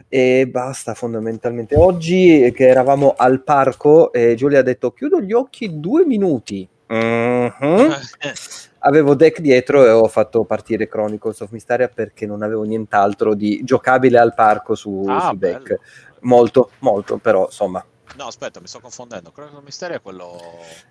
e 0.08 0.46
basta 0.50 0.92
fondamentalmente. 0.94 1.74
Oggi 1.76 2.52
che 2.54 2.68
eravamo 2.68 3.14
al 3.16 3.42
parco 3.42 4.12
e 4.12 4.34
Giulia 4.34 4.58
ha 4.58 4.62
detto 4.62 4.92
chiudo 4.92 5.20
gli 5.20 5.32
occhi 5.32 5.80
due 5.80 6.04
minuti. 6.04 6.68
Mhm. 6.88 7.94
Avevo 8.86 9.14
deck 9.14 9.40
dietro 9.40 9.84
e 9.84 9.88
ho 9.90 10.06
fatto 10.06 10.44
partire 10.44 10.86
Chronicles 10.86 11.40
of 11.40 11.50
Mysteria 11.50 11.88
perché 11.92 12.24
non 12.26 12.42
avevo 12.42 12.62
nient'altro 12.62 13.34
di 13.34 13.62
giocabile 13.64 14.18
al 14.18 14.32
parco 14.34 14.74
su, 14.76 15.04
Ah, 15.08 15.30
su 15.30 15.36
deck. 15.38 15.62
bello. 15.62 15.80
Molto, 16.20 16.70
molto, 16.80 17.16
però 17.16 17.46
insomma. 17.46 17.84
No 18.16 18.26
aspetta 18.26 18.60
mi 18.60 18.66
sto 18.66 18.80
confondendo 18.80 19.30
quello 19.32 19.50
del 19.50 19.62
misterio 19.64 19.96
è 19.96 20.00
quello 20.00 20.40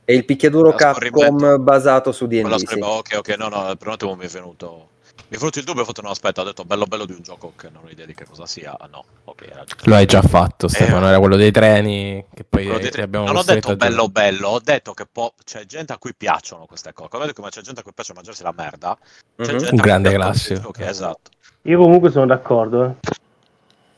È 0.04 0.12
il 0.12 0.26
picchiaduro. 0.26 0.74
Capcom 0.74 1.64
basato 1.64 2.12
su 2.12 2.28
D&D. 2.28 2.54
sì. 2.68 2.80
ok 2.80 3.16
ok 3.18 3.30
no 3.38 3.48
no 3.48 3.76
per 3.76 3.88
un 3.88 3.94
attimo 3.94 4.16
mi 4.16 4.26
è 4.26 4.28
venuto 4.28 4.90
mi 5.30 5.38
è 5.38 5.40
venuto 5.40 5.58
il 5.60 5.66
dubbio 5.66 5.82
ho 5.82 5.86
fatto 5.86 6.02
no 6.02 6.10
aspetta 6.10 6.42
ho 6.42 6.44
detto 6.44 6.66
bello 6.66 6.86
bello 6.86 7.06
di 7.06 7.14
un 7.14 7.22
gioco 7.22 7.54
che 7.56 7.70
non 7.72 7.84
ho 7.86 7.90
idea 7.90 8.06
di 8.06 8.14
che 8.14 8.26
cosa 8.26 8.46
sia 8.46 8.76
ah, 8.78 8.88
no 8.92 9.04
ok 9.24 9.42
era. 9.50 9.64
Lo 9.84 9.96
hai 9.96 10.06
già 10.06 10.22
fatto, 10.22 10.68
Stefano. 10.68 11.06
Eh. 11.06 11.10
Era 11.10 11.20
quello 11.20 11.36
dei 11.38 11.52
treni 11.52 12.24
che 12.34 12.44
poi 12.44 12.66
dei 12.66 12.86
eh, 12.88 12.90
tre- 12.92 13.04
abbiamo 13.04 13.26
non 13.26 13.38
ho 13.38 13.44
detto 13.44 13.76
bello 13.76 14.08
bello 14.10 14.50
ho 14.50 14.60
detto 14.60 14.94
che 14.94 15.06
può- 15.12 15.34
c'è 15.44 15.66
gente 15.66 15.94
a 15.94 15.98
cui 15.98 16.14
piacciono 16.16 16.66
queste 16.66 16.94
cose 16.94 17.10
come 17.10 17.34
come 17.34 17.50
c'è 17.50 17.62
gente 17.62 17.80
a 17.80 17.84
cui 17.84 17.94
piace 17.94 18.14
mangiarsi 18.14 18.44
la 18.44 18.54
merda 18.56 18.96
c'è 19.38 19.52
Mhm. 19.54 19.58
gente 19.58 19.70
Un 19.76 19.82
grande 19.82 20.14
classico. 20.14 20.60
giochi, 20.60 20.84
esatto 20.84 21.32
Io 21.64 21.78
comunque 21.80 22.12
sono 22.12 22.28
d'accordo. 22.28 22.84
eh. 22.86 23.14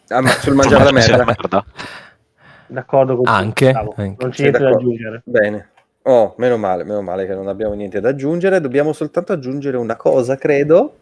Ah, 0.09 0.21
ma 0.21 0.29
sul 0.29 0.53
mangiare 0.53 0.85
la 0.85 0.91
Mangiarsi 0.93 1.25
merda. 1.25 1.65
D'accordo 2.67 3.15
con 3.15 3.25
Anche? 3.27 3.71
Anche. 3.71 4.15
Non 4.17 4.29
c'è 4.29 4.41
niente 4.43 4.59
da 4.59 4.69
aggiungere. 4.69 5.21
Bene. 5.25 5.69
Oh, 6.03 6.35
meno 6.37 6.57
male, 6.57 6.83
meno 6.83 7.01
male 7.01 7.25
che 7.25 7.33
non 7.33 7.47
abbiamo 7.47 7.73
niente 7.73 7.99
da 7.99 8.09
aggiungere. 8.09 8.61
Dobbiamo 8.61 8.93
soltanto 8.93 9.33
aggiungere 9.33 9.77
una 9.77 9.95
cosa, 9.95 10.35
credo. 10.37 10.95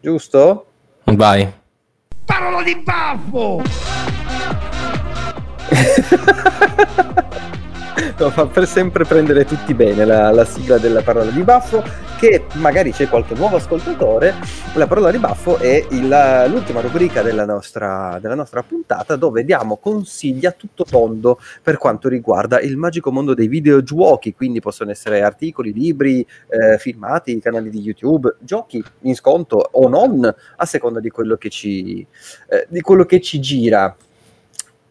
Giusto? 0.00 0.66
Vai. 1.04 1.50
Parola 2.24 2.62
di 2.62 2.82
baffo! 2.84 3.62
No, 8.18 8.30
fa 8.30 8.46
per 8.46 8.66
sempre 8.66 9.04
prendere 9.04 9.44
tutti 9.44 9.74
bene 9.74 10.04
la, 10.04 10.32
la 10.32 10.44
sigla 10.44 10.78
della 10.78 11.02
parola 11.02 11.30
di 11.30 11.42
baffo, 11.42 11.84
che 12.18 12.46
magari 12.54 12.90
c'è 12.90 13.08
qualche 13.08 13.34
nuovo 13.34 13.56
ascoltatore. 13.56 14.34
La 14.74 14.88
parola 14.88 15.12
di 15.12 15.18
baffo 15.18 15.56
è 15.56 15.86
il- 15.90 16.46
l'ultima 16.48 16.80
rubrica 16.80 17.22
della 17.22 17.44
nostra, 17.44 18.18
della 18.20 18.34
nostra 18.34 18.64
puntata 18.64 19.14
dove 19.14 19.44
diamo 19.44 19.76
consigli 19.76 20.44
a 20.44 20.50
tutto 20.50 20.82
tondo 20.82 21.38
per 21.62 21.78
quanto 21.78 22.08
riguarda 22.08 22.60
il 22.60 22.76
magico 22.76 23.12
mondo 23.12 23.34
dei 23.34 23.46
videogiochi, 23.46 24.34
quindi 24.34 24.58
possono 24.58 24.90
essere 24.90 25.22
articoli, 25.22 25.72
libri, 25.72 26.26
eh, 26.48 26.76
filmati, 26.78 27.38
canali 27.38 27.70
di 27.70 27.80
YouTube, 27.80 28.34
giochi 28.40 28.82
in 29.02 29.14
sconto 29.14 29.68
o 29.70 29.88
non, 29.88 30.34
a 30.56 30.66
seconda 30.66 30.98
di 30.98 31.10
quello 31.10 31.36
che 31.36 31.50
ci, 31.50 32.04
eh, 32.48 32.66
di 32.68 32.80
quello 32.80 33.04
che 33.04 33.20
ci 33.20 33.38
gira. 33.38 33.94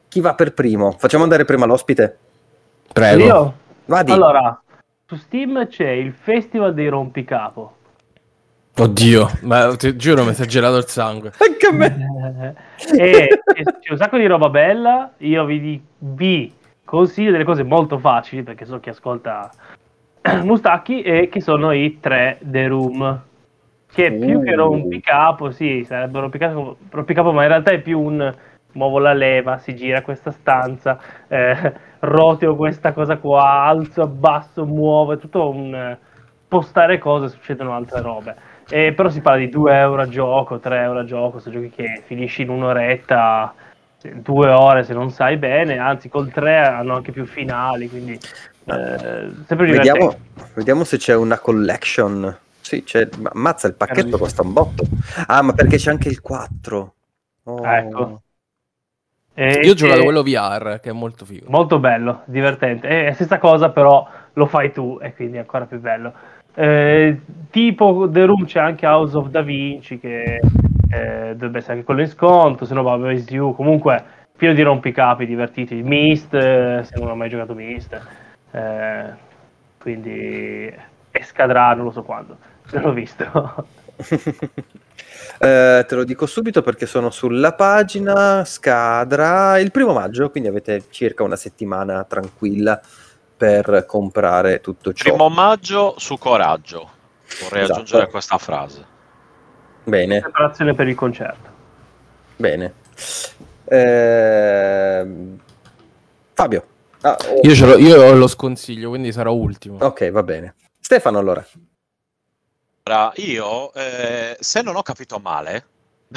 Chi 0.08 0.22
va 0.22 0.34
per 0.34 0.54
primo? 0.54 0.96
Facciamo 0.98 1.24
andare 1.24 1.44
prima 1.44 1.66
l'ospite? 1.66 2.18
Prego. 2.94 3.24
Io? 3.24 3.58
Vadi. 3.86 4.12
Allora, 4.12 4.62
su 5.08 5.16
Steam 5.16 5.68
c'è 5.68 5.90
il 5.90 6.12
Festival 6.12 6.74
dei 6.74 6.90
Rompicapo. 6.90 7.76
Oddio, 8.78 9.40
ma 9.44 9.74
ti 9.78 9.96
giuro 9.96 10.26
mi 10.26 10.34
si 10.34 10.44
è 10.44 10.46
gelato 10.46 10.76
il 10.76 10.86
sangue. 10.86 11.32
Anche 11.38 11.68
a 11.68 11.72
me. 11.72 12.56
e 13.00 13.42
c'è 13.54 13.92
un 13.92 13.98
sacco 13.98 14.18
di 14.18 14.26
roba 14.26 14.50
bella. 14.50 15.14
Io 15.20 15.46
vi, 15.46 15.62
di- 15.62 15.82
vi 16.00 16.54
consiglio 16.84 17.32
delle 17.32 17.46
cose 17.46 17.64
molto 17.64 17.98
facili 18.00 18.44
perché 18.44 18.66
so 18.66 18.82
chi 18.82 18.90
ascolta 18.90 19.50
Mustacchi 20.44 21.02
e 21.02 21.30
che 21.30 21.40
sono 21.40 21.72
i 21.72 22.00
tre 22.02 22.38
The 22.42 22.68
Room. 22.68 23.22
Che 23.90 24.12
più 24.12 24.44
che 24.44 24.52
Uh. 24.52 24.58
rompicapo, 24.58 25.52
sì, 25.52 25.86
sarebbe 25.88 26.20
rompicapo, 26.20 26.78
rompicapo, 26.90 27.32
ma 27.32 27.44
in 27.44 27.48
realtà 27.48 27.72
è 27.72 27.80
più 27.80 28.02
un 28.02 28.36
muovo 28.78 29.00
la 29.00 29.14
leva, 29.14 29.58
si 29.58 29.76
gira 29.76 30.02
questa 30.02 30.32
stanza, 30.32 31.00
eh, 31.28 31.74
roteo 32.00 32.56
questa 32.56 32.94
cosa 32.94 33.18
qua, 33.18 33.64
alzo, 33.64 34.04
abbasso, 34.04 34.66
muovo, 34.66 35.14
è 35.14 35.18
tutto 35.18 35.50
un 35.50 35.74
eh, 35.74 35.98
postare 36.48 37.00
cose, 37.00 37.28
succedono 37.28 37.74
altre 37.74 38.02
robe. 38.02 38.36
Eh, 38.70 38.94
però 38.94 39.10
si 39.10 39.22
parla 39.22 39.40
di 39.40 39.50
2 39.50 39.78
euro 39.78 40.02
a 40.02 40.08
gioco, 40.08 40.60
3 40.60 40.82
euro 40.82 41.00
a 41.00 41.06
gioco, 41.06 41.40
sono 41.40 41.56
giochi 41.56 41.70
che 41.70 42.04
finisci 42.06 42.44
in 42.44 42.50
un'oretta, 42.50 43.54
se- 43.98 44.22
due 44.22 44.50
ore 44.50 44.84
se 44.84 44.94
non 44.94 45.10
sai 45.10 45.38
bene, 45.38 45.78
anzi 45.80 46.08
col 46.08 46.30
3 46.32 46.58
hanno 46.60 46.96
anche 46.96 47.12
più 47.12 47.26
finali, 47.26 47.90
quindi 47.90 48.14
eh, 48.14 48.20
sempre 49.46 49.66
divertente. 49.66 49.76
Vediamo, 49.76 50.16
vediamo 50.54 50.84
se 50.84 50.98
c'è 50.98 51.16
una 51.16 51.40
collection. 51.40 52.38
Sì, 52.60 52.84
c'è, 52.84 53.08
ma 53.20 53.32
ammazza, 53.34 53.68
il 53.68 53.76
pacchetto 53.76 54.18
costa 54.18 54.42
un 54.42 54.52
botto. 54.52 54.84
Ah, 55.28 55.42
ma 55.42 55.54
perché 55.54 55.78
c'è 55.78 55.90
anche 55.90 56.10
il 56.10 56.20
4. 56.20 56.94
Oh. 57.44 57.66
Ecco. 57.66 58.22
E- 59.40 59.60
Io 59.62 59.74
ho 59.74 59.76
giocato 59.76 60.02
quello 60.04 60.24
VR, 60.24 60.80
che 60.82 60.90
è 60.90 60.94
molto 60.94 61.24
figo. 61.24 61.46
Molto 61.50 61.78
bello, 61.78 62.24
divertente. 62.26 62.88
È 62.88 63.06
la 63.06 63.14
stessa 63.14 63.38
cosa, 63.38 63.70
però 63.70 64.08
lo 64.34 64.46
fai 64.48 64.72
tu 64.72 64.98
e 65.00 65.14
quindi 65.14 65.38
è 65.38 65.42
ancora 65.42 65.66
più 65.66 65.80
bello. 65.80 66.12
Eh, 66.56 67.20
tipo 67.52 68.08
The 68.10 68.26
Room 68.26 68.46
c'è 68.46 68.60
anche 68.60 68.88
House 68.88 69.16
of 69.16 69.28
Da 69.28 69.44
Vinci 69.44 70.00
che 70.00 70.40
eh, 70.90 71.34
dovrebbe 71.34 71.60
essere 71.60 71.74
anche 71.74 71.86
quello 71.86 72.02
in 72.02 72.08
sconto, 72.08 72.66
se 72.66 72.74
no 72.74 72.82
va 72.82 72.98
Base 72.98 73.32
You, 73.32 73.54
comunque 73.54 74.04
pieno 74.36 74.56
di 74.56 74.64
rompicapi 74.64 75.28
divertiti. 75.28 75.84
Mist, 75.84 76.34
eh, 76.34 76.82
se 76.84 77.00
non 77.00 77.12
ho 77.12 77.16
mai 77.16 77.30
giocato 77.30 77.54
Mist, 77.54 78.02
eh, 78.50 79.14
quindi 79.80 80.74
escadrà 81.12 81.76
non 81.76 81.86
lo 81.86 81.92
so 81.92 82.02
quando, 82.02 82.38
non 82.72 82.82
l'ho 82.82 82.92
visto. 82.92 83.68
Eh, 85.40 85.86
te 85.88 85.96
lo 85.96 86.04
dico 86.04 86.26
subito 86.26 86.62
perché 86.62 86.86
sono 86.86 87.10
sulla 87.12 87.54
pagina, 87.54 88.44
scadrà 88.46 89.60
il 89.60 89.72
primo 89.72 89.94
maggio, 89.94 90.30
quindi 90.32 90.50
avete 90.50 90.86
circa 90.90 91.24
una 91.24 91.36
settimana 91.36 92.04
tranquilla 92.06 92.80
per 93.38 93.86
comprare 93.86 94.62
tutto 94.62 94.94
ciò. 94.94 95.10
Primo 95.10 95.30
maggio 95.30 95.94
su 95.98 96.18
coraggio. 96.18 96.90
Vorrei 97.42 97.64
Esatto. 97.64 97.80
aggiungere 97.82 98.10
questa 98.10 98.38
frase. 98.38 98.86
Bene, 99.84 100.22
Preparazione 100.22 100.74
per 100.74 100.88
il 100.88 100.96
concerto. 100.96 101.50
bene. 102.36 102.74
Ehm, 103.66 105.40
Fabio. 106.34 106.66
Ah, 107.02 107.16
oh, 107.30 107.40
Io, 107.44 107.54
ce 107.54 107.66
l'ho- 107.66 107.78
io 107.78 108.02
ho 108.02 108.14
lo 108.14 108.28
sconsiglio, 108.28 108.90
quindi 108.90 109.12
sarò 109.12 109.32
ultimo. 109.34 109.78
Ok, 109.82 110.10
va 110.12 110.24
bene. 110.24 110.56
Stefano 110.80 111.20
allora. 111.20 111.46
Allora, 112.88 113.12
io, 113.18 113.74
eh, 113.74 114.38
se 114.40 114.62
non 114.62 114.78
ho 114.78 114.82
capito 114.82 115.20
male, 115.20 115.66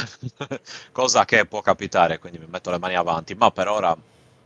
cosa 0.93 1.25
che 1.25 1.45
può 1.45 1.61
capitare, 1.63 2.21
quindi 2.21 2.39
mi 2.39 2.47
metto 2.49 2.71
le 2.71 2.79
mani 2.79 2.95
avanti, 2.95 3.35
ma 3.35 3.51
per 3.51 3.67
ora 3.67 3.97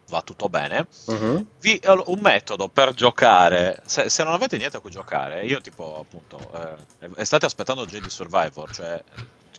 va 0.09 0.23
tutto 0.23 0.49
bene. 0.49 0.87
Mhm. 1.07 1.47
Vi, 1.61 1.79
un 1.85 2.19
metodo 2.23 2.69
per 2.69 2.95
giocare, 2.95 3.83
se, 3.85 4.09
se 4.09 4.25
non 4.25 4.33
avete 4.33 4.57
niente 4.57 4.79
a 4.79 4.81
cui 4.81 4.91
giocare, 4.91 5.45
io 5.45 5.61
tipo 5.61 5.99
appunto, 6.01 6.51
eh, 6.99 7.11
e 7.15 7.25
state 7.27 7.45
aspettando 7.45 7.85
Jedi 7.85 8.09
Survivor, 8.09 8.75
cioè 8.75 9.03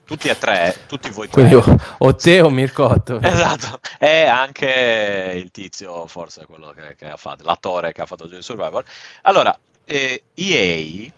tutti 0.04 0.28
e 0.28 0.36
tre, 0.36 0.76
tutti 0.88 1.12
voi 1.12 1.30
tre. 1.30 1.48
Quindi 1.48 1.54
o, 1.54 1.80
o 2.00 2.16
te 2.16 2.42
o 2.42 2.50
Mircotto. 2.50 3.20
Esatto, 3.22 3.80
e 4.00 4.26
anche 4.26 5.34
il 5.36 5.52
tizio, 5.52 6.08
forse 6.08 6.48
quello 6.48 6.74
che, 6.76 6.96
che 6.96 7.10
ha 7.12 7.18
fatto, 7.18 7.44
l'attore 7.44 7.92
che 7.92 8.02
ha 8.02 8.08
fatto 8.08 8.26
Jedi 8.26 8.42
Survivor. 8.42 8.84
Allora, 9.22 9.56
eh, 9.86 10.24
EA 10.34 11.12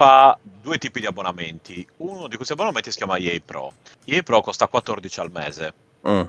fa 0.00 0.38
due 0.42 0.78
tipi 0.78 0.98
di 1.00 1.04
abbonamenti. 1.04 1.86
Uno 1.98 2.26
di 2.26 2.36
questi 2.36 2.54
abbonamenti 2.54 2.90
si 2.90 2.96
chiama 2.96 3.18
EA 3.18 3.38
Pro. 3.44 3.74
EA 4.06 4.22
Pro 4.22 4.40
costa 4.40 4.66
14 4.66 5.20
al 5.20 5.30
mese. 5.30 5.74
Mm. 6.08 6.22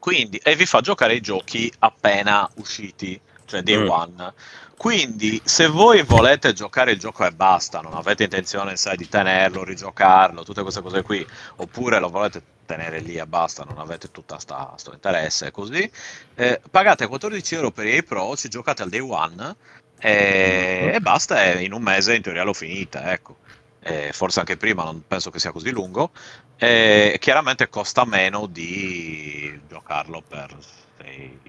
Quindi, 0.00 0.38
e 0.38 0.56
vi 0.56 0.66
fa 0.66 0.80
giocare 0.80 1.14
i 1.14 1.20
giochi 1.20 1.72
appena 1.78 2.50
usciti, 2.56 3.20
cioè 3.44 3.62
day 3.62 3.76
Mm. 3.76 3.88
one. 3.88 4.34
Quindi, 4.76 5.40
se 5.44 5.68
voi 5.68 6.02
volete 6.02 6.52
giocare 6.52 6.90
il 6.90 6.98
gioco 6.98 7.24
e 7.24 7.30
basta, 7.30 7.80
non 7.80 7.94
avete 7.94 8.24
intenzione, 8.24 8.76
sai, 8.76 8.96
di 8.96 9.08
tenerlo, 9.08 9.62
rigiocarlo, 9.62 10.42
tutte 10.42 10.62
queste 10.62 10.82
cose 10.82 11.02
qui, 11.02 11.24
oppure 11.56 12.00
lo 12.00 12.08
volete 12.08 12.42
tenere 12.66 12.98
lì 12.98 13.14
e 13.14 13.26
basta, 13.26 13.62
non 13.62 13.78
avete 13.78 14.10
tutta 14.10 14.40
sta, 14.40 14.72
sto 14.76 14.92
interesse, 14.92 15.52
così, 15.52 15.88
eh, 16.34 16.60
pagate 16.68 17.06
14 17.06 17.54
euro 17.54 17.70
per 17.70 17.86
EA 17.86 18.02
Pro, 18.02 18.34
ci 18.36 18.48
giocate 18.48 18.82
al 18.82 18.88
day 18.88 18.98
one 18.98 19.56
e, 19.98 20.92
e 20.94 21.00
basta, 21.00 21.42
e 21.44 21.62
in 21.64 21.72
un 21.72 21.82
mese 21.82 22.14
in 22.16 22.22
teoria 22.22 22.42
l'ho 22.44 22.52
finita, 22.52 23.12
ecco. 23.12 23.38
Eh, 23.78 24.10
forse 24.12 24.40
anche 24.40 24.56
prima, 24.56 24.82
non 24.84 25.06
penso 25.06 25.30
che 25.30 25.38
sia 25.38 25.52
così 25.52 25.70
lungo. 25.70 26.12
E 26.56 27.16
chiaramente 27.20 27.68
costa 27.68 28.04
meno 28.04 28.46
di 28.46 29.60
giocarlo 29.68 30.22
per 30.22 30.56
sei- 30.98 31.40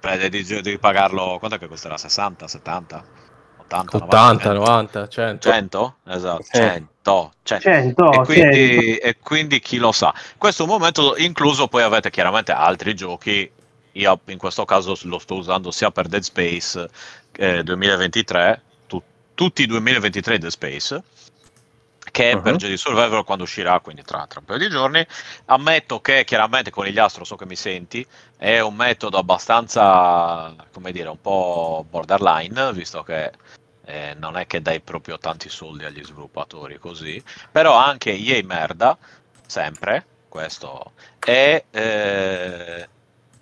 cioè, 0.00 0.28
di, 0.28 0.42
di- 0.44 0.60
di 0.62 0.78
pagarlo 0.78 1.38
quanto 1.38 1.56
è 1.56 1.58
che 1.58 1.66
costerà? 1.68 1.96
60, 1.98 2.46
70, 2.48 3.04
80, 3.56 3.96
80, 3.98 4.04
90, 4.04 4.52
90, 4.52 5.08
100. 5.08 5.38
100? 5.38 5.98
Esatto, 6.04 6.46
Sì. 6.50 6.60
100, 6.60 7.32
100. 7.42 7.70
100, 7.70 8.08
E 8.08 8.20
quindi, 8.20 8.96
100. 8.96 8.96
e 8.96 9.18
quindi 9.18 9.58
chi 9.60 9.78
lo 9.78 9.90
sa. 9.92 10.14
Questo 10.38 10.62
è 10.62 10.66
un 10.66 10.72
momento 10.72 11.16
incluso, 11.16 11.66
poi 11.68 11.82
avete 11.82 12.10
chiaramente 12.10 12.52
altri 12.52 12.94
giochi. 12.94 13.50
Io 13.96 14.20
in 14.26 14.38
questo 14.38 14.64
caso 14.64 14.96
lo 15.04 15.18
sto 15.18 15.36
usando 15.36 15.70
sia 15.70 15.90
per 15.90 16.06
Dead 16.06 16.22
Space 16.22 16.88
eh, 17.32 17.62
2023, 17.62 18.62
tu- 18.86 19.02
tutti 19.34 19.62
i 19.62 19.66
2023 19.66 20.38
Dead 20.38 20.50
Space, 20.50 21.02
che 22.10 22.34
Mhm. 22.34 22.42
per 22.42 22.56
Jedi 22.56 22.76
Survivor 22.76 23.24
quando 23.24 23.44
uscirà, 23.44 23.80
quindi 23.80 24.02
tra, 24.02 24.26
tra 24.26 24.40
un 24.40 24.46
paio 24.46 24.58
di 24.58 24.68
giorni. 24.68 25.06
Ammetto 25.46 26.00
che 26.00 26.24
chiaramente 26.24 26.70
con 26.70 26.84
gli 26.86 26.98
astro 26.98 27.24
so 27.24 27.36
che 27.36 27.46
mi 27.46 27.56
senti, 27.56 28.06
è 28.36 28.60
un 28.60 28.74
metodo 28.74 29.18
abbastanza, 29.18 30.54
come 30.72 30.92
dire, 30.92 31.08
un 31.08 31.20
po' 31.20 31.84
borderline, 31.88 32.72
visto 32.74 33.02
che 33.02 33.32
eh, 33.86 34.14
non 34.18 34.36
è 34.36 34.46
che 34.46 34.60
dai 34.60 34.80
proprio 34.80 35.18
tanti 35.18 35.48
soldi 35.48 35.84
agli 35.84 36.02
sviluppatori 36.04 36.78
così, 36.78 37.22
però 37.50 37.74
anche 37.74 38.12
EA 38.12 38.42
merda, 38.44 38.98
sempre, 39.46 40.04
questo, 40.28 40.92
e 41.24 41.64
eh, 41.70 42.88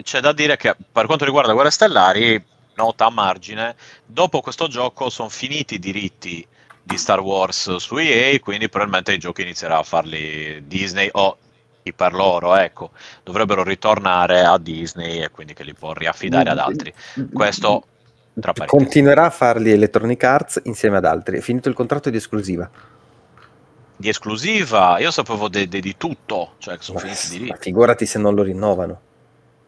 c'è 0.05 0.21
da 0.21 0.33
dire 0.33 0.57
che 0.57 0.77
per 0.93 1.07
quanto 1.07 1.25
riguarda 1.25 1.53
Guerre 1.53 1.71
Stellari, 1.71 2.45
nota 2.77 3.07
a 3.07 3.11
margine, 3.11 3.75
dopo 4.05 4.41
questo 4.41 4.69
gioco 4.69 5.11
sono 5.11 5.29
finiti 5.29 5.75
i 5.75 5.79
diritti 5.81 6.47
di 6.83 6.97
Star 6.99 7.21
Wars 7.21 7.77
su 7.77 7.97
EA, 7.97 8.39
quindi 8.41 8.69
probabilmente 8.69 9.13
i 9.15 9.19
giochi 9.19 9.43
inizierà 9.43 9.79
a 9.79 9.83
farli 9.83 10.67
Disney 10.67 11.09
o 11.13 11.39
per 11.95 12.15
loro, 12.15 12.57
ecco, 12.57 12.93
dovrebbero 13.23 13.63
ritornare 13.63 14.43
a 14.43 14.59
Disney 14.59 15.23
e 15.23 15.31
quindi 15.31 15.53
che 15.55 15.65
li 15.65 15.75
può 15.75 15.93
riaffidare 15.93 16.49
ad 16.51 16.59
altri. 16.59 16.93
Questo 17.31 17.89
tra 18.39 18.55
parentesi. 18.55 18.85
Continuerà 18.85 19.27
a 19.27 19.31
farli 19.31 19.71
Electronic 19.71 20.23
Arts 20.25 20.61
insieme 20.65 20.97
ad 20.97 21.05
altri. 21.05 21.39
È 21.39 21.41
finito 21.41 21.69
il 21.69 21.75
contratto 21.75 22.11
di 22.11 22.17
esclusiva. 22.17 22.71
di 23.97 24.09
esclusiva, 24.09 24.99
io 24.99 25.11
sapevo 25.11 25.49
de- 25.49 25.69
de- 25.69 25.81
di 25.81 25.97
tutto, 25.97 26.55
cioè 26.59 26.77
che 26.77 26.83
sono 26.83 26.99
Ma, 26.99 27.01
finiti 27.01 27.27
i 27.27 27.31
ma 27.47 27.57
diritti. 27.57 27.59
figurati 27.59 28.07
se 28.07 28.19
non 28.19 28.35
lo 28.35 28.43
rinnovano. 28.43 29.01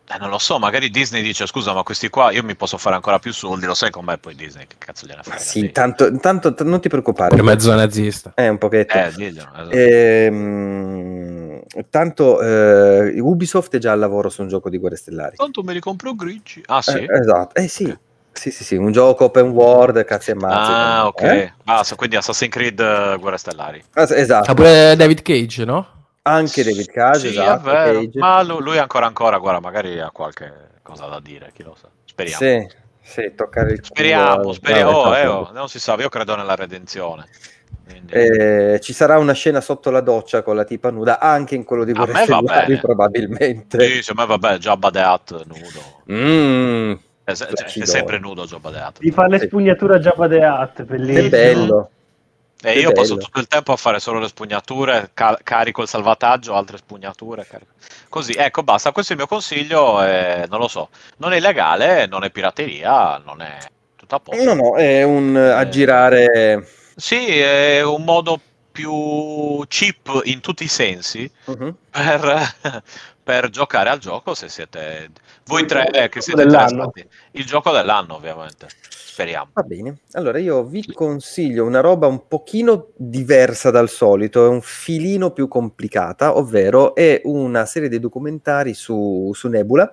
Eh, 0.09 0.19
non 0.19 0.31
lo 0.31 0.39
so, 0.39 0.59
magari 0.61 0.89
Disney 0.89 1.21
dice 1.21 1.47
scusa, 1.47 1.73
ma 1.73 1.83
questi 1.83 2.09
qua 2.09 2.31
io 2.31 2.45
mi 2.45 2.55
posso 2.55 2.79
fare 2.79 2.95
ancora 2.95 3.19
più 3.19 3.33
soldi, 3.33 3.67
lo 3.67 3.75
sai 3.75 3.91
com'è 3.91 4.17
poi 4.19 4.37
Disney, 4.37 4.67
che 4.69 4.77
cazzo 4.79 5.05
gliene 5.05 5.23
frega. 5.23 5.39
sì, 5.41 5.61
Sì. 5.61 5.73
tanto, 5.73 6.17
tanto- 6.19 6.55
t- 6.55 6.63
non 6.63 6.81
ti 6.81 6.89
preoccupare. 6.89 7.35
Per 7.35 7.45
mezzo 7.45 7.75
nazista. 7.75 8.33
Eh, 8.37 8.49
un 8.49 8.59
pochetto. 8.59 8.97
Eh, 8.97 9.11
diglielo, 9.17 9.49
esatto. 9.53 9.71
Ehm, 9.71 11.61
tanto 11.91 12.41
eh, 12.41 13.19
Ubisoft 13.21 13.75
è 13.75 13.79
già 13.79 13.93
al 13.93 13.99
lavoro 13.99 14.29
su 14.29 14.43
un 14.43 14.49
gioco 14.49 14.69
di 14.71 14.79
Guerre 14.79 14.97
Stellari. 14.97 15.37
Tanto 15.37 15.63
me 15.63 15.73
li 15.73 15.81
compro 15.81 16.15
grigi. 16.15 16.63
Ah 16.67 16.83
sì? 16.83 16.99
Eh, 16.99 17.07
esatto. 17.19 17.55
Eh 17.61 17.69
sì. 17.69 17.85
Ok. 17.85 17.99
Sì, 18.37 18.51
sì, 18.51 18.65
sì, 18.65 18.77
un 18.77 18.93
gioco 18.93 19.25
open 19.25 19.49
world, 19.49 20.05
cazzi 20.05 20.33
e 20.33 20.35
mazzi. 20.35 20.71
Ah, 20.71 21.07
ok. 21.07 21.23
Eh? 21.23 21.53
Basta, 21.65 21.95
quindi 21.97 22.17
Assassin's 22.17 22.53
Creed 22.53 22.79
eh, 22.79 23.17
Guerre 23.19 23.39
Stellari. 23.39 23.83
Ah, 23.95 24.07
Esatto. 24.11 24.51
Ah, 24.51 24.55
pure 24.55 24.95
David 24.95 25.23
Cage, 25.23 25.65
no? 25.65 25.87
Anche 26.27 26.63
David 26.65 26.91
Cage, 26.91 27.19
sì, 27.21 27.27
esatto. 27.29 27.69
è 27.69 27.73
vero. 27.73 28.01
Cage. 28.01 28.19
Ma 28.19 28.43
lu- 28.43 28.61
lui 28.61 28.79
ancora 28.79 29.07
ancora, 29.07 29.39
guarda, 29.39 29.61
magari 29.61 30.01
ha 30.01 30.11
qualche 30.11 30.53
cosa 30.83 31.07
da 31.07 31.21
dire, 31.21 31.51
chi 31.55 31.63
lo 31.63 31.77
sa. 31.81 31.89
Speriamo. 32.05 32.39
Sì, 32.39 32.69
sì, 33.03 33.33
toccare 33.37 33.73
il 33.73 33.81
culo. 33.81 33.85
Speriamo, 33.95 34.53
speriamo. 34.53 35.03
Vabbè, 35.03 35.09
Oh, 35.09 35.17
eh, 35.23 35.27
oh, 35.27 35.51
non 35.53 35.69
si 35.69 35.79
sa, 35.79 35.95
io 35.99 36.09
credo 36.09 36.35
nella 36.37 36.55
redenzione. 36.55 37.27
Eh, 38.11 38.81
ci 38.83 38.93
sarà 38.93 39.17
una 39.19 39.33
scena 39.33 39.61
sotto 39.61 39.91
la 39.91 40.01
doccia 40.01 40.43
con 40.43 40.57
la 40.57 40.65
tipa 40.65 40.91
nuda 40.91 41.21
anche 41.21 41.55
in 41.55 41.63
quello 41.63 41.85
di 41.85 41.93
bene. 41.93 42.79
probabilmente. 42.81 43.79
Sì, 43.81 44.03
secondo 44.03 44.33
me 44.33 44.39
vabbè, 44.39 44.59
Jabba 44.59 44.91
the 44.91 45.01
Hutt 45.01 45.45
nudo. 45.47 46.03
Mm, 46.11 46.93
È, 47.23 47.35
cioè, 47.35 47.47
è 47.47 47.53
Placido. 47.53 47.87
sempre 47.87 48.19
nudo 48.19 48.45
the 48.47 48.57
Hutt. 48.57 48.99
Di 48.99 49.11
fare 49.13 49.29
le 49.29 49.39
spugnature 49.39 49.95
a 49.95 49.99
Jabba 50.01 50.27
the 50.29 50.39
Hutt, 50.45 50.75
che 50.77 50.85
bellissimo. 50.85 51.29
bello. 51.29 51.91
E 52.63 52.73
Che 52.73 52.79
io 52.79 52.93
passo 52.93 53.15
bello. 53.15 53.25
tutto 53.27 53.41
il 53.41 53.47
tempo 53.49 53.73
a 53.73 53.77
fare 53.77 54.01
solo 54.01 54.19
le 54.19 54.29
spugnature, 54.29 55.11
ca- 55.13 55.39
carico 55.43 55.83
il 55.83 55.89
salvataggio, 55.89 56.55
altre 56.55 56.79
spugnature. 56.79 57.47
carico- 57.47 57.73
Così, 58.09 58.33
ecco, 58.33 58.63
basta. 58.63 58.93
Questo 58.93 59.13
è 59.13 59.15
il 59.17 59.21
mio 59.23 59.29
consiglio. 59.29 60.03
e 60.03 60.47
non 60.49 60.59
lo 60.61 60.69
so, 60.69 60.89
non 61.19 61.33
è 61.33 61.37
illegale, 61.37 62.07
non 62.07 62.25
è 62.25 62.31
pirateria, 62.31 63.19
non 63.25 63.43
è 63.43 63.59
tutto 63.95 64.15
a 64.15 64.21
posto. 64.21 64.43
No, 64.43 64.55
no, 64.55 64.77
è 64.77 65.03
un 65.03 65.37
Eh. 65.37 65.51
aggirare. 65.51 66.67
Sì, 66.97 67.39
è 67.39 67.83
un 67.83 68.05
modo 68.05 68.41
più 68.73 69.63
cheap 69.69 70.21
in 70.25 70.41
tutti 70.41 70.65
i 70.65 70.69
sensi 70.69 71.31
Mhm. 71.47 71.77
per, 71.91 72.55
per 73.23 73.51
giocare 73.51 73.91
al 73.91 73.99
gioco 73.99 74.35
se 74.35 74.49
siete 74.49 75.11
voi 75.47 75.67
tre 75.67 75.89
eh, 75.91 76.09
che 76.09 76.21
siete 76.23 76.45
dell'anno. 76.45 76.85
interessati. 76.85 77.09
Il 77.33 77.45
gioco 77.47 77.71
dell'anno, 77.71 78.15
ovviamente. 78.15 78.69
Speriamo. 79.17 79.49
Va 79.55 79.63
bene, 79.63 80.01
allora 80.13 80.37
io 80.39 80.63
vi 80.65 80.93
consiglio 80.93 81.65
una 81.65 81.81
roba 81.81 82.07
un 82.07 82.29
pochino 82.29 82.89
diversa 82.97 83.71
dal 83.71 83.89
solito, 83.89 84.45
è 84.45 84.49
un 84.49 84.61
filino 84.61 85.31
più 85.31 85.49
complicata, 85.49 86.37
ovvero 86.37 86.95
è 86.95 87.23
una 87.25 87.65
serie 87.65 87.89
di 87.89 87.99
documentari 87.99 88.75
su, 88.75 89.31
su 89.33 89.49
Nebula, 89.49 89.91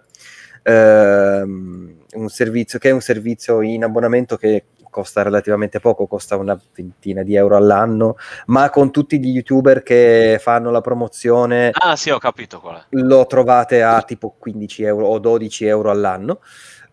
ehm, 0.62 1.96
un 2.16 2.28
servizio 2.28 2.80
che 2.80 2.90
è 2.90 2.92
un 2.92 3.00
servizio 3.00 3.62
in 3.62 3.86
abbonamento 3.86 4.36
che 4.36 4.66
costa 4.90 5.22
relativamente 5.24 5.80
poco, 5.80 6.06
costa 6.06 6.36
una 6.36 6.60
ventina 6.76 7.24
di 7.24 7.36
euro 7.36 7.56
all'anno, 7.56 8.18
ma 8.48 8.70
con 8.70 8.92
tutti 8.92 9.20
gli 9.22 9.30
youtuber 9.30 9.84
che 9.84 10.38
fanno 10.42 10.70
la 10.70 10.82
promozione 10.82 11.72
Ah, 11.74 11.96
sì, 11.96 12.10
ho 12.10 12.18
capito 12.20 12.60
qual 12.60 12.76
è. 12.76 12.84
lo 12.90 13.26
trovate 13.26 13.82
a 13.84 14.02
tipo 14.02 14.36
15 14.38 14.84
euro 14.84 15.08
o 15.08 15.18
12 15.18 15.66
euro 15.66 15.90
all'anno. 15.92 16.42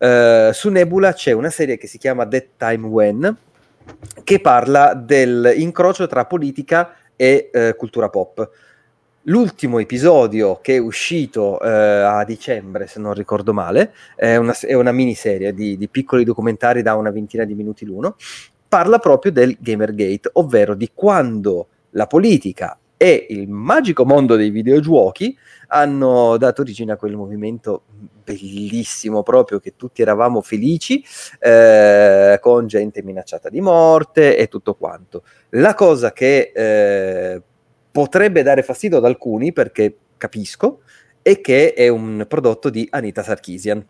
Eh, 0.03 0.49
su 0.51 0.69
Nebula 0.69 1.13
c'è 1.13 1.31
una 1.31 1.51
serie 1.51 1.77
che 1.77 1.85
si 1.85 1.99
chiama 1.99 2.27
That 2.27 2.47
Time 2.57 2.87
When, 2.87 3.37
che 4.23 4.39
parla 4.39 4.95
dell'incrocio 4.95 6.07
tra 6.07 6.25
politica 6.25 6.95
e 7.15 7.51
eh, 7.53 7.75
cultura 7.77 8.09
pop. 8.09 8.49
L'ultimo 9.25 9.77
episodio 9.77 10.59
che 10.59 10.77
è 10.77 10.79
uscito 10.79 11.61
eh, 11.61 11.69
a 11.69 12.23
dicembre, 12.25 12.87
se 12.87 12.99
non 12.99 13.13
ricordo 13.13 13.53
male, 13.53 13.93
è 14.15 14.37
una, 14.37 14.57
è 14.59 14.73
una 14.73 14.91
miniserie 14.91 15.53
di, 15.53 15.77
di 15.77 15.87
piccoli 15.87 16.23
documentari 16.23 16.81
da 16.81 16.95
una 16.95 17.11
ventina 17.11 17.43
di 17.43 17.53
minuti 17.53 17.85
l'uno, 17.85 18.15
parla 18.67 18.97
proprio 18.97 19.31
del 19.31 19.55
Gamergate, 19.59 20.31
ovvero 20.33 20.73
di 20.73 20.89
quando 20.95 21.67
la 21.91 22.07
politica 22.07 22.75
e 23.01 23.25
il 23.29 23.49
magico 23.49 24.05
mondo 24.05 24.35
dei 24.35 24.51
videogiochi 24.51 25.35
hanno 25.69 26.37
dato 26.37 26.61
origine 26.61 26.91
a 26.91 26.97
quel 26.97 27.15
movimento 27.15 27.81
bellissimo 28.23 29.23
proprio 29.23 29.57
che 29.57 29.73
tutti 29.75 30.03
eravamo 30.03 30.41
felici 30.41 31.03
eh, 31.39 32.37
con 32.39 32.67
gente 32.67 33.01
minacciata 33.01 33.49
di 33.49 33.59
morte 33.59 34.37
e 34.37 34.47
tutto 34.47 34.75
quanto. 34.75 35.23
La 35.49 35.73
cosa 35.73 36.13
che 36.13 36.51
eh, 36.53 37.41
potrebbe 37.91 38.43
dare 38.43 38.61
fastidio 38.61 38.97
ad 38.97 39.05
alcuni 39.05 39.51
perché 39.51 39.97
capisco 40.15 40.81
è 41.23 41.41
che 41.41 41.73
è 41.73 41.87
un 41.87 42.23
prodotto 42.27 42.69
di 42.69 42.87
Anita 42.91 43.23
Sarkeesian. 43.23 43.83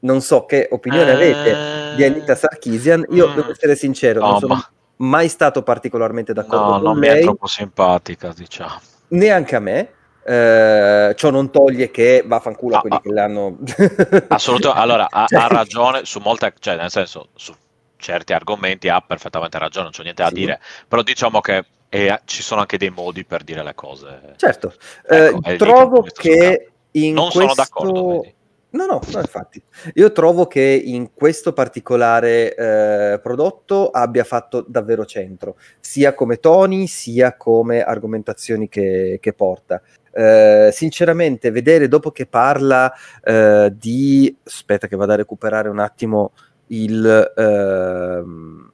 Non 0.00 0.20
so 0.20 0.44
che 0.44 0.68
opinione 0.70 1.12
Eh, 1.12 1.14
avete 1.14 1.96
di 1.96 2.04
Anita 2.04 2.34
Sarkeesian. 2.34 3.06
Io 3.12 3.30
mm. 3.30 3.34
devo 3.34 3.50
essere 3.50 3.76
sincero, 3.76 4.20
No, 4.20 4.30
non 4.32 4.40
sono 4.40 4.54
ma- 4.56 4.73
mai 4.96 5.28
stato 5.28 5.62
particolarmente 5.62 6.32
d'accordo 6.32 6.64
No, 6.66 6.72
con 6.72 6.82
non 6.82 6.98
mi 6.98 7.06
è 7.08 7.12
lei 7.14 7.22
troppo 7.22 7.46
simpatica, 7.46 8.32
diciamo. 8.34 8.80
neanche 9.08 9.56
a 9.56 9.60
me. 9.60 9.88
Eh, 10.26 11.12
ciò 11.16 11.28
non 11.30 11.50
toglie 11.50 11.90
che 11.90 12.22
vaffanculo 12.24 12.76
a 12.76 12.78
Ah, 12.78 12.80
quelli 12.80 12.96
ah. 12.96 13.00
che 13.00 13.12
l'hanno. 13.12 13.58
Assolutamente, 14.28 14.82
allora 14.82 15.06
ha, 15.10 15.26
Cioè, 15.28 15.38
ha 15.42 15.46
ragione 15.48 16.04
su 16.04 16.18
molte, 16.20 16.54
cioè 16.60 16.76
nel 16.76 16.90
senso, 16.90 17.28
su 17.34 17.54
certi 17.96 18.32
argomenti 18.32 18.88
ha 18.88 19.00
perfettamente 19.02 19.58
ragione, 19.58 19.84
non 19.84 19.92
c'è 19.92 20.02
niente 20.02 20.22
da 20.22 20.28
Sì. 20.28 20.34
dire, 20.34 20.60
però 20.88 21.02
diciamo 21.02 21.40
che 21.40 21.64
eh, 21.90 22.20
ci 22.24 22.42
sono 22.42 22.60
anche 22.60 22.76
dei 22.78 22.90
modi 22.90 23.24
per 23.24 23.44
dire 23.44 23.62
le 23.62 23.74
cose. 23.74 24.34
Certo, 24.36 24.72
Ecco, 25.06 25.40
Eh, 25.44 25.52
è 25.54 25.56
trovo 25.56 26.02
che 26.02 26.70
in 26.92 27.12
Non 27.14 27.30
questo... 27.30 27.40
sono 27.40 27.54
d'accordo, 27.54 28.06
vedi. 28.20 28.34
No, 28.74 28.86
no, 28.86 29.00
no, 29.12 29.18
infatti. 29.20 29.62
Io 29.94 30.10
trovo 30.10 30.48
che 30.48 30.60
in 30.60 31.12
questo 31.14 31.52
particolare 31.52 32.54
eh, 32.56 33.20
prodotto 33.20 33.90
abbia 33.90 34.24
fatto 34.24 34.64
davvero 34.66 35.04
centro, 35.04 35.56
sia 35.78 36.12
come 36.12 36.38
toni, 36.38 36.88
sia 36.88 37.36
come 37.36 37.84
argomentazioni 37.84 38.68
che, 38.68 39.18
che 39.20 39.32
porta. 39.32 39.80
Eh, 40.12 40.70
sinceramente, 40.72 41.52
vedere 41.52 41.86
dopo 41.86 42.10
che 42.10 42.26
parla 42.26 42.92
eh, 43.22 43.72
di... 43.78 44.36
Aspetta 44.42 44.88
che 44.88 44.96
vado 44.96 45.12
a 45.12 45.16
recuperare 45.16 45.68
un 45.68 45.78
attimo 45.78 46.32
il, 46.66 47.32
ehm, 47.36 48.72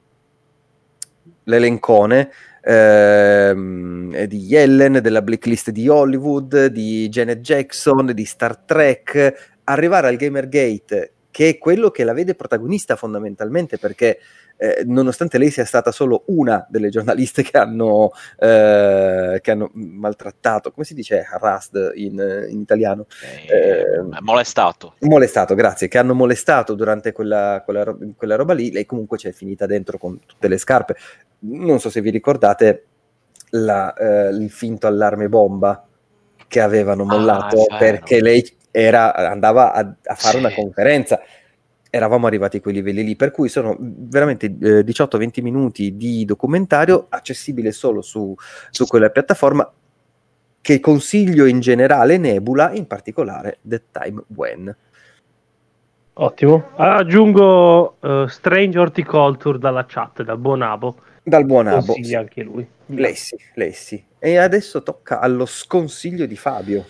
l'elencone 1.43 2.31
ehm, 2.61 4.25
di 4.25 4.37
Yellen, 4.45 4.99
della 5.01 5.21
blacklist 5.21 5.71
di 5.71 5.87
Hollywood, 5.87 6.67
di 6.67 7.09
Janet 7.09 7.39
Jackson, 7.39 8.11
di 8.13 8.25
Star 8.25 8.57
Trek, 8.57 9.50
arrivare 9.65 10.07
al 10.07 10.15
Gamergate, 10.15 11.13
che 11.31 11.49
è 11.49 11.57
quello 11.57 11.91
che 11.91 12.03
la 12.03 12.13
vede 12.13 12.35
protagonista 12.35 12.95
fondamentalmente, 12.97 13.77
perché 13.77 14.19
eh, 14.57 14.83
nonostante 14.85 15.37
lei 15.37 15.49
sia 15.49 15.63
stata 15.65 15.91
solo 15.91 16.23
una 16.27 16.67
delle 16.69 16.89
giornaliste 16.89 17.41
che 17.41 17.57
hanno, 17.57 18.11
eh, 18.37 19.39
che 19.41 19.51
hanno 19.51 19.71
maltrattato, 19.73 20.71
come 20.71 20.85
si 20.85 20.93
dice 20.93 21.21
harassed 21.27 21.93
in, 21.95 22.45
in 22.49 22.59
italiano? 22.59 23.05
Eh, 23.47 23.55
Eh, 23.55 23.81
è 23.83 24.19
molestato. 24.19 24.95
molestato, 24.99 25.55
grazie, 25.55 25.87
che 25.87 25.97
hanno 25.97 26.13
molestato 26.13 26.75
durante 26.75 27.11
quella, 27.13 27.61
quella, 27.63 27.95
quella 28.15 28.35
roba 28.35 28.53
lì, 28.53 28.71
lei 28.71 28.85
comunque 28.85 29.17
c'è 29.17 29.31
finita 29.31 29.65
dentro 29.65 29.97
con 29.97 30.19
tutte 30.25 30.47
le 30.49 30.57
scarpe. 30.57 30.95
Non 31.39 31.79
so 31.79 31.89
se 31.89 32.01
vi 32.01 32.09
ricordate 32.11 32.85
la, 33.51 33.93
eh, 33.93 34.29
il 34.29 34.49
finto 34.51 34.85
allarme 34.85 35.27
bomba 35.29 35.87
che 36.47 36.59
avevano 36.59 37.03
Ah, 37.03 37.05
mollato 37.05 37.55
vero. 37.69 37.77
perché 37.79 38.21
lei 38.21 38.59
era, 38.71 39.13
andava 39.13 39.73
a, 39.73 39.79
a 39.79 40.15
fare 40.15 40.33
Sì. 40.33 40.37
una 40.37 40.53
conferenza. 40.53 41.19
Eravamo 41.89 42.25
arrivati 42.27 42.57
a 42.57 42.61
quei 42.61 42.73
livelli 42.75 43.03
lì, 43.03 43.15
per 43.17 43.31
cui 43.31 43.49
sono 43.49 43.75
veramente 43.79 44.45
eh, 44.45 44.79
18-20 44.85 45.41
minuti 45.41 45.97
di 45.97 46.23
documentario 46.23 47.07
accessibile 47.09 47.71
solo 47.73 48.01
su, 48.01 48.33
su 48.69 48.87
quella 48.87 49.09
piattaforma 49.09 49.69
che 50.61 50.79
consiglio 50.79 51.45
in 51.45 51.59
generale 51.59 52.17
Nebula, 52.17 52.71
in 52.71 52.87
particolare 52.87 53.57
The 53.61 53.81
Time 53.91 54.23
When. 54.35 54.75
Ottimo. 56.13 56.69
Aggiungo 56.75 57.95
eh, 57.99 58.25
Strange 58.27 58.77
Horticulture 58.77 59.57
dalla 59.57 59.85
chat, 59.87 60.23
dal 60.23 60.37
buon 60.37 60.61
Abo. 60.61 60.97
Dal 61.23 61.45
buon 61.45 61.67
Abo. 61.67 61.93
Consiglia 61.93 62.19
anche 62.19 62.43
lui. 62.43 62.67
Lei 63.55 63.73
sì. 63.73 64.03
E 64.19 64.37
adesso 64.37 64.83
tocca 64.83 65.19
allo 65.19 65.45
sconsiglio 65.45 66.25
di 66.25 66.35
Fabio. 66.35 66.85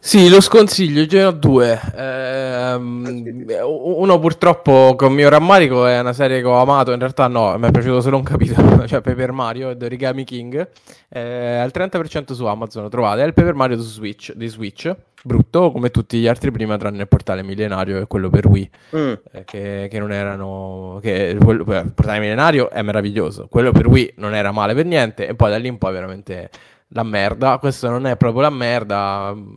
Sì, 0.00 0.28
lo 0.30 0.40
sconsiglio, 0.40 1.06
ce 1.06 1.16
ne 1.18 1.24
ho 1.24 1.30
due. 1.32 1.78
Ehm, 1.94 3.44
uno 3.62 4.18
purtroppo 4.18 4.94
con 4.96 5.12
mio 5.12 5.28
rammarico 5.28 5.86
è 5.86 5.98
una 6.00 6.12
serie 6.14 6.40
che 6.40 6.46
ho 6.46 6.58
amato, 6.58 6.92
in 6.92 6.98
realtà 6.98 7.26
no, 7.26 7.56
mi 7.58 7.68
è 7.68 7.70
piaciuto 7.70 8.00
solo 8.00 8.16
un 8.16 8.22
capitolo, 8.22 8.86
cioè 8.88 9.00
Paper 9.02 9.32
Mario 9.32 9.76
The 9.76 9.84
Origami 9.84 10.24
King. 10.24 10.68
Eh, 11.10 11.56
al 11.56 11.70
30% 11.74 12.32
su 12.32 12.46
Amazon 12.46 12.88
trovate, 12.88 13.22
è 13.22 13.26
il 13.26 13.34
Paper 13.34 13.54
Mario 13.54 13.76
su 13.80 13.88
Switch, 13.88 14.32
di 14.34 14.46
Switch, 14.46 14.94
brutto 15.22 15.70
come 15.72 15.90
tutti 15.90 16.18
gli 16.18 16.28
altri 16.28 16.50
prima, 16.50 16.76
tranne 16.78 17.02
il 17.02 17.08
portale 17.08 17.42
millenario 17.42 18.00
e 18.00 18.06
quello 18.06 18.30
per 18.30 18.46
Wii. 18.46 18.70
Mm, 18.96 19.12
eh, 19.32 19.44
Che, 19.44 19.88
che 19.90 19.98
non 19.98 20.12
erano 20.12 20.98
che 21.02 21.36
quello, 21.42 21.64
beh, 21.64 21.80
il 21.80 21.92
portale 21.92 22.20
millenario 22.20 22.70
è 22.70 22.82
meraviglioso 22.82 23.46
quello 23.48 23.72
per 23.72 23.86
Wii 23.86 24.14
non 24.16 24.34
era 24.34 24.50
male 24.52 24.74
per 24.74 24.86
niente 24.86 25.27
e 25.28 25.34
poi 25.34 25.50
da 25.50 25.58
lì 25.58 25.68
in 25.68 25.78
poi 25.78 25.92
veramente 25.92 26.50
la 26.88 27.02
merda 27.02 27.58
questo 27.58 27.88
non 27.90 28.06
è 28.06 28.16
proprio 28.16 28.42
la 28.42 28.50
merda 28.50 29.32
mm, 29.34 29.54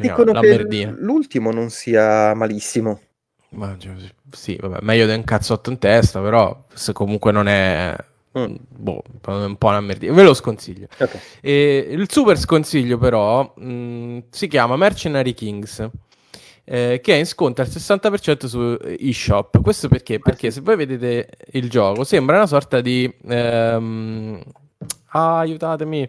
Dicono 0.00 0.32
la 0.32 0.40
che 0.40 0.48
merdina 0.48 0.94
l'ultimo 0.98 1.52
non 1.52 1.70
sia 1.70 2.34
malissimo. 2.34 3.00
Ma, 3.50 3.76
cioè, 3.78 3.92
sì 4.32 4.56
vabbè 4.60 4.78
meglio 4.80 5.06
di 5.06 5.12
un 5.12 5.22
cazzotto 5.22 5.70
in 5.70 5.78
testa 5.78 6.20
però 6.20 6.64
se 6.72 6.92
comunque 6.92 7.30
non 7.32 7.46
è 7.48 7.96
Mm. 8.36 8.56
boh, 8.68 9.00
un 9.26 9.56
po' 9.56 9.68
una 9.68 9.80
merdina 9.80 10.12
ve 10.12 10.24
lo 10.24 10.34
sconsiglio 10.34 10.88
Ok. 10.98 11.18
e 11.40 11.86
il 11.88 12.10
super 12.10 12.36
sconsiglio 12.36 12.98
però 12.98 13.54
mh, 13.56 14.24
si 14.30 14.48
chiama 14.48 14.74
Mercenary 14.76 15.32
Kings 15.34 15.88
eh, 16.64 17.00
che 17.02 17.14
è 17.14 17.18
in 17.18 17.26
sconto 17.26 17.60
al 17.60 17.68
60% 17.68 18.46
su 18.46 18.78
eShop. 18.98 19.60
Questo 19.60 19.88
perché? 19.88 20.18
Perché 20.18 20.50
se 20.50 20.62
voi 20.62 20.76
vedete 20.76 21.28
il 21.52 21.68
gioco 21.68 22.04
sembra 22.04 22.36
una 22.36 22.46
sorta 22.46 22.80
di... 22.80 23.12
ehm, 23.28 24.42
ah, 25.08 25.38
aiutatemi. 25.38 26.08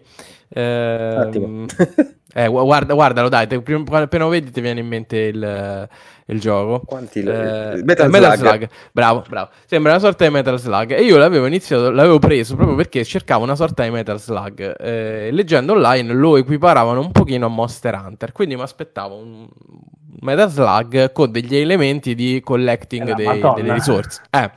ehm, 0.49 1.65
eh, 2.33 2.47
gu- 2.47 2.63
guarda, 2.63 2.93
guardalo 2.93 3.29
dai, 3.29 3.47
te- 3.47 3.61
prima- 3.61 3.83
appena 3.99 4.23
lo 4.25 4.29
vedi 4.29 4.51
ti 4.51 4.61
viene 4.61 4.79
in 4.79 4.87
mente 4.87 5.17
il, 5.17 5.89
il 6.27 6.39
gioco. 6.39 6.81
Quanti 6.85 7.19
Eh, 7.19 7.81
Metal, 7.83 8.09
Metal 8.09 8.35
Slug. 8.37 8.49
Slug. 8.49 8.69
Bravo, 8.91 9.23
bravo. 9.27 9.49
Sembra 9.65 9.91
una 9.91 9.99
sorta 9.99 10.25
di 10.25 10.31
Metal 10.31 10.59
Slug. 10.59 10.91
E 10.91 11.01
io 11.03 11.17
l'avevo 11.17 11.45
iniziato, 11.45 11.91
l'avevo 11.91 12.19
preso 12.19 12.55
proprio 12.55 12.75
perché 12.75 13.03
cercavo 13.03 13.43
una 13.43 13.55
sorta 13.55 13.83
di 13.83 13.89
Metal 13.89 14.19
Slug. 14.19 14.75
Eh, 14.79 15.29
leggendo 15.31 15.73
online 15.73 16.13
lo 16.13 16.37
equiparavano 16.37 16.99
un 16.99 17.11
pochino 17.11 17.45
a 17.45 17.49
Monster 17.49 17.93
Hunter. 17.95 18.31
Quindi 18.31 18.55
mi 18.55 18.61
aspettavo 18.61 19.15
un 19.17 19.47
Metal 20.21 20.49
Slug 20.49 21.11
con 21.11 21.31
degli 21.31 21.55
elementi 21.57 22.15
di 22.15 22.41
collecting 22.43 23.09
Eh, 23.09 23.13
dei- 23.13 23.41
delle 23.55 23.73
risorse. 23.73 24.21
Eh. 24.29 24.49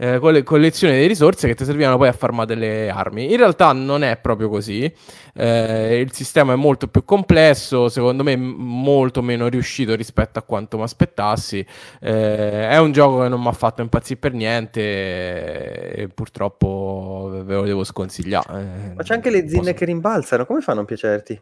Eh, 0.00 0.42
collezioni 0.44 0.96
di 0.96 1.06
risorse 1.06 1.48
che 1.48 1.54
ti 1.56 1.64
servivano 1.64 1.96
poi 1.98 2.06
a 2.08 2.12
farmare 2.12 2.46
delle 2.46 2.88
armi. 2.88 3.30
In 3.32 3.36
realtà 3.36 3.72
non 3.72 4.04
è 4.04 4.16
proprio 4.16 4.48
così. 4.48 4.90
Eh, 5.34 5.98
il 6.00 6.12
sistema 6.12 6.52
è 6.52 6.56
molto 6.56 6.86
più 6.86 7.04
complesso, 7.04 7.88
secondo 7.88 8.22
me 8.22 8.36
molto 8.36 9.22
meno 9.22 9.48
riuscito 9.48 9.94
rispetto 9.96 10.38
a 10.38 10.42
quanto 10.42 10.76
mi 10.76 10.84
aspettassi. 10.84 11.66
Eh, 12.00 12.68
è 12.68 12.78
un 12.78 12.92
gioco 12.92 13.22
che 13.22 13.28
non 13.28 13.40
mi 13.40 13.48
ha 13.48 13.52
fatto 13.52 13.82
impazzire 13.82 14.18
per 14.20 14.32
niente 14.34 14.80
eh, 14.80 16.02
e 16.02 16.08
purtroppo 16.08 17.40
ve 17.44 17.54
lo 17.54 17.62
devo 17.62 17.84
sconsigliare. 17.84 18.60
Eh, 18.60 18.94
Ma 18.94 19.02
c'è 19.02 19.14
anche 19.14 19.30
le 19.30 19.48
zinne 19.48 19.58
posso- 19.60 19.72
che 19.74 19.84
rimbalzano, 19.84 20.46
come 20.46 20.60
fanno 20.60 20.80
a 20.80 20.84
piacerti? 20.84 21.40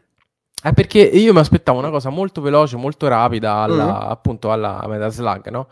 è 0.59 0.73
perché 0.73 0.99
io 0.99 1.33
mi 1.33 1.39
aspettavo 1.39 1.77
una 1.77 1.91
cosa 1.91 2.09
molto 2.09 2.41
veloce, 2.41 2.77
molto 2.77 3.07
rapida, 3.07 3.57
alla, 3.57 3.85
Mm. 3.85 4.09
appunto 4.09 4.51
alla 4.51 4.83
Metal 4.87 5.11
Slug, 5.13 5.47
no? 5.49 5.67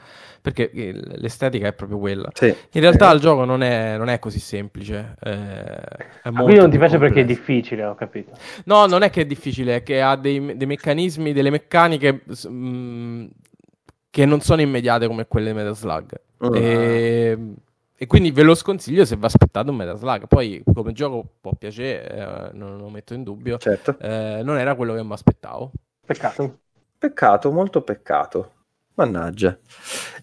Perché 0.46 0.70
l'estetica 0.74 1.68
è 1.68 1.74
proprio 1.74 1.98
quella. 1.98 2.30
Sì. 2.32 2.56
In 2.74 2.82
realtà 2.82 3.12
Eh, 3.12 3.16
il 3.16 3.20
gioco 3.20 3.46
non 3.46 3.64
è, 3.64 3.98
non 3.98 4.10
è 4.10 4.20
così 4.20 4.40
semplice. 4.40 5.16
eh, 5.20 5.32
è 5.32 6.30
Ah, 6.34 6.44
quindi 6.44 6.58
non 6.62 6.70
ti 6.70 6.78
piace 6.78 7.00
perché 7.00 7.22
è 7.22 7.26
difficile, 7.26 7.84
ho 7.84 7.96
capito. 7.96 8.32
No, 8.66 8.86
non 8.86 9.02
è 9.02 9.10
che 9.10 9.22
è 9.22 9.26
difficile, 9.26 9.78
è 9.78 9.84
che 9.84 10.02
ha 10.02 10.16
dei, 10.16 10.56
dei 10.56 10.68
meccanismi, 10.68 11.34
delle 11.34 11.50
meccaniche 11.50 12.24
mh, 12.48 13.26
che 14.12 14.26
non 14.26 14.42
sono 14.42 14.62
immediate 14.62 15.08
come 15.08 15.26
quelle 15.28 15.48
di 15.52 15.56
Metaslug. 15.58 16.22
Mm. 16.46 16.54
E, 16.56 17.38
e 17.98 18.08
quindi 18.08 18.32
ve 18.32 18.44
lo 18.44 18.56
sconsiglio 18.56 19.06
se 19.06 19.16
vi 19.16 19.26
aspettate 19.26 19.70
un 19.70 19.76
Metaslug. 19.78 20.28
Poi 20.28 20.64
come 20.74 20.92
gioco 20.94 21.26
può 21.42 21.54
piacere, 21.58 22.50
eh, 22.52 22.54
non 22.54 22.78
lo 22.78 22.90
metto 22.90 23.14
in 23.16 23.24
dubbio. 23.24 23.58
Certo. 23.58 23.98
Eh, 24.00 24.42
non 24.44 24.58
era 24.58 24.76
quello 24.76 24.94
che 24.94 25.04
mi 25.04 25.14
aspettavo. 25.14 25.72
Peccato. 26.06 26.60
Peccato, 26.98 27.52
molto 27.52 27.82
peccato. 27.82 28.52
Mannaggia. 28.96 29.58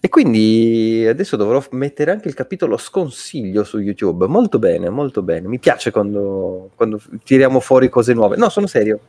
E 0.05 0.09
quindi 0.09 1.05
adesso 1.07 1.37
dovrò 1.37 1.63
mettere 1.71 2.11
anche 2.11 2.27
il 2.27 2.33
capitolo 2.33 2.75
sconsiglio 2.75 3.63
su 3.63 3.79
YouTube. 3.79 4.27
Molto 4.27 4.59
bene, 4.59 4.89
molto 4.89 5.21
bene. 5.21 5.47
Mi 5.47 5.59
piace 5.59 5.91
quando, 5.91 6.71
quando 6.75 6.99
tiriamo 7.23 7.61
fuori 7.61 7.87
cose 7.87 8.13
nuove. 8.13 8.35
No, 8.35 8.49
sono 8.49 8.67
serio. 8.67 8.99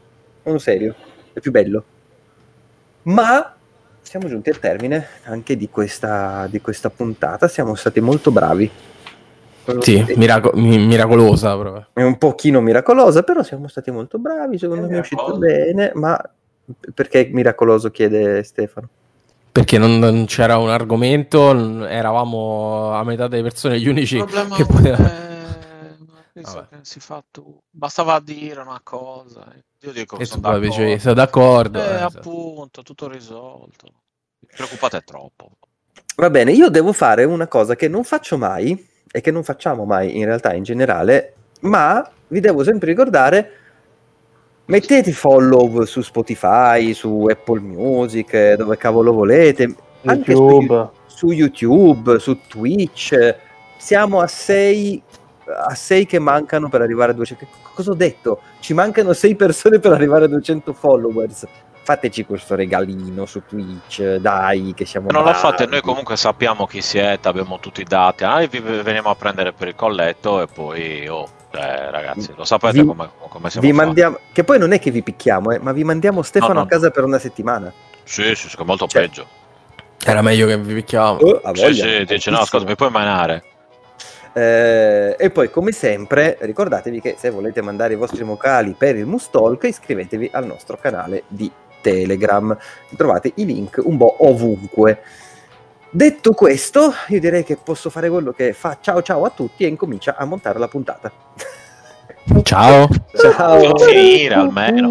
Sono 0.45 0.59
serio. 0.59 0.95
È 1.33 1.41
più 1.41 1.51
bello. 1.51 1.83
Ma 3.03 3.57
siamo 4.03 4.29
giunti 4.29 4.51
al 4.51 4.61
termine 4.61 5.05
anche 5.25 5.57
di 5.57 5.69
questa, 5.69 6.47
di 6.49 6.61
questa 6.61 6.91
puntata. 6.91 7.49
Siamo 7.49 7.75
stati 7.75 7.99
molto 8.01 8.31
bravi. 8.31 8.71
Sì, 9.81 10.05
miraco- 10.15 10.53
mi- 10.55 10.79
miracolosa 10.79 11.59
proprio. 11.59 11.89
è 11.93 12.03
un 12.05 12.19
pochino 12.19 12.61
miracolosa, 12.61 13.25
però 13.25 13.43
siamo 13.43 13.67
stati 13.67 13.91
molto 13.91 14.21
bravi. 14.21 14.59
Secondo 14.59 14.87
È 14.87 14.91
me 14.91 14.97
è 14.99 15.01
uscito 15.01 15.39
bene. 15.39 15.91
Ma 15.97 16.17
perché 16.95 17.27
è 17.27 17.31
miracoloso? 17.33 17.91
chiede 17.91 18.45
Stefano. 18.45 18.89
Perché 19.55 19.79
non, 19.79 20.01
non 20.01 20.25
c'era 20.27 20.59
un 20.59 20.69
argomento, 20.69 21.87
eravamo 21.87 22.91
a 22.91 23.05
metà 23.05 23.29
delle 23.29 23.45
persone 23.45 23.79
gli 23.79 23.87
unici 23.87 24.17
Il 24.17 24.25
problema 24.25 24.57
che 24.57 24.67
potevano... 24.67 25.11
si 26.83 26.99
fa 26.99 27.23
tu. 27.31 27.57
Bastava 27.71 28.19
dire 28.19 28.61
una 28.63 28.81
cosa. 28.83 29.47
Io 29.83 29.93
dico 29.93 30.17
che 30.17 30.25
E 30.25 30.27
sono 30.27 30.41
tu 30.41 30.49
poi 30.49 30.61
d'accordo. 30.61 30.83
dicevi, 30.83 30.99
sei 30.99 31.15
d'accordo? 31.15 31.79
Eh, 31.79 31.85
Eh, 31.85 32.01
appunto, 32.01 32.83
tutto 32.83 33.09
risolto. 33.09 33.93
Preoccupate 34.57 35.03
troppo. 35.03 35.53
Va 36.17 36.31
bene, 36.31 36.51
io 36.51 36.69
devo 36.69 36.93
fare 36.93 37.23
una 37.23 37.47
cosa 37.47 37.77
che 37.77 37.87
non 37.87 38.03
faccio 38.03 38.37
mai 38.37 38.89
e 39.09 39.21
che 39.21 39.31
non 39.31 39.45
facciamo 39.45 39.85
mai 39.85 40.17
in 40.19 40.25
realtà 40.25 40.53
in 40.53 40.65
generale, 40.65 41.35
ma 41.61 42.05
vi 42.27 42.41
devo 42.41 42.65
sempre 42.65 42.89
ricordare, 42.89 43.64
mettete 44.67 45.13
follow 45.13 45.85
su 45.85 46.01
Spotify, 46.01 46.93
su 46.95 47.27
Apple 47.31 47.61
Music, 47.61 48.33
eh, 48.33 48.57
dove 48.57 48.77
cavolo 48.77 49.13
volete, 49.13 49.75
anche 50.05 50.33
su 50.35 50.43
YouTube. 50.43 50.89
su 51.07 51.31
YouTube, 51.31 52.19
su 52.19 52.39
Twitch. 52.47 53.37
Siamo 53.77 54.21
a 54.21 54.27
6 54.27 55.03
a 55.47 55.75
6 55.75 56.07
che 56.07 56.19
mancano 56.19 56.69
per 56.71 56.81
arrivare 56.81 57.13
a 57.13 57.15
200. 57.15 57.45
Che 57.45 57.51
cosa 57.75 57.91
ho 57.91 57.95
detto? 57.95 58.41
Ci 58.61 58.73
mancano 58.73 59.13
6 59.13 59.35
persone 59.37 59.79
per 59.79 59.93
arrivare 59.93 60.25
a 60.25 60.29
200 60.29 60.73
followers. 60.73 61.47
Fateci 61.83 62.25
questo 62.25 62.55
regalino 62.55 63.27
su 63.27 63.43
Twitch, 63.47 64.03
dai, 64.17 64.73
che 64.75 64.87
siamo 64.87 65.11
Non 65.11 65.23
lo 65.23 65.29
bravi. 65.29 65.39
fate, 65.39 65.67
noi 65.67 65.83
comunque 65.83 66.17
sappiamo 66.17 66.67
chi 66.67 66.81
siete, 66.81 67.29
abbiamo 67.29 67.59
tutti 67.61 67.83
i 67.83 67.85
dati. 67.85 68.25
Ah, 68.25 68.39
vi 68.47 68.59
veniamo 68.59 69.11
a 69.11 69.15
prendere 69.15 69.53
per 69.53 69.69
il 69.69 69.75
colletto 69.75 70.41
e 70.41 70.47
poi, 70.47 71.07
oh, 71.09 71.29
eh, 71.57 71.91
ragazzi, 71.91 72.33
lo 72.37 72.45
sapete 72.45 72.81
Vi- 72.81 72.87
come, 72.87 73.09
come 73.29 73.51
siamo 73.51 73.67
vi 73.67 73.73
fatti. 73.73 73.85
mandiamo 73.87 74.19
che 74.33 74.45
poi 74.45 74.59
non 74.59 74.73
è 74.73 74.79
che 74.79 74.91
vi 74.91 75.03
picchiamo, 75.03 75.51
eh, 75.53 75.59
ma 75.59 75.73
vi 75.73 75.85
mandiamo 75.85 76.23
Stefano 76.23 76.53
No, 76.55 76.59
no, 76.61 76.65
a 76.65 76.69
casa 76.69 76.91
per 76.91 77.05
una 77.05 77.19
settimana. 77.19 77.73
Sì, 78.05 78.35
sì, 78.35 78.49
è 78.59 78.63
molto 78.65 78.87
Cioè, 78.87 79.03
peggio. 79.03 79.27
Era 80.05 80.21
meglio 80.23 80.47
che 80.47 80.59
vi 80.59 80.75
picchiavamo. 80.75 81.19
Oh, 81.21 81.55
Sì, 81.55 81.75
sì, 81.75 82.05
dice 82.05 82.31
no, 82.31 82.39
ascolta, 82.39 82.67
mi 82.67 82.75
puoi 82.77 82.91
manare. 82.91 83.43
Eh, 84.37 85.15
e 85.19 85.31
poi, 85.31 85.49
come 85.51 85.71
sempre, 85.73 86.37
ricordatevi 86.41 87.01
che 87.01 87.15
se 87.19 87.31
volete 87.31 87.63
mandare 87.63 87.95
i 87.95 87.97
vostri 87.97 88.25
vocali 88.25 88.75
per 88.77 88.97
il 88.97 89.07
Mustalk, 89.07 89.63
iscrivetevi 89.65 90.31
al 90.33 90.45
nostro 90.45 90.77
canale 90.77 91.23
di 91.29 91.51
Telegram. 91.81 92.57
Trovate 92.97 93.33
i 93.37 93.47
link 93.47 93.81
un 93.85 93.97
po' 93.97 94.17
ovunque. 94.27 95.03
Detto 95.97 96.33
questo, 96.33 96.93
io 97.07 97.21
direi 97.21 97.45
che 97.45 97.57
posso 97.57 97.89
fare 97.89 98.09
quello 98.11 98.33
che 98.33 98.53
fa 98.53 98.79
ciao 98.81 99.01
ciao 99.01 99.23
a 99.25 99.31
tutti 99.31 99.63
e 99.63 99.69
incomincia 99.69 100.17
a 100.19 100.25
montare 100.25 100.59
la 100.59 100.67
puntata. 100.67 101.13
Ciao. 102.43 102.89
Ciao. 103.17 103.77
Finire 103.79 104.35
almeno. 104.35 104.91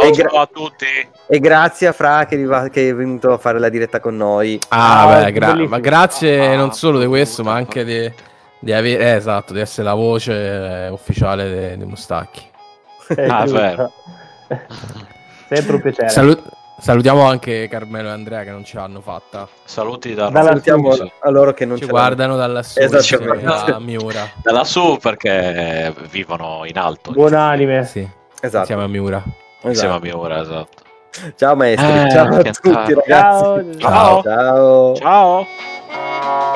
Ciao, 0.00 0.10
gra- 0.12 0.28
ciao 0.28 0.40
a 0.42 0.46
tutti. 0.52 0.86
E 1.26 1.40
grazie 1.40 1.88
a 1.88 1.92
Fra 1.92 2.24
che, 2.26 2.36
arriva- 2.36 2.68
che 2.68 2.88
è 2.90 2.94
venuto 2.94 3.32
a 3.32 3.38
fare 3.38 3.58
la 3.58 3.68
diretta 3.68 3.98
con 3.98 4.16
noi. 4.16 4.56
Ah, 4.68 5.08
Ah, 5.08 5.24
beh, 5.24 5.32
gra- 5.32 5.56
ma 5.66 5.80
grazie 5.80 6.46
Ah, 6.52 6.54
non 6.56 6.72
solo 6.72 7.00
di 7.00 7.06
questo, 7.06 7.42
ma 7.42 7.54
anche 7.54 7.82
di, 7.84 8.12
di 8.60 8.72
avere, 8.72 9.02
eh, 9.02 9.16
esatto, 9.16 9.52
di 9.54 9.58
essere 9.58 9.88
la 9.88 9.94
voce 9.94 10.32
eh, 10.32 10.88
ufficiale 10.90 11.48
dei 11.48 11.76
dei 11.78 11.86
Mustacchi. 11.86 12.42
Ah, 13.28 13.44
vero. 13.44 13.90
Sempre 15.48 15.74
un 15.74 15.80
piacere. 15.82 16.08
Salu- 16.10 16.42
salutiamo 16.78 17.22
anche 17.22 17.68
Carmelo 17.68 18.08
e 18.08 18.12
Andrea 18.12 18.42
che 18.44 18.50
non 18.50 18.64
ce 18.64 18.76
l'hanno 18.76 19.00
fatta. 19.00 19.46
Saluti 19.64 20.14
da 20.14 20.28
Dalla 20.28 20.48
Salutiamo 20.48 20.96
a 21.20 21.30
loro 21.30 21.52
che 21.52 21.64
non 21.64 21.76
Ci 21.76 21.84
ce 21.84 21.86
l'hanno. 21.92 21.98
guardano 22.04 22.36
dalla 22.36 22.62
su 22.62 22.78
Esatto. 22.80 23.70
da 23.72 23.78
Miura. 23.78 24.28
da 24.42 24.52
lassù 24.52 24.98
perché 25.00 25.94
vivono 26.10 26.62
in 26.66 26.78
alto. 26.78 27.12
Buon 27.12 27.34
anime. 27.34 27.84
Sì, 27.84 28.06
Esatto. 28.40 28.58
insieme 28.60 28.82
a 28.82 28.88
Miura. 28.88 29.22
Insieme 29.62 29.94
a 29.94 29.96
esatto. 29.96 30.16
Miura, 30.16 30.40
esatto. 30.40 30.82
Ciao 31.36 31.54
maestri, 31.54 31.86
Eh, 31.86 32.10
ciao 32.10 32.26
a 32.26 32.42
tutti 32.42 32.70
tanto. 32.70 33.00
ragazzi. 33.06 33.78
Ciao. 33.78 34.22
ciao. 34.22 34.94
ciao. 34.96 35.46
Ciao. 35.46 36.53